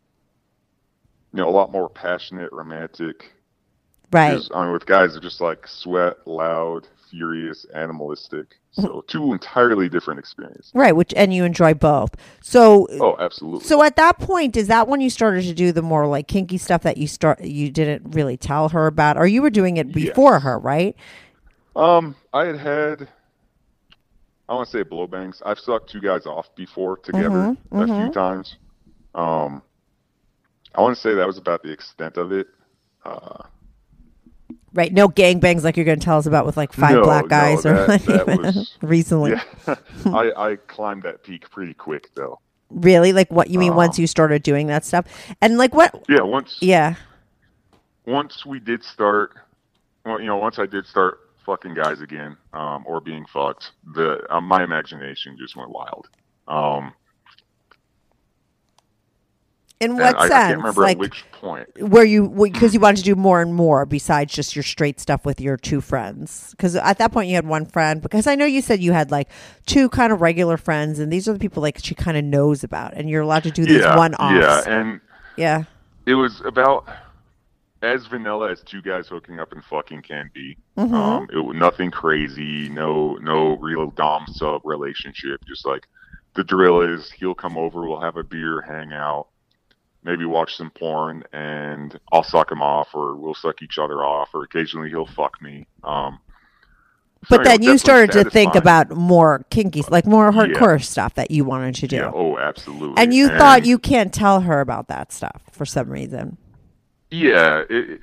you 1.33 1.41
know, 1.41 1.49
a 1.49 1.51
lot 1.51 1.71
more 1.71 1.89
passionate, 1.89 2.51
romantic. 2.53 3.33
Right. 4.11 4.37
Just- 4.37 4.51
I 4.55 4.63
mean, 4.63 4.71
with 4.73 4.85
guys, 4.85 5.11
they're 5.11 5.21
just 5.21 5.41
like 5.41 5.67
sweat, 5.67 6.25
loud, 6.25 6.87
furious, 7.09 7.65
animalistic. 7.73 8.55
So 8.71 9.03
two 9.07 9.33
entirely 9.33 9.89
different 9.89 10.19
experiences. 10.19 10.71
Right, 10.75 10.95
which 10.95 11.11
and 11.15 11.33
you 11.33 11.43
enjoy 11.43 11.73
both. 11.73 12.15
So 12.39 12.87
Oh, 13.01 13.15
absolutely. 13.19 13.67
So 13.67 13.81
at 13.83 13.95
that 13.95 14.19
point, 14.19 14.55
is 14.55 14.67
that 14.67 14.87
when 14.87 15.01
you 15.01 15.09
started 15.09 15.41
to 15.45 15.53
do 15.53 15.71
the 15.71 15.81
more 15.81 16.05
like 16.07 16.27
kinky 16.27 16.57
stuff 16.57 16.83
that 16.83 16.97
you 16.97 17.07
start 17.07 17.41
you 17.43 17.71
didn't 17.71 18.11
really 18.11 18.37
tell 18.37 18.69
her 18.69 18.85
about, 18.87 19.17
or 19.17 19.25
you 19.27 19.41
were 19.41 19.49
doing 19.49 19.77
it 19.77 19.91
before 19.91 20.39
her, 20.41 20.59
right? 20.59 20.95
Um, 21.75 22.15
I 22.33 22.45
had 22.45 22.57
had, 22.57 23.09
I 24.47 24.53
want 24.53 24.67
to 24.67 24.71
say 24.71 24.83
blow 24.83 25.07
bangs. 25.07 25.41
I've 25.45 25.59
sucked 25.59 25.89
two 25.89 26.01
guys 26.01 26.25
off 26.25 26.53
before 26.55 26.97
together 26.97 27.49
Mhm, 27.49 27.57
a 27.71 27.87
few 27.87 28.09
mhm. 28.09 28.13
times. 28.13 28.55
Um, 29.15 29.61
I 30.75 30.81
want 30.81 30.95
to 30.95 31.01
say 31.01 31.15
that 31.15 31.27
was 31.27 31.37
about 31.37 31.63
the 31.63 31.71
extent 31.71 32.17
of 32.17 32.31
it. 32.31 32.47
Uh, 33.03 33.43
Right. 34.73 34.93
No 34.93 35.09
gangbangs 35.09 35.63
like 35.63 35.77
you're 35.77 35.85
going 35.85 35.99
to 35.99 36.05
tell 36.05 36.17
us 36.17 36.25
about 36.25 36.45
with 36.45 36.57
like 36.57 36.73
five 36.73 36.95
no, 36.95 37.03
black 37.03 37.23
no, 37.25 37.29
guys 37.29 37.65
or 37.65 37.87
that, 37.87 38.01
that 38.05 38.27
was 38.27 38.77
recently. 38.81 39.31
Yeah, 39.31 39.75
I, 40.05 40.31
I 40.51 40.55
climbed 40.67 41.03
that 41.03 41.23
peak 41.23 41.49
pretty 41.49 41.73
quick 41.73 42.09
though. 42.15 42.39
Really? 42.69 43.13
Like 43.13 43.31
what 43.31 43.49
you 43.49 43.57
mean 43.57 43.71
Um, 43.71 43.77
once 43.77 43.97
you 43.97 44.05
started 44.07 44.43
doing 44.43 44.67
that 44.67 44.85
stuff? 44.85 45.05
And 45.41 45.57
like 45.57 45.73
what? 45.73 46.03
Yeah, 46.07 46.21
once 46.21 46.57
Yeah. 46.61 46.95
once 48.05 48.45
we 48.45 48.59
did 48.59 48.83
start, 48.83 49.33
well, 50.05 50.19
you 50.19 50.27
know, 50.27 50.37
once 50.37 50.59
I 50.59 50.65
did 50.67 50.85
start 50.85 51.19
fucking 51.45 51.73
guys 51.73 52.01
again, 52.01 52.37
um, 52.53 52.83
or 52.85 53.01
being 53.01 53.25
fucked, 53.25 53.71
the 53.95 54.21
uh, 54.33 54.39
my 54.41 54.63
imagination 54.63 55.35
just 55.39 55.55
went 55.55 55.71
wild. 55.71 56.07
Um, 56.47 56.93
In 59.81 59.95
what 59.95 60.15
I, 60.15 60.19
I 60.19 60.27
sense? 60.27 60.31
can't 60.33 60.57
remember 60.57 60.81
like 60.81 60.97
at 60.97 60.99
which 60.99 61.23
point. 61.31 61.67
where 61.81 62.03
you 62.03 62.29
because 62.29 62.73
you 62.73 62.81
wanted 62.81 62.97
to 62.97 63.03
do 63.03 63.15
more 63.15 63.41
and 63.41 63.53
more 63.55 63.85
besides 63.85 64.33
just 64.33 64.53
your 64.55 64.63
straight 64.63 64.99
stuff 64.99 65.25
with 65.25 65.39
your 65.39 65.55
two 65.55 65.79
friends 65.79 66.51
because 66.51 66.75
at 66.75 66.97
that 66.97 67.13
point 67.13 67.29
you 67.29 67.35
had 67.35 67.47
one 67.47 67.65
friend 67.65 68.01
because 68.01 68.27
i 68.27 68.35
know 68.35 68.43
you 68.45 68.61
said 68.61 68.81
you 68.81 68.91
had 68.91 69.09
like 69.09 69.29
two 69.65 69.87
kind 69.87 70.11
of 70.11 70.19
regular 70.19 70.57
friends 70.57 70.99
and 70.99 71.13
these 71.13 71.29
are 71.29 71.33
the 71.33 71.39
people 71.39 71.61
like 71.61 71.79
she 71.81 71.95
kind 71.95 72.17
of 72.17 72.25
knows 72.25 72.61
about 72.61 72.93
and 72.93 73.09
you're 73.09 73.21
allowed 73.21 73.43
to 73.43 73.51
do 73.51 73.63
these 73.63 73.81
yeah, 73.81 73.95
one-offs 73.95 74.67
Yeah, 74.67 74.79
and 74.79 74.99
yeah 75.37 75.63
it 76.05 76.15
was 76.15 76.41
about 76.41 76.85
as 77.81 78.05
vanilla 78.07 78.51
as 78.51 78.61
two 78.61 78.81
guys 78.81 79.07
hooking 79.07 79.39
up 79.39 79.53
and 79.53 79.63
fucking 79.63 80.01
can 80.01 80.29
be. 80.33 80.57
Mhm. 80.77 80.93
Um, 80.93 81.27
it 81.31 81.37
was 81.37 81.55
nothing 81.55 81.91
crazy, 81.91 82.67
no 82.67 83.13
no 83.21 83.55
real 83.57 83.91
dom 83.91 84.25
sub 84.27 84.61
relationship. 84.65 85.39
Just 85.47 85.65
like 85.65 85.87
the 86.35 86.43
drill 86.43 86.81
is, 86.81 87.09
he'll 87.11 87.33
come 87.35 87.57
over, 87.57 87.87
we'll 87.87 88.01
have 88.01 88.17
a 88.17 88.23
beer, 88.23 88.59
hang 88.61 88.91
out, 88.91 89.27
maybe 90.03 90.25
watch 90.25 90.55
some 90.55 90.71
porn, 90.71 91.23
and 91.33 91.99
I'll 92.11 92.23
suck 92.23 92.51
him 92.51 92.61
off, 92.61 92.89
or 92.93 93.15
we'll 93.15 93.33
suck 93.35 93.61
each 93.61 93.77
other 93.77 94.03
off, 94.03 94.29
or 94.33 94.43
occasionally 94.43 94.89
he'll 94.89 95.05
fuck 95.05 95.41
me. 95.41 95.67
Um, 95.83 96.19
so, 97.27 97.35
but 97.37 97.43
then 97.43 97.61
you 97.61 97.77
started 97.77 98.11
to 98.13 98.29
think 98.29 98.55
about 98.55 98.91
more 98.91 99.45
kinky 99.49 99.83
like 99.89 100.05
more 100.05 100.31
Yeah. 100.33 100.39
hardcore 100.39 100.81
stuff 100.81 101.15
that 101.15 101.31
you 101.31 101.43
wanted 101.43 101.75
to 101.75 101.87
do 101.87 101.97
Yeah, 101.97 102.11
oh, 102.13 102.37
absolutely. 102.37 102.95
and 103.01 103.13
you 103.13 103.27
thought 103.27 103.65
you 103.65 103.77
can't 103.77 104.13
tell 104.13 104.39
her 104.39 104.61
about 104.61 104.87
that 104.87 105.11
stuff 105.11 105.41
for 105.51 105.65
some 105.65 105.89
reason 105.89 106.37
Yeah, 107.11 107.63
it, 107.69 107.99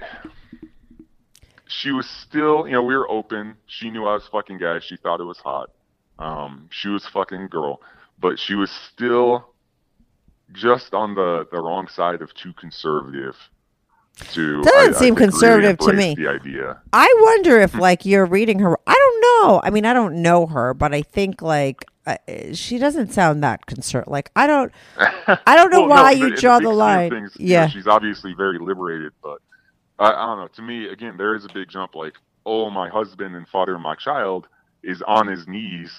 she 1.67 1.93
was 1.93 2.07
still, 2.09 2.67
you 2.67 2.75
know, 2.75 2.83
we 2.83 2.95
were 2.95 3.11
open. 3.11 3.55
She 3.67 3.91
knew 3.91 4.05
I 4.07 4.13
was 4.15 4.29
fucking 4.31 4.59
guy. 4.59 4.81
She 4.81 4.97
thought 4.99 5.21
it 5.21 5.25
was 5.25 5.39
hot. 5.39 5.71
Um, 6.19 6.69
she 6.71 6.89
was 6.89 7.07
fucking 7.07 7.49
girl, 7.49 7.81
but 8.21 8.39
she 8.39 8.55
was 8.55 8.71
still 8.93 9.49
just 10.53 10.95
on 10.95 11.15
the 11.15 11.47
the 11.51 11.61
wrong 11.61 11.89
side 11.89 12.23
of 12.23 12.33
too 12.35 12.53
conservative. 12.55 13.37
To 14.33 14.63
Doesn't 14.63 14.95
I- 14.95 14.97
I 14.97 14.99
seem 14.99 15.15
really 15.15 15.27
conservative 15.27 15.79
to 15.81 15.93
me. 15.93 16.15
The 16.15 16.29
idea. 16.29 16.81
I 16.93 17.15
wonder 17.21 17.61
if 17.61 17.75
like 17.75 18.07
you're 18.07 18.25
reading 18.25 18.61
her. 18.61 18.79
I 18.87 18.95
don't 18.95 19.21
know. 19.21 19.61
I 19.63 19.69
mean, 19.71 19.85
I 19.85 19.93
don't 19.93 20.23
know 20.23 20.47
her, 20.47 20.73
but 20.73 20.95
I 20.95 21.03
think 21.03 21.43
like 21.43 21.85
uh, 22.07 22.17
she 22.55 22.79
doesn't 22.79 23.13
sound 23.13 23.43
that 23.45 23.67
concerned. 23.67 24.07
Like 24.07 24.31
I 24.35 24.47
don't, 24.47 24.73
I 24.97 25.55
don't 25.55 25.71
know 25.73 25.81
Well, 25.81 25.91
why 25.91 26.13
in 26.13 26.19
you 26.19 26.27
in 26.29 26.35
draw 26.37 26.59
big 26.59 26.69
the 26.69 26.73
line. 26.73 27.11
things, 27.11 27.37
you 27.39 27.49
know, 27.49 27.53
yeah, 27.53 27.67
she's 27.69 27.87
obviously 27.87 28.33
very 28.33 28.59
liberated, 28.59 29.13
but 29.23 29.39
I, 29.99 30.13
I 30.13 30.27
don't 30.27 30.39
know. 30.39 30.49
To 30.49 30.63
me, 30.63 30.89
again, 30.89 31.17
there 31.19 31.35
is 31.35 31.45
a 31.45 31.49
big 31.53 31.69
jump. 31.69 31.95
Like, 31.95 32.15
oh, 32.47 32.71
my 32.71 32.89
husband 32.89 33.37
and 33.37 33.47
father 33.49 33.75
of 33.75 33.83
my 33.83 33.97
child 33.97 34.47
is 34.83 35.03
on 35.07 35.27
his 35.27 35.47
knees, 35.47 35.93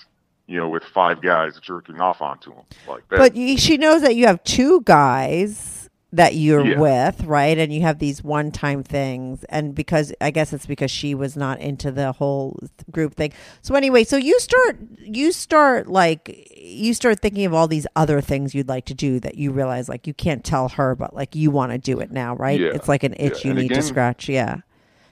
you 0.47 0.57
know, 0.57 0.69
with 0.69 0.83
five 0.83 1.21
guys 1.21 1.59
jerking 1.61 1.99
off 2.01 2.21
onto 2.21 2.51
him. 2.53 2.63
Like 2.87 3.07
that. 3.09 3.17
but 3.17 3.35
she 3.59 3.77
knows 3.77 4.01
that 4.01 4.15
you 4.15 4.25
have 4.27 4.43
two 4.43 4.81
guys 4.85 5.89
that 6.13 6.35
you're 6.35 6.65
Yeah. 6.65 6.79
with, 6.79 7.23
right? 7.25 7.57
And 7.57 7.71
you 7.73 7.81
have 7.81 7.99
these 7.99 8.23
one-time 8.23 8.81
things, 8.81 9.43
and 9.49 9.75
because 9.75 10.13
I 10.21 10.31
guess 10.31 10.53
it's 10.53 10.65
because 10.65 10.89
she 10.89 11.13
was 11.13 11.35
not 11.35 11.59
into 11.59 11.91
the 11.91 12.13
whole 12.13 12.57
group 12.89 13.15
thing. 13.15 13.33
So 13.61 13.75
anyway, 13.75 14.05
so 14.05 14.15
you 14.15 14.39
start, 14.39 14.77
you 15.01 15.33
start 15.33 15.87
like 15.87 16.49
you 16.55 16.93
start 16.93 17.19
thinking 17.19 17.45
of 17.45 17.53
all 17.53 17.67
these 17.67 17.85
other 17.97 18.21
things 18.21 18.55
you'd 18.55 18.69
like 18.69 18.85
to 18.85 18.93
do 18.93 19.19
that 19.19 19.35
you 19.35 19.51
realize 19.51 19.89
like 19.89 20.07
you 20.07 20.13
can't 20.13 20.45
tell 20.45 20.69
her, 20.69 20.95
but 20.95 21.13
like 21.13 21.35
you 21.35 21.51
want 21.51 21.73
to 21.73 21.77
do 21.77 21.99
it 21.99 22.09
now, 22.11 22.35
right? 22.37 22.59
Yeah. 22.59 22.69
It's 22.73 22.87
like 22.87 23.03
an 23.03 23.13
itch 23.19 23.43
Yeah. 23.43 23.51
you 23.51 23.59
And 23.59 23.67
need 23.67 23.73
to 23.75 23.81
scratch. 23.81 24.29
Yeah. 24.29 24.59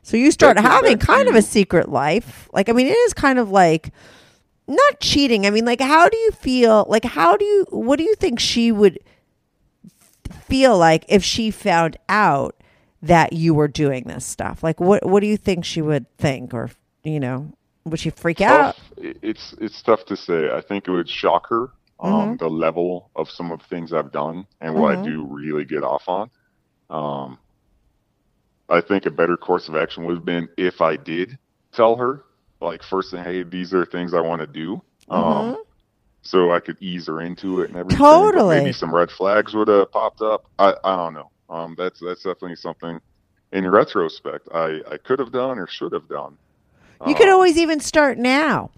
So 0.02 0.16
you 0.16 0.32
start 0.32 0.58
having 0.58 0.98
kind 0.98 1.28
of 1.28 1.36
a 1.36 1.42
secret 1.42 1.90
life. 1.90 2.48
Like 2.54 2.70
I 2.70 2.72
mean, 2.72 2.88
it 2.88 2.92
is 2.98 3.14
kind 3.14 3.38
of 3.38 3.52
like 3.52 3.92
not 4.68 5.00
cheating. 5.00 5.46
I 5.46 5.50
mean, 5.50 5.66
like 5.66 5.82
how 5.82 6.10
do 6.10 6.18
you 6.18 6.32
feel? 6.32 6.86
Like 6.90 7.06
how 7.06 7.38
do 7.38 7.46
you? 7.46 7.66
What 7.70 7.98
do 7.98 8.04
you 8.04 8.16
think 8.16 8.40
she 8.40 8.72
would 8.72 9.00
feel 10.48 10.78
like 10.78 11.06
if 11.08 11.24
she 11.24 11.52
found 11.52 11.98
out 12.10 12.56
that 13.02 13.34
you 13.34 13.54
were 13.54 13.68
doing 13.68 14.04
this 14.06 14.26
stuff? 14.26 14.64
Like 14.64 14.80
what? 14.80 15.06
What 15.06 15.20
do 15.22 15.28
you 15.28 15.38
think 15.38 15.66
she 15.66 15.82
would 15.82 16.06
think, 16.18 16.54
or 16.54 16.72
you 17.04 17.20
know, 17.20 17.52
would 17.86 18.00
she 18.00 18.10
freak 18.10 18.42
out? 18.42 18.76
tough. 18.76 18.80
It- 18.98 19.20
It's 19.22 19.54
it's 19.60 19.82
tough 19.82 20.06
to 20.06 20.18
say. 20.18 20.50
I 20.52 20.62
think 20.62 20.88
it 20.88 20.92
would 20.92 21.10
shock 21.10 21.48
her 21.50 21.70
um, 22.00 22.38
the 22.38 22.50
level 22.50 23.10
of 23.16 23.30
some 23.30 23.52
of 23.52 23.60
the 23.60 23.66
things 23.66 23.94
I've 23.94 24.12
done 24.12 24.46
and 24.62 24.76
what 24.76 24.96
Mhm. 24.98 25.02
I 25.02 25.06
do 25.06 25.24
really 25.26 25.64
get 25.66 25.84
off 25.84 26.04
on. 26.10 26.30
Um, 26.90 27.38
I 28.70 28.82
think 28.82 29.06
a 29.06 29.12
better 29.12 29.38
course 29.38 29.70
of 29.70 29.76
action 29.76 30.06
would 30.06 30.16
have 30.16 30.26
been 30.26 30.50
if 30.58 30.82
I 30.82 30.98
did 30.98 31.38
tell 31.72 31.96
her, 31.96 32.24
like 32.62 32.84
first 32.84 33.12
thing, 33.12 33.24
hey, 33.24 33.44
these 33.44 33.74
are 33.74 33.86
things 33.86 34.14
I 34.14 34.22
want 34.22 34.42
to 34.42 34.48
do. 34.48 34.82
Um, 35.10 35.64
so 36.22 36.52
I 36.52 36.60
could 36.60 36.78
ease 36.82 37.08
her 37.08 37.22
into 37.22 37.62
it 37.62 37.70
and 37.70 37.78
everything. 37.78 38.00
Totally. 38.00 38.58
maybe 38.58 38.72
some 38.74 38.94
red 38.94 39.12
flags 39.12 39.54
would 39.54 39.68
have 39.68 39.92
popped 39.92 40.22
up. 40.22 40.46
I, 40.58 40.74
I 40.84 40.96
don't 40.96 41.14
know. 41.14 41.30
Um, 41.50 41.76
that's 41.78 42.00
that's 42.00 42.24
definitely 42.24 42.56
something. 42.56 43.00
In 43.52 43.70
retrospect, 43.70 44.48
I, 44.54 44.82
I 44.92 44.98
could 44.98 45.20
have 45.20 45.32
done 45.32 45.60
or 45.60 45.68
should 45.68 45.94
have 45.94 46.10
done. 46.10 46.38
You 47.06 47.14
could 47.14 47.28
Um, 47.28 47.34
always 47.36 47.58
even 47.58 47.80
start 47.80 48.18
now. 48.18 48.72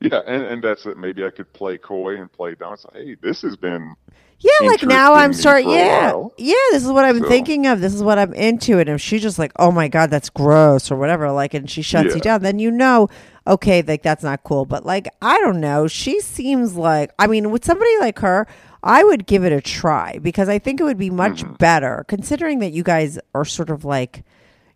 yeah, 0.00 0.20
and, 0.26 0.42
and 0.44 0.62
that's 0.62 0.84
it. 0.86 0.98
Maybe 0.98 1.24
I 1.24 1.30
could 1.30 1.50
play 1.54 1.78
coy 1.78 2.16
and 2.20 2.30
play 2.30 2.54
down. 2.54 2.76
Say, 2.76 2.88
hey, 2.92 3.16
this 3.20 3.40
has 3.42 3.56
been 3.56 3.94
Yeah, 4.40 4.68
like 4.68 4.82
now 4.84 5.14
I'm 5.14 5.32
starting. 5.32 5.66
me 5.68 5.74
for 5.74 5.80
a 5.80 5.84
Yeah, 5.84 6.22
yeah. 6.38 6.54
This 6.70 6.84
is 6.84 6.92
what 6.92 7.04
I've 7.04 7.14
been 7.16 7.24
So- 7.24 7.28
thinking 7.28 7.66
of. 7.66 7.80
This 7.80 7.92
is 7.94 8.02
what 8.02 8.18
I'm 8.18 8.32
into. 8.34 8.78
And 8.78 8.88
if 8.88 9.00
she's 9.00 9.20
just 9.22 9.38
like, 9.38 9.50
"Oh 9.56 9.72
my 9.72 9.88
god, 9.88 10.10
that's 10.10 10.30
gross" 10.30 10.90
or 10.92 10.96
whatever, 10.96 11.30
like, 11.32 11.54
and 11.54 11.68
she 11.68 11.82
shuts 11.82 12.14
you 12.14 12.20
down, 12.20 12.42
then 12.42 12.58
you 12.60 12.70
know, 12.70 13.08
okay, 13.46 13.82
like 13.82 14.02
that's 14.02 14.22
not 14.22 14.44
cool. 14.44 14.64
But 14.64 14.86
like, 14.86 15.08
I 15.20 15.40
don't 15.40 15.60
know. 15.60 15.88
She 15.88 16.20
seems 16.20 16.76
like, 16.76 17.10
I 17.18 17.26
mean, 17.26 17.50
with 17.50 17.64
somebody 17.64 17.90
like 17.98 18.20
her, 18.20 18.46
I 18.84 19.02
would 19.02 19.26
give 19.26 19.44
it 19.44 19.50
a 19.52 19.60
try 19.60 20.18
because 20.22 20.48
I 20.48 20.60
think 20.60 20.78
it 20.80 20.84
would 20.84 20.98
be 20.98 21.10
much 21.10 21.42
Mm-hmm. 21.42 21.54
better, 21.54 22.04
considering 22.06 22.60
that 22.60 22.70
you 22.72 22.84
guys 22.84 23.18
are 23.34 23.44
sort 23.44 23.70
of 23.70 23.84
like. 23.84 24.22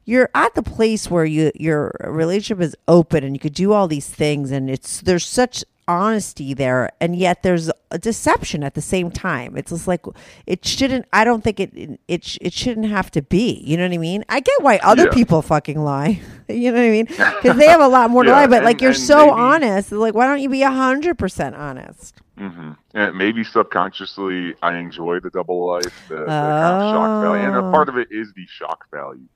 you're 0.05 0.29
at 0.35 0.53
the 0.57 0.63
place 0.65 1.09
where 1.09 1.25
you 1.25 1.53
your 1.55 1.95
relationship 2.03 2.61
is 2.61 2.75
open 2.89 3.23
and 3.23 3.37
you 3.37 3.39
could 3.39 3.55
do 3.55 3.73
all 3.73 3.87
these 3.87 4.09
things 4.09 4.51
and 4.51 4.69
it's 4.69 5.01
there's 5.03 5.25
such 5.25 5.65
honesty 5.89 6.55
there 6.55 6.89
and 7.01 7.17
yet 7.17 7.43
there's 7.43 7.71
a 7.91 7.99
deception 7.99 8.63
at 8.63 8.75
the 8.75 8.81
same 8.81 9.11
time 9.11 9.57
it's 9.57 9.71
just 9.71 9.89
like 9.89 10.05
it 10.47 10.65
shouldn't 10.65 11.05
i 11.13 11.25
don't 11.25 11.43
think 11.43 11.59
it 11.59 11.73
it, 12.09 12.39
it 12.41 12.53
shouldn't 12.53 12.87
have 12.87 13.11
to 13.11 13.21
be 13.21 13.61
you 13.65 13.77
know 13.77 13.83
what 13.85 13.93
i 13.93 13.99
mean 13.99 14.25
i 14.29 14.39
get 14.41 14.63
why 14.63 14.79
other 14.79 15.05
Yeah. 15.07 15.11
people 15.13 15.43
fucking 15.43 15.79
lie 15.83 16.21
you 16.49 16.71
know 16.71 16.79
what 16.79 16.87
i 16.87 16.91
mean 16.91 17.07
because 17.07 17.57
they 17.57 17.67
have 17.67 17.81
a 17.81 17.89
lot 17.89 18.11
more 18.11 18.23
to 18.25 18.31
lie 18.39 18.47
but 18.47 18.59
and- 18.59 18.65
like 18.65 18.81
you're 18.81 18.95
so 18.95 19.27
maybe- 19.27 19.31
honest 19.41 19.93
like 19.93 20.15
why 20.15 20.27
don't 20.27 20.41
you 20.41 20.49
be 20.49 20.63
a 20.63 20.71
hundred 20.71 21.19
percent 21.19 21.57
honest 21.57 22.15
hmm 22.39 22.73
And 22.95 23.17
maybe 23.17 23.45
subconsciously, 23.45 24.55
I 24.63 24.77
enjoy 24.79 25.21
the 25.21 25.31
double 25.31 25.67
life, 25.67 25.95
the, 26.09 26.17
the 26.17 26.27
kind 26.27 26.83
of 26.83 26.93
shock 26.95 27.23
value, 27.23 27.47
and 27.47 27.57
a 27.57 27.59
Oh. 27.59 27.71
part 27.71 27.89
of 27.89 27.97
it 27.99 28.09
is 28.11 28.33
the 28.35 28.47
shock 28.47 28.87
value. 28.91 29.27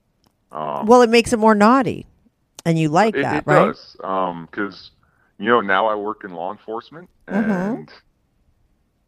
Um, 0.51 0.85
well 0.87 1.01
it 1.03 1.09
makes 1.09 1.31
it 1.33 1.37
more 1.39 1.53
naughty 1.55 2.05
and 2.65 2.77
you 2.79 2.89
like 2.89 3.15
it, 3.15 3.21
that 3.21 3.43
it 3.43 3.47
right 3.47 3.67
does, 3.67 3.95
because 4.49 4.91
you 5.39 5.47
know 5.47 5.61
now 5.61 5.87
I 5.87 5.95
work 5.95 6.23
in 6.23 6.33
law 6.33 6.51
enforcement, 6.51 7.09
Mhm. 7.31 7.83
and 7.83 7.89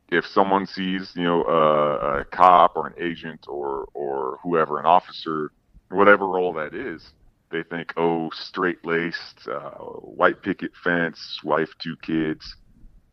if 0.10 0.26
someone 0.26 0.66
sees 0.66 1.12
you 1.16 1.24
know 1.24 1.44
a, 1.44 2.20
a 2.22 2.26
cop 2.26 2.76
or 2.76 2.88
an 2.88 2.94
agent 3.00 3.46
or 3.48 3.88
or 3.94 4.40
whoever, 4.44 4.80
an 4.80 4.86
officer, 4.86 5.52
whatever 5.90 6.28
role 6.28 6.54
that 6.54 6.74
is, 6.74 7.14
they 7.52 7.64
think, 7.64 7.94
oh, 7.98 8.30
straight 8.34 8.84
laced, 8.86 9.48
uh, 9.48 9.72
white 9.72 10.42
picket 10.42 10.72
fence, 10.84 11.40
wife, 11.44 11.72
two 11.82 11.96
kids. 12.02 12.56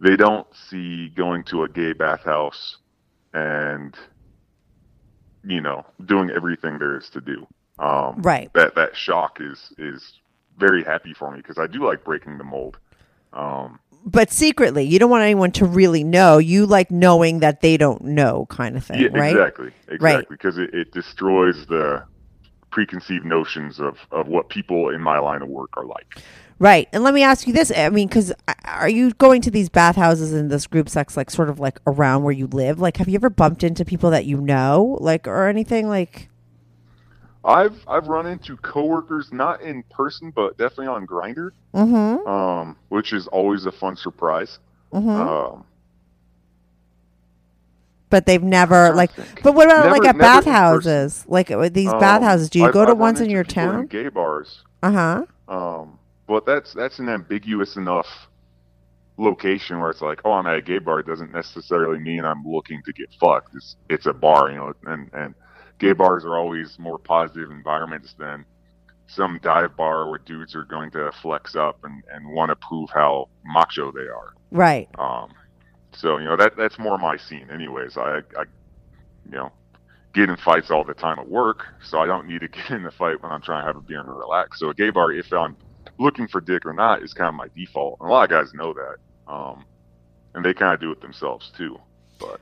They 0.00 0.16
don't 0.16 0.46
see 0.54 1.08
going 1.10 1.44
to 1.44 1.64
a 1.64 1.68
gay 1.68 1.92
bathhouse 1.92 2.78
and 3.32 3.96
you 5.44 5.60
know 5.60 5.84
doing 6.06 6.30
everything 6.30 6.78
there 6.78 6.96
is 6.96 7.08
to 7.10 7.20
do. 7.20 7.46
Um, 7.78 8.22
Right. 8.22 8.50
That 8.54 8.74
that 8.76 8.96
shock 8.96 9.38
is 9.40 9.72
is 9.78 10.20
very 10.58 10.82
happy 10.82 11.12
for 11.14 11.30
me 11.30 11.38
because 11.38 11.58
I 11.58 11.66
do 11.66 11.84
like 11.86 12.04
breaking 12.04 12.38
the 12.38 12.44
mold. 12.44 12.78
Um, 13.32 13.80
but 14.04 14.30
secretly 14.30 14.84
you 14.84 14.98
don't 14.98 15.10
want 15.10 15.24
anyone 15.24 15.50
to 15.52 15.66
really 15.66 16.04
know 16.04 16.38
you 16.38 16.64
like 16.64 16.90
knowing 16.90 17.40
that 17.40 17.60
they 17.60 17.76
don't 17.76 18.02
know 18.02 18.46
kind 18.50 18.76
of 18.76 18.84
thing 18.84 19.00
yeah, 19.00 19.08
right 19.08 19.32
exactly, 19.32 19.72
exactly, 19.88 20.26
because 20.30 20.58
it, 20.58 20.72
it 20.72 20.92
destroys 20.92 21.66
the 21.66 22.02
preconceived 22.70 23.24
notions 23.24 23.80
of 23.80 23.98
of 24.12 24.28
what 24.28 24.48
people 24.48 24.90
in 24.90 25.00
my 25.00 25.18
line 25.18 25.42
of 25.42 25.48
work 25.48 25.70
are 25.76 25.84
like. 25.86 26.22
Right. 26.58 26.88
And 26.92 27.04
let 27.04 27.12
me 27.12 27.22
ask 27.22 27.46
you 27.46 27.52
this. 27.52 27.70
I 27.74 27.90
mean, 27.90 28.08
because 28.08 28.32
are 28.64 28.88
you 28.88 29.12
going 29.12 29.42
to 29.42 29.50
these 29.50 29.68
bathhouses 29.68 30.32
and 30.32 30.50
this 30.50 30.66
group 30.66 30.88
sex, 30.88 31.14
like, 31.14 31.30
sort 31.30 31.50
of 31.50 31.60
like 31.60 31.78
around 31.86 32.22
where 32.22 32.32
you 32.32 32.46
live? 32.46 32.80
Like, 32.80 32.96
have 32.96 33.08
you 33.08 33.16
ever 33.16 33.28
bumped 33.28 33.62
into 33.62 33.84
people 33.84 34.10
that 34.10 34.24
you 34.24 34.40
know, 34.40 34.96
like, 35.00 35.28
or 35.28 35.48
anything? 35.48 35.86
Like, 35.88 36.30
I've 37.46 37.84
I've 37.86 38.08
run 38.08 38.26
into 38.26 38.56
coworkers 38.56 39.32
not 39.32 39.62
in 39.62 39.84
person, 39.84 40.32
but 40.34 40.58
definitely 40.58 40.88
on 40.88 41.06
Grindr, 41.06 41.50
mm-hmm. 41.72 42.28
um, 42.28 42.76
which 42.88 43.12
is 43.12 43.28
always 43.28 43.66
a 43.66 43.72
fun 43.72 43.96
surprise. 43.96 44.58
Mm-hmm. 44.92 45.08
Um, 45.08 45.64
but 48.10 48.26
they've 48.26 48.42
never, 48.42 48.92
like, 48.94 49.10
but 49.42 49.54
what 49.54 49.66
about 49.66 49.90
like 49.90 50.04
at 50.08 50.18
bathhouses? 50.18 51.24
Like, 51.28 51.48
these 51.72 51.88
um, 51.92 51.98
bathhouses, 51.98 52.50
do 52.50 52.58
you 52.60 52.66
I've- 52.66 52.72
go 52.72 52.84
to 52.84 52.92
I've 52.92 52.98
ones 52.98 53.20
in 53.20 53.30
your 53.30 53.44
people 53.44 53.62
in 53.62 53.70
town? 53.70 53.86
gay 53.86 54.08
bars, 54.08 54.62
Uh 54.82 54.92
huh. 54.92 55.26
um, 55.48 55.98
but 56.26 56.46
that's 56.46 56.72
that's 56.72 56.98
an 56.98 57.08
ambiguous 57.08 57.76
enough 57.76 58.06
location 59.18 59.80
where 59.80 59.90
it's 59.90 60.02
like, 60.02 60.20
oh, 60.24 60.32
I'm 60.32 60.46
at 60.46 60.56
a 60.56 60.62
gay 60.62 60.78
bar. 60.78 61.00
It 61.00 61.06
doesn't 61.06 61.32
necessarily 61.32 61.98
mean 61.98 62.24
I'm 62.24 62.44
looking 62.44 62.82
to 62.84 62.92
get 62.92 63.08
fucked. 63.20 63.54
It's 63.54 63.76
it's 63.88 64.06
a 64.06 64.12
bar, 64.12 64.50
you 64.50 64.56
know, 64.56 64.72
and 64.86 65.10
and 65.12 65.34
gay 65.78 65.92
bars 65.92 66.24
are 66.24 66.36
always 66.36 66.78
more 66.78 66.98
positive 66.98 67.50
environments 67.50 68.14
than 68.18 68.44
some 69.08 69.38
dive 69.42 69.76
bar 69.76 70.08
where 70.10 70.18
dudes 70.18 70.54
are 70.54 70.64
going 70.64 70.90
to 70.90 71.12
flex 71.22 71.54
up 71.54 71.84
and, 71.84 72.02
and 72.12 72.28
want 72.32 72.50
to 72.50 72.56
prove 72.56 72.90
how 72.90 73.28
macho 73.44 73.92
they 73.92 74.08
are. 74.08 74.34
Right. 74.50 74.88
Um, 74.98 75.32
so 75.92 76.18
you 76.18 76.24
know 76.24 76.36
that 76.36 76.56
that's 76.56 76.78
more 76.78 76.98
my 76.98 77.16
scene, 77.16 77.48
anyways. 77.50 77.96
I, 77.96 78.18
I, 78.36 78.44
you 79.24 79.32
know, 79.32 79.52
get 80.14 80.28
in 80.28 80.36
fights 80.36 80.70
all 80.70 80.84
the 80.84 80.94
time 80.94 81.18
at 81.18 81.28
work, 81.28 81.64
so 81.82 81.98
I 81.98 82.06
don't 82.06 82.26
need 82.26 82.40
to 82.40 82.48
get 82.56 82.70
in 82.70 82.82
the 82.82 82.90
fight 82.90 83.22
when 83.22 83.32
I'm 83.32 83.42
trying 83.42 83.62
to 83.62 83.66
have 83.66 83.76
a 83.76 83.80
beer 83.80 84.00
and 84.00 84.08
relax. 84.08 84.60
So 84.60 84.70
a 84.70 84.74
gay 84.74 84.90
bar, 84.90 85.12
if 85.12 85.32
I'm 85.32 85.56
looking 85.98 86.28
for 86.28 86.40
dick 86.40 86.66
or 86.66 86.72
not, 86.72 87.02
is 87.02 87.14
kind 87.14 87.28
of 87.28 87.34
my 87.34 87.48
default. 87.56 87.98
And 88.00 88.08
a 88.08 88.12
lot 88.12 88.24
of 88.24 88.30
guys 88.30 88.52
know 88.54 88.74
that, 88.74 89.32
um, 89.32 89.64
and 90.34 90.44
they 90.44 90.52
kind 90.52 90.74
of 90.74 90.80
do 90.80 90.90
it 90.90 91.00
themselves 91.00 91.50
too. 91.56 91.78
But 92.18 92.40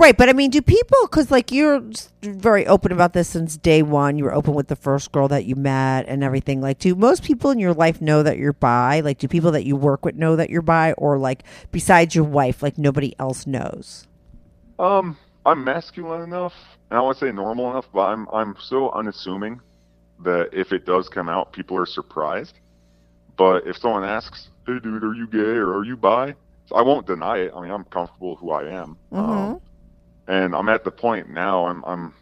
Right, 0.00 0.16
but 0.16 0.30
I 0.30 0.32
mean, 0.32 0.48
do 0.48 0.62
people? 0.62 0.96
Because 1.02 1.30
like 1.30 1.52
you're 1.52 1.82
very 2.22 2.66
open 2.66 2.90
about 2.90 3.12
this 3.12 3.28
since 3.28 3.58
day 3.58 3.82
one. 3.82 4.16
You 4.16 4.24
were 4.24 4.32
open 4.32 4.54
with 4.54 4.68
the 4.68 4.76
first 4.76 5.12
girl 5.12 5.28
that 5.28 5.44
you 5.44 5.56
met 5.56 6.06
and 6.08 6.24
everything. 6.24 6.62
Like, 6.62 6.78
do 6.78 6.94
most 6.94 7.22
people 7.22 7.50
in 7.50 7.58
your 7.58 7.74
life 7.74 8.00
know 8.00 8.22
that 8.22 8.38
you're 8.38 8.54
bi? 8.54 9.00
Like, 9.00 9.18
do 9.18 9.28
people 9.28 9.50
that 9.52 9.66
you 9.66 9.76
work 9.76 10.06
with 10.06 10.14
know 10.16 10.36
that 10.36 10.48
you're 10.48 10.62
bi, 10.62 10.92
or 10.92 11.18
like 11.18 11.44
besides 11.70 12.14
your 12.14 12.24
wife, 12.24 12.62
like 12.62 12.78
nobody 12.78 13.14
else 13.18 13.46
knows? 13.46 14.06
um, 14.80 15.18
I'm 15.44 15.62
masculine 15.64 16.22
enough, 16.22 16.54
and 16.90 16.98
I 16.98 17.02
want 17.02 17.18
to 17.18 17.26
say 17.26 17.32
normal 17.32 17.70
enough, 17.70 17.86
but 17.92 18.00
I'm 18.08 18.26
I'm 18.32 18.56
so 18.58 18.90
unassuming 18.92 19.60
that 20.24 20.48
if 20.52 20.72
it 20.72 20.86
does 20.86 21.10
come 21.10 21.28
out, 21.28 21.52
people 21.52 21.76
are 21.76 21.86
surprised. 21.86 22.54
But 23.36 23.66
if 23.66 23.76
someone 23.76 24.04
asks, 24.04 24.48
"Hey, 24.66 24.78
dude, 24.82 25.04
are 25.04 25.14
you 25.14 25.26
gay 25.26 25.38
or 25.60 25.76
are 25.76 25.84
you 25.84 25.96
bi?" 25.96 26.34
I 26.74 26.82
won't 26.82 27.06
deny 27.06 27.38
it. 27.38 27.52
I 27.54 27.60
mean, 27.60 27.70
I'm 27.70 27.84
comfortable 27.84 28.36
who 28.36 28.52
I 28.52 28.70
am. 28.70 28.96
Um, 29.12 29.60
and 30.30 30.54
I'm 30.54 30.68
at 30.68 30.84
the 30.84 30.92
point 30.92 31.28
now. 31.28 31.66
I'm 31.66 31.84
I'm 31.84 32.14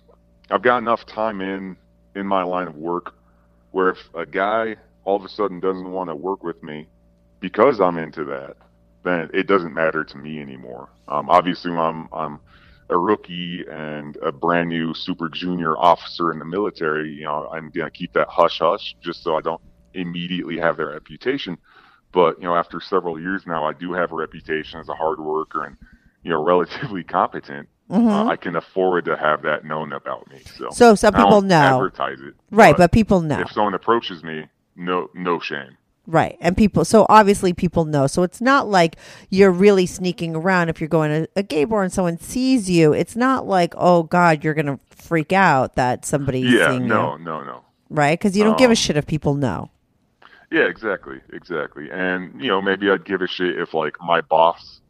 I've 0.50 0.62
got 0.62 0.78
enough 0.78 1.04
time 1.04 1.40
in 1.42 1.76
in 2.16 2.26
my 2.26 2.42
line 2.42 2.66
of 2.66 2.74
work 2.74 3.14
where 3.70 3.90
if 3.90 3.98
a 4.14 4.24
guy 4.24 4.76
all 5.04 5.16
of 5.16 5.24
a 5.24 5.28
sudden 5.28 5.61
doesn't 5.61 5.90
want 5.90 6.09
to 6.09 6.16
work 6.16 6.42
with 6.42 6.62
me 6.62 6.86
because 7.38 7.80
I'm 7.80 7.98
into 7.98 8.24
that, 8.24 8.56
then 9.04 9.28
it 9.34 9.46
doesn't 9.46 9.74
matter 9.74 10.04
to 10.04 10.16
me 10.16 10.40
anymore. 10.40 10.88
Um, 11.06 11.28
obviously, 11.28 11.70
I'm 11.72 12.09
I'm 12.12 12.40
a 12.88 12.96
rookie 12.96 13.64
and 13.70 14.16
a 14.22 14.32
brand 14.32 14.70
new 14.70 14.94
super 14.94 15.28
junior 15.28 15.76
officer 15.76 16.32
in 16.32 16.38
the 16.38 16.46
military, 16.46 17.12
you 17.12 17.24
know, 17.24 17.46
I'm 17.52 17.68
gonna 17.68 17.90
keep 17.90 18.14
that 18.14 18.28
hush 18.28 18.61
hush 18.61 18.96
just 19.02 19.22
so 19.22 19.36
I 19.36 19.42
don't 19.42 19.61
immediately 19.92 20.56
have 20.56 20.78
their 20.78 20.88
reputation. 20.88 21.59
But 22.12 22.38
you 22.38 22.44
know, 22.44 22.54
after 22.54 22.80
several 22.80 23.20
years 23.20 23.42
now, 23.46 23.66
I 23.66 23.74
do 23.74 23.92
have 23.92 24.12
a 24.12 24.14
reputation 24.14 24.80
as 24.80 24.88
a 24.88 24.94
hard 24.94 25.20
worker 25.20 25.64
and 25.64 25.76
you 26.22 26.30
know 26.30 26.42
relatively 26.52 27.04
competent. 27.04 27.68
Mhm. 27.91 28.11
Uh, 28.11 28.26
I 28.28 28.36
can 28.36 28.55
afford 28.57 29.07
to 29.07 29.16
have 29.16 29.43
that 29.43 29.64
known 29.64 29.93
about 29.93 30.28
me. 30.30 30.41
So, 30.57 30.68
So 30.70 30.95
some 30.95 31.14
people 31.14 31.41
know. 31.43 31.76
advertise 31.76 32.20
it, 32.20 32.34
Right, 32.51 32.76
but 32.76 32.93
people 32.93 33.20
know. 33.22 33.41
If 33.41 33.53
someone 33.53 33.74
approaches 33.74 34.22
me, 34.22 34.47
no, 34.76 35.09
no 35.14 35.39
shame. 35.41 35.76
Right, 36.07 36.36
and 36.41 36.57
people. 36.57 36.84
So 36.86 37.05
obviously, 37.11 37.53
people 37.53 37.84
know. 37.84 38.07
So 38.07 38.22
it's 38.22 38.41
not 38.41 38.66
like 38.68 38.97
you're 39.30 39.51
really 39.51 39.84
sneaking 39.84 40.34
around. 40.34 40.70
If 40.70 40.80
you're 40.80 40.89
going 40.89 41.11
to 41.24 41.28
a 41.36 41.43
gay 41.43 41.64
bar 41.64 41.82
and 41.82 41.93
someone 41.93 42.18
sees 42.18 42.68
you, 42.70 42.93
it's 42.95 43.14
not 43.16 43.47
like, 43.47 43.74
oh 43.76 44.05
God, 44.05 44.43
you're 44.43 44.55
gonna 44.55 44.80
freak 44.91 45.32
out 45.32 45.74
that 45.76 46.05
somebody's 46.07 46.51
yeah, 46.53 46.70
seeing 46.70 46.86
no, 46.86 47.16
you, 47.18 47.24
no, 47.24 47.41
no. 47.41 47.45
No. 47.45 47.61
Right? 47.91 48.18
Because 48.18 48.36
you 48.36 48.45
don't 48.45 48.59
give 48.59 48.70
a 48.70 48.72
Um, 48.72 48.76
shit 48.76 48.97
if 48.97 49.07
people 49.07 49.34
know. 49.34 49.70
Yeah, 50.51 50.62
exactly, 50.64 51.20
exactly. 51.32 51.91
And 51.91 52.41
you 52.41 52.49
know, 52.49 52.62
maybe 52.62 52.91
I'd 52.91 53.05
give 53.05 53.20
a 53.22 53.26
shit 53.26 53.59
if 53.59 53.74
like 53.74 53.97
my 54.01 54.20
boss 54.22 54.80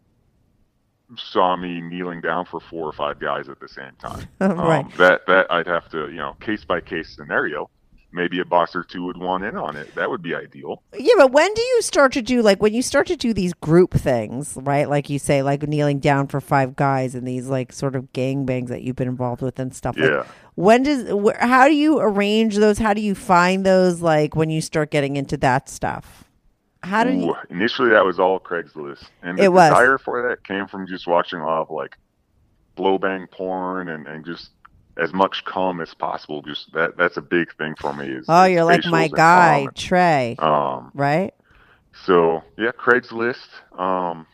saw 1.17 1.57
me 1.57 1.81
kneeling 1.81 2.21
down 2.21 2.45
for 2.45 2.61
four 2.61 2.87
or 2.87 2.93
five 2.93 3.19
guys 3.19 3.49
at 3.49 3.61
the 3.61 3.69
same 3.69 3.93
time. 3.99 4.27
Right. 4.41 4.85
Um, 4.85 4.93
that 4.99 5.27
that 5.27 5.51
I'd 5.51 5.67
have 5.67 5.89
to, 5.91 6.09
you 6.09 6.17
know, 6.17 6.35
case 6.41 6.65
by 6.65 6.81
case 6.81 7.11
scenario. 7.15 7.71
Maybe 8.11 8.41
a 8.41 8.45
boss 8.47 8.75
or 8.75 8.85
two 8.85 9.05
would 9.05 9.19
want 9.19 9.45
in 9.45 9.55
on 9.55 9.77
it. 9.77 9.95
That 9.95 10.09
would 10.09 10.23
be 10.23 10.35
ideal. 10.35 10.83
Yeah, 10.99 11.13
but 11.19 11.31
when 11.31 11.53
do 11.53 11.61
you 11.61 11.83
start 11.83 12.11
to 12.15 12.23
do 12.23 12.41
like 12.41 12.63
when 12.63 12.73
you 12.73 12.81
start 12.81 13.07
to 13.09 13.17
do 13.17 13.35
these 13.35 13.53
group 13.53 13.93
things, 13.93 14.57
right? 14.63 14.89
Like 14.89 15.11
you 15.11 15.19
say, 15.19 15.43
like 15.43 15.63
kneeling 15.69 15.99
down 15.99 16.27
for 16.27 16.41
five 16.41 16.75
guys 16.75 17.15
and 17.15 17.29
these 17.29 17.49
like 17.49 17.71
sort 17.71 17.95
of 17.95 18.11
gangbangs 18.15 18.69
that 18.69 18.81
you've 18.81 18.97
been 18.97 19.09
involved 19.09 19.43
with 19.43 19.59
and 19.59 19.75
stuff. 19.75 19.99
like, 19.99 20.09
Yeah. 20.09 20.25
when 20.55 20.85
does 20.85 21.05
wh- 21.11 21.39
how 21.39 21.69
do 21.69 21.75
you 21.75 21.99
arrange 22.01 22.57
those? 22.57 22.79
How 22.79 22.95
do 22.95 23.03
you 23.03 23.15
find 23.15 23.67
those? 23.67 24.01
Like 24.01 24.35
when 24.35 24.49
you 24.49 24.63
start 24.63 24.91
getting 24.91 25.17
into 25.17 25.37
that 25.39 25.69
stuff. 25.69 26.25
How 26.83 27.05
did 27.05 27.21
you? 27.21 27.35
Initially 27.51 27.91
that 27.91 28.05
was 28.05 28.19
all 28.19 28.39
Craigslist, 28.39 29.05
and 29.23 29.39
the 29.39 29.45
It 29.45 29.53
was. 29.53 29.71
desire 29.71 29.99
for 29.99 30.29
that 30.29 30.45
came 30.45 30.67
from 30.67 30.87
just 30.87 31.07
watching 31.07 31.41
a 31.41 31.47
lot 31.47 31.63
of 31.63 31.71
like 31.71 31.97
blow 32.77 32.99
bang 32.99 33.27
porn 33.33 33.89
and 33.89 34.07
and 34.07 34.25
just 34.25 34.51
as 34.97 35.13
much 35.13 35.45
cum 35.45 35.81
as 35.81 35.93
possible. 35.95 36.43
Just 36.43 36.73
that 36.73 36.97
that's 36.97 37.17
a 37.17 37.23
big 37.23 37.55
thing 37.57 37.75
for 37.81 37.93
me. 37.93 38.09
Is 38.09 38.27
Oh, 38.29 38.45
you're 38.45 38.65
like 38.65 38.85
my 38.87 39.09
guy. 39.09 39.67
Trey, 39.75 40.37
Um, 40.39 40.91
right? 40.95 41.35
so 42.05 42.43
yeah, 42.57 42.71
Craigslist. 42.73 43.49
Um, 43.79 44.27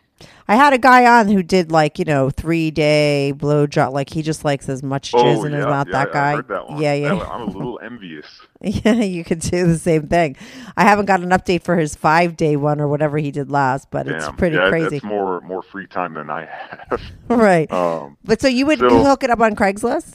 I 0.47 0.57
had 0.57 0.73
a 0.73 0.79
guy 0.79 1.07
on 1.21 1.29
who 1.29 1.43
did 1.43 1.73
like 1.73 1.99
you 1.99 2.05
know 2.05 2.31
three 2.31 2.71
day 2.71 3.33
blow 3.33 3.67
job. 3.67 3.95
Like 3.95 4.11
he 4.11 4.23
just 4.23 4.45
likes 4.45 4.69
as 4.69 4.83
much 4.83 5.13
jizz 5.13 5.39
oh 5.39 5.45
in 5.45 5.53
yeah, 5.53 5.59
his 5.59 5.67
mouth. 5.67 5.87
yeah, 5.89 6.05
that 6.05 6.13
guy. 6.13 6.33
I 6.33 6.37
heard 6.37 6.49
that 6.49 6.69
one. 6.69 6.83
Yeah, 6.83 6.95
yeah. 6.95 7.15
I'm 7.15 7.43
a 7.43 7.45
little 7.51 7.81
envious. 7.83 8.27
Yeah, 8.61 8.95
you 8.95 9.25
could 9.25 9.41
do 9.41 9.67
the 9.67 9.79
same 9.79 10.09
thing. 10.09 10.37
I 10.77 10.85
haven't 10.85 11.07
got 11.07 11.21
an 11.21 11.31
update 11.31 11.63
for 11.63 11.77
his 11.77 11.95
five 11.95 12.37
day 12.37 12.57
one 12.57 12.81
or 12.81 12.89
whatever 12.89 13.19
he 13.19 13.31
did 13.31 13.51
last, 13.51 13.91
but 13.91 14.09
it's 14.09 14.29
pretty 14.39 14.57
yeah, 14.57 14.69
crazy. 14.69 15.01
That's 15.01 15.05
more 15.05 15.41
more 15.43 15.63
free 15.63 15.87
time 15.87 16.15
than 16.15 16.31
I 16.31 16.47
have. 16.47 17.01
right. 17.29 17.71
Um, 17.71 18.17
but 18.25 18.41
so 18.41 18.49
you 18.49 18.67
would 18.67 18.79
so- 18.79 19.03
hook 19.03 19.23
it 19.25 19.31
up 19.31 19.41
on 19.41 19.55
Craigslist? 19.55 20.15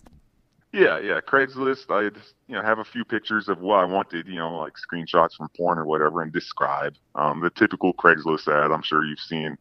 Yeah, 0.72 1.00
yeah. 1.00 1.20
Craigslist. 1.20 1.90
I'd 1.90 2.16
you 2.48 2.56
know 2.56 2.62
have 2.62 2.80
a 2.80 2.84
few 2.84 3.04
pictures 3.04 3.50
of 3.50 3.60
what 3.60 3.80
I 3.80 3.86
wanted, 3.86 4.28
you 4.28 4.36
know, 4.36 4.56
like 4.58 4.74
screenshots 4.74 5.36
from 5.36 5.50
porn 5.58 5.80
or 5.80 5.86
whatever, 5.86 6.22
and 6.22 6.32
describe 6.32 6.96
um, 7.16 7.42
the 7.42 7.50
typical 7.50 7.94
Craigslist 7.94 8.48
ad. 8.48 8.72
I'm 8.72 8.84
sure 8.84 9.04
you've 9.04 9.20
seen 9.20 9.58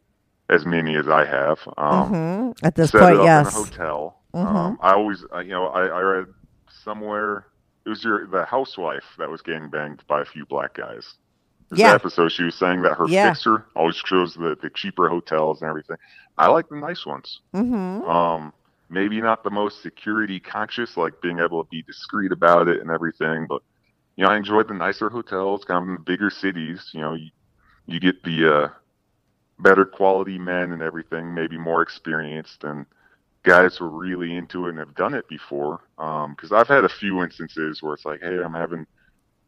as 0.49 0.65
many 0.65 0.95
as 0.95 1.07
I 1.07 1.25
have. 1.25 1.59
Um, 1.77 2.11
Mhm. 2.11 2.59
At 2.63 2.75
this 2.75 2.91
point, 2.91 3.21
yes. 3.23 3.53
Hotel. 3.53 4.17
Mhm. 4.33 4.45
Um, 4.45 4.79
I 4.81 4.93
always, 4.93 5.23
I- 5.31 5.41
you 5.41 5.49
know, 5.51 5.67
I, 5.67 5.85
I 5.87 6.01
read 6.01 6.25
somewhere 6.83 7.45
it 7.85 7.89
was 7.89 8.03
your 8.03 8.27
the 8.27 8.45
housewife 8.45 9.05
that 9.17 9.29
was 9.29 9.41
getting 9.41 9.69
banged 9.69 10.03
by 10.07 10.21
a 10.21 10.25
few 10.25 10.45
black 10.45 10.73
guys. 10.75 11.15
There's 11.69 11.79
Yeah. 11.79 11.93
episode 11.93 12.31
she 12.31 12.43
was 12.43 12.55
saying 12.55 12.81
that 12.83 12.95
her 12.97 13.05
Yeah. 13.07 13.29
fixer 13.29 13.65
always 13.75 13.95
chose 13.97 14.33
the, 14.35 14.57
the 14.61 14.69
cheaper 14.71 15.07
hotels 15.09 15.61
and 15.61 15.69
everything. 15.69 15.97
I 16.37 16.47
like 16.47 16.67
the 16.69 16.75
nice 16.77 17.05
ones. 17.05 17.41
Mm-hmm. 17.53 18.07
Um, 18.09 18.53
maybe 18.89 19.21
not 19.21 19.43
the 19.43 19.49
most 19.51 19.81
security 19.81 20.39
conscious, 20.39 20.97
like 20.97 21.21
being 21.21 21.39
able 21.39 21.63
to 21.63 21.69
be 21.69 21.81
discreet 21.83 22.31
about 22.31 22.67
it 22.67 22.81
and 22.81 22.89
everything, 22.91 23.45
but 23.47 23.61
you 24.15 24.25
know, 24.25 24.31
I 24.31 24.35
enjoyed 24.37 24.67
the 24.67 24.73
nicer 24.73 25.09
hotels, 25.09 25.63
kind 25.63 25.83
of 25.83 25.87
in 25.89 25.93
the 25.95 26.01
bigger 26.01 26.29
cities. 26.29 26.89
You 26.93 27.01
know, 27.01 27.13
you, 27.13 27.29
you 27.85 27.99
get 28.01 28.21
the 28.23 28.53
uh, 28.53 28.67
better 29.59 29.85
quality 29.85 30.37
men 30.37 30.71
and 30.71 30.81
everything, 30.81 31.33
maybe 31.33 31.57
more 31.57 31.81
experienced 31.81 32.63
and 32.63 32.85
guys 33.43 33.77
who 33.77 33.85
are 33.85 33.89
really 33.89 34.35
into 34.35 34.65
it 34.65 34.69
and 34.71 34.79
have 34.79 34.95
done 34.95 35.13
it 35.13 35.27
before. 35.27 35.81
Because 35.97 36.51
I've 36.51 36.67
had 36.67 36.85
a 36.85 36.89
few 36.89 37.23
instances 37.23 37.81
where 37.81 37.93
it's 37.93 38.05
like, 38.05 38.21
hey, 38.21 38.39
I'm 38.43 38.53
having, 38.53 38.85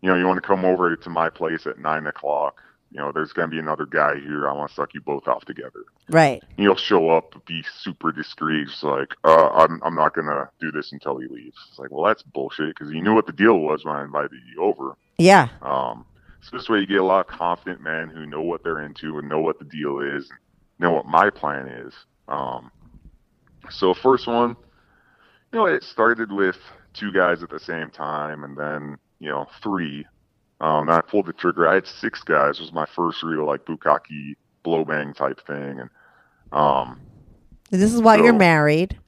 you 0.02 0.10
know, 0.10 0.16
you 0.16 0.26
want 0.26 0.42
to 0.42 0.48
come 0.48 0.66
over 0.66 0.96
to 0.96 1.10
my 1.10 1.30
place 1.30 1.66
at 1.66 1.80
nine 1.80 2.08
o'clock. 2.08 2.62
You 2.92 3.00
know, 3.00 3.12
there's 3.14 3.34
going 3.34 3.50
to 3.50 3.52
be 3.52 3.60
another 3.60 3.86
guy 3.86 4.16
here. 4.16 4.50
I 4.50 4.54
want 4.54 4.70
to 4.70 4.76
suck 4.76 4.94
you 4.94 5.02
both 5.02 5.28
off 5.28 5.46
together 5.46 5.86
Right. 6.12 6.44
he'll 6.58 6.76
show 6.76 7.10
up, 7.10 7.34
be 7.46 7.64
super 7.80 8.12
discreet, 8.12 8.68
just 8.68 8.84
like, 8.84 9.16
uh, 9.24 9.50
I'm, 9.50 9.82
I'm 9.84 9.96
not 9.96 10.14
gonna 10.14 10.50
do 10.60 10.72
this 10.72 10.92
until 10.92 11.18
he 11.18 11.28
leaves. 11.28 11.58
It's 11.70 11.80
like, 11.80 11.90
well, 11.90 12.06
that's 12.06 12.22
bullshit 12.22 12.76
because 12.76 12.92
you 12.92 13.02
knew 13.02 13.14
what 13.14 13.28
the 13.28 13.32
deal 13.32 13.60
was 13.60 13.86
when 13.86 13.96
I 13.96 14.04
invited 14.04 14.32
you 14.54 14.62
over. 14.62 14.96
Yeah. 15.18 15.48
Um, 15.62 16.06
so 16.42 16.58
this 16.58 16.70
way 16.70 16.80
you 16.80 16.88
get 16.88 17.00
a 17.00 17.04
lot 17.06 17.22
of 17.22 17.28
confident 17.28 17.82
men 17.82 18.10
who 18.10 18.26
know 18.26 18.42
what 18.42 18.64
they're 18.64 18.82
into 18.82 19.18
and 19.20 19.30
know 19.30 19.40
what 19.40 19.60
the 19.60 19.66
deal 19.66 20.00
is, 20.00 20.30
and 20.30 20.40
know 20.80 20.92
what 20.92 21.06
my 21.06 21.30
plan 21.30 21.68
is. 21.68 21.94
Um, 22.28 22.72
so 23.70 23.94
first 23.94 24.28
one, 24.28 24.56
you 25.52 25.60
know, 25.60 25.66
it 25.66 25.84
started 25.84 26.32
with 26.32 26.58
two 26.94 27.12
guys 27.12 27.44
at 27.44 27.50
the 27.50 27.60
same 27.60 27.90
time, 27.90 28.44
and 28.44 28.58
then 28.58 28.98
you 29.20 29.30
know 29.30 29.46
three. 29.62 30.06
Um, 30.60 30.82
and 30.88 30.92
I 30.92 31.02
pulled 31.02 31.26
the 31.26 31.34
trigger. 31.34 31.68
I 31.68 31.76
had 31.76 31.88
six 31.88 32.22
guys. 32.24 32.58
It 32.60 32.62
was 32.62 32.74
my 32.74 32.86
first 32.86 33.24
real 33.24 33.46
like 33.46 33.66
bukkake 33.66 34.36
blow 34.64 34.86
bang 34.86 35.14
type 35.14 35.40
thing, 35.48 35.80
and 35.80 35.90
um, 36.52 37.02
This 37.72 37.94
is 37.94 38.02
why 38.02 38.18
you're 38.18 38.34
married. 38.34 39.00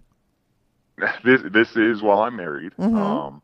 this 1.23 1.41
this 1.51 1.75
is 1.75 2.01
while 2.01 2.21
I'm 2.21 2.36
married. 2.36 2.73
Mhm. 2.79 2.95
Um, 2.95 3.41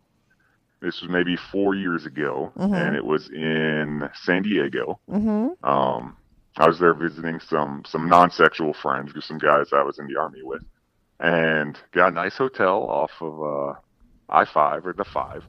this 0.81 1.01
was 1.01 1.09
maybe 1.09 1.35
four 1.35 1.75
years 1.75 2.05
ago, 2.05 2.51
Mhm. 2.57 2.73
and 2.73 2.95
it 2.95 3.05
was 3.05 3.29
in 3.29 4.09
San 4.23 4.43
Diego. 4.43 4.99
Mm-hmm. 5.09 5.65
Um, 5.69 6.15
I 6.57 6.67
was 6.67 6.79
there 6.79 6.93
visiting 6.93 7.39
some 7.39 7.83
some 7.85 8.07
non-sexual 8.09 8.73
friends, 8.73 9.11
some 9.25 9.37
guys 9.37 9.67
I 9.73 9.83
was 9.83 9.99
in 9.99 10.07
the 10.07 10.19
army 10.19 10.41
with, 10.43 10.63
and 11.19 11.77
got 11.91 12.11
a 12.11 12.15
nice 12.15 12.37
hotel 12.37 12.83
off 12.83 13.11
of 13.21 13.41
uh, 13.41 13.73
I 14.29 14.45
five 14.45 14.85
or 14.85 14.93
the 14.93 15.05
five, 15.05 15.43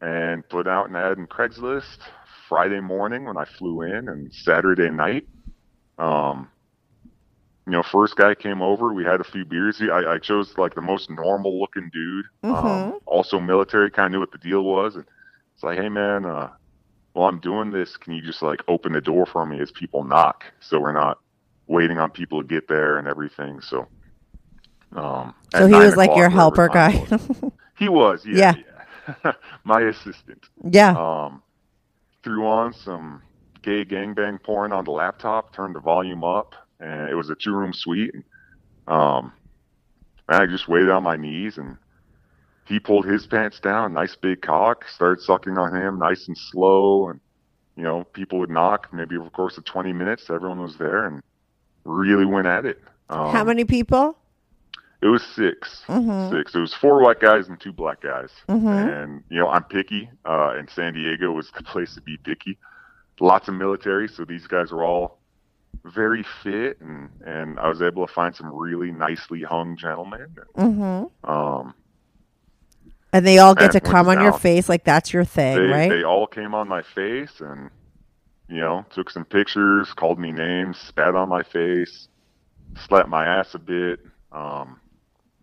and 0.00 0.48
put 0.48 0.66
out 0.66 0.88
an 0.88 0.96
ad 0.96 1.18
in 1.18 1.26
Craigslist 1.26 1.98
Friday 2.48 2.80
morning 2.80 3.24
when 3.24 3.36
I 3.36 3.44
flew 3.44 3.82
in, 3.82 4.08
and 4.08 4.32
Saturday 4.32 4.90
night. 4.90 5.26
Um, 5.98 6.48
you 7.68 7.72
know, 7.72 7.82
first 7.82 8.16
guy 8.16 8.34
came 8.34 8.62
over. 8.62 8.94
We 8.94 9.04
had 9.04 9.20
a 9.20 9.24
few 9.24 9.44
beers. 9.44 9.78
He- 9.78 9.90
I, 9.90 10.14
I 10.14 10.18
chose 10.18 10.56
like 10.56 10.74
the 10.74 10.80
most 10.80 11.10
normal 11.10 11.60
looking 11.60 11.90
dude. 11.92 12.24
Um, 12.44 12.54
Mhm. 12.54 13.00
also 13.04 13.38
military, 13.38 13.90
kind 13.90 14.06
of 14.06 14.12
knew 14.12 14.20
what 14.20 14.32
the 14.32 14.38
deal 14.38 14.62
was. 14.62 14.94
And 14.96 15.04
it's 15.54 15.62
like, 15.62 15.78
hey 15.78 15.90
man, 15.90 16.24
uh, 16.24 16.48
while 17.12 17.28
I'm 17.28 17.40
doing 17.40 17.70
this, 17.70 17.96
can 17.98 18.14
you 18.14 18.22
just 18.22 18.40
like 18.40 18.60
open 18.68 18.92
the 18.92 19.02
door 19.02 19.26
for 19.26 19.44
me 19.44 19.60
as 19.60 19.70
people 19.70 20.02
knock, 20.02 20.44
so 20.60 20.80
we're 20.80 20.92
not 20.92 21.18
waiting 21.66 21.98
on 21.98 22.10
people 22.10 22.40
to 22.40 22.48
get 22.48 22.68
there 22.68 22.96
and 22.96 23.06
everything. 23.06 23.60
So, 23.60 23.86
um, 24.96 25.34
So 25.54 25.66
he 25.66 25.74
was 25.74 25.96
like 25.96 26.16
your 26.16 26.30
helper 26.30 26.68
guy. 26.68 27.06
was. 27.10 27.30
He 27.78 27.88
was, 27.88 28.24
yeah, 28.26 28.54
Yeah. 28.56 29.14
yeah. 29.24 29.32
my 29.64 29.82
assistant. 29.82 30.42
Yeah. 30.64 30.96
Um, 30.96 31.42
threw 32.24 32.44
on 32.46 32.72
some 32.72 33.22
gay 33.62 33.84
gangbang 33.84 34.42
porn 34.42 34.72
on 34.72 34.84
the 34.84 34.90
laptop, 34.90 35.52
turned 35.52 35.76
the 35.76 35.80
volume 35.80 36.24
up, 36.24 36.54
and 36.80 37.08
it 37.10 37.14
was 37.14 37.30
a 37.30 37.34
two 37.34 37.54
room 37.54 37.72
suite. 37.72 38.12
And, 38.14 38.24
um, 38.86 39.32
and 40.28 40.42
I 40.42 40.46
just 40.46 40.68
waited 40.68 40.90
on 40.90 41.02
my 41.02 41.16
knees, 41.16 41.58
and 41.58 41.76
he 42.66 42.78
pulled 42.78 43.06
his 43.06 43.26
pants 43.26 43.60
down, 43.60 43.94
nice 43.94 44.14
big 44.16 44.42
cock, 44.42 44.84
started 44.88 45.22
sucking 45.22 45.56
on 45.58 45.74
him, 45.74 45.98
nice 45.98 46.28
and 46.28 46.36
slow, 46.36 47.08
and 47.08 47.20
you 47.76 47.82
know, 47.84 48.04
people 48.12 48.38
would 48.40 48.50
knock. 48.50 48.88
Maybe 48.92 49.16
over 49.16 49.24
the 49.26 49.30
course 49.30 49.56
of 49.56 49.64
20 49.64 49.92
minutes, 49.92 50.28
everyone 50.30 50.60
was 50.60 50.76
there 50.78 51.06
and 51.06 51.22
really 51.84 52.24
went 52.26 52.46
at 52.46 52.66
it. 52.66 52.80
Um, 53.08 53.30
How 53.32 53.44
many 53.44 53.64
people? 53.64 54.18
it 55.00 55.06
was 55.06 55.22
6 55.36 55.84
Mhm. 55.86 56.30
Six. 56.30 56.54
It 56.56 56.58
was 56.58 56.74
four 56.74 57.00
white 57.00 57.20
guys 57.20 57.48
and 57.48 57.58
two 57.60 57.72
black 57.72 58.00
guys. 58.02 58.30
Mhm. 58.48 59.02
And 59.02 59.22
you 59.30 59.38
know, 59.38 59.48
I'm 59.48 59.62
picky. 59.62 60.10
Uh, 60.24 60.54
and 60.58 60.68
San 60.68 60.92
Diego 60.94 61.30
was 61.32 61.50
the 61.52 61.62
place 61.72 61.94
to 61.94 62.00
be 62.02 62.16
picky. 62.18 62.58
Lots 63.20 63.46
of 63.48 63.54
military, 63.54 64.08
so 64.08 64.24
these 64.24 64.46
guys 64.48 64.72
were 64.72 64.84
all 64.84 65.20
very 65.84 66.24
fit, 66.42 66.80
and 66.80 67.08
and 67.24 67.58
I 67.58 67.68
was 67.68 67.82
able 67.82 68.06
to 68.06 68.12
find 68.12 68.34
some 68.34 68.54
really 68.54 68.90
nicely 68.92 69.42
hung 69.42 69.76
gentlemen. 69.76 70.34
Mm-hmm. 70.56 71.30
Um, 71.30 71.74
And 73.12 73.26
they 73.26 73.38
all 73.38 73.54
get 73.54 73.72
to 73.72 73.80
come 73.80 74.08
on 74.08 74.20
your 74.20 74.32
face 74.32 74.68
like 74.68 74.84
that's 74.84 75.12
your 75.12 75.24
thing, 75.24 75.56
they 75.56 75.62
right? 75.66 75.88
they 75.88 76.02
all 76.04 76.26
came 76.26 76.54
on 76.54 76.68
my 76.68 76.82
face, 76.82 77.40
and 77.40 77.70
you 78.48 78.60
know, 78.60 78.84
took 78.90 79.10
some 79.10 79.24
pictures, 79.24 79.92
called 79.94 80.18
me 80.18 80.32
names, 80.32 80.78
spat 80.78 81.14
on 81.14 81.28
my 81.28 81.42
face, 81.42 82.08
slapped 82.86 83.08
my 83.08 83.26
ass 83.26 83.54
a 83.54 83.58
bit. 83.58 84.00
Um, 84.32 84.80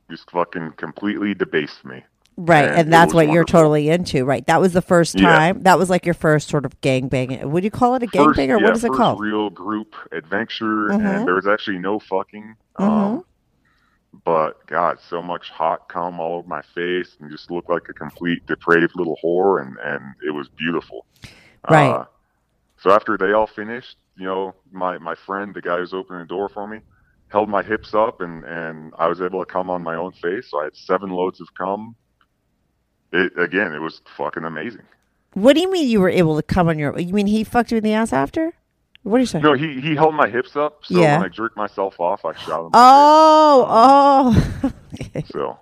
just 0.09 0.29
fucking 0.31 0.73
completely 0.77 1.33
debased 1.33 1.83
me. 1.85 2.03
Right, 2.37 2.65
And 2.65 2.77
and, 2.79 2.93
that's 2.93 3.13
what 3.13 3.29
you're 3.31 3.45
totally 3.45 3.89
into, 3.89 4.25
right? 4.25 4.45
That 4.47 4.59
was 4.59 4.73
the 4.73 4.81
first 4.81 5.17
Yeah. 5.17 5.29
time. 5.29 5.63
That 5.63 5.79
was 5.79 5.89
like 5.89 6.03
your 6.05 6.13
first 6.13 6.49
sort 6.49 6.65
of 6.65 6.79
gangbang. 6.81 7.45
Would 7.45 7.63
you 7.63 7.71
call 7.71 7.95
it 7.95 8.03
a 8.03 8.07
First- 8.07 8.37
gangbang 8.37 8.49
or 8.49 8.59
yeah, 8.59 8.65
what 8.65 8.75
is 8.75 8.83
it 8.83 8.91
called? 8.91 9.21
Real 9.21 9.49
group 9.49 9.95
adventure, 10.11 10.89
Mhm. 10.89 11.05
and 11.05 11.27
there 11.27 11.35
was 11.35 11.47
actually 11.47 11.79
no 11.79 11.97
fucking. 11.99 12.55
Um, 12.75 13.23
but 14.25 14.65
God, 14.67 14.99
so 14.99 15.21
much 15.21 15.49
hot 15.49 15.87
cum 15.87 16.19
all 16.19 16.39
over 16.39 16.47
my 16.47 16.61
face, 16.61 17.15
and 17.19 17.31
just 17.31 17.49
looked 17.51 17.69
like 17.69 17.87
a 17.89 17.93
complete 17.93 18.45
depraved 18.45 18.93
little 18.97 19.17
whore, 19.23 19.61
and 19.61 19.77
and 19.77 20.03
it 20.25 20.31
was 20.31 20.49
beautiful. 20.49 21.05
Right. 21.69 21.89
Uh, 21.89 22.05
so 22.77 22.91
after 22.91 23.17
they 23.17 23.31
all 23.31 23.47
finished, 23.47 23.97
you 24.17 24.25
know, 24.25 24.55
my 24.73 24.97
my 24.97 25.15
friend, 25.15 25.53
the 25.53 25.61
guy 25.61 25.77
who's 25.77 25.93
opening 25.93 26.19
the 26.23 26.27
door 26.27 26.49
for 26.49 26.67
me, 26.67 26.79
held 27.29 27.47
my 27.47 27.63
hips 27.63 27.93
up, 27.93 28.19
and 28.19 28.43
and 28.43 28.93
I 28.97 29.07
was 29.07 29.21
able 29.21 29.39
to 29.39 29.45
come 29.49 29.69
on 29.69 29.83
my 29.83 29.95
own 29.95 30.11
face. 30.11 30.49
So 30.51 30.59
I 30.59 30.65
had 30.65 30.75
seven 30.75 31.09
loads 31.11 31.39
of 31.39 31.47
cum. 31.53 31.95
It 33.15 33.37
again, 33.39 33.73
it 33.73 33.79
was 33.79 34.01
fucking 34.17 34.43
amazing. 34.43 34.83
What 35.33 35.53
do 35.53 35.61
you 35.61 35.71
mean 35.71 35.87
you 35.89 35.99
were 36.01 36.09
able 36.09 36.35
to 36.37 36.43
come 36.43 36.67
on 36.69 36.77
your? 36.79 36.97
You 36.99 37.13
mean 37.13 37.27
he 37.27 37.43
fucked 37.43 37.71
you 37.71 37.77
in 37.77 37.83
the 37.83 37.93
ass 37.93 38.13
after? 38.13 38.53
What 39.03 39.17
are 39.17 39.19
you 39.19 39.25
saying? 39.25 39.43
No, 39.43 39.53
he 39.53 39.79
he 39.81 39.95
held 39.95 40.15
my 40.15 40.27
hips 40.27 40.55
up, 40.55 40.79
so 40.83 40.99
Yeah. 40.99 41.17
when 41.17 41.25
I 41.25 41.29
jerked 41.29 41.55
myself 41.55 41.99
off, 41.99 42.25
I 42.25 42.33
shot 42.35 42.65
him. 42.65 42.69
Oh, 42.73 43.65
oh. 44.63 44.71
So 45.31 45.57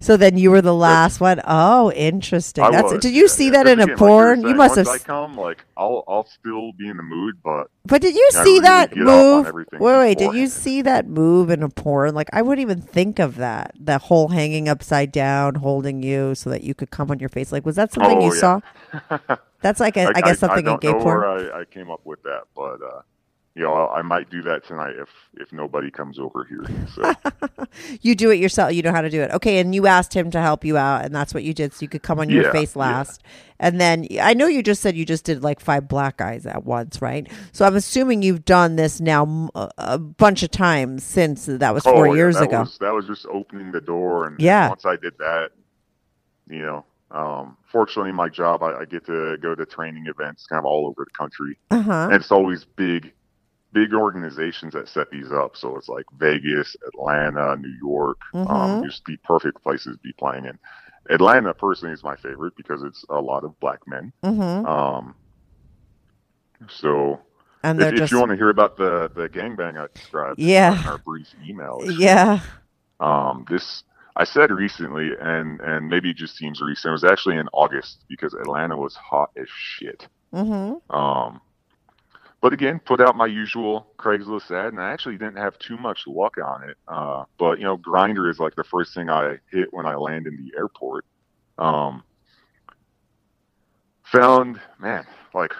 so 0.00 0.16
then 0.16 0.36
you 0.36 0.50
were 0.50 0.62
the 0.62 0.74
last 0.74 1.20
one. 1.20 1.40
Oh, 1.44 1.92
interesting. 1.92 2.64
I 2.64 2.70
That's 2.70 2.92
was, 2.92 3.02
did 3.02 3.14
you 3.14 3.28
see 3.28 3.50
that 3.50 3.66
in 3.66 3.80
a 3.80 3.84
again, 3.84 3.98
like 3.98 3.98
porn? 3.98 4.40
you're 4.42 4.50
you 4.50 4.54
must 4.54 4.76
have. 4.76 4.88
I 4.88 4.98
come, 4.98 5.36
like 5.36 5.64
I'll 5.76 6.04
I'll 6.08 6.26
still 6.26 6.72
be 6.72 6.88
in 6.88 6.96
the 6.96 7.02
mood, 7.02 7.36
but 7.42 7.68
But 7.84 8.02
did 8.02 8.14
you 8.14 8.28
I 8.34 8.44
see 8.44 8.60
really 8.60 8.60
that 8.60 8.90
get 8.94 9.06
off 9.08 9.32
on 9.32 9.44
move? 9.44 9.52
Wait, 9.78 9.98
wait. 9.98 10.18
Did 10.18 10.34
you 10.34 10.48
see 10.48 10.82
that 10.82 11.06
move 11.08 11.50
in 11.50 11.62
a 11.62 11.68
porn? 11.68 12.14
Like 12.14 12.28
I 12.32 12.42
wouldn't 12.42 12.62
even 12.62 12.80
think 12.80 13.18
of 13.18 13.36
that. 13.36 13.72
The 13.78 13.98
whole 13.98 14.28
hanging 14.28 14.68
upside 14.68 15.12
down, 15.12 15.56
holding 15.56 16.02
you 16.02 16.34
so 16.34 16.50
that 16.50 16.62
you 16.62 16.74
could 16.74 16.90
come 16.90 17.10
on 17.10 17.18
your 17.18 17.28
face. 17.28 17.52
Like 17.52 17.64
was 17.66 17.76
that 17.76 17.92
something 17.92 18.18
Oh, 18.18 18.20
you 18.22 18.32
yeah. 18.34 18.40
saw? 18.40 18.60
That's 19.62 19.80
like 19.80 19.96
a, 19.96 20.10
I 20.14 20.20
guess 20.22 20.38
something 20.38 20.66
I 20.66 20.72
in 20.72 20.78
gay 20.78 20.94
porn. 20.94 21.24
I, 21.24 21.60
I 21.60 21.64
came 21.64 21.90
up 21.90 22.00
with 22.04 22.22
that, 22.24 22.42
but 22.54 22.80
uh, 22.82 23.02
you 23.56 23.64
know, 23.64 23.74
I, 23.74 24.00
I 24.00 24.02
might 24.02 24.30
do 24.30 24.42
that 24.44 24.66
tonight 24.66 24.94
if 24.98 25.10
if 25.34 25.52
nobody 25.52 25.90
comes 25.90 26.20
over 26.20 26.46
here. 26.48 26.70
So 26.86 27.16
You 28.02 28.14
do 28.14 28.30
it 28.30 28.36
yourself. 28.40 28.72
You 28.74 28.82
know 28.82 28.92
how 28.92 29.02
to 29.02 29.10
do 29.10 29.22
it. 29.22 29.30
Okay, 29.32 29.58
and 29.60 29.74
you 29.74 29.86
asked 29.86 30.14
him 30.14 30.30
to 30.32 30.40
help 30.40 30.64
you 30.64 30.76
out, 30.78 31.04
and 31.04 31.14
that's 31.14 31.34
what 31.34 31.44
you 31.44 31.54
did, 31.54 31.74
so 31.74 31.82
you 31.82 31.88
could 31.88 32.02
come 32.02 32.20
on 32.20 32.30
your 32.30 32.44
Yeah, 32.44 32.50
face 32.52 32.76
yeah. 32.76 32.80
last. 32.80 33.22
And 33.60 33.80
then 33.80 34.06
I 34.20 34.34
know 34.34 34.46
you 34.46 34.62
just 34.62 34.82
said 34.82 34.96
you 34.96 35.06
just 35.06 35.24
did 35.24 35.42
like 35.42 35.60
five 35.60 35.88
black 35.88 36.20
eyes 36.20 36.46
at 36.46 36.64
once, 36.64 37.02
right? 37.02 37.28
So 37.52 37.66
I'm 37.66 37.76
assuming 37.76 38.22
you've 38.22 38.44
done 38.44 38.76
this 38.76 39.00
now 39.00 39.50
a 39.78 39.98
bunch 39.98 40.42
of 40.42 40.50
times 40.50 41.04
since 41.04 41.46
that 41.46 41.74
was 41.74 41.84
four 41.84 42.08
Oh, 42.08 42.14
yeah, 42.14 42.16
years 42.18 42.36
that 42.36 42.46
ago. 42.46 42.60
was, 42.60 42.78
that 42.80 42.94
was 42.94 43.06
just 43.06 43.26
opening 43.26 43.72
the 43.72 43.80
door, 43.80 44.26
and 44.26 44.40
Yeah. 44.40 44.68
once 44.68 44.86
I 44.86 44.96
did 44.96 45.14
that, 45.18 45.50
you 46.48 46.62
know. 46.62 46.84
Um, 47.10 47.56
fortunately, 47.70 48.12
my 48.12 48.28
job, 48.28 48.62
I, 48.64 48.80
I 48.80 48.84
get 48.84 49.06
to 49.06 49.38
go 49.40 49.54
to 49.54 49.64
training 49.66 50.06
events 50.08 50.46
kind 50.46 50.58
of 50.58 50.66
all 50.66 50.86
over 50.88 51.04
the 51.04 51.10
country. 51.16 51.58
Uh 51.70 51.80
huh. 51.82 52.08
and 52.10 52.14
it's 52.14 52.32
always 52.32 52.64
big 52.64 53.12
big 53.78 53.92
organizations 53.92 54.72
that 54.72 54.88
set 54.88 55.08
these 55.10 55.30
up 55.42 55.52
so 55.56 55.76
it's 55.76 55.88
like 55.96 56.06
vegas 56.18 56.68
atlanta 56.88 57.56
new 57.56 57.74
york 57.88 58.18
um, 58.34 58.46
Mhm. 58.46 58.84
just 58.86 59.02
the 59.04 59.16
perfect 59.32 59.62
places 59.62 59.96
to 59.96 60.02
be 60.02 60.14
playing 60.22 60.44
in 60.46 60.58
Atlanta 61.08 61.54
personally 61.54 61.94
is 61.94 62.02
my 62.02 62.16
favorite 62.16 62.54
because 62.56 62.82
it's 62.82 63.04
a 63.10 63.20
lot 63.30 63.44
of 63.44 63.50
black 63.60 63.78
men. 63.86 64.12
Mhm. 64.24 64.66
Um, 64.76 65.14
so 66.68 67.20
And 67.62 67.80
if, 67.80 67.94
they're 67.94 68.02
if 68.04 68.10
you 68.10 68.18
want 68.18 68.30
to 68.30 68.36
hear 68.36 68.50
about 68.50 68.76
the 68.76 69.10
the 69.14 69.28
gangbang 69.28 69.78
I 69.80 69.86
described, 69.94 70.38
Yeah. 70.40 70.80
in 70.80 70.86
our 70.88 70.98
brief 70.98 71.28
email, 71.48 71.78
Yeah. 71.84 72.40
um, 73.00 73.44
this 73.48 73.84
I 74.16 74.24
said 74.24 74.50
recently, 74.50 75.10
and 75.20 75.60
and 75.60 75.88
maybe 75.88 76.10
it 76.10 76.16
just 76.16 76.36
seems 76.36 76.60
recent. 76.60 76.90
It 76.90 76.92
was 76.92 77.04
actually 77.04 77.36
in 77.36 77.48
August 77.52 78.04
because 78.08 78.34
Atlanta 78.34 78.76
was 78.76 78.96
hot 78.96 79.30
as 79.36 79.48
shit. 79.48 80.08
Mm-hmm. 80.34 80.96
Um, 81.00 81.40
but 82.46 82.52
again, 82.52 82.78
put 82.78 83.00
out 83.00 83.16
my 83.16 83.26
usual 83.26 83.88
Craigslist 83.98 84.52
ad, 84.52 84.72
and 84.72 84.80
I 84.80 84.92
actually 84.92 85.16
didn't 85.16 85.38
have 85.38 85.58
too 85.58 85.76
much 85.76 86.06
luck 86.06 86.36
on 86.38 86.62
it. 86.62 86.76
Uh, 86.86 87.24
but 87.40 87.58
you 87.58 87.64
know, 87.64 87.76
Grindr 87.76 88.30
is 88.30 88.38
like 88.38 88.54
the 88.54 88.62
first 88.62 88.94
thing 88.94 89.10
I 89.10 89.38
hit 89.50 89.72
when 89.72 89.84
I 89.84 89.96
land 89.96 90.28
in 90.28 90.36
the 90.36 90.56
airport. 90.56 91.04
Um, 91.58 92.04
found 94.04 94.60
man, 94.78 95.04
like 95.34 95.54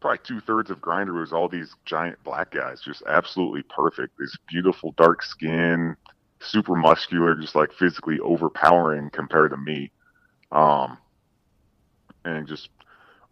probably 0.00 0.18
two 0.22 0.38
thirds 0.40 0.70
of 0.70 0.82
Grindr 0.82 1.18
was 1.18 1.32
all 1.32 1.48
these 1.48 1.74
giant 1.86 2.22
black 2.24 2.50
guys, 2.50 2.82
just 2.82 3.02
absolutely 3.08 3.62
perfect. 3.62 4.18
This 4.18 4.36
beautiful 4.46 4.92
dark 4.98 5.22
skin, 5.22 5.96
super 6.40 6.74
muscular, 6.74 7.34
just 7.36 7.54
like 7.54 7.72
physically 7.72 8.20
overpowering 8.20 9.08
compared 9.08 9.52
to 9.52 9.56
me. 9.56 9.90
Um, 10.52 10.98
and 12.26 12.46
just 12.46 12.68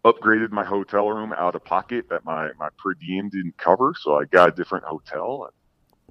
upgraded 0.05 0.51
my 0.51 0.63
hotel 0.63 1.09
room 1.09 1.33
out 1.33 1.55
of 1.55 1.65
pocket 1.65 2.05
that 2.09 2.23
my 2.23 2.51
my 2.59 2.69
per 2.77 2.93
diem 2.93 3.29
didn't 3.29 3.57
cover, 3.57 3.93
so 3.99 4.15
I 4.15 4.25
got 4.25 4.49
a 4.49 4.51
different 4.51 4.85
hotel. 4.85 5.49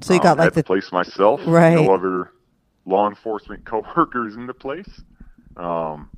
So 0.02 0.12
you 0.12 0.20
Um, 0.20 0.24
got 0.24 0.38
like 0.38 0.44
had 0.46 0.54
the 0.54 0.62
the 0.62 0.64
place 0.64 0.92
myself. 0.92 1.40
Right. 1.46 1.74
No 1.74 1.94
other 1.94 2.32
law 2.84 3.08
enforcement 3.08 3.64
coworkers 3.70 4.34
in 4.34 4.46
the 4.46 4.54
place. 4.54 5.02
Um, 5.56 6.10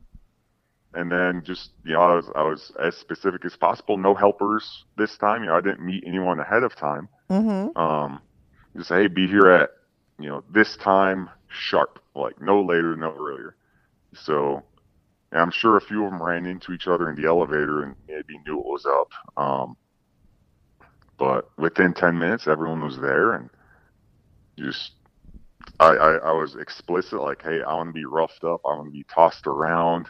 and 0.94 1.12
then 1.12 1.42
just 1.44 1.72
you 1.84 1.92
know, 1.92 2.00
I 2.00 2.14
was 2.14 2.30
I 2.34 2.42
was 2.42 2.72
as 2.82 2.96
specific 2.96 3.44
as 3.44 3.54
possible. 3.56 3.98
No 3.98 4.14
helpers 4.14 4.84
this 4.96 5.16
time. 5.18 5.42
You 5.42 5.50
know, 5.50 5.56
I 5.56 5.60
didn't 5.60 5.84
meet 5.84 6.04
anyone 6.06 6.40
ahead 6.40 6.62
of 6.62 6.74
time. 6.74 7.08
Mm-hmm. 7.30 7.76
Um, 7.76 8.20
just 8.74 8.88
hey, 8.88 9.06
be 9.06 9.26
here 9.26 9.50
at 9.50 9.70
you 10.18 10.30
know 10.30 10.42
this 10.50 10.76
time 10.78 11.28
sharp, 11.48 11.98
like 12.14 12.40
no 12.40 12.62
later, 12.62 12.96
no 12.96 13.14
earlier. 13.14 13.56
So 14.14 14.62
and 15.32 15.40
I'm 15.40 15.50
sure 15.50 15.76
a 15.76 15.80
few 15.80 16.04
of 16.04 16.10
them 16.10 16.22
ran 16.22 16.46
into 16.46 16.72
each 16.72 16.86
other 16.86 17.10
in 17.10 17.20
the 17.20 17.26
elevator 17.26 17.82
and 17.82 17.96
maybe 18.08 18.38
knew 18.46 18.56
what 18.56 18.66
was 18.66 18.86
up. 18.86 19.10
Um, 19.36 19.76
but 21.18 21.50
within 21.58 21.94
10 21.94 22.18
minutes, 22.18 22.46
everyone 22.46 22.84
was 22.84 22.98
there 22.98 23.32
and 23.32 23.50
just, 24.58 24.92
I, 25.80 25.88
I, 25.88 26.12
I 26.16 26.32
was 26.32 26.54
explicit, 26.56 27.20
like, 27.20 27.42
hey, 27.42 27.62
I 27.62 27.74
want 27.74 27.88
to 27.88 27.92
be 27.92 28.04
roughed 28.04 28.44
up. 28.44 28.60
I 28.64 28.68
want 28.76 28.86
to 28.86 28.92
be 28.92 29.04
tossed 29.04 29.46
around. 29.46 30.08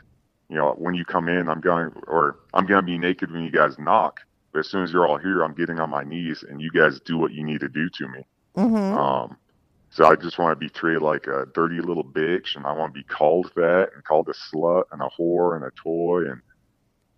You 0.49 0.57
know, 0.57 0.75
when 0.79 0.95
you 0.95 1.05
come 1.05 1.29
in, 1.29 1.49
I'm 1.49 1.61
going, 1.61 1.93
or 2.07 2.41
I'm 2.55 2.67
going 2.67 2.81
to 2.81 2.87
be 2.87 2.99
naked 2.99 3.33
when 3.33 3.43
you 3.43 3.51
guys 3.51 3.79
knock. 3.79 4.21
But 4.53 4.61
as 4.61 4.69
soon 4.69 4.85
as 4.85 4.93
you're 4.93 5.07
all 5.07 5.19
here, 5.19 5.43
I'm 5.43 5.55
getting 5.55 5.81
on 5.81 5.91
my 5.91 6.05
knees 6.05 6.45
and 6.49 6.61
you 6.61 6.71
guys 6.71 7.01
do 7.01 7.19
what 7.19 7.33
you 7.33 7.45
need 7.45 7.61
to 7.61 7.69
do 7.69 7.89
to 7.89 8.09
me. 8.09 8.27
Mm-hmm. 8.57 8.99
Um, 8.99 9.37
so 9.97 10.05
I 10.05 10.15
just 10.15 10.39
want 10.39 10.53
to 10.53 10.63
be 10.63 10.69
treated 10.69 11.01
like 11.01 11.27
a 11.27 11.47
dirty 11.55 11.81
little 11.81 12.05
bitch, 12.05 12.55
and 12.55 12.67
I 12.67 12.73
want 12.73 12.93
to 12.93 13.01
be 13.01 13.05
called 13.05 13.51
that, 13.57 13.89
and 13.95 14.05
called 14.05 14.29
a 14.29 14.35
slut, 14.55 14.83
and 14.93 15.01
a 15.01 15.09
whore, 15.19 15.57
and 15.57 15.65
a 15.65 15.71
toy, 15.83 16.31
and 16.31 16.43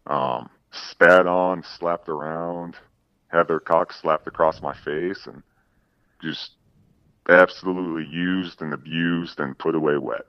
um, 0.07 0.49
spat 0.71 1.27
on, 1.27 1.65
slapped 1.65 2.09
around, 2.09 2.77
had 3.33 3.49
their 3.49 3.59
cock 3.59 3.93
slapped 3.93 4.29
across 4.29 4.63
my 4.63 4.73
face, 4.85 5.27
and 5.27 5.43
just 6.23 6.53
absolutely 7.29 8.09
used 8.17 8.63
and 8.63 8.73
abused 8.73 9.41
and 9.41 9.59
put 9.59 9.75
away 9.75 9.99
wet. 9.99 10.27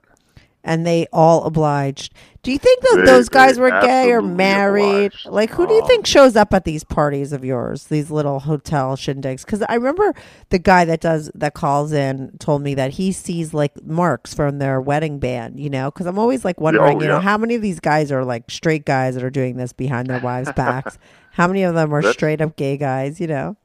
And 0.64 0.86
they 0.86 1.06
all 1.12 1.44
obliged. 1.44 2.12
Do 2.42 2.50
you 2.52 2.58
think 2.58 2.80
that 2.82 2.96
They- 2.98 3.04
those 3.04 3.28
guys 3.28 3.58
were 3.58 3.70
gay 3.82 4.10
or 4.12 4.22
married? 4.22 5.12
obliged. 5.12 5.26
Like, 5.28 5.50
who 5.50 5.66
do 5.66 5.74
you 5.74 5.82
Um, 5.82 5.86
think 5.88 6.06
shows 6.06 6.36
up 6.36 6.54
at 6.54 6.64
these 6.64 6.84
parties 6.84 7.32
of 7.34 7.44
yours, 7.44 7.84
these 7.88 8.10
little 8.10 8.40
hotel 8.40 8.96
shindigs? 8.96 9.44
Because 9.44 9.62
I 9.68 9.74
remember 9.74 10.14
the 10.48 10.58
guy 10.58 10.84
that 10.86 11.00
does 11.00 11.30
that 11.34 11.52
calls 11.54 11.92
in 11.92 12.32
told 12.38 12.62
me 12.62 12.74
that 12.74 12.92
he 12.92 13.12
sees 13.12 13.52
like 13.52 13.72
marks 13.84 14.32
from 14.32 14.58
their 14.58 14.80
wedding 14.80 15.18
band. 15.18 15.60
You 15.60 15.68
know, 15.70 15.90
because 15.90 16.06
I'm 16.06 16.18
always 16.18 16.44
like 16.44 16.60
wondering, 16.60 17.00
you 17.00 17.08
know, 17.08 17.20
how 17.20 17.36
many 17.36 17.54
of 17.54 17.62
these 17.62 17.80
guys 17.80 18.10
are 18.10 18.24
like 18.24 18.50
straight 18.50 18.84
guys 18.86 19.14
that 19.16 19.24
are 19.24 19.30
doing 19.30 19.56
this 19.56 19.72
behind 19.74 20.08
their 20.08 20.20
wives' 20.20 20.52
backs? 20.52 20.98
How 21.32 21.46
many 21.46 21.62
of 21.62 21.74
them 21.74 21.92
are 21.94 22.00
That's- 22.00 22.14
straight 22.14 22.40
up 22.40 22.56
gay 22.56 22.76
guys? 22.76 23.20
You 23.20 23.26
know? 23.26 23.56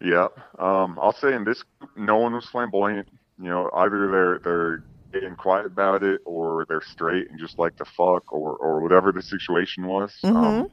Yeah. 0.00 0.26
Um, 0.58 0.98
I'll 1.00 1.14
say 1.14 1.32
in 1.34 1.44
this 1.44 1.62
no 1.96 2.16
one 2.18 2.34
was 2.34 2.44
flamboyant. 2.46 3.08
You 3.40 3.48
know, 3.50 3.70
either 3.74 4.08
they're 4.10 4.38
they're 4.40 4.82
getting 5.14 5.36
quiet 5.36 5.64
about 5.64 6.02
it 6.02 6.20
or 6.24 6.66
they're 6.68 6.82
straight 6.82 7.30
and 7.30 7.38
just 7.38 7.58
like 7.58 7.76
to 7.76 7.84
fuck 7.84 8.32
or 8.32 8.56
or 8.56 8.80
whatever 8.80 9.12
the 9.12 9.22
situation 9.22 9.86
was. 9.86 10.12
Um, 10.24 10.68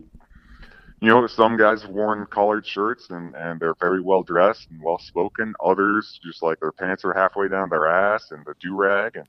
you 1.00 1.08
know, 1.08 1.26
some 1.28 1.58
guys 1.58 1.84
have 1.84 1.92
worn 1.92 2.26
collared 2.26 2.66
shirts 2.66 3.10
and 3.10 3.36
and 3.36 3.60
they're 3.60 3.76
very 3.80 4.02
well 4.02 4.24
dressed 4.24 4.68
and 4.70 4.82
well 4.82 5.00
spoken. 5.00 5.54
Others 5.64 6.20
just 6.24 6.44
like 6.44 6.60
their 6.60 6.72
pants 6.72 7.06
are 7.06 7.14
halfway 7.14 7.48
down 7.48 7.70
their 7.70 7.88
ass 7.88 8.32
and 8.32 8.46
the 8.46 8.54
do 8.60 8.76
rag 8.76 9.16
and 9.16 9.28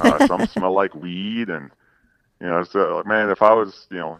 uh, 0.00 0.26
some 0.26 0.46
smell 0.46 0.74
like 0.74 0.94
weed 0.94 1.48
and 1.48 1.70
you 2.40 2.46
know, 2.46 2.62
so 2.62 3.02
man, 3.06 3.30
if 3.30 3.42
I 3.42 3.54
was 3.54 3.86
you 3.90 3.98
know 3.98 4.18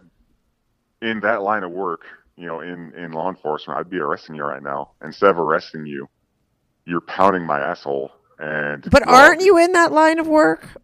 in 1.03 1.21
that 1.21 1.43
line 1.43 1.65
of 1.65 1.71
work, 1.73 2.03
you 2.37 2.47
know, 2.47 2.61
in 2.61 2.93
in 2.95 3.13
law 3.13 3.29
enforcement, 3.29 3.79
I'd 3.79 3.91
be 3.91 3.99
arresting 3.99 4.37
you 4.37 4.45
right 4.45 4.63
now. 4.63 4.93
Instead 5.03 5.31
of 5.31 5.39
arresting 5.39 5.87
you, 5.87 6.09
you're 6.85 7.01
pounding 7.01 7.45
my 7.45 7.61
asshole. 7.61 8.13
And 8.39 8.87
But 8.91 9.05
well, 9.05 9.17
aren't 9.17 9.41
you 9.43 9.59
in 9.59 9.73
that 9.73 9.93
line 9.93 10.19
of 10.19 10.27
work? 10.27 10.77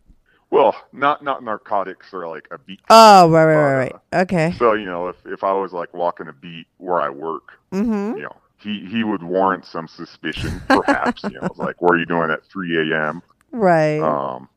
Well, 0.50 0.74
not 0.92 1.22
not 1.22 1.42
narcotics 1.42 2.12
or 2.14 2.28
like 2.28 2.46
a 2.50 2.58
beat. 2.58 2.80
Oh, 2.90 3.30
right, 3.30 3.44
right, 3.44 3.56
right, 3.56 3.76
right. 4.12 4.22
Okay. 4.22 4.54
So 4.58 4.74
you 4.74 4.84
know, 4.86 5.08
if 5.08 5.16
if 5.26 5.44
I 5.44 5.52
was 5.52 5.72
like 5.72 5.92
walking 5.94 6.28
a 6.28 6.32
beat 6.32 6.66
where 6.78 7.00
I 7.00 7.08
work, 7.10 7.52
Mm-hmm. 7.72 8.14
you 8.16 8.22
know, 8.22 8.36
he 8.58 8.86
he 8.90 9.04
would 9.04 9.22
warrant 9.22 9.64
some 9.66 9.88
suspicion, 9.88 10.62
perhaps. 10.70 11.26
you 11.26 11.34
know, 11.34 11.52
like 11.56 11.80
what 11.82 11.94
are 11.94 11.98
you 11.98 12.06
doing 12.06 12.30
at 12.30 12.44
3 12.46 12.92
a.m. 12.92 13.22
Right. 13.52 14.16
Um, 14.38 14.48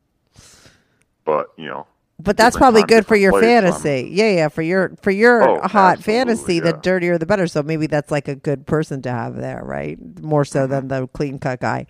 but 1.24 1.48
you 1.56 1.66
know, 1.66 1.86
But 2.20 2.36
that's 2.36 2.56
probably 2.56 2.82
good 2.82 3.06
for 3.06 3.14
your 3.16 3.32
place, 3.32 3.54
fantasy. 3.60 4.08
yeah, 4.12 4.30
yeah, 4.30 4.48
for 4.48 4.62
your 4.62 4.96
for 5.02 5.10
your 5.12 5.44
Oh, 5.44 5.60
hot 5.62 6.02
fantasy, 6.02 6.58
the 6.58 6.72
dirtier 6.72 7.16
the 7.16 7.26
better. 7.26 7.46
So 7.46 7.62
maybe 7.62 7.86
that's 7.86 8.10
like 8.10 8.26
a 8.26 8.34
good 8.34 8.66
person 8.66 9.02
to 9.02 9.10
have 9.10 9.36
there, 9.36 9.62
right? 9.64 9.98
More 10.20 10.44
so 10.44 10.66
than 10.66 10.88
Mm-hmm. 10.88 10.88
the 10.88 11.06
clean 11.08 11.38
cut 11.38 11.60
guy. 11.60 11.86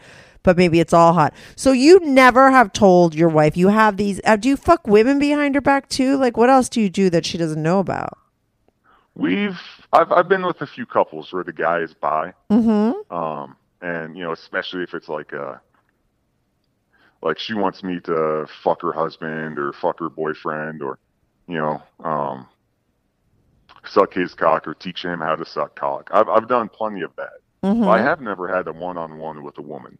But 0.48 0.56
maybe 0.56 0.80
it's 0.80 0.94
all 0.94 1.12
hot. 1.12 1.34
So 1.56 1.72
you 1.72 2.00
never 2.00 2.50
have 2.50 2.72
told 2.72 3.14
your 3.14 3.28
wife 3.28 3.54
you 3.54 3.68
have 3.68 3.98
these. 3.98 4.18
Uh, 4.24 4.36
do 4.36 4.48
you 4.48 4.56
fuck 4.56 4.86
women 4.86 5.18
behind 5.18 5.54
her 5.56 5.60
back 5.60 5.90
too? 5.90 6.16
Like, 6.16 6.38
what 6.38 6.48
else 6.48 6.70
do 6.70 6.80
you 6.80 6.88
do 6.88 7.10
that 7.10 7.26
she 7.26 7.36
doesn't 7.36 7.62
know 7.62 7.80
about? 7.80 8.16
we've 9.14 9.58
I've 9.92 10.10
I've 10.10 10.28
been 10.28 10.46
with 10.46 10.62
a 10.62 10.66
few 10.66 10.86
couples 10.86 11.32
where 11.34 11.44
the 11.44 11.52
guy 11.52 11.80
is 11.80 11.92
bi. 11.92 12.32
Mm-hmm. 12.50 13.14
um 13.14 13.56
and 13.82 14.16
you 14.16 14.22
know 14.22 14.32
especially 14.32 14.84
if 14.84 14.94
it's 14.94 15.08
like 15.08 15.34
uh 15.34 15.56
like 17.20 17.38
she 17.38 17.52
wants 17.52 17.82
me 17.82 18.00
to 18.04 18.46
fuck 18.62 18.80
her 18.80 18.92
husband 18.92 19.58
or 19.58 19.74
fuck 19.74 19.98
her 19.98 20.08
boyfriend 20.08 20.80
or 20.82 20.98
you 21.46 21.58
know 21.58 21.82
um 22.04 22.46
suck 23.84 24.14
his 24.14 24.34
cock 24.34 24.66
or 24.66 24.72
teach 24.74 25.04
him 25.04 25.18
how 25.18 25.34
to 25.34 25.44
suck 25.44 25.74
cock 25.74 26.08
i've 26.12 26.28
i've 26.28 26.48
done 26.48 26.68
plenty 26.70 27.02
of 27.02 27.10
that 27.16 27.32
Mhm. 27.64 27.88
I 27.88 28.00
have 28.00 28.20
never 28.20 28.46
had 28.46 28.68
a 28.68 28.72
one-on-one 28.72 29.42
with 29.42 29.58
a 29.58 29.62
woman 29.62 29.98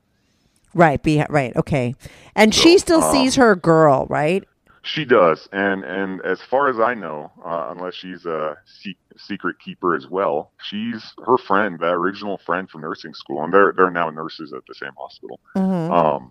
Right. 0.74 1.02
Be 1.02 1.24
right. 1.28 1.54
Okay. 1.56 1.94
And 2.34 2.54
she 2.54 2.78
still 2.78 3.02
um, 3.02 3.12
sees 3.12 3.34
her 3.36 3.54
girl, 3.56 4.06
right? 4.10 4.44
she 4.82 5.04
does 5.04 5.48
and 5.52 5.84
and 5.84 6.22
as 6.24 6.40
far 6.40 6.68
as 6.70 6.78
i 6.78 6.94
know 6.94 7.30
uh, 7.44 7.66
unless 7.76 7.94
she's 7.94 8.24
a 8.24 8.56
se- 8.64 8.96
secret 9.18 9.56
keeper 9.58 9.94
as 9.94 10.06
well 10.06 10.52
she's 10.62 11.12
her 11.26 11.36
friend 11.36 11.78
that 11.80 11.92
original 11.92 12.38
friend 12.46 12.70
from 12.70 12.80
nursing 12.80 13.12
school 13.12 13.42
and 13.42 13.52
they're 13.52 13.74
they're 13.76 13.90
now 13.90 14.08
nurses 14.08 14.52
at 14.52 14.62
the 14.68 14.74
same 14.74 14.92
hospital 14.96 15.40
Mhm. 15.56 15.90
um 15.90 16.30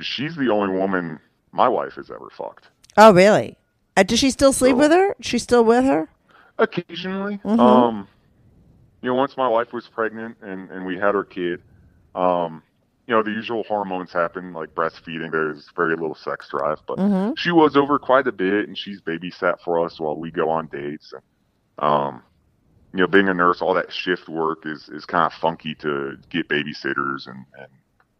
she's 0.00 0.36
the 0.36 0.48
only 0.48 0.74
woman 0.74 1.18
my 1.52 1.68
wife 1.68 1.94
has 1.94 2.08
ever 2.10 2.28
fucked 2.36 2.68
Oh, 2.96 3.12
really? 3.12 3.56
Uh, 3.96 4.04
does 4.04 4.18
she 4.20 4.30
still 4.30 4.52
sleep 4.52 4.76
with 4.76 4.90
her? 4.92 5.14
She's 5.20 5.42
still 5.42 5.64
with 5.64 5.84
her? 5.84 6.08
occasionally 6.58 7.40
Mhm. 7.44 7.58
um 7.58 8.08
you 9.02 9.08
know 9.10 9.14
once 9.16 9.36
my 9.36 9.48
wife 9.48 9.72
was 9.72 9.86
pregnant 9.88 10.36
and 10.40 10.70
and 10.70 10.86
we 10.86 10.96
had 10.96 11.14
our 11.14 11.24
kid 11.24 11.62
um 12.14 12.62
you 13.08 13.14
know 13.14 13.22
the 13.22 13.30
usual 13.30 13.64
hormones 13.64 14.12
happen 14.12 14.52
like 14.52 14.74
breastfeeding 14.74 15.32
there's 15.32 15.66
very 15.74 15.96
little 15.96 16.14
sex 16.14 16.48
drive 16.50 16.78
but 16.86 16.98
Mhm. 16.98 17.36
she 17.38 17.50
was 17.50 17.74
over 17.76 17.98
quite 17.98 18.26
a 18.28 18.32
bit 18.32 18.68
and 18.68 18.76
she's 18.76 19.00
babysat 19.00 19.58
for 19.64 19.82
us 19.84 19.98
while 19.98 20.16
we 20.16 20.30
go 20.30 20.50
on 20.50 20.68
dates 20.68 21.12
and 21.12 21.22
um 21.78 22.22
you 22.92 23.00
know 23.00 23.06
being 23.06 23.28
a 23.28 23.34
nurse 23.34 23.62
all 23.62 23.74
that 23.74 23.90
shift 23.92 24.28
work 24.28 24.66
is 24.66 24.88
is 24.90 25.06
kind 25.06 25.24
of 25.24 25.32
funky 25.32 25.74
to 25.76 26.16
get 26.30 26.48
babysitters 26.48 27.26
and 27.26 27.44
and 27.58 27.68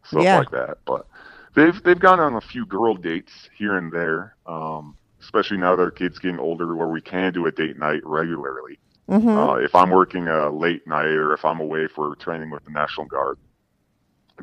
stuff 0.04 0.22
Yeah. 0.24 0.38
like 0.38 0.50
that 0.50 0.78
but 0.86 1.06
they've 1.54 1.80
they've 1.82 2.00
gone 2.00 2.18
on 2.20 2.34
a 2.36 2.40
few 2.40 2.64
girl 2.64 2.94
dates 2.94 3.48
here 3.58 3.76
and 3.76 3.92
there 3.92 4.36
um 4.46 4.96
especially 5.20 5.58
now 5.58 5.76
that 5.76 5.82
our 5.82 5.90
kids 5.90 6.18
getting 6.18 6.38
older 6.38 6.74
where 6.74 6.88
we 6.88 7.02
can 7.02 7.32
do 7.32 7.44
a 7.46 7.52
date 7.52 7.78
night 7.78 8.00
regularly 8.04 8.78
Mhm. 9.10 9.36
uh, 9.36 9.54
if 9.56 9.74
I'm 9.74 9.90
working 9.90 10.28
a 10.28 10.50
late 10.50 10.86
night 10.86 11.06
or 11.06 11.32
if 11.34 11.44
I'm 11.44 11.60
away 11.60 11.88
for 11.88 12.14
training 12.16 12.50
with 12.50 12.62
the 12.64 12.70
National 12.70 13.06
Guard, 13.06 13.38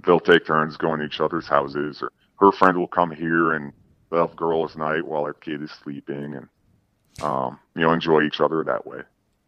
they'll 0.05 0.19
take 0.19 0.45
turns 0.45 0.77
going 0.77 0.99
to 0.99 1.05
each 1.05 1.19
other's 1.21 1.47
houses, 1.47 2.01
or 2.01 2.11
her 2.39 2.51
friend 2.51 2.77
will 2.77 2.87
come 2.87 3.11
here 3.11 3.53
and 3.53 3.71
they'll 4.11 4.27
have 4.27 4.35
girls' 4.35 4.75
night 4.75 5.05
while 5.05 5.25
her 5.25 5.33
kid 5.33 5.61
is 5.63 5.71
sleeping, 5.83 6.35
and 6.35 6.47
um, 7.21 7.59
you 7.75 7.81
know, 7.81 7.91
enjoy 7.93 8.23
each 8.23 8.41
other 8.41 8.63
that 8.63 8.85
way. 8.85 8.99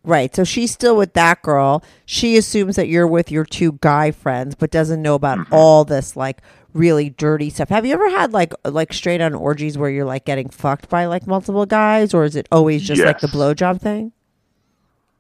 Right. 0.03 0.33
So 0.33 0.45
she's 0.45 0.71
still 0.71 0.95
with 0.95 1.13
that 1.13 1.41
girl. 1.41 1.83
She 2.05 2.37
assumes 2.37 2.77
that 2.77 2.87
you're 2.87 3.07
with 3.07 3.29
your 3.29 3.43
two 3.43 3.77
guy 3.81 4.11
friends, 4.11 4.55
but 4.55 4.71
doesn't 4.71 5.01
know 5.01 5.15
about 5.15 5.37
Mm-hmm. 5.39 5.53
all 5.53 5.83
this 5.83 6.15
like 6.15 6.41
really 6.73 7.09
dirty 7.09 7.49
stuff. 7.49 7.67
Have 7.69 7.85
you 7.85 7.93
ever 7.93 8.09
had 8.09 8.31
like 8.31 8.53
like 8.63 8.93
straight 8.93 9.19
on 9.19 9.33
orgies 9.33 9.77
where 9.77 9.89
you're 9.89 10.05
like 10.05 10.23
getting 10.23 10.47
fucked 10.49 10.87
by 10.87 11.07
like 11.07 11.27
multiple 11.27 11.65
guys, 11.65 12.13
or 12.13 12.23
is 12.23 12.37
it 12.37 12.47
always 12.53 12.83
just 12.83 13.03
like 13.03 13.19
the 13.19 13.27
Yes. 13.27 13.35
blowjob 13.35 13.81
thing? 13.81 14.13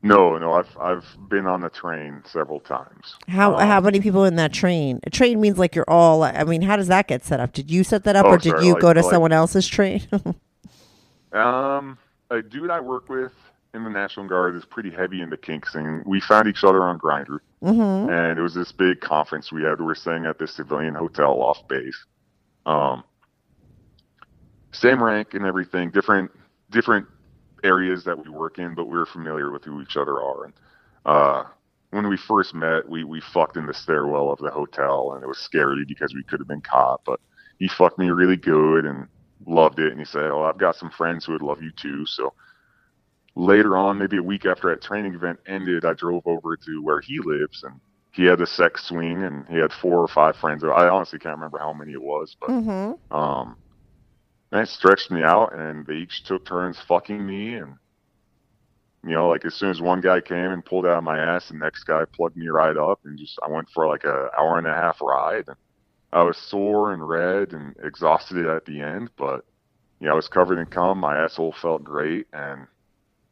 No, 0.03 0.37
no, 0.37 0.53
I've 0.53 0.77
I've 0.79 1.05
been 1.27 1.47
on 1.47 1.61
the 1.61 1.69
train 1.69 2.21
several 2.25 2.59
times. 2.59 3.15
How 3.27 3.55
Um, 3.55 3.67
how 3.67 3.81
many 3.81 3.99
people 3.99 4.25
in 4.25 4.35
that 4.35 4.53
train? 4.53 4.99
A 5.03 5.09
train 5.09 5.41
means 5.41 5.57
like 5.57 5.73
you're 5.75 5.89
all. 5.89 6.23
I 6.23 6.43
mean, 6.43 6.61
how 6.61 6.75
does 6.75 6.87
that 6.87 7.07
get 7.07 7.25
set 7.25 7.39
up? 7.39 7.51
Did 7.51 7.71
you 7.71 7.83
set 7.83 8.03
that 8.03 8.15
up, 8.15 8.25
Oh, 8.25 8.29
or 8.29 8.37
did 8.37 8.51
sorry, 8.51 8.65
you 8.65 8.73
like- 8.73 8.81
go 8.81 8.93
to 8.93 9.01
like- 9.01 9.11
someone 9.11 9.31
else's 9.31 9.67
train? 9.67 10.01
Um, 11.33 11.97
a 12.31 12.41
dude 12.41 12.71
I 12.71 12.79
work 12.79 13.09
with 13.09 13.33
in 13.73 13.83
the 13.83 13.89
National 13.89 14.27
Guard 14.27 14.55
is 14.55 14.63
pretty 14.63 14.89
heavy 14.89 15.21
into 15.21 15.35
kinks, 15.35 15.75
and 15.75 16.03
We 16.05 16.21
found 16.21 16.47
each 16.47 16.63
other 16.63 16.81
on 16.83 16.97
Grindr, 16.97 17.39
mm-hmm. 17.61 18.09
and 18.09 18.39
it 18.39 18.41
was 18.41 18.53
this 18.53 18.71
big 18.71 19.01
conference 19.01 19.51
we 19.51 19.63
had. 19.63 19.77
We 19.79 19.85
were 19.85 19.93
staying 19.93 20.25
at 20.25 20.39
this 20.39 20.53
civilian 20.53 20.95
hotel 20.95 21.33
off 21.41 21.67
base. 21.67 22.05
Um, 22.65 23.03
same 24.71 25.03
rank 25.03 25.33
and 25.33 25.45
everything, 25.45 25.91
different 25.91 26.31
different 26.71 27.05
areas 27.63 28.03
that 28.05 28.17
we 28.23 28.29
work 28.29 28.59
in, 28.59 28.75
but 28.75 28.85
we 28.85 28.97
were 28.97 29.05
familiar 29.05 29.51
with 29.51 29.63
who 29.63 29.81
each 29.81 29.97
other 29.97 30.21
are. 30.21 30.45
And 30.45 30.53
uh, 31.05 31.43
when 31.91 32.07
we 32.07 32.17
first 32.17 32.53
met, 32.53 32.87
we 32.89 33.03
we 33.03 33.21
fucked 33.21 33.57
in 33.57 33.65
the 33.65 33.73
stairwell 33.73 34.31
of 34.31 34.39
the 34.39 34.51
hotel, 34.51 35.13
and 35.13 35.23
it 35.23 35.27
was 35.27 35.39
scary 35.39 35.85
because 35.87 36.13
we 36.13 36.23
could 36.23 36.39
have 36.39 36.47
been 36.47 36.61
caught. 36.61 37.01
But 37.05 37.19
he 37.59 37.67
fucked 37.67 37.99
me 37.99 38.09
really 38.09 38.37
good 38.37 38.85
and 38.85 39.07
loved 39.45 39.79
it. 39.79 39.91
And 39.91 39.99
he 39.99 40.05
said, 40.05 40.31
"Oh, 40.31 40.43
I've 40.43 40.57
got 40.57 40.75
some 40.75 40.91
friends 40.91 41.25
who 41.25 41.33
would 41.33 41.41
love 41.41 41.61
you 41.61 41.71
too." 41.79 42.05
So 42.05 42.33
later 43.35 43.77
on, 43.77 43.97
maybe 43.99 44.17
a 44.17 44.23
week 44.23 44.45
after 44.45 44.69
that 44.69 44.81
training 44.81 45.13
event 45.15 45.39
ended, 45.47 45.85
I 45.85 45.93
drove 45.93 46.23
over 46.25 46.57
to 46.57 46.83
where 46.83 47.01
he 47.01 47.19
lives, 47.19 47.63
and 47.63 47.79
he 48.11 48.25
had 48.25 48.41
a 48.41 48.47
sex 48.47 48.85
swing, 48.85 49.23
and 49.23 49.47
he 49.47 49.57
had 49.57 49.71
four 49.73 49.99
or 49.99 50.07
five 50.07 50.35
friends. 50.37 50.63
I 50.63 50.89
honestly 50.89 51.19
can't 51.19 51.35
remember 51.35 51.59
how 51.59 51.73
many 51.73 51.93
it 51.93 52.01
was, 52.01 52.35
but 52.39 52.51
Mm-hmm. 52.51 52.93
um, 53.11 53.57
and 54.51 54.61
it 54.61 54.69
stretched 54.69 55.11
me 55.11 55.23
out, 55.23 55.53
and 55.53 55.85
they 55.85 55.95
each 55.95 56.23
took 56.23 56.45
turns 56.45 56.77
fucking 56.87 57.25
me, 57.25 57.55
and 57.55 57.75
you 59.03 59.13
know, 59.13 59.29
like 59.29 59.45
as 59.45 59.53
soon 59.53 59.69
as 59.69 59.81
one 59.81 60.01
guy 60.01 60.21
came 60.21 60.51
and 60.51 60.65
pulled 60.65 60.85
out 60.85 60.97
of 60.97 61.03
my 61.03 61.17
ass, 61.17 61.49
the 61.49 61.55
next 61.55 61.83
guy 61.83 62.03
plugged 62.05 62.37
me 62.37 62.47
right 62.47 62.75
up, 62.75 62.99
and 63.05 63.17
just 63.17 63.39
I 63.43 63.49
went 63.49 63.69
for 63.69 63.87
like 63.87 64.03
an 64.03 64.29
hour 64.37 64.57
and 64.57 64.67
a 64.67 64.73
half 64.73 65.01
ride, 65.01 65.45
and 65.47 65.57
I 66.11 66.23
was 66.23 66.37
sore 66.37 66.93
and 66.93 67.07
red 67.07 67.53
and 67.53 67.75
exhausted 67.83 68.45
at 68.45 68.65
the 68.65 68.81
end, 68.81 69.09
but 69.17 69.45
you 69.99 70.07
know, 70.07 70.13
I 70.13 70.15
was 70.15 70.27
covered 70.27 70.59
in 70.59 70.65
cum, 70.67 70.99
my 70.99 71.17
asshole 71.17 71.53
felt 71.53 71.83
great, 71.83 72.27
and 72.33 72.67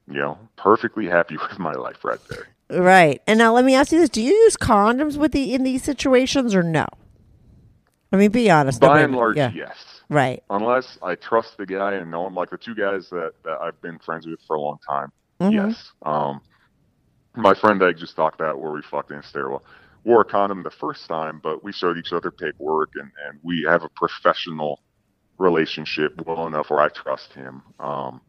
you 0.08 0.20
know, 0.20 0.38
perfectly 0.58 1.08
happy 1.08 1.38
with 1.50 1.60
my 1.60 1.74
life 1.74 2.04
right 2.04 2.20
there. 2.30 2.48
Right. 2.70 3.22
And 3.28 3.38
now 3.38 3.54
let 3.54 3.64
me 3.66 3.76
ask 3.76 3.92
you 3.92 4.00
this: 4.00 4.10
Do 4.10 4.22
you 4.22 4.34
use 4.34 4.58
condoms 4.58 5.18
with 5.18 5.32
the 5.32 5.54
in 5.54 5.64
these 5.64 5.84
situations 5.84 6.56
or 6.56 6.64
no? 6.64 6.86
I 8.12 8.18
mean, 8.18 8.32
be 8.32 8.50
honest. 8.50 8.82
By 8.82 9.02
and 9.02 9.16
large, 9.16 9.38
yeah. 9.38 9.52
yes. 9.54 9.95
Right. 10.10 10.44
Unless 10.50 10.98
I 11.02 11.16
trust 11.16 11.58
the 11.58 11.66
guy 11.66 11.94
and 11.94 12.12
know 12.12 12.28
him, 12.28 12.36
like 12.36 12.50
the 12.50 12.58
two 12.58 12.76
guys 12.76 13.10
that, 13.10 13.34
that 13.44 13.60
I've 13.62 13.82
been 13.82 14.00
friends 14.00 14.28
with 14.28 14.40
for 14.48 14.56
a 14.56 14.62
long 14.62 14.78
time. 14.88 15.12
Mhm. 15.42 15.54
Yes. 15.54 15.92
Um, 16.04 16.42
my 17.36 17.54
friend 17.54 17.84
I 17.84 17.92
just 17.92 18.16
talked 18.16 18.40
about 18.40 18.60
where 18.60 18.72
we 18.72 18.82
fucked 18.82 19.12
in 19.12 19.18
a 19.18 19.24
stairwell 19.24 19.64
wore 20.06 20.22
a 20.22 20.26
condom 20.26 20.64
the 20.64 20.70
first 20.70 21.08
time, 21.08 21.40
but 21.44 21.64
we 21.64 21.74
showed 21.74 21.98
each 21.98 22.14
other 22.14 22.32
paperwork 22.32 22.92
and, 22.96 23.12
and 23.28 23.40
we 23.44 23.66
have 23.68 23.84
a 23.84 23.90
professional 23.90 24.80
relationship 25.38 26.14
well 26.26 26.48
enough 26.48 26.70
where 26.70 26.80
I 26.80 26.90
trust 26.90 27.34
him. 27.34 27.64
Um, 27.80 28.22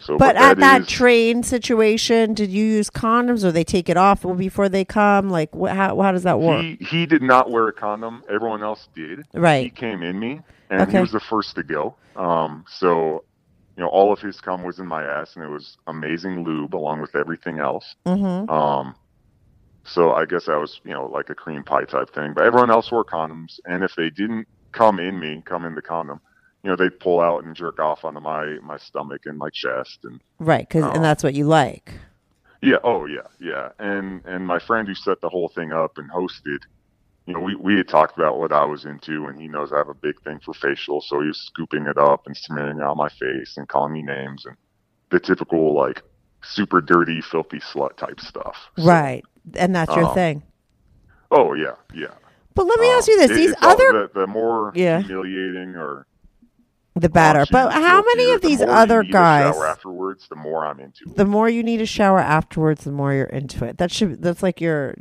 so, 0.00 0.18
But 0.18 0.36
at 0.36 0.58
that 0.58 0.86
train 0.86 1.42
situation, 1.42 2.34
did 2.34 2.50
you 2.50 2.64
use 2.64 2.90
condoms 2.90 3.44
or 3.44 3.52
they 3.52 3.64
take 3.64 3.88
it 3.88 3.96
off 3.96 4.22
before 4.36 4.68
they 4.68 4.84
come? 4.84 5.30
Like, 5.30 5.50
wh- 5.54 5.68
how 5.68 6.00
how 6.00 6.12
does 6.12 6.22
that 6.22 6.38
work? 6.38 6.62
He 6.62 6.76
he 6.76 7.06
did 7.06 7.22
not 7.22 7.50
wear 7.50 7.68
a 7.68 7.72
condom. 7.72 8.22
Everyone 8.28 8.62
else 8.62 8.88
did. 8.94 9.26
Right. 9.34 9.64
He 9.64 9.70
came 9.70 10.02
in 10.02 10.18
me, 10.18 10.40
and 10.70 10.90
he 10.90 10.98
was 10.98 11.12
the 11.12 11.20
first 11.20 11.54
to 11.56 11.62
go. 11.62 11.96
Um. 12.14 12.64
So, 12.68 13.24
you 13.76 13.82
know, 13.82 13.88
all 13.88 14.12
of 14.12 14.20
his 14.20 14.40
cum 14.40 14.62
was 14.62 14.78
in 14.78 14.86
my 14.86 15.02
ass, 15.04 15.34
and 15.34 15.44
it 15.44 15.50
was 15.50 15.76
amazing 15.86 16.44
lube 16.44 16.74
along 16.74 17.00
with 17.00 17.14
everything 17.16 17.58
else. 17.58 17.96
mm-hmm. 18.06 18.50
Um. 18.50 18.94
So 19.84 20.12
I 20.12 20.26
guess 20.26 20.46
that 20.46 20.58
was 20.58 20.80
you 20.84 20.92
know 20.92 21.06
like 21.06 21.30
a 21.30 21.34
cream 21.34 21.62
pie 21.62 21.84
type 21.84 22.12
thing. 22.14 22.32
But 22.34 22.44
everyone 22.44 22.70
else 22.70 22.90
wore 22.90 23.04
condoms, 23.04 23.60
and 23.64 23.84
if 23.84 23.94
they 23.96 24.10
didn't 24.10 24.46
come 24.72 24.98
in 24.98 25.18
me, 25.18 25.42
come 25.44 25.64
in 25.64 25.74
the 25.74 25.82
condom, 25.82 26.20
you 26.66 26.72
know, 26.72 26.76
they'd 26.76 26.98
pull 26.98 27.20
out 27.20 27.44
and 27.44 27.54
jerk 27.54 27.78
off 27.78 28.04
onto 28.04 28.18
my 28.18 28.58
my 28.60 28.76
stomach 28.76 29.22
and 29.26 29.38
my 29.38 29.48
chest 29.50 30.00
and 30.02 30.20
Right. 30.40 30.68
Cause, 30.68 30.82
Oh. 30.82 30.90
and 30.90 31.04
that's 31.04 31.22
what 31.22 31.34
you 31.34 31.44
like. 31.46 31.94
yeah. 32.60 32.78
Oh, 32.82 33.04
yeah, 33.06 33.28
yeah. 33.38 33.68
And 33.78 34.24
and 34.26 34.44
my 34.44 34.58
friend 34.58 34.88
who 34.88 34.94
set 34.96 35.20
the 35.20 35.28
whole 35.28 35.48
thing 35.48 35.70
up 35.72 35.96
and 35.96 36.10
hosted, 36.10 36.58
you 37.26 37.34
know, 37.34 37.38
we 37.40 37.54
we 37.54 37.76
had 37.76 37.86
talked 37.86 38.18
about 38.18 38.40
what 38.40 38.52
I 38.52 38.64
was 38.64 38.84
into, 38.84 39.26
and 39.26 39.40
he 39.40 39.46
knows 39.46 39.72
I 39.72 39.76
have 39.78 39.88
a 39.88 39.94
big 39.94 40.20
thing 40.24 40.40
for 40.44 40.54
facial, 40.54 41.00
so 41.00 41.20
he 41.20 41.28
was 41.28 41.38
scooping 41.38 41.86
it 41.86 41.98
up 41.98 42.26
and 42.26 42.36
smearing 42.36 42.78
it 42.78 42.82
on 42.82 42.96
my 42.96 43.10
face 43.10 43.56
and 43.56 43.68
calling 43.68 43.92
me 43.92 44.02
names 44.02 44.44
and 44.44 44.56
the 45.10 45.20
typical 45.20 45.72
like 45.72 46.02
super 46.42 46.80
dirty, 46.80 47.20
filthy 47.20 47.60
slut 47.60 47.96
type 47.96 48.18
stuff. 48.18 48.56
So, 48.76 48.84
right. 48.86 49.24
And 49.54 49.72
that's 49.76 49.94
your 49.94 50.06
um, 50.06 50.14
thing. 50.14 50.42
Oh 51.30 51.52
yeah, 51.54 51.76
yeah. 51.94 52.14
But 52.56 52.66
let 52.66 52.80
me 52.80 52.88
Um, 52.88 52.94
ask 52.98 53.06
you 53.06 53.18
this: 53.18 53.30
it- 53.30 53.34
these 53.34 53.54
other 53.62 54.08
the, 54.12 54.20
the 54.22 54.26
more 54.26 54.72
Yeah. 54.74 54.98
humiliating 55.00 55.76
or 55.76 56.06
the 57.00 57.08
better. 57.08 57.40
you 57.40 57.46
But 57.50 57.72
how 57.72 58.02
many 58.02 58.32
of 58.32 58.40
these 58.40 58.60
you 58.60 58.66
other 58.66 59.02
guys? 59.02 59.54
shower 59.54 59.66
afterwards, 59.66 60.28
the 60.28 60.36
more 60.36 60.66
I'm 60.66 60.80
into 60.80 61.04
it. 61.06 61.16
The 61.16 61.24
more 61.24 61.48
you 61.48 61.62
need 61.62 61.80
a 61.80 61.86
shower 61.86 62.18
afterwards, 62.18 62.84
the 62.84 62.92
more 62.92 63.12
you're 63.12 63.26
into 63.26 63.64
it. 63.64 63.78
That 63.78 63.90
should 63.92 64.22
that's 64.22 64.42
like 64.42 64.60
your 64.60 64.94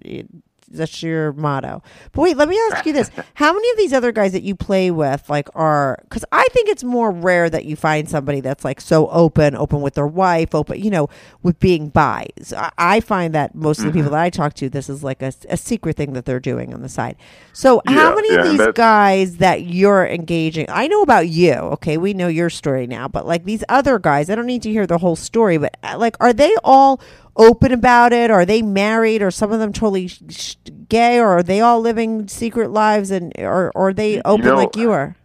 that's 0.69 1.01
your 1.03 1.33
motto. 1.33 1.81
But 2.11 2.21
wait, 2.21 2.37
let 2.37 2.49
me 2.49 2.59
ask 2.71 2.85
you 2.85 2.93
this: 2.93 3.09
How 3.35 3.53
many 3.53 3.69
of 3.71 3.77
these 3.77 3.93
other 3.93 4.11
guys 4.11 4.31
that 4.33 4.43
you 4.43 4.55
play 4.55 4.91
with, 4.91 5.29
like, 5.29 5.49
are? 5.55 5.99
Because 6.03 6.25
I 6.31 6.47
think 6.51 6.69
it's 6.69 6.83
more 6.83 7.11
rare 7.11 7.49
that 7.49 7.65
you 7.65 7.75
find 7.75 8.09
somebody 8.09 8.39
that's 8.41 8.63
like 8.65 8.81
so 8.81 9.07
open, 9.09 9.55
open 9.55 9.81
with 9.81 9.93
their 9.95 10.07
wife, 10.07 10.53
open, 10.55 10.81
you 10.81 10.89
know, 10.89 11.09
with 11.43 11.59
being 11.59 11.89
bi. 11.89 12.27
So 12.41 12.57
I- 12.57 12.71
I 12.77 12.99
find 12.99 13.33
that 13.35 13.55
most 13.55 13.79
of 13.79 13.83
the 13.85 13.89
Mm-hmm. 13.91 13.97
people 13.99 14.11
that 14.11 14.21
I 14.21 14.29
talk 14.29 14.53
to, 14.55 14.69
this 14.69 14.89
is 14.89 15.03
like 15.03 15.21
a, 15.21 15.31
a 15.49 15.57
secret 15.57 15.95
thing 15.97 16.13
that 16.13 16.25
they're 16.25 16.39
doing 16.39 16.73
on 16.73 16.81
the 16.81 16.89
side. 16.89 17.15
So 17.53 17.81
Yeah, 17.85 17.95
how 17.95 18.15
many 18.15 18.33
yeah, 18.33 18.39
of 18.41 18.57
these 18.57 18.67
guys 18.73 19.37
that 19.37 19.63
you're 19.63 20.05
engaging? 20.05 20.65
I 20.69 20.87
know 20.87 21.01
about 21.01 21.27
you. 21.29 21.53
Okay, 21.53 21.97
we 21.97 22.13
know 22.13 22.27
your 22.27 22.49
story 22.49 22.87
now, 22.87 23.07
but 23.07 23.25
like 23.25 23.43
these 23.45 23.63
other 23.69 23.99
guys, 23.99 24.29
I 24.29 24.35
don't 24.35 24.45
need 24.45 24.61
to 24.63 24.71
hear 24.71 24.85
the 24.87 24.97
whole 24.97 25.15
story. 25.15 25.57
But 25.57 25.77
uh, 25.83 25.97
like, 25.97 26.15
are 26.19 26.33
they 26.33 26.55
all 26.63 26.99
open 27.35 27.71
about 27.71 28.13
it? 28.13 28.31
Are 28.31 28.45
they 28.45 28.61
married? 28.61 29.21
Or 29.21 29.31
some 29.31 29.51
of 29.51 29.59
them 29.59 29.73
totally 29.73 30.07
sh- 30.07 30.21
sh- 30.29 30.55
gay? 30.89 31.19
Or 31.19 31.37
are 31.37 31.43
they 31.43 31.61
all 31.61 31.79
living 31.81 32.27
secret 32.27 32.71
lives? 32.71 33.11
And 33.11 33.33
or, 33.37 33.71
or 33.75 33.89
are 33.89 33.93
they 33.93 34.21
open 34.23 34.45
know, 34.45 34.55
like 34.55 34.75
you 34.75 34.91
are? 34.91 35.15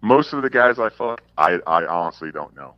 Most 0.00 0.32
of 0.32 0.42
the 0.42 0.50
guys 0.50 0.78
I 0.78 0.90
fuck, 0.90 1.22
I 1.38 1.58
I 1.66 1.86
honestly 1.86 2.30
don't 2.30 2.54
know. 2.54 2.74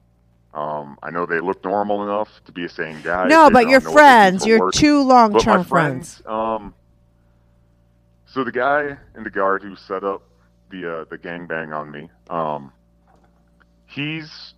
Um, 0.54 0.98
I 1.02 1.10
know 1.10 1.26
they 1.26 1.40
look 1.40 1.62
normal 1.64 2.02
enough 2.02 2.30
to 2.46 2.52
be 2.52 2.64
a 2.64 2.68
sane 2.68 3.02
guy. 3.02 3.26
No, 3.28 3.48
They 3.48 3.52
but 3.52 3.68
your 3.68 3.80
know 3.80 3.90
what 3.90 3.90
they 3.90 3.90
do 3.90 3.92
friends, 3.92 4.46
your 4.46 4.70
two 4.70 5.02
long-term 5.02 5.64
friends. 5.64 6.22
Um, 6.24 6.72
so 8.24 8.42
the 8.42 8.52
guy 8.52 8.96
in 9.16 9.22
the 9.22 9.30
guard 9.30 9.62
who 9.62 9.76
set 9.76 10.02
up 10.02 10.22
the 10.70 11.00
uh, 11.00 11.04
the 11.10 11.18
gangbang 11.18 11.76
on 11.76 11.90
me, 11.90 12.08
um, 12.30 12.72
he's 13.86 14.54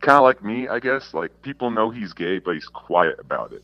kind 0.00 0.16
of 0.16 0.22
like 0.24 0.42
me, 0.42 0.68
I 0.68 0.78
guess. 0.80 1.14
Like 1.14 1.42
people 1.42 1.70
know 1.70 1.90
he's 1.90 2.12
gay, 2.12 2.38
but 2.38 2.54
he's 2.54 2.66
quiet 2.66 3.16
about 3.18 3.52
it. 3.52 3.62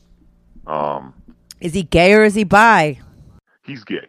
Um, 0.67 1.15
Is 1.61 1.75
he 1.75 1.83
gay 1.83 2.13
or 2.15 2.25
is 2.25 2.35
he 2.35 2.45
bi? 2.45 2.99
he's 3.65 3.85
gay. 3.85 4.07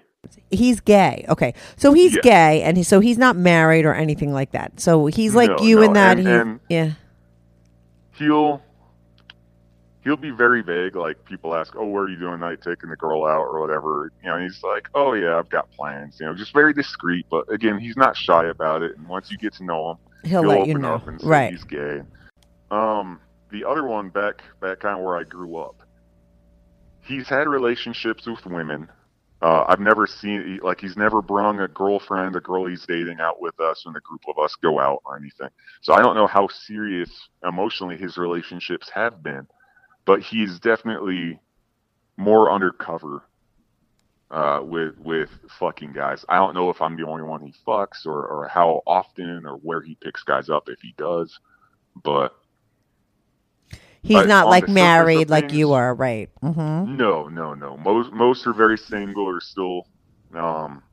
He's 0.49 0.79
gay. 0.79 1.25
Okay, 1.29 1.53
so 1.77 1.93
he's 1.93 2.15
Yeah. 2.15 2.21
gay, 2.21 2.61
and 2.63 2.77
he, 2.77 2.83
so 2.83 2.99
he's 2.99 3.17
not 3.17 3.35
married 3.35 3.85
or 3.85 3.93
anything 3.93 4.33
like 4.33 4.51
that. 4.51 4.79
So 4.79 5.05
he's 5.07 5.35
like 5.35 5.49
No, 5.49 5.57
you 5.59 5.75
no, 5.77 5.81
in 5.83 5.93
that. 5.93 6.17
and- 6.17 6.27
he, 6.27 6.33
and- 6.33 6.59
yeah. 6.69 6.91
he'll 8.17 8.61
he'll 10.03 10.15
be 10.17 10.29
very 10.31 10.61
vague. 10.61 10.95
Like 10.95 11.23
people 11.25 11.55
ask, 11.55 11.73
"Oh, 11.75 11.85
where 11.85 12.03
are 12.03 12.09
you 12.09 12.17
doing 12.17 12.33
tonight? 12.33 12.59
Taking 12.63 12.89
the 12.89 12.95
girl 12.95 13.25
out 13.25 13.41
or 13.41 13.59
whatever?" 13.59 14.11
You 14.23 14.29
know, 14.29 14.37
he's 14.39 14.61
like, 14.63 14.87
"Oh 14.95 15.13
yeah, 15.13 15.37
I've 15.37 15.49
got 15.49 15.69
plans." 15.71 16.19
You 16.19 16.27
know, 16.27 16.33
just 16.35 16.53
very 16.53 16.73
discreet. 16.73 17.25
But 17.29 17.51
again, 17.51 17.79
he's 17.79 17.97
not 17.97 18.15
shy 18.15 18.45
about 18.47 18.81
it. 18.83 18.97
And 18.97 19.07
once 19.07 19.31
you 19.31 19.37
get 19.37 19.53
to 19.55 19.63
know 19.63 19.91
him, 19.91 19.97
He'll 20.25 20.43
let 20.43 20.57
open 20.59 20.67
you 20.69 20.77
know. 20.79 20.95
up 20.95 21.07
and 21.07 21.21
say 21.21 21.27
Right. 21.27 21.51
he's 21.51 21.63
gay. 21.63 22.01
Um, 22.71 23.19
the 23.51 23.63
other 23.63 23.85
one 23.85 24.09
back 24.09 24.43
back 24.59 24.79
kind 24.81 24.97
of 24.97 25.05
where 25.05 25.17
I 25.17 25.23
grew 25.23 25.57
up. 25.57 25.81
He's 27.01 27.29
had 27.29 27.47
relationships 27.47 28.25
with 28.25 28.45
women. 28.45 28.89
Uh, 29.41 29.65
I've 29.67 29.79
never 29.79 30.07
seen 30.07 30.59
like 30.63 30.81
he's 30.81 30.97
never 30.97 31.21
brung 31.21 31.59
a 31.59 31.67
girlfriend, 31.67 32.35
a 32.35 32.39
girl 32.39 32.65
he's 32.65 32.85
dating 32.85 33.19
out 33.19 33.39
with 33.39 33.59
us, 33.59 33.83
and 33.85 33.95
a 33.95 33.99
group 33.99 34.21
of 34.27 34.39
us 34.43 34.55
go 34.55 34.79
out 34.79 35.01
or 35.05 35.17
anything. 35.17 35.49
So 35.81 35.93
I 35.93 36.01
don't 36.01 36.15
know 36.15 36.25
how 36.27 36.47
serious 36.47 37.29
emotionally 37.47 37.97
his 37.97 38.17
relationships 38.17 38.89
have 38.89 39.21
been, 39.21 39.47
but 40.05 40.21
he's 40.21 40.59
definitely 40.59 41.39
more 42.17 42.51
undercover 42.51 43.23
uh, 44.31 44.59
with 44.63 44.97
with 44.99 45.29
fucking 45.59 45.93
guys. 45.93 46.25
I 46.29 46.37
don't 46.37 46.53
know 46.55 46.69
if 46.69 46.81
I'm 46.81 46.97
the 46.97 47.05
only 47.05 47.23
one 47.23 47.41
he 47.41 47.53
fucks 47.65 48.05
or 48.05 48.25
or 48.25 48.47
how 48.47 48.81
often 48.85 49.45
or 49.45 49.57
where 49.57 49.81
he 49.81 49.95
picks 49.95 50.23
guys 50.23 50.49
up 50.49 50.69
if 50.69 50.81
he 50.81 50.93
does, 50.97 51.39
but 52.03 52.35
He's 54.05 54.27
not 54.27 54.47
like 54.47 54.69
married 54.69 55.31
like 55.31 55.45
things- 55.45 55.57
you 55.57 55.73
are, 55.73 55.95
right? 55.95 56.29
Mm-hmm. 56.43 56.95
no, 56.95 57.27
no, 57.27 57.55
no. 57.55 57.75
Most 57.77 58.11
most 58.13 58.45
are 58.45 58.53
very 58.53 58.77
single 58.77 59.25
or 59.25 59.41
still 59.41 59.87
um, 60.35 60.83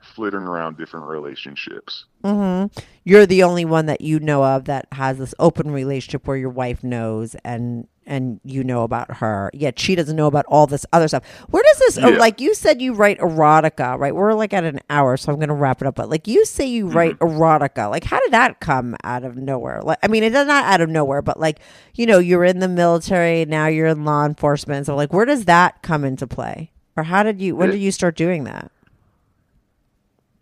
flitting 0.00 0.40
around 0.40 0.78
different 0.78 1.06
relationships. 1.06 2.06
Mm-hmm. 2.24 2.78
You're 3.04 3.26
the 3.26 3.42
only 3.42 3.66
one 3.66 3.86
that 3.86 4.00
you 4.00 4.20
know 4.20 4.42
of 4.42 4.64
that 4.64 4.86
has 4.92 5.18
this 5.18 5.34
open 5.38 5.70
relationship 5.70 6.26
where 6.26 6.36
your 6.36 6.50
wife 6.50 6.82
knows 6.82 7.34
and 7.44 7.88
and 8.06 8.40
you 8.44 8.64
know 8.64 8.82
about 8.82 9.16
her. 9.18 9.50
Yet 9.54 9.78
she 9.78 9.94
doesn't 9.94 10.16
know 10.16 10.26
about 10.26 10.44
all 10.48 10.66
this 10.66 10.84
other 10.92 11.08
stuff. 11.08 11.24
Where 11.50 11.62
does 11.62 11.78
this? 11.78 11.98
oh, 11.98 12.10
like 12.10 12.40
you 12.40 12.54
said, 12.54 12.82
you 12.82 12.94
write 12.94 13.18
erotica, 13.18 13.98
right? 13.98 14.14
We're 14.14 14.34
like 14.34 14.52
at 14.52 14.64
an 14.64 14.80
hour, 14.90 15.16
so 15.16 15.32
I'm 15.32 15.38
going 15.38 15.48
to 15.48 15.54
wrap 15.54 15.80
it 15.80 15.86
up. 15.86 15.94
But 15.94 16.08
like 16.08 16.26
you 16.26 16.44
say, 16.44 16.66
you 16.66 16.88
write 16.88 17.18
erotica. 17.20 17.90
Like 17.90 18.04
how 18.04 18.20
did 18.20 18.32
that 18.32 18.60
come 18.60 18.96
out 19.04 19.24
of 19.24 19.36
nowhere? 19.36 19.80
Like 19.82 19.98
I 20.02 20.08
mean, 20.08 20.22
it's 20.24 20.34
not 20.34 20.48
out 20.48 20.80
of 20.80 20.88
nowhere, 20.90 21.22
but 21.22 21.38
like 21.38 21.60
you 21.94 22.06
know, 22.06 22.18
you're 22.18 22.44
in 22.44 22.58
the 22.58 22.68
military 22.68 23.44
now. 23.44 23.66
You're 23.66 23.86
in 23.88 24.04
law 24.04 24.24
enforcement. 24.24 24.86
So 24.86 24.96
like, 24.96 25.12
where 25.12 25.24
does 25.26 25.44
that 25.46 25.82
come 25.82 26.04
into 26.04 26.26
play? 26.26 26.70
Or 26.96 27.04
how 27.04 27.22
did 27.22 27.40
you? 27.40 27.56
When 27.56 27.68
It- 27.70 27.72
did 27.72 27.80
you 27.80 27.92
start 27.92 28.16
doing 28.16 28.44
that? 28.44 28.70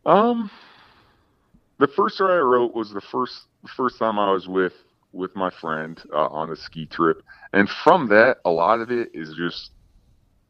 Um, 0.06 0.50
the 1.78 1.86
first 1.86 2.14
story 2.16 2.34
I 2.34 2.40
wrote 2.40 2.74
was 2.74 2.90
the 2.90 3.00
first 3.00 3.42
first 3.76 3.98
time 3.98 4.18
I 4.18 4.32
was 4.32 4.48
with 4.48 4.72
with 5.12 5.34
my 5.34 5.50
friend 5.50 6.00
uh, 6.12 6.26
on 6.28 6.50
a 6.50 6.56
ski 6.56 6.86
trip, 6.86 7.22
and 7.52 7.68
from 7.68 8.08
that, 8.08 8.38
a 8.44 8.50
lot 8.50 8.80
of 8.80 8.90
it 8.90 9.10
is 9.14 9.34
just, 9.36 9.70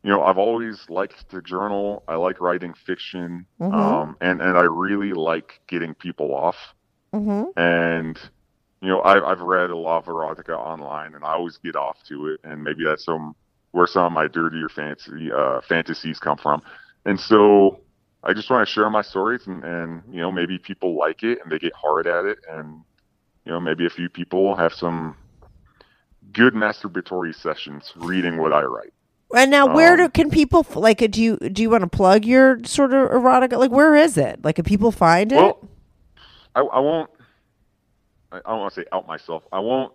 you 0.03 0.11
know, 0.11 0.23
I've 0.23 0.39
always 0.39 0.79
liked 0.89 1.29
to 1.31 1.43
journal. 1.43 2.03
I 2.09 2.17
like 2.17 2.41
writing 2.41 2.75
fiction, 2.75 3.47
Mhm. 3.61 3.75
um, 3.75 4.17
and 4.21 4.41
and 4.41 4.57
I 4.57 4.63
really 4.63 5.13
like 5.13 5.61
getting 5.67 5.95
people 5.95 6.35
off. 6.35 6.57
Mm-hmm. 7.13 7.59
And 7.59 8.19
you 8.83 8.89
know, 8.89 9.01
I, 9.01 9.31
I've 9.31 9.41
read 9.41 9.71
a 9.71 9.77
lot 9.77 9.99
of 9.99 10.05
erotica 10.07 10.57
online, 10.57 11.15
and 11.15 11.23
I 11.25 11.33
always 11.35 11.59
get 11.59 11.77
off 11.77 12.03
to 12.09 12.29
it, 12.29 12.41
and 12.45 12.65
maybe 12.65 12.85
that's 12.85 13.05
some 13.05 13.35
where 13.73 13.87
some 13.87 14.05
of 14.05 14.13
my 14.13 14.27
dirtier 14.27 14.69
fantasy 14.69 15.31
uh, 15.31 15.61
fantasies 15.69 16.19
come 16.19 16.37
from. 16.37 16.63
And 17.05 17.19
so 17.21 17.81
I 18.25 18.33
just 18.33 18.51
want 18.51 18.67
to 18.67 18.73
share 18.73 18.91
my 18.91 19.03
stories, 19.03 19.47
and, 19.47 19.63
and 19.65 20.03
you 20.11 20.21
know, 20.21 20.33
maybe 20.33 20.59
people 20.59 20.97
like 20.99 21.23
it 21.23 21.39
and 21.43 21.51
they 21.51 21.59
get 21.59 21.73
hard 21.75 22.07
at 22.07 22.25
it, 22.25 22.39
and 22.51 22.83
you 23.45 23.53
know, 23.53 23.61
maybe 23.61 23.87
a 23.87 23.91
few 23.91 24.09
people 24.09 24.55
have 24.57 24.73
some 24.73 25.17
good 26.33 26.55
masturbatory 26.55 27.35
sessions 27.35 27.93
reading 27.97 28.39
what 28.39 28.53
I 28.53 28.63
write. 28.63 28.93
And 29.35 29.51
now, 29.51 29.73
where 29.73 29.97
do 29.97 30.05
Um, 30.05 30.11
can 30.11 30.31
people 30.31 30.67
like? 30.75 30.99
Do 31.11 31.23
you 31.23 31.37
do 31.37 31.63
you 31.63 31.71
want 31.71 31.83
to 31.83 31.89
plug 31.89 32.25
your 32.25 32.59
sort 32.65 32.93
of 32.93 33.11
erotica? 33.11 33.59
Like, 33.59 33.71
where 33.71 33.95
is 33.95 34.17
it? 34.17 34.45
Like, 34.45 34.57
can 34.57 34.65
people 34.65 34.91
find 34.91 35.31
it? 35.31 35.37
Well, 35.37 35.69
I, 36.57 36.61
I 36.63 36.81
won't. 36.81 37.11
I 38.33 38.39
I 38.39 38.41
don't 38.51 38.61
want 38.61 38.75
to 38.75 38.81
say 38.81 38.87
out 38.93 39.07
myself. 39.07 39.45
I 39.53 39.61
won't 39.61 39.93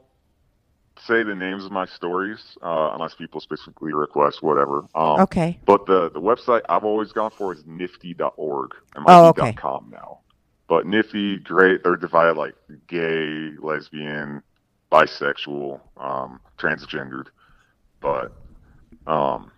say 1.06 1.24
the 1.24 1.36
names 1.36 1.66
of 1.66 1.72
my 1.72 1.86
stories 1.86 2.58
uh, 2.64 2.92
unless 2.94 3.14
people 3.14 3.42
specifically 3.42 3.94
request 3.94 4.42
whatever. 4.42 4.86
Um, 4.96 5.20
Okay. 5.20 5.60
But 5.66 5.86
the 5.86 6.10
the 6.12 6.22
website 6.22 6.62
I've 6.70 6.86
always 6.86 7.12
gone 7.12 7.32
for 7.32 7.52
is 7.54 7.62
nifty.org. 7.66 8.72
Might 8.96 9.04
Oh, 9.08 9.28
okay. 9.28 9.52
.com 9.52 9.90
now. 9.92 10.20
But 10.68 10.88
Nifty, 10.88 11.38
great. 11.38 11.84
They're 11.84 11.96
divided 11.96 12.38
like 12.38 12.56
gay, 12.88 13.52
lesbian, 13.60 14.42
bisexual, 14.92 15.80
um, 15.98 16.40
transgendered. 16.58 17.28
But 18.02 18.34
um, 19.06 19.52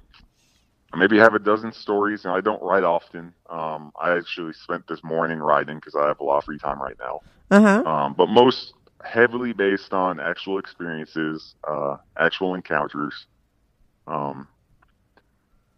I 0.94 0.98
maybe 0.98 1.18
have 1.18 1.34
a 1.34 1.40
dozen 1.40 1.72
stories, 1.72 2.26
and 2.26 2.34
I 2.34 2.42
don't 2.42 2.62
write 2.62 2.84
often. 2.84 3.34
Um, 3.50 3.92
I 4.00 4.18
actually 4.18 4.54
spent 4.54 4.88
this 4.88 5.04
morning 5.04 5.40
writing 5.40 5.76
because 5.78 5.96
I 5.96 6.08
have 6.08 6.20
a 6.20 6.24
lot 6.24 6.40
of 6.40 6.44
free 6.44 6.60
time 6.60 6.82
right 6.82 6.98
now. 7.00 7.22
Uh 7.52 7.62
huh. 7.62 7.90
Um, 7.90 8.14
but 8.18 8.28
most 8.28 8.74
heavily 9.04 9.54
based 9.54 9.94
on 9.94 10.20
actual 10.20 10.60
experiences, 10.60 11.56
uh, 11.68 11.98
actual 12.18 12.56
encounters. 12.56 13.28
Um, 14.08 14.48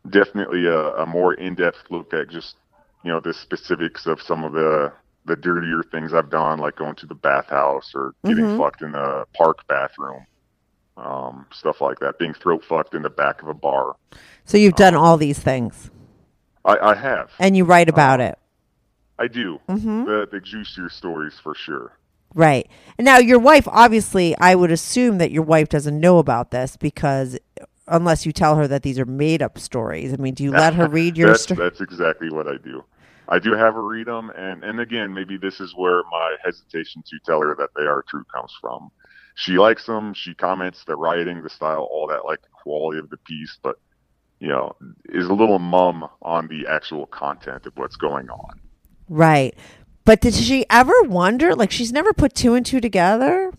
definitely 0.09 0.65
a, 0.65 0.95
a 0.95 1.05
more 1.05 1.34
in-depth 1.34 1.84
look 1.89 2.13
at 2.13 2.30
just 2.30 2.55
you 3.03 3.11
know 3.11 3.19
the 3.19 3.34
specifics 3.34 4.05
of 4.05 4.21
some 4.21 4.43
of 4.43 4.53
the 4.53 4.91
the 5.30 5.36
dirtier 5.38 5.84
things 5.91 6.13
I've 6.13 6.30
done, 6.30 6.59
like 6.59 6.75
going 6.75 6.95
to 6.95 7.05
the 7.05 7.15
bathhouse 7.15 7.93
or 7.95 8.13
getting 8.25 8.43
Mhm. 8.45 8.57
fucked 8.57 8.82
in 8.82 8.93
a 8.95 9.25
park 9.36 9.65
bathroom, 9.67 10.25
um, 10.97 11.45
stuff 11.53 11.80
like 11.82 11.99
that. 11.99 12.19
Being 12.19 12.34
throat 12.34 12.63
fucked 12.65 12.93
in 12.93 13.03
the 13.03 13.09
back 13.09 13.41
of 13.41 13.47
a 13.47 13.53
bar. 13.53 13.95
So 14.45 14.57
you've 14.57 14.75
done 14.75 14.95
all 14.95 15.15
these 15.17 15.39
things, 15.39 15.89
I, 16.65 16.77
I 16.77 16.95
have. 16.95 17.32
and 17.39 17.55
you 17.55 17.63
write 17.63 17.88
about 17.89 18.19
it, 18.19 18.38
I 19.17 19.27
do. 19.27 19.59
Mhm. 19.69 20.05
The 20.05 20.27
the 20.32 20.39
juicier 20.41 20.89
stories 20.89 21.39
for 21.41 21.55
sure. 21.55 21.93
right? 22.36 22.67
And 22.99 23.05
now, 23.05 23.17
your 23.17 23.39
wife, 23.39 23.67
obviously, 23.67 24.38
I 24.38 24.53
would 24.53 24.69
assume 24.71 25.17
that 25.17 25.32
your 25.32 25.41
wife 25.41 25.67
doesn't 25.69 25.99
know 25.99 26.19
about 26.19 26.51
this 26.51 26.77
because 26.77 27.39
unless 27.88 28.23
you 28.23 28.32
tell 28.32 28.55
her 28.55 28.67
that 28.67 28.84
these 28.84 28.99
are 28.99 29.05
made 29.05 29.41
up 29.41 29.57
stories. 29.57 30.13
I 30.13 30.17
mean, 30.17 30.36
do 30.36 30.43
you 30.43 30.51
let 30.51 30.75
her 30.75 30.88
read 30.88 31.17
your 31.17 31.34
story? 31.43 31.57
that's 31.59 31.82
exactly 31.82 32.30
what 32.30 32.47
I 32.47 32.57
do. 32.63 32.84
I 33.30 33.39
do 33.39 33.53
have 33.53 33.75
her 33.75 33.84
read 33.84 34.07
them, 34.07 34.32
and 34.36 34.63
and 34.63 34.80
again, 34.80 35.13
maybe 35.13 35.38
this 35.38 35.59
is 35.59 35.73
where 35.75 36.03
my 36.11 36.36
hesitation 36.43 37.03
to 37.07 37.19
tell 37.25 37.41
her 37.41 37.55
that 37.59 37.69
they 37.75 37.84
are 37.84 38.03
true 38.07 38.25
comes 38.34 38.53
from. 38.59 38.89
She 39.36 39.53
likes 39.57 39.86
them. 39.86 40.13
She 40.13 40.34
comments 40.34 40.84
the 40.86 40.95
writing, 40.95 41.43
the 41.43 41.49
style, 41.49 41.88
all 41.91 42.07
that, 42.07 42.25
like 42.25 42.41
the 42.41 42.49
quality 42.51 42.99
of 42.99 43.09
the 43.09 43.17
piece, 43.17 43.57
but 43.63 43.77
you 44.39 44.47
know, 44.47 44.75
is 45.09 45.27
a 45.27 45.34
little 45.34 45.59
mum 45.59 46.07
on 46.21 46.47
the 46.47 46.67
actual 46.67 47.05
content 47.07 47.65
of 47.65 47.73
what's 47.77 47.95
going 47.97 48.30
on. 48.30 48.59
Right. 49.09 49.55
But 50.05 50.21
did 50.21 50.34
she 50.34 50.65
ever 50.69 50.93
wonder? 51.03 51.55
Like, 51.55 51.71
she's 51.71 51.91
never 51.91 52.13
put 52.13 52.34
two 52.34 52.55
and 52.55 52.65
two 52.65 52.80
together. 52.82 53.51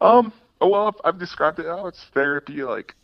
Um. 0.00 0.32
oh, 0.60 0.68
Well, 0.68 0.88
I've, 0.88 1.00
I've 1.04 1.18
described 1.18 1.58
it 1.58 1.66
how 1.66 1.86
it's 1.86 2.04
therapy. 2.14 2.62
Like, 2.62 2.94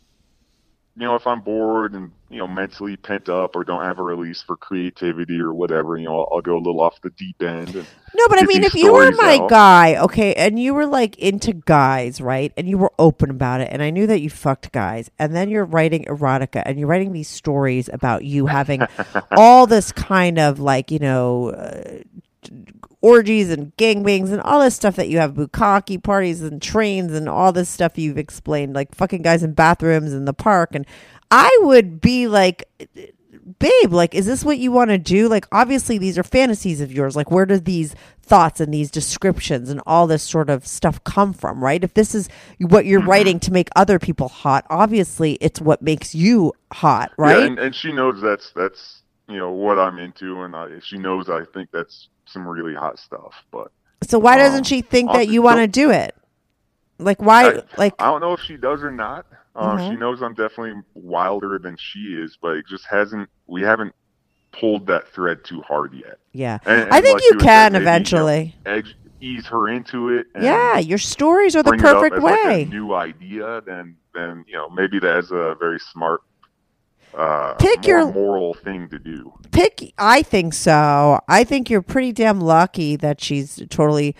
you 0.95 1.07
know, 1.07 1.15
if 1.15 1.25
I'm 1.25 1.41
bored 1.41 1.93
and 1.93 2.11
you 2.29 2.37
know 2.37 2.47
mentally 2.47 2.97
pent 2.97 3.27
up 3.27 3.55
or 3.55 3.63
don't 3.63 3.83
have 3.83 3.97
a 3.97 4.03
release 4.03 4.43
for 4.43 4.55
creativity 4.55 5.39
or 5.39 5.53
whatever, 5.53 5.97
you 5.97 6.05
know, 6.05 6.21
I'll, 6.21 6.29
I'll 6.33 6.41
go 6.41 6.55
a 6.55 6.59
little 6.59 6.81
off 6.81 7.01
the 7.01 7.09
deep 7.11 7.41
end. 7.41 7.75
And 7.75 7.87
No, 8.13 8.27
but 8.27 8.39
I 8.41 8.45
mean, 8.45 8.63
if 8.63 8.75
you 8.75 8.93
were 8.93 9.11
my 9.11 9.39
out. 9.41 9.49
guy, 9.49 9.95
okay, 9.97 10.35
and 10.35 10.59
you 10.59 10.73
were 10.75 10.85
like 10.85 11.17
into 11.17 11.53
guys, 11.53 12.21
right, 12.21 12.53
and 12.55 12.69
you 12.69 12.77
were 12.77 12.91
open 12.99 13.31
about 13.31 13.61
it, 13.61 13.69
and 13.71 13.81
I 13.81 13.89
knew 13.89 14.05
that 14.05 14.21
you 14.21 14.29
fucked 14.29 14.71
guys, 14.71 15.09
and 15.17 15.35
then 15.35 15.49
you're 15.49 15.65
writing 15.65 16.05
erotica, 16.05 16.61
and 16.63 16.77
you're 16.77 16.87
writing 16.87 17.13
these 17.13 17.29
stories 17.29 17.89
about 17.91 18.23
you 18.23 18.45
having 18.45 18.83
all 19.31 19.65
this 19.65 19.91
kind 19.91 20.37
of 20.37 20.59
like, 20.59 20.91
you 20.91 20.99
know, 20.99 21.49
uh, 21.51 22.03
orgies 23.03 23.51
and 23.51 23.75
gangbangs 23.77 24.31
and 24.31 24.41
all 24.41 24.61
this 24.61 24.75
stuff 24.75 24.95
that 24.95 25.09
you 25.09 25.19
have 25.19 25.33
bukkake 25.33 26.01
parties 26.01 26.41
and 26.41 26.61
trains 26.61 27.13
and 27.13 27.29
all 27.29 27.51
this 27.51 27.69
stuff 27.69 27.97
you've 27.97 28.17
explained, 28.17 28.73
like 28.73 28.95
fucking 28.95 29.21
guys 29.21 29.43
in 29.43 29.53
bathrooms 29.53 30.13
in 30.13 30.25
the 30.25 30.33
park, 30.33 30.73
and 30.73 30.87
I 31.29 31.55
would 31.61 32.01
be 32.01 32.27
like 32.27 32.67
babe, 33.59 33.91
like, 33.91 34.15
is 34.15 34.25
this 34.25 34.43
what 34.43 34.57
you 34.57 34.71
want 34.71 34.89
to 34.89 34.97
do? 34.97 35.27
Like, 35.27 35.47
obviously, 35.51 35.97
these 35.97 36.17
are 36.17 36.23
fantasies 36.23 36.81
of 36.81 36.91
yours. 36.91 37.15
Like, 37.15 37.31
where 37.31 37.45
do 37.45 37.59
these 37.59 37.95
thoughts 38.21 38.59
and 38.59 38.73
these 38.73 38.89
descriptions 38.89 39.69
and 39.69 39.81
all 39.85 40.07
this 40.07 40.23
sort 40.23 40.49
of 40.49 40.65
stuff 40.65 41.03
come 41.03 41.33
from, 41.33 41.63
right? 41.63 41.83
If 41.83 41.93
this 41.93 42.15
is 42.15 42.29
what 42.59 42.85
you're 42.85 43.01
mm-hmm. 43.01 43.09
writing 43.09 43.39
to 43.41 43.51
make 43.51 43.69
other 43.75 43.99
people 43.99 44.29
hot, 44.29 44.65
obviously, 44.69 45.33
it's 45.41 45.59
what 45.61 45.81
makes 45.81 46.15
you 46.15 46.53
hot, 46.71 47.11
right? 47.17 47.39
Yeah, 47.39 47.45
and, 47.45 47.59
and 47.59 47.75
she 47.75 47.91
knows 47.91 48.21
that's 48.21 48.51
that's 48.55 49.01
you 49.27 49.37
know 49.37 49.51
what 49.51 49.79
I'm 49.79 49.99
into, 49.99 50.41
and 50.43 50.55
I, 50.55 50.79
she 50.81 50.97
knows 50.97 51.29
I 51.29 51.43
think 51.53 51.69
that's 51.71 52.09
some 52.33 52.47
really 52.47 52.73
hot 52.75 52.99
stuff. 52.99 53.33
But 53.51 53.71
so, 54.03 54.19
why 54.19 54.37
doesn't 54.37 54.59
um, 54.59 54.63
she 54.65 54.81
think 54.81 55.11
that 55.13 55.27
you 55.29 55.41
want 55.41 55.59
to 55.59 55.67
don't- 55.67 55.91
it? 55.93 56.15
Like, 56.99 57.21
why? 57.21 57.45
I, 57.49 57.61
like, 57.77 57.93
I 57.99 58.05
don't 58.05 58.21
know 58.21 58.33
if 58.33 58.41
she 58.41 58.57
does 58.57 58.83
or 58.83 58.91
not. 58.91 59.25
Uh, 59.55 59.77
Mhm. 59.77 59.89
She 59.91 59.95
knows 59.97 60.21
I'm 60.21 60.33
definitely 60.33 60.81
wilder 60.93 61.59
than 61.59 61.75
she 61.77 61.99
is, 62.19 62.37
but 62.41 62.57
it 62.57 62.65
just 62.67 62.85
hasn't. 62.87 63.29
We 63.47 63.61
haven't 63.61 63.93
pulled 64.51 64.87
that 64.87 65.07
thread 65.09 65.43
too 65.43 65.61
hard 65.61 65.93
yet. 65.93 66.17
yeah. 66.31 66.59
And- 66.65 66.89
I 66.91 67.01
think 67.01 67.15
like 67.15 67.23
you 67.23 67.29
said, 67.31 67.39
can 67.39 67.73
maybe, 67.73 67.81
you 67.81 67.85
know, 67.85 67.91
eventually. 67.91 68.55
edge, 68.65 68.95
ease 69.21 69.45
her 69.47 69.67
into 69.69 70.09
it. 70.09 70.27
And 70.35 70.43
Yeah, 70.43 70.77
your 70.79 70.97
stories 70.99 71.55
are 71.55 71.63
the 71.63 71.69
bring 71.71 71.79
it 71.79 71.85
up 71.85 71.95
perfect 72.01 72.21
like, 72.21 72.43
way. 72.45 72.63
a 72.63 72.65
new 72.65 72.93
idea, 72.93 73.61
then 73.65 73.95
then 74.13 74.45
you 74.47 74.53
know 74.53 74.69
maybe 74.69 74.99
that's 74.99 75.31
a 75.31 75.55
very 75.59 75.79
smart, 75.79 76.21
uh, 77.15 77.53
Pick 77.55 77.85
your- 77.85 78.11
moral 78.11 78.53
thing 78.53 78.89
to 78.89 78.99
do. 78.99 79.33
pick 79.51 79.93
i 79.97 80.21
think 80.23 80.53
so. 80.53 81.19
I 81.27 81.43
think 81.43 81.69
you're 81.69 81.81
pretty 81.83 82.11
damn 82.11 82.41
lucky 82.41 82.95
that 82.97 83.21
she's 83.21 83.61
totally 83.69 84.15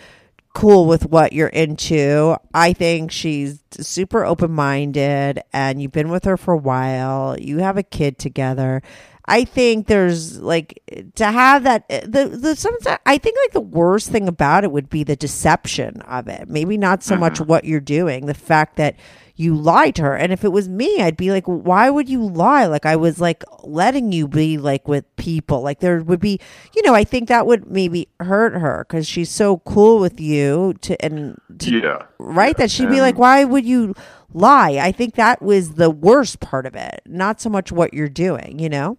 cool 0.53 0.85
with 0.85 1.07
what 1.07 1.33
you're 1.33 1.47
into. 1.47 2.37
I 2.53 2.73
think 2.73 3.11
she's 3.11 3.63
super 3.71 4.23
open-minded 4.23 5.41
and 5.51 5.81
you've 5.81 5.91
been 5.91 6.09
with 6.09 6.25
her 6.25 6.37
for 6.37 6.53
a 6.53 6.57
while. 6.57 7.35
You 7.39 7.57
have 7.59 7.75
a 7.77 7.81
kid 7.83 8.19
together 8.19 8.83
I 9.25 9.45
think 9.45 9.87
there's 9.87 10.39
like 10.39 10.81
to 11.15 11.25
have 11.25 11.63
that 11.63 11.87
the 11.87 12.27
the 12.27 12.55
sometimes 12.55 12.99
I 13.05 13.17
think 13.17 13.37
like 13.45 13.53
the 13.53 13.61
worst 13.61 14.11
thing 14.11 14.27
about 14.27 14.63
it 14.63 14.71
would 14.71 14.89
be 14.89 15.03
the 15.03 15.15
deception 15.15 16.01
of 16.01 16.27
it. 16.27 16.49
Maybe 16.49 16.77
not 16.77 17.03
so 17.03 17.15
much 17.15 17.35
mm-hmm. 17.35 17.45
what 17.45 17.63
you're 17.63 17.79
doing, 17.79 18.25
the 18.25 18.33
fact 18.33 18.75
that 18.75 18.95
you 19.35 19.55
lied 19.55 19.95
to 19.95 20.03
her. 20.03 20.15
And 20.15 20.31
if 20.31 20.43
it 20.43 20.51
was 20.51 20.69
me, 20.69 21.01
I'd 21.01 21.17
be 21.17 21.31
like, 21.31 21.45
why 21.45 21.89
would 21.89 22.07
you 22.07 22.23
lie? 22.23 22.65
Like 22.65 22.85
I 22.85 22.95
was 22.95 23.19
like 23.19 23.43
letting 23.63 24.11
you 24.11 24.27
be 24.27 24.57
like 24.57 24.87
with 24.87 25.05
people. 25.15 25.61
Like 25.61 25.79
there 25.79 26.03
would 26.03 26.19
be, 26.19 26.39
you 26.75 26.81
know, 26.83 26.93
I 26.93 27.03
think 27.03 27.29
that 27.29 27.47
would 27.47 27.69
maybe 27.71 28.09
hurt 28.19 28.53
her 28.53 28.85
because 28.87 29.07
she's 29.07 29.31
so 29.31 29.57
cool 29.59 29.99
with 29.99 30.19
you 30.19 30.75
to 30.81 31.03
and 31.03 31.39
to, 31.59 31.79
Yeah. 31.79 32.03
right 32.19 32.55
that 32.57 32.69
she'd 32.69 32.89
be 32.89 33.01
like, 33.01 33.17
why 33.17 33.43
would 33.43 33.65
you 33.65 33.95
lie? 34.33 34.73
I 34.73 34.91
think 34.91 35.15
that 35.15 35.41
was 35.41 35.75
the 35.75 35.89
worst 35.89 36.39
part 36.39 36.65
of 36.65 36.75
it, 36.75 37.01
not 37.05 37.41
so 37.41 37.49
much 37.49 37.71
what 37.71 37.93
you're 37.93 38.09
doing. 38.09 38.59
You 38.59 38.69
know. 38.69 38.97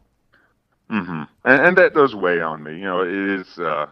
Hmm 0.89 1.23
And, 1.45 1.63
and 1.63 1.77
that 1.79 1.95
does 1.95 2.15
weigh 2.15 2.41
on 2.41 2.63
me. 2.63 2.73
You 2.73 2.85
know, 2.85 3.03
it 3.03 3.13
is 3.41 3.59
uh, 3.59 3.87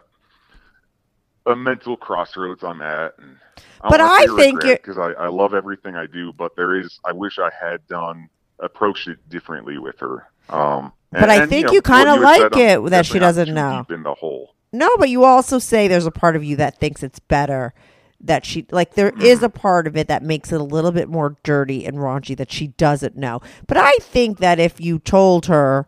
a 1.45 1.55
mental 1.55 1.97
crossroads 1.97 2.63
I'm 2.63 2.81
at. 2.81 3.13
And 3.17 3.37
I 3.81 3.89
But 3.89 4.01
I 4.01 4.25
think 4.35 4.61
because 4.61 4.97
I, 4.97 5.11
I 5.13 5.27
love 5.27 5.53
everything 5.53 5.95
I 5.95 6.07
do, 6.07 6.33
but 6.33 6.55
there 6.55 6.75
is 6.75 6.99
I 7.05 7.11
wish 7.11 7.39
I 7.39 7.49
had 7.59 7.85
done 7.87 8.29
approached 8.59 9.07
it 9.07 9.17
differently 9.29 9.77
with 9.77 9.99
her. 9.99 10.27
Um, 10.49 10.93
But 11.11 11.23
and- 11.23 11.31
I 11.31 11.35
and, 11.41 11.49
think 11.49 11.67
know, 11.67 11.73
you 11.73 11.81
kinda 11.81 12.15
like 12.15 12.41
said, 12.41 12.53
I'm 12.53 12.85
it 12.85 12.89
that 12.91 13.05
she 13.05 13.19
doesn't 13.19 13.53
know. 13.53 13.85
In 13.89 14.03
the 14.03 14.13
hole. 14.13 14.55
No, 14.71 14.89
but 14.97 15.09
you 15.09 15.23
also 15.23 15.59
say 15.59 15.87
there's 15.87 16.07
a 16.07 16.11
part 16.11 16.35
of 16.35 16.43
you 16.43 16.55
that 16.55 16.79
thinks 16.79 17.03
it's 17.03 17.19
better 17.19 17.73
that 18.21 18.45
she 18.45 18.65
like 18.71 18.93
there 18.95 19.13
is 19.21 19.43
a 19.43 19.49
part 19.49 19.85
of 19.85 19.97
it 19.97 20.07
that 20.07 20.23
makes 20.23 20.51
it 20.51 20.59
a 20.59 20.63
little 20.63 20.91
bit 20.91 21.09
more 21.09 21.35
dirty 21.43 21.85
and 21.85 21.97
raunchy 21.97 22.35
that 22.37 22.51
she 22.51 22.67
doesn't 22.67 23.15
know. 23.17 23.41
But 23.67 23.77
I 23.77 23.91
think 23.99 24.39
that 24.39 24.59
if 24.59 24.79
you 24.79 24.97
told 24.97 25.45
her 25.47 25.87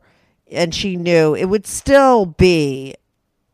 and 0.52 0.74
she 0.74 0.96
knew, 0.96 1.36
it 1.36 1.46
would 1.46 1.66
still 1.66 2.26
be 2.26 2.96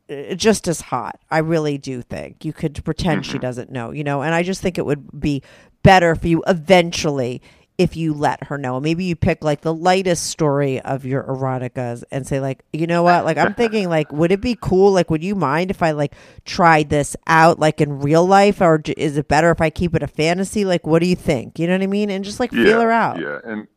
uh, 0.09 0.35
just 0.35 0.67
as 0.67 0.81
hot. 0.81 1.19
I 1.29 1.39
really 1.39 1.77
do 1.77 2.01
think 2.01 2.43
you 2.43 2.53
could 2.53 2.83
pretend 2.83 3.25
she 3.25 3.39
doesn't 3.39 3.71
know, 3.71 3.91
you 3.91 4.03
know, 4.03 4.21
and 4.21 4.33
I 4.33 4.43
just 4.43 4.61
think 4.61 4.77
it 4.77 4.85
would 4.85 5.19
be 5.19 5.43
better 5.83 6.15
for 6.15 6.27
you 6.27 6.43
eventually 6.47 7.41
if 7.77 7.95
you 7.95 8.13
let 8.13 8.43
her 8.43 8.59
know. 8.59 8.79
Maybe 8.79 9.05
you 9.05 9.15
pick 9.15 9.43
like 9.43 9.61
the 9.61 9.73
lightest 9.73 10.27
story 10.27 10.79
of 10.81 11.03
your 11.03 11.23
eroticas 11.23 12.03
and 12.11 12.27
say 12.27 12.39
like, 12.39 12.63
you 12.71 12.85
know 12.85 13.01
what? 13.01 13.25
Like 13.25 13.37
I'm 13.37 13.55
thinking 13.55 13.89
like 13.89 14.11
would 14.11 14.31
it 14.31 14.41
be 14.41 14.55
cool 14.59 14.91
like 14.91 15.09
would 15.09 15.23
you 15.23 15.33
mind 15.33 15.71
if 15.71 15.81
I 15.81 15.91
like 15.91 16.13
tried 16.45 16.89
this 16.89 17.15
out 17.25 17.57
like 17.57 17.81
in 17.81 17.99
real 17.99 18.25
life 18.25 18.61
or 18.61 18.81
is 18.97 19.17
it 19.17 19.27
better 19.27 19.49
if 19.49 19.61
I 19.61 19.71
keep 19.71 19.95
it 19.95 20.03
a 20.03 20.07
fantasy? 20.07 20.63
Like 20.63 20.85
what 20.85 20.99
do 20.99 21.07
you 21.07 21.15
think? 21.15 21.57
You 21.57 21.67
know 21.67 21.73
what 21.73 21.81
I 21.81 21.87
mean? 21.87 22.11
And 22.11 22.23
just 22.23 22.39
like 22.39 22.51
yeah, 22.51 22.63
feel 22.63 22.81
her 22.81 22.91
out. 22.91 23.19
Yeah, 23.19 23.39
and 23.43 23.67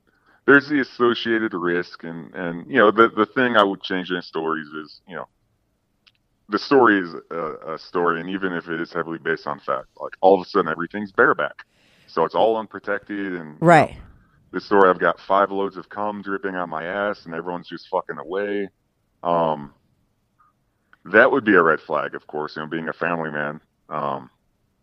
there's 0.47 0.69
the 0.69 0.81
associated 0.81 1.55
risk, 1.55 2.05
and 2.05 2.35
and 2.35 2.71
you 2.71 2.79
know 2.79 2.91
the 2.91 3.11
the 3.17 3.27
thing 3.27 3.57
I 3.57 3.65
would 3.65 3.83
change 3.83 4.11
in 4.11 4.23
stories 4.23 4.69
is 4.69 5.01
you 5.09 5.17
know 5.17 5.27
the 6.49 6.59
story 6.59 7.01
is 7.01 7.15
a, 7.31 7.75
a 7.75 7.79
story, 7.79 8.21
and 8.21 8.31
even 8.31 8.53
if 8.53 8.69
it 8.69 8.81
is 8.81 8.93
heavily 8.93 9.19
based 9.19 9.47
on 9.47 9.61
fact, 9.61 9.87
like 10.01 10.13
all 10.21 10.35
of 10.41 10.47
a 10.47 10.49
sudden 10.51 10.71
everything's 10.71 11.13
bareback, 11.13 11.55
so 12.07 12.25
it's 12.25 12.35
all 12.35 12.57
unprotected, 12.59 13.35
and 13.35 13.61
you 13.67 13.67
Right. 13.67 13.95
know, 13.95 13.97
this 14.53 14.67
story 14.67 14.91
I've 14.91 15.01
got 15.01 15.21
five 15.21 15.51
loads 15.51 15.77
of 15.77 15.89
cum 15.89 16.23
dripping 16.23 16.55
on 16.57 16.71
my 16.71 16.85
ass, 16.85 17.27
and 17.27 17.35
everyone's 17.35 17.69
just 17.69 17.89
fucking 17.91 18.19
away. 18.19 18.69
Um, 19.23 19.75
that 21.07 21.31
would 21.31 21.45
be 21.45 21.55
a 21.55 21.63
red 21.63 21.81
flag, 21.81 22.15
of 22.15 22.27
course. 22.27 22.57
You 22.57 22.63
know, 22.63 22.69
being 22.69 22.89
a 22.89 22.93
family 22.95 23.31
man, 23.31 23.61
um, 23.89 24.31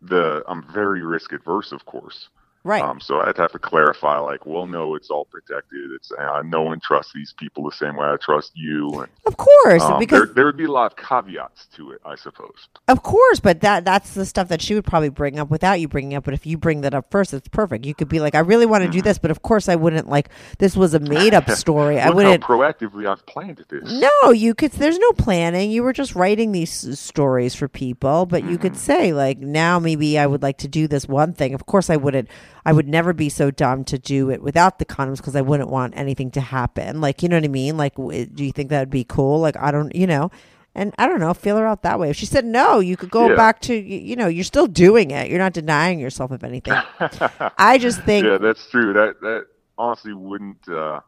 the 0.02 0.42
I'm 0.48 0.64
very 0.72 1.02
risk 1.02 1.32
adverse, 1.32 1.72
of 1.72 1.84
course. 1.86 2.28
Right. 2.64 2.82
Um, 2.82 3.00
so 3.00 3.20
I'd 3.20 3.36
have 3.38 3.50
to 3.52 3.58
clarify, 3.58 4.18
like, 4.18 4.46
well, 4.46 4.66
no, 4.66 4.94
it's 4.94 5.10
all 5.10 5.24
protected. 5.24 5.90
It's 5.96 6.12
uh, 6.12 6.42
no 6.44 6.62
one 6.62 6.78
trusts 6.78 7.12
these 7.12 7.34
people 7.36 7.64
the 7.64 7.74
same 7.76 7.96
way 7.96 8.06
I 8.06 8.16
trust 8.20 8.52
you. 8.54 8.88
And, 9.00 9.08
Of 9.26 9.36
course, 9.36 9.82
um, 9.82 9.98
because 9.98 10.26
there, 10.26 10.34
there 10.34 10.46
would 10.46 10.56
be 10.56 10.66
a 10.66 10.70
lot 10.70 10.92
of 10.92 10.96
caveats 10.96 11.66
to 11.76 11.90
it, 11.90 12.00
I 12.04 12.14
suppose. 12.14 12.68
Of 12.86 13.02
course, 13.02 13.40
but 13.40 13.62
that 13.62 13.84
that's 13.84 14.14
the 14.14 14.24
stuff 14.24 14.46
that 14.48 14.62
she 14.62 14.74
would 14.74 14.84
probably 14.84 15.08
bring 15.08 15.40
up 15.40 15.50
without 15.50 15.80
you 15.80 15.88
bringing 15.88 16.14
up. 16.14 16.22
But 16.22 16.34
if 16.34 16.46
you 16.46 16.56
bring 16.56 16.82
that 16.82 16.94
up 16.94 17.10
first, 17.10 17.34
it's 17.34 17.48
perfect. 17.48 17.84
You 17.84 17.94
could 17.94 18.08
be 18.08 18.20
like, 18.20 18.36
I 18.36 18.40
really 18.40 18.66
want 18.66 18.84
to 18.84 18.90
do 18.90 19.02
this, 19.02 19.18
but 19.18 19.32
of 19.32 19.42
course 19.42 19.68
I 19.68 19.74
wouldn't 19.74 20.08
like 20.08 20.28
this 20.58 20.76
was 20.76 20.94
a 20.94 21.00
made 21.00 21.34
up 21.34 21.50
story. 21.62 21.98
I 21.98 22.10
wouldn't 22.10 22.44
proactively 22.44 23.08
I've 23.10 23.26
planned 23.26 23.64
this. 23.68 23.90
No, 23.90 24.30
you 24.30 24.54
could 24.54 24.70
there's 24.72 24.98
no 24.98 25.10
planning. 25.12 25.72
You 25.72 25.82
were 25.82 25.92
just 25.92 26.14
writing 26.14 26.52
these 26.52 26.98
stories 26.98 27.56
for 27.56 27.66
people, 27.66 28.24
but 28.26 28.44
you 28.44 28.56
could 28.56 28.76
say 28.76 29.12
like 29.12 29.38
now 29.38 29.80
maybe 29.80 30.16
I 30.16 30.26
would 30.26 30.42
like 30.42 30.58
to 30.58 30.68
do 30.68 30.86
this 30.86 31.08
one 31.08 31.32
thing. 31.32 31.54
Of 31.54 31.66
course 31.66 31.90
I 31.90 31.96
wouldn't 31.96 32.28
I 32.64 32.72
would 32.72 32.88
never 32.88 33.12
be 33.12 33.28
so 33.28 33.50
dumb 33.50 33.84
to 33.84 33.98
do 33.98 34.30
it 34.30 34.42
without 34.42 34.78
the 34.78 34.84
condoms 34.84 35.16
because 35.18 35.34
I 35.36 35.40
wouldn't 35.40 35.68
want 35.70 35.94
anything 35.96 36.30
to 36.32 36.40
happen. 36.40 37.00
Like, 37.00 37.22
you 37.22 37.28
know 37.28 37.36
what 37.36 37.44
I 37.44 37.48
mean? 37.48 37.76
Like 37.76 37.96
w- 37.96 38.26
do 38.26 38.44
you 38.44 38.52
think 38.52 38.70
that 38.70 38.80
would 38.80 38.90
be 38.90 39.04
cool? 39.04 39.40
Like 39.40 39.56
I 39.56 39.70
don't, 39.70 39.94
you 39.94 40.06
know. 40.06 40.30
And 40.74 40.94
I 40.96 41.06
don't 41.06 41.20
know, 41.20 41.34
feel 41.34 41.58
her 41.58 41.66
out 41.66 41.82
that 41.82 41.98
way. 41.98 42.08
If 42.08 42.16
she 42.16 42.24
said 42.24 42.46
no, 42.46 42.80
you 42.80 42.96
could 42.96 43.10
go 43.10 43.28
Yeah. 43.28 43.36
back 43.36 43.60
to 43.62 43.74
you 43.74 44.16
know, 44.16 44.26
you're 44.28 44.42
still 44.44 44.66
doing 44.66 45.10
it. 45.10 45.28
You're 45.28 45.38
not 45.38 45.52
denying 45.52 45.98
yourself 45.98 46.30
of 46.30 46.42
anything. 46.44 46.72
I 47.58 47.76
just 47.78 48.00
think 48.02 48.24
yeah, 48.26 48.38
that's 48.38 48.70
true. 48.70 48.92
That 48.94 49.20
that 49.20 49.46
honestly 49.76 50.14
wouldn't. 50.14 50.66
Uh, 50.68 51.00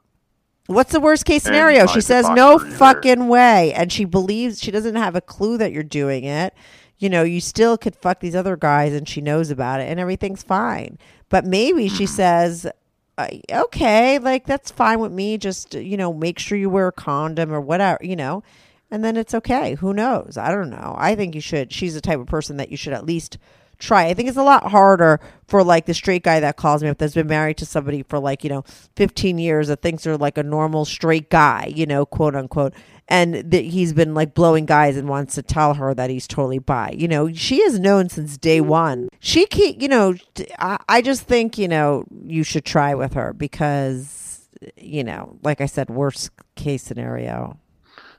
What's 0.67 0.93
the 0.93 1.01
worst 1.01 1.27
case 1.27 1.43
scenario? 1.43 1.87
She 1.87 2.01
says 2.01 2.29
no 2.31 2.59
fucking 2.59 3.29
way, 3.29 3.73
and 3.75 3.93
she 3.93 4.07
believes 4.07 4.61
she 4.63 4.71
doesn't 4.71 4.95
have 4.97 5.15
a 5.15 5.21
clue 5.21 5.59
that 5.59 5.73
you're 5.73 5.83
doing 5.83 6.25
it. 6.25 6.55
You 6.99 7.09
know, 7.11 7.23
you 7.23 7.41
still 7.41 7.77
could 7.77 7.97
fuck 7.97 8.21
these 8.21 8.35
other 8.37 8.57
guys, 8.57 8.93
and 8.93 9.09
she 9.09 9.21
knows 9.21 9.51
about 9.51 9.81
it, 9.81 9.89
and 9.91 9.99
everything's 10.01 10.43
fine. 10.43 10.99
But 11.29 11.45
maybe 11.45 11.89
she 11.89 12.05
Mm-hmm. 12.05 12.15
says, 12.15 12.67
uh, 13.19 13.29
"Okay, 13.51 14.19
like 14.19 14.47
that's 14.47 14.71
fine 14.71 15.01
with 15.01 15.13
me. 15.13 15.37
Just 15.39 15.75
you 15.75 15.97
know, 15.97 16.13
make 16.13 16.39
sure 16.39 16.57
you 16.59 16.71
wear 16.71 16.89
a 16.89 16.93
condom 16.93 17.53
or 17.53 17.61
whatever. 17.61 17.99
You 18.03 18.17
know." 18.17 18.43
And 18.91 19.03
then 19.03 19.17
it's 19.17 19.35
okay. 19.35 19.75
Who 19.75 19.93
knows? 19.93 20.37
I 20.37 20.51
don't 20.53 20.71
know. 20.71 20.95
I 20.97 21.17
think 21.17 21.35
you 21.35 21.41
should. 21.41 21.73
She's 21.73 21.95
the 21.95 22.01
type 22.01 22.21
of 22.21 22.27
person 22.27 22.59
that 22.59 22.71
you 22.71 22.77
should 22.77 22.93
at 22.93 23.05
least 23.05 23.39
try. 23.79 24.05
I 24.07 24.15
think 24.15 24.29
it's 24.29 24.39
a 24.39 24.43
lot 24.45 24.71
harder 24.71 25.19
for 25.49 25.65
like 25.65 25.87
the 25.87 25.95
straight 25.95 26.23
guy 26.23 26.39
that 26.39 26.57
calls 26.57 26.81
me 26.81 26.89
up 26.89 26.99
that's 26.99 27.15
been 27.15 27.27
married 27.27 27.57
to 27.57 27.67
somebody 27.67 28.05
for 28.05 28.21
like, 28.21 28.45
you 28.45 28.51
know, 28.51 28.63
15 28.95 29.39
years 29.39 29.67
that 29.67 29.83
thinks 29.83 30.05
they're 30.05 30.17
like 30.17 30.39
a 30.39 30.45
normal 30.45 30.85
straight 30.85 31.29
guy, 31.29 31.73
you 31.75 31.87
know, 31.87 32.07
quote 32.07 32.37
unquote. 32.37 32.73
And 33.07 33.35
that 33.51 33.65
he's 33.65 33.93
been 33.93 34.15
like 34.15 34.33
blowing 34.35 34.65
guys 34.65 34.97
and 34.97 35.09
wants 35.09 35.35
to 35.35 35.43
tell 35.43 35.75
her 35.75 35.93
that 35.95 36.09
he's 36.09 36.27
totally 36.27 36.59
bi. 36.59 36.95
You 36.97 37.07
know, 37.07 37.31
she 37.33 37.63
has 37.63 37.79
known 37.79 38.09
since 38.09 38.39
day 38.39 38.63
one. 38.63 39.09
She 39.21 39.45
can't, 39.47 39.81
you 39.81 39.89
know, 39.89 40.15
I 40.59 41.03
just 41.03 41.23
think, 41.23 41.59
you 41.59 41.69
know, 41.69 42.05
you 42.25 42.43
should 42.45 42.65
try 42.65 42.95
with 42.95 43.13
her 43.13 43.35
because, 43.35 44.49
you 44.79 45.05
know, 45.05 45.37
like 45.43 45.61
I 45.61 45.67
said, 45.67 45.91
worst 45.91 46.31
case 46.57 46.83
scenario. 46.83 47.59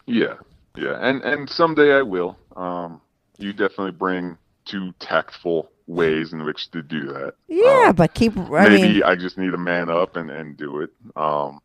yeah, 0.06 0.36
yeah, 0.78 0.98
and 1.02 1.22
and 1.24 1.50
someday 1.50 1.94
I 1.94 2.02
will. 2.04 2.38
Um, 2.56 3.02
you 3.40 3.54
definitely 3.54 3.92
bring 3.92 4.38
two 4.66 4.94
tactful 5.00 5.72
ways 5.88 6.34
in 6.34 6.44
which 6.46 6.70
to 6.72 6.82
do 6.82 7.06
that. 7.08 7.34
Yeah, 7.48 7.92
but 7.92 8.14
keep, 8.14 8.38
I 8.38 8.70
Maybe 8.70 8.94
mean, 8.94 9.04
I 9.04 9.16
just 9.16 9.38
need 9.38 9.52
to 9.52 9.58
man 9.58 9.90
up 9.90 10.16
and 10.16 10.30
and 10.30 10.56
do 10.58 10.82
it. 10.82 10.92
Um, 11.16 11.60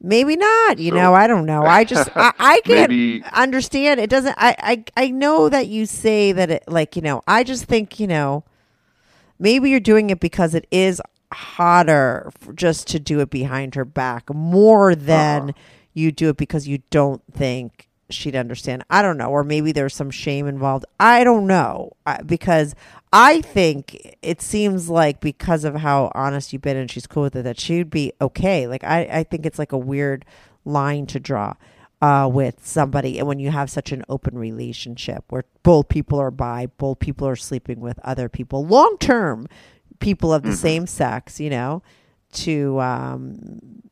Maybe 0.00 0.36
not. 0.36 0.78
You 0.78 0.90
So- 0.90 0.96
know, 0.96 1.14
I 1.14 1.26
don't 1.26 1.44
know. 1.46 1.62
I 1.64 1.84
just 1.84 2.08
I, 2.14 2.32
I 2.38 2.60
can't 2.64 2.90
Maybe- 2.90 3.22
understand. 3.32 3.98
It 4.00 4.08
doesn't. 4.10 4.34
I, 4.38 4.54
I 4.58 4.84
I 4.96 5.10
know 5.10 5.48
that 5.48 5.66
you 5.66 5.86
say 5.86 6.32
that 6.32 6.50
it 6.50 6.64
like 6.68 6.94
you 6.96 7.02
know. 7.02 7.22
I 7.26 7.42
just 7.44 7.64
think 7.64 7.98
you 7.98 8.06
know. 8.06 8.44
Maybe 9.40 9.70
you're 9.70 9.80
doing 9.80 10.10
it 10.10 10.18
because 10.20 10.54
it 10.54 10.66
is 10.70 11.00
hotter 11.32 12.30
just 12.54 12.88
to 12.88 12.98
do 12.98 13.20
it 13.20 13.30
behind 13.30 13.74
her 13.76 13.84
back 13.84 14.32
more 14.34 14.90
uh-uh. 14.92 14.96
than 14.98 15.54
you 15.94 16.10
do 16.12 16.28
it 16.30 16.36
because 16.36 16.66
you 16.68 16.78
don't 16.90 17.22
think 17.32 17.87
she'd 18.10 18.36
understand. 18.36 18.84
I 18.90 19.02
don't 19.02 19.18
know, 19.18 19.28
or 19.28 19.44
maybe 19.44 19.72
there's 19.72 19.94
some 19.94 20.10
shame 20.10 20.46
involved. 20.46 20.84
I 20.98 21.24
don't 21.24 21.46
know 21.46 21.92
I, 22.06 22.22
because 22.22 22.74
I 23.12 23.40
think 23.40 24.16
it 24.22 24.42
seems 24.42 24.88
like 24.88 25.20
because 25.20 25.64
of 25.64 25.76
how 25.76 26.10
honest 26.14 26.52
you've 26.52 26.62
been 26.62 26.76
and 26.76 26.90
she's 26.90 27.06
cool 27.06 27.24
with 27.24 27.36
it 27.36 27.42
that 27.42 27.60
she'd 27.60 27.90
be 27.90 28.12
okay. 28.20 28.66
Like 28.66 28.84
I, 28.84 29.08
I 29.10 29.22
think 29.24 29.46
it's 29.46 29.58
like 29.58 29.72
a 29.72 29.78
weird 29.78 30.24
line 30.64 31.06
to 31.06 31.20
draw 31.20 31.54
uh, 32.00 32.28
with 32.32 32.64
somebody, 32.66 33.18
and 33.18 33.26
when 33.26 33.40
you 33.40 33.50
have 33.50 33.70
such 33.70 33.90
an 33.92 34.04
open 34.08 34.38
relationship 34.38 35.24
where 35.28 35.44
both 35.62 35.88
people 35.88 36.18
are 36.20 36.30
bi, 36.30 36.66
both 36.78 37.00
people 37.00 37.26
are 37.26 37.36
sleeping 37.36 37.80
with 37.80 37.98
other 38.04 38.28
people, 38.28 38.64
long 38.64 38.96
term 38.98 39.48
people 39.98 40.32
of 40.32 40.42
the 40.42 40.54
same 40.54 40.86
sex, 40.86 41.40
you 41.40 41.50
know, 41.50 41.82
to 42.32 42.80
um, 42.80 43.82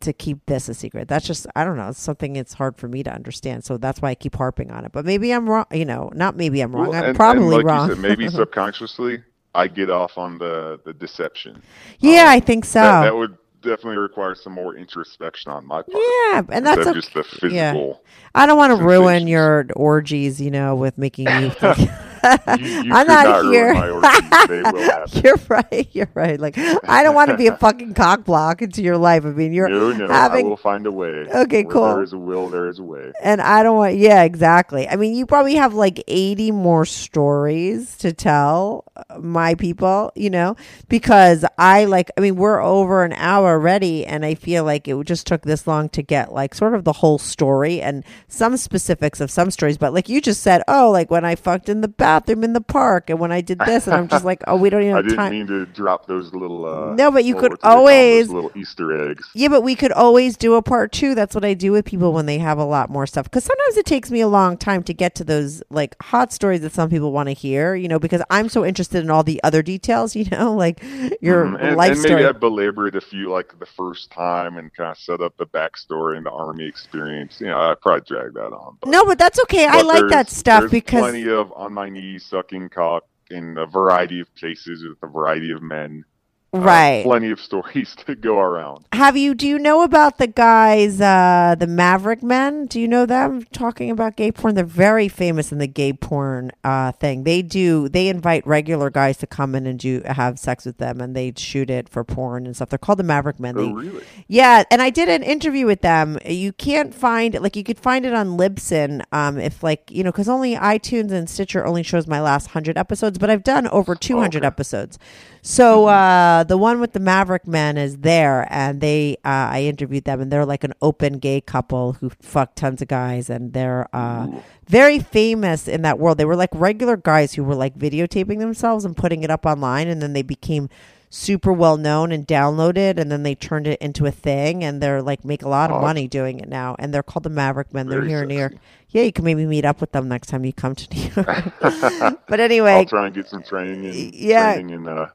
to 0.00 0.12
keep 0.12 0.44
this 0.46 0.68
a 0.68 0.74
secret. 0.74 1.08
That's 1.08 1.26
just 1.26 1.46
I 1.56 1.64
don't 1.64 1.76
know. 1.76 1.88
It's 1.88 1.98
something 2.00 2.36
it's 2.36 2.54
hard 2.54 2.76
for 2.76 2.88
me 2.88 3.02
to 3.02 3.12
understand. 3.12 3.64
So 3.64 3.76
that's 3.76 4.00
why 4.02 4.10
I 4.10 4.14
keep 4.14 4.36
harping 4.36 4.70
on 4.70 4.84
it. 4.84 4.92
But 4.92 5.04
maybe 5.04 5.32
I'm 5.32 5.48
wrong. 5.48 5.66
You 5.72 5.84
know, 5.84 6.10
not 6.14 6.36
maybe 6.36 6.60
I'm 6.60 6.74
wrong. 6.74 6.88
well, 6.88 6.98
I'm 7.02 7.08
and- 7.10 7.16
probably 7.16 7.42
and 7.44 7.52
like 7.52 7.64
wrong. 7.66 7.88
Said, 7.88 7.98
maybe 7.98 8.28
subconsciously 8.64 9.22
I 9.54 9.66
get 9.68 9.90
off 9.90 10.16
on 10.18 10.38
the 10.38 10.80
the 10.84 10.92
deception. 10.92 11.62
yeah, 11.98 12.22
um, 12.24 12.28
I 12.28 12.40
think 12.40 12.64
so. 12.64 12.80
That, 12.80 13.02
that 13.04 13.16
would 13.16 13.36
definitely 13.62 13.98
require 13.98 14.34
some 14.34 14.54
more 14.54 14.74
introspection 14.74 15.52
on 15.52 15.66
my 15.66 15.82
part. 15.82 15.88
yeah, 15.94 16.42
and 16.50 16.64
that's 16.64 16.80
okay. 16.86 16.92
just 16.94 17.12
the 17.12 17.24
Yeah. 17.50 17.72
physical. 17.72 18.02
I 18.34 18.46
don't 18.46 18.56
want 18.56 18.78
to 18.78 18.82
ruin 18.84 19.26
your 19.28 19.66
orgies, 19.76 20.40
you 20.40 20.50
know, 20.50 20.74
with 20.76 20.96
making 20.96 21.28
you 21.28 21.50
think 21.50 21.90
you 22.60 22.92
I'm 22.92 23.06
not, 23.06 23.44
here. 23.46 23.72
my 23.74 23.90
orgies. 23.90 24.48
They 24.48 24.62
will 24.62 24.82
happen. 24.90 25.22
you're 25.22 25.40
right. 25.48 25.88
You're 25.92 26.10
right. 26.14 26.40
Like 26.40 26.58
I 26.58 27.02
don't 27.02 27.14
want 27.14 27.30
to 27.30 27.36
be 27.36 27.46
a 27.46 27.56
fucking 27.58 27.94
cock 27.94 28.24
block 28.24 28.62
into 28.62 28.82
your 28.82 28.96
life. 28.98 29.24
I 29.24 29.30
mean, 29.30 29.52
you're 29.52 29.68
No, 29.68 29.92
no, 29.92 30.08
having 30.08 30.46
I 30.46 30.48
will 30.48 30.56
find 30.56 30.86
a 30.86 30.92
way. 30.92 31.26
Okay, 31.32 31.64
Where 31.64 31.72
cool. 31.72 31.94
There 31.94 32.02
is 32.02 32.12
a 32.12 32.18
will, 32.18 32.48
there 32.48 32.68
is 32.68 32.78
a 32.78 32.82
way. 32.82 33.12
And 33.22 33.40
I 33.40 33.62
don't 33.62 33.76
want, 33.76 33.96
yeah, 33.96 34.22
exactly. 34.24 34.88
I 34.88 34.96
mean, 34.96 35.14
you 35.14 35.26
probably 35.26 35.54
have 35.56 35.74
like 35.74 36.02
80 36.08 36.50
more 36.50 36.84
stories 36.84 37.96
to 37.98 38.12
tell 38.12 38.84
uh, 38.96 39.18
my 39.18 39.54
people, 39.54 40.12
you 40.14 40.30
know, 40.30 40.56
because 40.88 41.44
I 41.58 41.84
like, 41.86 42.10
I 42.16 42.20
mean, 42.20 42.36
we're 42.36 42.62
over 42.62 43.04
an 43.04 43.12
hour 43.14 43.50
already, 43.50 44.06
and 44.06 44.24
I 44.24 44.34
feel 44.34 44.64
like 44.64 44.88
it 44.88 44.96
just 45.06 45.26
took 45.26 45.42
this 45.42 45.66
long 45.66 45.88
to 45.90 46.02
get 46.02 46.32
like 46.32 46.54
sort 46.54 46.74
of 46.74 46.84
the 46.84 46.92
whole 46.92 47.18
story 47.18 47.80
and 47.80 48.04
some 48.28 48.56
specifics 48.56 49.20
of 49.20 49.30
some 49.30 49.50
stories. 49.50 49.78
But 49.78 49.92
like 49.92 50.08
you 50.08 50.20
just 50.20 50.42
said, 50.42 50.62
oh, 50.68 50.90
like 50.90 51.10
when 51.10 51.24
I 51.24 51.34
fucked 51.34 51.68
in 51.68 51.80
the 51.80 51.88
bathroom 52.10 52.42
in 52.44 52.52
the 52.54 52.60
park 52.60 53.08
and 53.10 53.18
when 53.20 53.30
I 53.32 53.40
did 53.40 53.58
this, 53.60 53.86
and 53.86 53.94
I'm 53.94 54.08
just 54.08 54.24
like, 54.24 54.42
oh, 54.48 54.56
we 54.56 54.68
don't 54.70 54.82
even 54.82 54.96
I 55.00 55.02
didn't 55.02 55.16
time. 55.16 55.30
mean 55.32 55.46
to 55.46 55.66
drop 55.66 56.06
those 56.06 56.32
little. 56.34 56.64
Uh, 56.66 56.94
No, 56.94 57.10
but 57.10 57.24
you 57.24 57.34
could 57.34 57.52
what 57.52 57.60
do 57.60 57.66
they 57.66 57.68
call 57.68 57.72
'em? 57.72 57.78
always- 57.78 58.26
Those 58.26 58.34
little 58.34 58.52
Easter 58.56 59.10
eggs. 59.10 59.28
Yeah, 59.34 59.48
but 59.48 59.62
we 59.62 59.74
could 59.76 59.92
always 59.92 60.36
do 60.36 60.54
a 60.54 60.62
part 60.62 60.90
two. 60.92 61.14
That's 61.14 61.34
what 61.34 61.44
I 61.44 61.54
do 61.54 61.70
with 61.72 61.84
people 61.84 62.12
when 62.12 62.26
they 62.26 62.38
have 62.38 62.58
a 62.58 62.64
lot 62.64 62.90
more 62.90 63.06
stuff. 63.06 63.24
Because 63.24 63.44
sometimes 63.44 63.76
it 63.76 63.86
takes 63.86 64.10
me 64.10 64.20
a 64.20 64.28
long 64.28 64.56
time 64.56 64.82
to 64.84 64.92
get 64.94 65.14
to 65.16 65.24
those 65.24 65.62
like 65.70 65.94
hot 66.02 66.32
stories 66.32 66.60
that 66.62 66.72
some 66.72 66.90
people 66.90 67.12
want 67.12 67.28
to 67.28 67.32
hear. 67.32 67.74
You 67.74 67.88
know, 67.88 67.98
because 67.98 68.22
I'm 68.30 68.48
so 68.48 68.64
interested 68.64 69.02
in 69.04 69.10
all 69.10 69.22
the 69.22 69.40
other 69.44 69.62
details. 69.62 70.14
You 70.20 70.26
know, 70.32 70.52
like 70.54 70.82
your 71.22 71.46
Mhm. 71.46 71.60
and, 71.62 71.76
life 71.76 71.92
and 71.92 72.02
maybe 72.02 72.08
story. 72.14 72.26
I 72.26 72.32
belabored 72.32 72.94
a 72.94 73.00
few 73.00 73.30
like 73.30 73.58
the 73.58 73.64
first 73.66 74.10
time 74.10 74.58
and 74.58 74.72
kind 74.74 74.90
of 74.90 74.98
set 74.98 75.20
up 75.22 75.34
the 75.38 75.46
backstory 75.46 76.16
and 76.18 76.26
the 76.26 76.30
army 76.30 76.66
experience. 76.66 77.40
You 77.40 77.46
know, 77.46 77.58
I 77.58 77.74
probably 77.80 78.02
drag 78.06 78.34
that 78.34 78.52
on. 78.52 78.76
But, 78.80 78.90
no, 78.90 79.04
but 79.06 79.18
that's 79.18 79.40
okay. 79.44 79.66
I 79.66 79.80
like 79.82 80.08
that 80.08 80.28
stuff 80.28 80.70
because 80.70 81.00
plenty 81.00 81.26
of 81.28 81.52
on 81.56 81.72
my 81.72 81.88
sucking 82.18 82.68
cock 82.70 83.04
in 83.30 83.56
a 83.58 83.66
variety 83.66 84.20
of 84.20 84.34
places 84.34 84.84
with 84.84 84.98
a 85.02 85.06
variety 85.06 85.52
of 85.52 85.62
men. 85.62 86.04
Uh, 86.52 86.58
right. 86.58 87.04
plenty 87.04 87.30
of 87.30 87.40
stories 87.40 87.94
to 88.06 88.14
go 88.16 88.38
around. 88.38 88.84
Have 88.92 89.16
you? 89.16 89.34
Do 89.34 89.46
you 89.46 89.58
know 89.58 89.82
about 89.82 90.18
the 90.18 90.26
guys, 90.26 91.00
uh, 91.00 91.54
the 91.58 91.66
Maverick 91.66 92.22
Men? 92.22 92.66
Do 92.66 92.80
you 92.80 92.88
know 92.88 93.06
them? 93.06 93.44
Talking 93.52 93.90
about 93.90 94.16
gay 94.16 94.32
porn, 94.32 94.56
they're 94.56 94.64
very 94.64 95.06
famous 95.08 95.52
in 95.52 95.58
the 95.58 95.68
gay 95.68 95.92
porn 95.92 96.50
uh, 96.64 96.90
thing. 96.92 97.22
They 97.24 97.42
do. 97.42 97.88
They 97.88 98.08
invite 98.08 98.44
regular 98.46 98.90
guys 98.90 99.16
to 99.18 99.26
come 99.28 99.54
in 99.54 99.66
and 99.66 99.78
do 99.78 100.02
have 100.04 100.38
sex 100.38 100.64
with 100.64 100.78
them, 100.78 101.00
and 101.00 101.14
they 101.14 101.32
shoot 101.36 101.70
it 101.70 101.88
for 101.88 102.02
porn 102.02 102.46
and 102.46 102.56
stuff. 102.56 102.70
They're 102.70 102.78
called 102.78 102.98
the 102.98 103.04
Maverick 103.04 103.38
Men. 103.38 103.56
Oh, 103.56 103.66
They- 103.66 103.72
really? 103.88 104.04
Yeah, 104.26 104.64
and 104.70 104.82
I 104.82 104.90
did 104.90 105.08
an 105.08 105.22
interview 105.22 105.66
with 105.66 105.82
them. 105.82 106.18
You 106.26 106.52
can't 106.52 106.92
find 106.94 107.34
like 107.40 107.54
you 107.56 107.64
could 107.64 107.78
find 107.78 108.04
it 108.04 108.12
on 108.12 108.36
Libsyn, 108.36 109.02
um, 109.12 109.38
if 109.38 109.62
like 109.62 109.88
you 109.90 110.02
know, 110.02 110.10
because 110.10 110.28
only 110.28 110.56
iTunes 110.56 111.12
and 111.12 111.30
Stitcher 111.30 111.64
only 111.64 111.82
shows 111.84 112.06
my 112.08 112.20
last 112.20 112.48
hundred 112.48 112.76
episodes, 112.76 113.18
but 113.18 113.30
I've 113.30 113.44
done 113.44 113.68
over 113.68 113.94
two 113.94 114.18
hundred 114.18 114.44
episodes. 114.44 114.98
So 115.42 115.86
uh, 115.86 116.39
the 116.44 116.56
one 116.58 116.80
with 116.80 116.92
the 116.92 117.00
Maverick 117.00 117.46
Men 117.46 117.76
is 117.76 117.98
there, 117.98 118.46
and 118.50 118.80
they 118.80 119.16
uh, 119.24 119.48
I 119.52 119.62
interviewed 119.62 120.04
them, 120.04 120.20
and 120.20 120.30
they're 120.32 120.46
like 120.46 120.64
an 120.64 120.74
open 120.82 121.18
gay 121.18 121.40
couple 121.40 121.94
who 121.94 122.10
fuck 122.20 122.54
tons 122.54 122.82
of 122.82 122.88
guys, 122.88 123.30
and 123.30 123.52
they're 123.52 123.88
uh, 123.94 124.26
very 124.66 124.98
famous 124.98 125.66
in 125.68 125.82
that 125.82 125.98
world. 125.98 126.18
They 126.18 126.24
were 126.24 126.36
like 126.36 126.50
regular 126.52 126.96
guys 126.96 127.34
who 127.34 127.44
were 127.44 127.54
like 127.54 127.78
videotaping 127.78 128.38
themselves 128.38 128.84
and 128.84 128.96
putting 128.96 129.22
it 129.22 129.30
up 129.30 129.46
online, 129.46 129.88
and 129.88 130.00
then 130.02 130.12
they 130.12 130.22
became 130.22 130.68
super 131.12 131.52
well 131.52 131.76
known 131.76 132.12
and 132.12 132.24
downloaded, 132.26 132.96
and 132.98 133.10
then 133.10 133.24
they 133.24 133.34
turned 133.34 133.66
it 133.66 133.80
into 133.80 134.06
a 134.06 134.12
thing, 134.12 134.62
and 134.62 134.80
they're 134.80 135.02
like 135.02 135.24
make 135.24 135.42
a 135.42 135.48
lot 135.48 135.70
of 135.70 135.82
money 135.82 136.06
doing 136.06 136.38
it 136.38 136.48
now, 136.48 136.76
and 136.78 136.94
they're 136.94 137.02
called 137.02 137.24
the 137.24 137.30
Maverick 137.30 137.74
Men. 137.74 137.88
They're 137.88 137.98
Very 138.00 138.10
here 138.10 138.22
in 138.22 138.28
New 138.28 138.38
York. 138.38 138.54
Yeah, 138.90 139.02
you 139.02 139.12
can 139.12 139.24
maybe 139.24 139.46
meet 139.46 139.64
up 139.64 139.80
with 139.80 139.92
them 139.92 140.08
next 140.08 140.28
time 140.28 140.44
you 140.44 140.52
come 140.52 140.74
to 140.74 140.94
New 140.94 141.10
York. 141.16 141.54
but 142.28 142.40
anyway, 142.40 142.72
I'll 142.74 142.84
try 142.84 143.06
and 143.06 143.14
get 143.14 143.28
some 143.28 143.42
training 143.42 143.84
in 143.84 144.10
Yeah. 144.14 144.54
training 144.54 144.70
in 144.70 144.88
uh, 144.88 145.10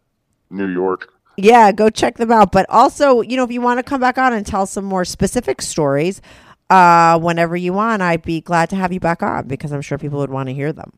New 0.49 0.67
York. 0.67 1.13
Yeah, 1.37 1.71
go 1.71 1.89
check 1.89 2.17
them 2.17 2.31
out. 2.31 2.51
But 2.51 2.65
also, 2.69 3.21
you 3.21 3.37
know, 3.37 3.43
if 3.43 3.51
you 3.51 3.61
want 3.61 3.79
to 3.79 3.83
come 3.83 4.01
back 4.01 4.17
on 4.17 4.33
and 4.33 4.45
tell 4.45 4.65
some 4.65 4.85
more 4.85 5.05
specific 5.05 5.61
stories, 5.61 6.21
uh, 6.69 7.19
whenever 7.19 7.55
you 7.55 7.73
want, 7.73 8.01
I'd 8.01 8.23
be 8.23 8.41
glad 8.41 8.69
to 8.71 8.75
have 8.75 8.91
you 8.91 8.99
back 8.99 9.21
on 9.21 9.47
because 9.47 9.71
I'm 9.71 9.81
sure 9.81 9.97
people 9.97 10.19
would 10.19 10.29
want 10.29 10.49
to 10.49 10.53
hear 10.53 10.73
them. 10.73 10.93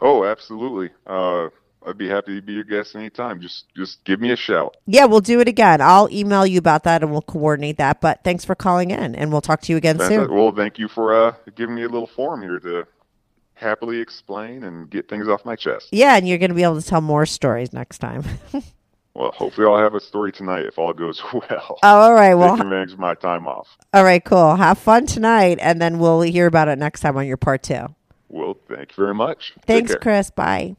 Oh, 0.00 0.24
absolutely. 0.24 0.90
Uh, 1.06 1.48
I'd 1.86 1.98
be 1.98 2.08
happy 2.08 2.36
to 2.36 2.42
be 2.42 2.52
your 2.52 2.64
guest 2.64 2.94
anytime. 2.94 3.40
Just 3.40 3.64
just 3.74 4.04
give 4.04 4.20
me 4.20 4.30
a 4.30 4.36
shout. 4.36 4.76
Yeah, 4.86 5.04
we'll 5.06 5.20
do 5.20 5.40
it 5.40 5.48
again. 5.48 5.80
I'll 5.80 6.08
email 6.10 6.46
you 6.46 6.58
about 6.58 6.84
that 6.84 7.02
and 7.02 7.10
we'll 7.10 7.22
coordinate 7.22 7.78
that. 7.78 8.00
But 8.00 8.22
thanks 8.24 8.44
for 8.44 8.54
calling 8.54 8.90
in 8.90 9.14
and 9.14 9.32
we'll 9.32 9.40
talk 9.40 9.60
to 9.62 9.72
you 9.72 9.76
again 9.76 9.98
soon. 9.98 10.32
Well, 10.32 10.52
thank 10.52 10.78
you 10.78 10.88
for 10.88 11.14
uh, 11.14 11.34
giving 11.54 11.74
me 11.74 11.82
a 11.82 11.88
little 11.88 12.06
forum 12.06 12.42
here 12.42 12.58
to 12.60 12.86
happily 13.54 13.98
explain 13.98 14.64
and 14.64 14.90
get 14.90 15.08
things 15.08 15.28
off 15.28 15.44
my 15.44 15.56
chest. 15.56 15.88
Yeah, 15.92 16.16
and 16.16 16.28
you're 16.28 16.38
going 16.38 16.50
to 16.50 16.54
be 16.54 16.64
able 16.64 16.80
to 16.80 16.86
tell 16.86 17.00
more 17.00 17.26
stories 17.26 17.72
next 17.72 17.98
time. 17.98 18.24
Well, 19.14 19.30
hopefully 19.32 19.66
I'll 19.66 19.76
have 19.78 19.94
a 19.94 20.00
story 20.00 20.32
tonight 20.32 20.64
if 20.64 20.78
all 20.78 20.92
goes 20.92 21.22
well. 21.32 21.78
Oh, 21.82 22.00
all 22.00 22.14
right. 22.14 22.34
Well, 22.34 22.56
Taking 22.56 22.72
advantage 22.72 22.96
my 22.98 23.14
time 23.14 23.46
off. 23.46 23.76
all 23.92 24.04
right, 24.04 24.24
cool. 24.24 24.56
Have 24.56 24.78
fun 24.78 25.06
tonight 25.06 25.58
and 25.60 25.80
then 25.82 25.98
we'll 25.98 26.22
hear 26.22 26.46
about 26.46 26.68
it 26.68 26.78
next 26.78 27.00
time 27.00 27.16
on 27.16 27.26
your 27.26 27.36
part 27.36 27.62
two. 27.62 27.94
Well, 28.28 28.56
thank 28.68 28.96
you 28.96 29.04
very 29.04 29.14
much. 29.14 29.52
Thanks. 29.66 29.94
Chris. 30.00 30.30
Bye. 30.30 30.76